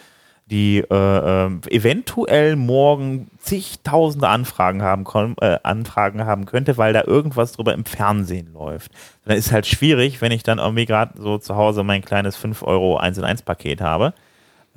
die 0.50 0.78
äh, 0.78 1.46
äh, 1.46 1.50
eventuell 1.70 2.56
morgen 2.56 3.30
zigtausende 3.38 4.28
Anfragen 4.28 4.82
haben, 4.82 5.04
äh, 5.40 5.58
Anfragen 5.62 6.24
haben 6.24 6.46
könnte, 6.46 6.78
weil 6.78 6.94
da 6.94 7.04
irgendwas 7.04 7.52
drüber 7.52 7.74
im 7.74 7.84
Fernsehen 7.84 8.54
läuft. 8.54 8.90
Dann 9.26 9.36
ist 9.36 9.52
halt 9.52 9.66
schwierig, 9.66 10.22
wenn 10.22 10.32
ich 10.32 10.42
dann 10.42 10.58
irgendwie 10.58 10.86
gerade 10.86 11.20
so 11.20 11.36
zu 11.38 11.54
Hause 11.54 11.84
mein 11.84 12.02
kleines 12.02 12.36
5 12.36 12.62
Euro 12.62 12.96
1 12.96 13.18
in 13.18 13.24
1 13.24 13.42
Paket 13.42 13.82
habe. 13.82 14.14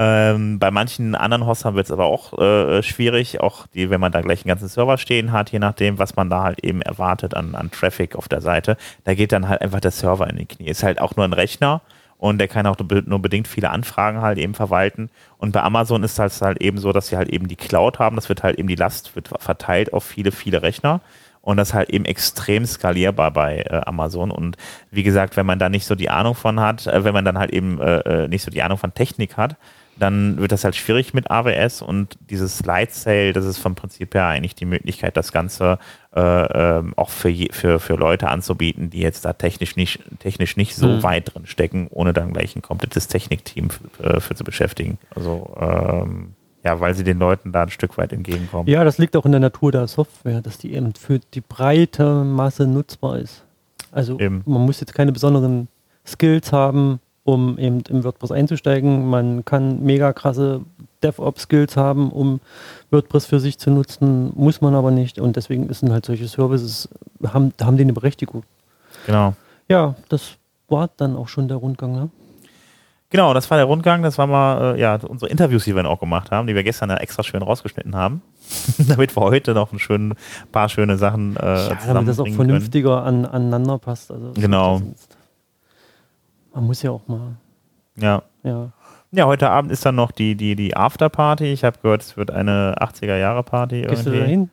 Ähm, 0.04 0.58
bei 0.58 0.72
manchen 0.72 1.14
anderen 1.14 1.46
Hostern 1.46 1.76
wird 1.76 1.86
es 1.86 1.92
aber 1.92 2.06
auch 2.06 2.36
äh, 2.40 2.82
schwierig, 2.82 3.40
auch 3.40 3.68
die, 3.68 3.92
wenn 3.92 4.02
man 4.02 4.12
da 4.12 4.22
gleich 4.22 4.40
einen 4.40 4.48
ganzen 4.48 4.68
Server 4.68 4.98
stehen 4.98 5.32
hat, 5.32 5.52
je 5.52 5.60
nachdem, 5.60 6.00
was 6.00 6.16
man 6.16 6.28
da 6.28 6.42
halt 6.42 6.64
eben 6.64 6.82
erwartet 6.82 7.36
an, 7.36 7.54
an 7.54 7.70
Traffic 7.70 8.16
auf 8.16 8.28
der 8.28 8.42
Seite, 8.42 8.78
da 9.04 9.14
geht 9.14 9.32
dann 9.32 9.48
halt 9.48 9.62
einfach 9.62 9.80
der 9.80 9.92
Server 9.92 10.28
in 10.28 10.38
die 10.38 10.48
Knie. 10.48 10.70
Ist 10.70 10.82
halt 10.82 11.00
auch 11.00 11.16
nur 11.18 11.26
ein 11.26 11.34
Rechner 11.34 11.82
und 12.18 12.40
der 12.40 12.48
kann 12.48 12.66
auch 12.66 12.78
nur 12.80 13.22
bedingt 13.22 13.48
viele 13.48 13.70
Anfragen 13.70 14.22
halt 14.22 14.40
eben 14.40 14.56
verwalten. 14.56 15.12
Und 15.38 15.52
bei 15.52 15.62
Amazon 15.62 16.02
ist 16.02 16.18
das 16.18 16.42
halt 16.42 16.64
eben 16.64 16.80
so, 16.80 16.92
dass 16.94 17.10
sie 17.10 17.18
halt 17.18 17.30
eben 17.30 17.48
die 17.48 17.56
Cloud 17.56 18.00
haben, 18.00 18.16
das 18.16 18.28
wird 18.28 18.42
halt 18.42 18.58
eben 18.58 18.70
die 18.70 18.76
Last 18.76 19.16
wird 19.16 19.28
verteilt 19.38 19.94
auf 19.94 20.04
viele, 20.04 20.32
viele 20.32 20.64
Rechner. 20.64 21.02
Und 21.42 21.58
das 21.58 21.70
ist 21.70 21.74
halt 21.76 21.90
eben 21.92 22.06
extrem 22.06 22.66
skalierbar 22.66 23.30
bei 23.30 23.60
äh, 23.70 23.82
Amazon. 23.86 24.32
Und 24.32 24.58
wie 24.90 25.04
gesagt, 25.04 25.38
wenn 25.38 25.46
man 25.46 25.60
da 25.60 25.70
nicht 25.70 25.86
so 25.86 25.94
die 25.94 26.10
Ahnung 26.10 26.34
von 26.34 26.60
hat, 26.60 26.88
äh, 26.88 27.04
wenn 27.04 27.14
man 27.14 27.26
dann 27.26 27.38
halt 27.38 27.52
eben 27.52 27.80
äh, 27.80 28.00
äh, 28.00 28.28
nicht 28.28 28.44
so 28.44 28.50
die 28.50 28.64
Ahnung 28.64 28.80
von 28.80 28.94
Technik 28.96 29.38
hat, 29.38 29.58
dann 30.02 30.38
wird 30.38 30.52
das 30.52 30.64
halt 30.64 30.76
schwierig 30.76 31.14
mit 31.14 31.30
AWS 31.30 31.82
und 31.82 32.18
dieses 32.30 32.66
Light 32.66 32.92
Sale, 32.94 33.34
das 33.34 33.46
ist 33.46 33.58
vom 33.58 33.76
Prinzip 33.76 34.14
her 34.16 34.26
eigentlich 34.28 34.56
die 34.56 34.66
Möglichkeit, 34.66 35.16
das 35.18 35.32
Ganze 35.32 35.78
äh, 36.16 36.20
ähm, 36.80 36.94
auch 36.98 37.10
für, 37.10 37.30
je, 37.30 37.50
für, 37.52 37.80
für 37.80 37.96
Leute 37.96 38.30
anzubieten, 38.30 38.90
die 38.90 39.00
jetzt 39.00 39.26
da 39.26 39.34
technisch 39.34 39.76
nicht, 39.76 40.00
technisch 40.20 40.58
nicht 40.58 40.76
so 40.76 40.88
Mhm. 40.88 41.04
weit 41.04 41.34
drin 41.34 41.46
stecken, 41.46 41.88
ohne 41.92 42.14
dann 42.14 42.34
gleich 42.34 42.56
ein 42.56 42.62
komplettes 42.62 43.08
Technikteam 43.08 43.70
für, 43.70 44.04
äh, 44.04 44.20
für 44.20 44.36
zu 44.36 44.44
beschäftigen. 44.44 44.98
Also 45.16 45.56
ähm, 45.60 46.34
ja, 46.64 46.80
weil 46.80 46.94
sie 46.94 47.04
den 47.04 47.18
Leuten 47.18 47.52
da 47.52 47.64
ein 47.64 47.70
Stück 47.70 47.98
weit 47.98 48.14
entgegenkommen. 48.14 48.68
Ja, 48.70 48.84
das 48.84 48.98
liegt 48.98 49.16
auch 49.16 49.26
in 49.26 49.32
der 49.32 49.42
Natur 49.42 49.72
der 49.72 49.88
Software, 49.88 50.42
dass 50.42 50.58
die 50.58 50.74
eben 50.74 50.94
für 50.94 51.20
die 51.34 51.42
breite 51.42 52.24
Masse 52.24 52.68
nutzbar 52.68 53.18
ist. 53.20 53.44
Also 53.92 54.20
Eben. 54.20 54.44
man 54.46 54.62
muss 54.66 54.80
jetzt 54.80 54.94
keine 54.94 55.12
besonderen 55.12 55.68
Skills 56.06 56.52
haben, 56.52 57.00
um 57.24 57.58
eben 57.60 57.82
im 57.90 58.04
WordPress 58.04 58.32
einzusteigen. 58.32 59.08
Man 59.10 59.46
kann 59.46 59.84
mega 59.84 60.12
krasse 60.14 60.62
DevOps-Skills 61.04 61.78
haben, 61.78 62.12
um 62.12 62.40
WordPress 62.90 63.26
für 63.26 63.40
sich 63.40 63.58
zu 63.60 63.70
nutzen, 63.72 64.32
muss 64.36 64.62
man 64.62 64.74
aber 64.76 64.92
nicht. 64.92 65.20
Und 65.20 65.36
deswegen 65.36 65.72
sind 65.74 65.92
halt 65.92 66.06
solche 66.06 66.28
Services, 66.28 66.90
haben, 67.26 67.54
haben 67.62 67.78
die 67.78 67.84
eine 67.84 67.94
Berechtigung. 67.94 68.44
Genau. 69.06 69.34
Ja, 69.70 69.96
das 70.10 70.38
war 70.68 70.90
dann 70.98 71.16
auch 71.16 71.28
schon 71.28 71.48
der 71.48 71.58
Rundgang. 71.58 71.94
Ne? 71.94 72.10
Genau, 73.10 73.34
das 73.34 73.50
war 73.52 73.58
der 73.58 73.66
Rundgang. 73.66 74.04
Das 74.04 74.18
war 74.18 74.26
mal 74.28 74.76
äh, 74.76 74.80
ja, 74.80 74.96
unsere 75.08 75.30
Interviews, 75.30 75.66
die 75.66 75.72
wir 75.76 75.84
dann 75.84 75.92
auch 75.92 76.00
gemacht 76.00 76.32
haben, 76.32 76.48
die 76.48 76.56
wir 76.56 76.64
gestern 76.64 76.90
ja 76.90 76.98
extra 76.98 77.24
schön 77.24 77.42
rausgeschnitten 77.42 77.96
haben, 77.96 78.22
damit 78.88 79.16
wir 79.16 79.22
heute 79.22 79.54
noch 79.54 79.72
ein 79.74 79.80
schön, 79.80 80.14
paar 80.52 80.70
schöne 80.70 80.98
Sachen 80.98 81.36
äh, 81.36 81.68
Ja, 81.70 81.78
damit 81.88 82.08
das 82.10 82.20
auch 82.20 82.28
vernünftiger 82.30 83.04
an, 83.04 83.26
aneinander 83.26 83.78
passt. 83.80 84.12
Also 84.12 84.32
Genau. 84.36 84.78
sonst- 84.80 85.18
Man 86.54 86.66
muss 86.66 86.82
ja 86.82 86.92
auch 86.92 87.08
mal. 87.08 87.36
Ja. 87.96 88.24
Ja. 88.44 88.72
Ja, 89.14 89.26
heute 89.26 89.50
Abend 89.50 89.72
ist 89.72 89.86
dann 89.86 89.96
noch 89.96 90.12
die, 90.12 90.36
die, 90.36 90.56
die 90.56 90.76
Afterparty. 90.76 91.52
Ich 91.52 91.64
habe 91.66 91.78
gehört, 91.82 92.02
es 92.02 92.16
wird 92.16 92.32
eine 92.32 92.76
80er-Jahre-Party. 92.80 93.82
Gehst 93.82 94.06
du 94.06 94.10
da 94.12 94.16
irgendwie. 94.16 94.32
hin? 94.32 94.50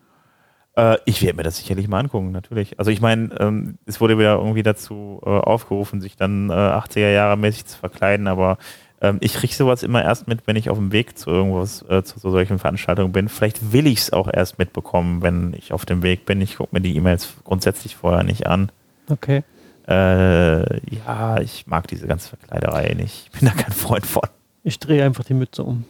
Äh, 0.76 0.98
ich 1.04 1.22
werde 1.22 1.36
mir 1.36 1.42
das 1.44 1.58
sicherlich 1.58 1.86
mal 1.86 2.00
angucken, 2.00 2.32
natürlich. 2.32 2.78
Also 2.78 2.90
ich 2.90 3.00
meine, 3.00 3.30
ähm, 3.40 3.78
es 3.86 4.00
wurde 4.00 4.18
wieder 4.18 4.34
irgendwie 4.36 4.64
dazu 4.64 5.20
äh, 5.24 5.28
aufgerufen, 5.28 6.00
sich 6.00 6.16
dann 6.16 6.50
äh, 6.50 6.54
80er-Jahre-mäßig 6.54 7.66
zu 7.66 7.78
verkleiden, 7.78 8.26
aber 8.26 8.58
ähm, 9.00 9.18
ich 9.20 9.34
kriege 9.34 9.54
sowas 9.54 9.84
immer 9.84 10.02
erst 10.02 10.26
mit, 10.26 10.46
wenn 10.46 10.56
ich 10.56 10.70
auf 10.70 10.78
dem 10.78 10.90
Weg 10.92 11.16
zu 11.16 11.30
irgendwas, 11.30 11.84
äh, 11.88 12.02
zu 12.02 12.18
so 12.18 12.30
solchen 12.30 12.58
Veranstaltungen 12.58 13.12
bin. 13.12 13.28
Vielleicht 13.28 13.72
will 13.72 13.86
ich 13.86 13.98
es 13.98 14.12
auch 14.12 14.28
erst 14.32 14.58
mitbekommen, 14.58 15.22
wenn 15.22 15.54
ich 15.56 15.72
auf 15.72 15.86
dem 15.86 16.02
Weg 16.02 16.26
bin. 16.26 16.40
Ich 16.40 16.56
gucke 16.56 16.74
mir 16.74 16.80
die 16.80 16.96
E-Mails 16.96 17.34
grundsätzlich 17.44 17.94
vorher 17.94 18.24
nicht 18.24 18.46
an. 18.46 18.70
Okay. 19.08 19.44
Äh, 19.88 20.80
ja, 20.94 21.38
ich 21.40 21.66
mag 21.66 21.86
diese 21.88 22.06
ganze 22.06 22.28
Verkleiderei 22.28 22.94
nicht. 22.94 23.30
Ich 23.32 23.40
bin 23.40 23.48
da 23.48 23.54
kein 23.54 23.72
Freund 23.72 24.04
von. 24.06 24.22
Ich 24.64 24.78
drehe 24.78 25.04
einfach 25.04 25.24
die 25.24 25.34
Mütze 25.34 25.62
um. 25.64 25.84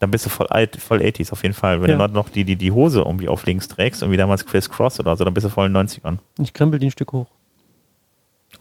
Dann 0.00 0.10
bist 0.10 0.26
du 0.26 0.30
voll 0.30 0.46
alt, 0.48 0.76
voll 0.76 1.00
80s 1.00 1.32
auf 1.32 1.42
jeden 1.42 1.54
Fall. 1.54 1.80
Wenn 1.82 1.90
Ja. 1.98 2.08
du 2.08 2.14
noch 2.14 2.28
die, 2.28 2.44
die, 2.44 2.56
die 2.56 2.72
Hose 2.72 3.00
irgendwie 3.00 3.28
auf 3.28 3.44
links 3.46 3.68
trägst, 3.68 4.02
irgendwie 4.02 4.16
damals 4.18 4.44
Chris 4.46 4.68
Cross 4.68 5.00
oder 5.00 5.16
so, 5.16 5.24
dann 5.24 5.34
bist 5.34 5.44
du 5.46 5.50
voll 5.50 5.66
in 5.66 5.74
den 5.74 5.86
90ern. 5.88 6.18
Ich 6.38 6.52
krempel 6.52 6.78
die 6.78 6.86
ein 6.86 6.90
Stück 6.90 7.12
hoch. 7.12 7.26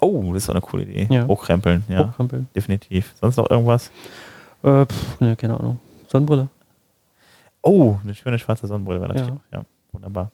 Oh, 0.02 0.24
das 0.34 0.44
ist 0.44 0.50
doch 0.50 0.54
eine 0.56 0.62
coole 0.62 0.84
Idee. 0.84 1.08
Ja. 1.10 1.28
Hochkrempeln, 1.28 1.84
ja. 1.90 2.08
Hochkrempeln. 2.08 2.48
Definitiv. 2.56 3.14
Sonst 3.20 3.38
noch 3.38 3.50
irgendwas? 3.50 3.92
Äh, 4.64 4.86
pff, 4.86 5.20
ne, 5.20 5.36
keine 5.36 5.60
Ahnung. 5.60 5.80
Sonnenbrille. 6.08 6.48
Oh, 7.62 7.98
eine 8.04 8.16
schöne 8.16 8.40
schwarze 8.40 8.68
Sonnenbrille 8.68 9.02
wäre 9.02 9.14
Ja. 9.16 9.22
natürlich. 9.22 9.42
Ja. 9.52 9.64
wunderbar. 9.92 10.32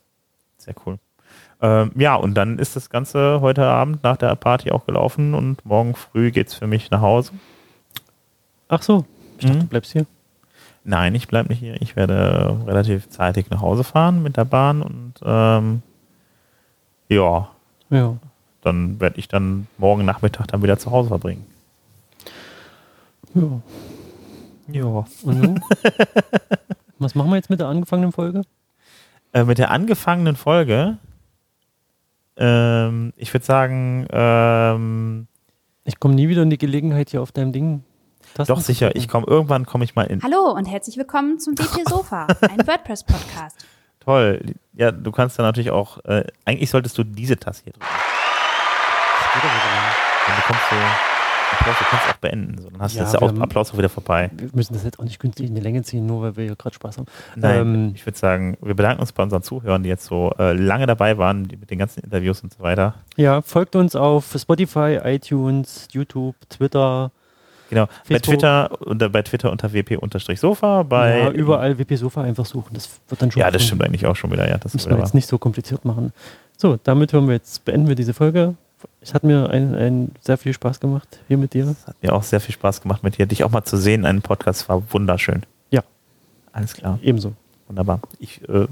Sehr 0.58 0.76
cool. 0.86 0.98
Ähm, 1.66 1.92
ja, 1.96 2.14
und 2.16 2.36
dann 2.36 2.60
ist 2.60 2.76
das 2.76 2.90
Ganze 2.92 3.42
heute 3.42 3.66
Abend 3.66 4.04
nach 4.04 4.18
der 4.18 4.36
Party 4.36 4.70
auch 4.72 4.86
gelaufen 4.86 5.34
und 5.34 5.66
morgen 5.66 5.96
früh 5.96 6.30
geht 6.30 6.48
es 6.50 6.54
für 6.54 6.68
mich 6.68 6.92
nach 6.92 7.02
Hause. 7.02 7.32
Ach 8.68 8.82
so. 8.84 9.06
Ich 9.40 9.46
dachte, 9.46 9.58
Mhm. 9.58 9.62
du 9.62 9.68
bleibst 9.68 9.92
hier. 9.94 10.06
Nein, 10.84 11.16
ich 11.16 11.28
bleibe 11.28 11.50
nicht 11.50 11.60
hier. 11.60 11.82
Ich 11.82 11.96
werde 11.96 12.60
relativ 12.68 13.10
zeitig 13.10 13.50
nach 13.50 13.62
Hause 13.62 13.84
fahren 13.84 14.22
mit 14.22 14.38
der 14.38 14.46
Bahn 14.46 14.84
und 14.84 15.14
ähm, 15.24 15.82
ja, 17.10 17.50
Ja. 17.90 18.18
dann 18.62 19.00
werde 19.00 19.18
ich 19.18 19.28
dann 19.28 19.68
morgen 19.80 20.06
Nachmittag 20.06 20.48
dann 20.50 20.62
wieder 20.62 20.78
zu 20.78 20.92
Hause 20.92 21.08
verbringen. 21.10 21.46
Ja. 23.34 23.62
Ja. 24.68 25.06
Und? 25.24 25.62
Was 27.00 27.16
machen 27.16 27.30
wir 27.32 27.36
jetzt 27.38 27.50
mit 27.50 27.60
der 27.60 27.68
angefangenen 27.68 28.12
Folge? 28.12 28.42
Äh, 29.34 29.44
mit 29.44 29.58
der 29.58 29.72
angefangenen 29.72 30.36
Folge, 30.36 30.98
ähm, 32.38 33.14
ich 33.18 33.34
würde 33.34 33.46
sagen, 33.46 34.08
ähm, 34.12 35.28
Ich 35.84 36.00
komme 36.00 36.16
nie 36.16 36.28
wieder 36.30 36.42
in 36.42 36.50
die 36.50 36.58
Gelegenheit, 36.58 37.10
hier 37.12 37.22
auf 37.22 37.32
deinem 37.32 37.52
Ding. 37.54 37.84
Tasten 38.34 38.54
doch 38.54 38.60
sicher, 38.62 38.96
ich 38.96 39.08
komme 39.08 39.26
irgendwann 39.28 39.66
komme 39.66 39.84
ich 39.86 39.96
mal 39.96 40.04
in. 40.04 40.22
Hallo 40.22 40.52
und 40.52 40.66
herzlich 40.66 40.98
willkommen 40.98 41.40
zum 41.40 41.58
WP 41.58 41.84
Sofa, 41.90 42.28
ein 42.42 42.66
WordPress-Podcast. 42.68 43.66
Toll. 44.02 44.42
Ja, 44.74 44.92
du 44.92 45.12
kannst 45.12 45.40
dann 45.40 45.46
natürlich 45.46 45.72
auch, 45.72 46.04
äh, 46.06 46.26
eigentlich 46.44 46.70
solltest 46.70 46.98
du 46.98 47.04
diese 47.04 47.38
Taste 47.38 47.64
hier 47.64 47.74
drücken. 47.74 47.86
Das 47.88 49.34
geht 49.34 49.44
aber 49.50 49.60
so 49.62 49.68
lange. 49.68 49.94
Dann 50.28 50.36
bekommst 50.36 50.64
du 50.72 51.15
Applaus, 51.52 51.76
du 51.80 51.84
kannst 51.86 52.10
auch 52.10 52.14
beenden. 52.18 52.58
So. 52.62 52.70
Dann 52.70 52.82
hast 52.82 52.94
du 52.96 52.98
Ja, 53.00 53.04
das 53.04 53.14
wir 53.14 53.22
auch, 53.24 53.28
haben- 53.30 53.42
Applaus 53.42 53.72
auch 53.74 53.78
wieder 53.78 53.90
vorbei. 53.90 54.30
Wir 54.36 54.50
müssen 54.54 54.74
das 54.74 54.84
jetzt 54.84 55.00
auch 55.00 55.04
nicht 55.04 55.20
künstlich 55.20 55.48
in 55.50 55.56
die 55.56 55.62
Länge 55.62 55.82
ziehen, 55.84 56.06
nur 56.06 56.22
weil 56.22 56.36
wir 56.38 56.44
hier 56.46 56.56
gerade 56.56 56.76
Spaß 56.76 56.98
haben. 56.98 57.06
Nein, 57.36 57.60
Ähm, 57.62 57.92
ich 57.96 58.06
würde 58.06 58.18
sagen, 58.18 58.58
wir 58.62 58.74
bedanken 58.76 59.02
uns 59.02 59.12
bei 59.12 59.24
unseren 59.24 59.44
Zuhörern, 59.44 59.84
die 59.84 59.90
jetzt 59.90 60.06
so 60.06 60.32
äh, 60.40 60.54
lange 60.54 60.86
dabei 60.86 61.18
waren, 61.18 61.48
die, 61.48 61.58
mit 61.58 61.70
den 61.72 61.80
ganzen 61.80 62.04
Interviews 62.04 62.42
und 62.42 62.54
so 62.54 62.62
weiter. 62.64 62.96
Ja, 63.16 63.42
folgt 63.42 63.76
uns 63.76 63.96
auf 63.96 64.36
Spotify, 64.38 65.00
iTunes, 65.04 65.88
YouTube, 65.92 66.36
Twitter, 66.50 67.12
Genau. 67.72 67.88
Bei 67.88 67.92
Facebook. 68.20 68.36
Twitter, 68.36 68.82
unter, 68.82 69.10
bei 69.10 69.24
Twitter 69.24 69.52
unter 69.52 69.74
wp-sofa, 69.74 70.84
bei 70.84 71.20
ja, 71.20 71.32
überall 71.32 71.80
WP 71.80 71.96
Sofa 71.96 72.22
einfach 72.22 72.46
suchen. 72.46 72.76
Das 72.76 72.88
wird 73.10 73.20
dann 73.22 73.32
schon. 73.32 73.40
Ja, 73.42 73.50
das 73.50 73.64
stimmt 73.66 73.84
eigentlich 73.84 74.06
auch 74.06 74.16
schon 74.16 74.32
wieder. 74.32 74.48
Ja, 74.48 74.60
das 74.60 74.74
Müssen 74.76 74.92
wir 74.92 75.00
jetzt 75.00 75.16
nicht 75.16 75.28
so 75.28 75.40
kompliziert 75.40 75.84
machen. 75.84 76.14
So, 76.58 76.78
damit 76.84 77.12
hören 77.12 77.26
wir 77.28 77.34
jetzt, 77.34 77.66
beenden 77.66 77.88
wir 77.88 77.96
diese 77.96 78.14
Folge. 78.14 78.54
Es 79.02 79.14
hat 79.14 79.24
mir 79.24 79.50
ein, 79.50 79.76
ein 79.76 80.12
sehr 80.20 80.38
viel 80.38 80.54
Spaß 80.54 80.80
gemacht 80.80 81.20
hier 81.28 81.38
mit 81.38 81.54
dir. 81.54 81.76
Hat 81.86 82.02
mir 82.02 82.14
auch 82.14 82.24
sehr 82.24 82.40
viel 82.40 82.54
Spaß 82.54 82.82
gemacht 82.82 83.04
mit 83.04 83.18
dir. 83.18 83.26
Dich 83.26 83.44
auch 83.44 83.52
mal 83.52 83.64
zu 83.64 83.78
sehen 83.78 84.02
in 84.02 84.06
einem 84.06 84.22
Podcast 84.22 84.68
war 84.70 84.82
wunderschön. 84.92 85.44
Ja. 85.70 85.84
Alles 86.52 86.74
klar. 86.74 87.00
Ebenso. 87.02 87.34
Wunderbar. 87.68 88.00
Ich 88.20 88.48
äh, 88.48 88.68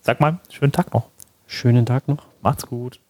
sag 0.00 0.20
mal, 0.20 0.40
schönen 0.50 0.72
Tag 0.72 0.92
noch. 0.92 1.08
Schönen 1.46 1.86
Tag 1.86 2.08
noch. 2.08 2.26
Macht's 2.42 2.66
gut. 2.66 3.00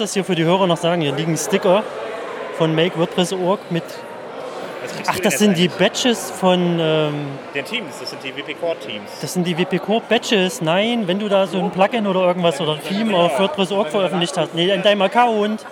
Das 0.00 0.14
hier 0.14 0.24
für 0.24 0.34
die 0.34 0.44
Hörer 0.44 0.66
noch 0.66 0.76
sagen. 0.76 1.02
Hier 1.02 1.14
liegen 1.14 1.36
Sticker 1.36 1.82
von 2.56 2.74
MakeWordPress.org 2.74 3.70
mit. 3.70 3.84
Ach, 5.06 5.18
das 5.20 5.38
sind 5.38 5.58
die 5.58 5.68
Badges 5.68 6.30
von. 6.30 6.78
Ähm, 6.80 7.26
Den 7.54 7.64
Teams, 7.64 7.98
das 8.00 8.10
sind 8.10 8.22
die 8.22 8.34
WP 8.34 8.54
Core 8.58 8.76
Teams. 8.78 9.10
das 9.20 9.32
sind 9.34 9.46
die 9.46 9.56
WP 9.58 9.78
Core 9.78 10.02
Badges. 10.08 10.60
Nein, 10.60 11.06
wenn 11.06 11.18
du 11.18 11.28
da 11.28 11.46
so 11.46 11.58
ein 11.58 11.70
Plugin 11.70 12.06
oder 12.06 12.20
irgendwas 12.20 12.60
oder 12.60 12.74
ein 12.74 12.82
Theme 12.82 13.16
auf 13.16 13.38
WordPress.org 13.38 13.90
veröffentlicht 13.90 14.36
hast. 14.36 14.54
Nee, 14.54 14.70
in 14.70 14.82
deinem 14.82 15.02
Account. 15.02 15.64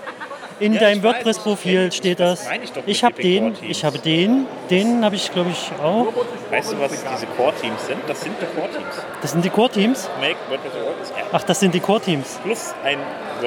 In 0.59 0.73
Ja, 0.73 0.81
deinem 0.81 1.03
WordPress-Profil 1.03 1.93
steht 1.93 2.19
das 2.21 2.45
das. 2.45 2.49
ich 2.87 2.87
Ich 2.87 3.05
habe 3.05 3.21
den, 3.23 3.55
ich 3.63 3.85
habe 3.85 3.99
den, 3.99 4.47
den 4.71 5.05
habe 5.05 5.15
ich 5.17 5.31
glaube 5.31 5.51
ich 5.51 5.71
auch. 5.83 6.07
Weißt 6.51 6.73
du, 6.73 6.81
was 6.81 6.93
diese 6.93 7.27
Core 7.37 7.53
Teams 7.61 7.87
sind? 7.87 7.99
Das 8.07 8.21
sind 8.21 8.35
die 8.41 8.47
Core 8.59 8.71
Teams. 8.71 8.95
Das 9.21 9.33
sind 9.33 9.45
die 9.45 9.51
Core-Teams. 9.51 10.09
Make 10.21 10.37
WordPress 10.49 10.73
ist 11.03 11.13
Ach, 11.33 11.43
das 11.43 11.61
sind 11.61 11.75
die 11.75 11.81
Core-Teams. 11.81 12.41
plus 12.45 12.75
ein 12.85 12.99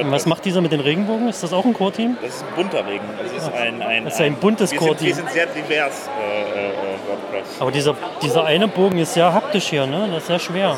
Und 0.03 0.11
was 0.11 0.25
macht 0.25 0.45
dieser 0.45 0.61
mit 0.61 0.71
den 0.71 0.81
Regenbogen? 0.81 1.29
Ist 1.29 1.41
das 1.41 1.53
auch 1.53 1.65
ein 1.65 1.73
Core-Team? 1.73 2.17
Das 2.21 2.35
ist 2.35 2.43
ein 2.43 2.55
bunter 2.55 2.85
Regen. 2.85 3.05
Das 3.21 3.31
ist 3.31 3.53
ein, 3.53 3.81
ein, 3.81 4.05
Das 4.05 4.13
ist 4.15 4.21
ein 4.21 4.35
buntes 4.35 4.71
wir 4.71 4.79
Core 4.79 4.97
sind, 4.97 5.07
wir 5.07 5.15
sind 5.15 5.31
sehr 5.31 5.47
divers, 5.47 6.09
äh, 6.19 6.67
äh, 6.67 6.71
WordPress. 7.07 7.61
Aber 7.61 7.71
dieser, 7.71 7.95
dieser 8.21 8.43
eine 8.45 8.67
Bogen 8.67 8.99
ist 8.99 9.13
sehr 9.13 9.33
haptisch 9.33 9.67
hier, 9.67 9.87
ne? 9.87 10.07
Das 10.11 10.23
ist 10.23 10.27
sehr 10.27 10.39
schwer. 10.39 10.77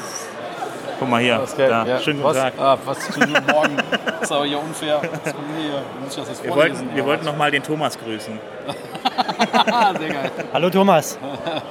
Guck 1.02 1.10
mal 1.10 1.20
hier. 1.20 1.41
Da. 1.58 1.84
ja. 1.84 1.99
Schönen 1.99 2.22
guten 2.22 2.36
was? 2.36 2.38
Tag. 2.38 2.54
Ah, 2.60 2.78
was? 2.86 2.97
Schönen 3.12 3.34
guten 3.34 3.52
Morgen. 3.52 3.76
Das 4.06 4.22
ist 4.22 4.32
aber 4.32 4.45
hier 4.45 4.60
unfair. 4.60 5.02
Was 5.02 5.34
kommt 5.34 5.47
hier? 5.58 5.82
Muss 5.99 6.12
ich 6.12 6.16
das 6.16 6.30
jetzt 6.30 6.43
Wir 6.43 6.54
wollten, 6.54 6.89
wir 6.93 7.06
wollten 7.08 7.26
noch 7.26 7.36
mal 7.36 7.49
den 7.49 7.64
Thomas 7.64 7.97
grüßen. 7.97 8.39
Sehr 9.99 10.10
geil. 10.10 10.32
Hallo 10.54 10.70
Thomas. 10.70 11.18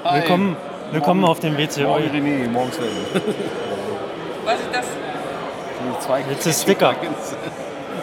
Hi. 0.03 0.21
Willkommen, 0.21 0.57
willkommen 0.91 1.25
auf 1.25 1.39
dem 1.39 1.57
WC. 1.57 1.85
Morgen 1.85 2.11
René, 2.11 2.49
morgen 2.49 2.73
Sven. 2.73 2.89
Was 4.45 4.55
ist 4.55 4.69
das? 4.73 4.87
Jetzt 6.29 6.47
ist 6.47 6.63
Sticker. 6.63 6.97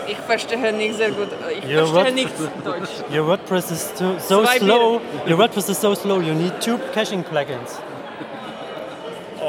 Ich 0.10 0.18
verstehe 0.20 0.72
nicht 0.72 0.96
sehr 0.96 1.12
gut. 1.12 1.28
Ich 1.62 1.70
Ja, 1.70 1.86
verstehe 1.86 2.14
nichts 2.14 2.42
Deutsch. 2.64 2.90
Your 3.14 3.28
WordPress 3.28 3.72
is 3.72 3.94
too, 3.94 4.14
so 4.20 4.44
Zwei 4.44 4.58
slow. 4.60 5.02
Your 5.28 5.38
WordPress 5.38 5.68
is 5.68 5.82
so 5.82 5.94
slow. 5.96 6.22
You 6.22 6.34
need 6.34 6.62
two 6.62 6.80
caching 6.94 7.26
plugins. 7.26 7.82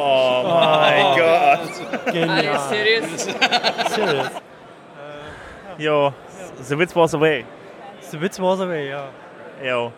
Oh 0.01 0.43
mein 0.61 1.05
oh. 1.05 1.17
Gott. 1.17 2.07
Are 2.07 2.15
you 2.15 2.27
Genial. 2.27 2.69
serious? 2.69 3.23
Serious. 3.95 4.31
Jo, 5.79 6.15
the 6.69 6.75
witz 6.77 6.95
was 6.95 7.15
away. 7.15 7.45
The 8.11 8.17
Witz 8.17 8.39
was 8.39 8.59
away, 8.61 8.89
yeah. 8.89 9.11
Jo. 9.63 9.93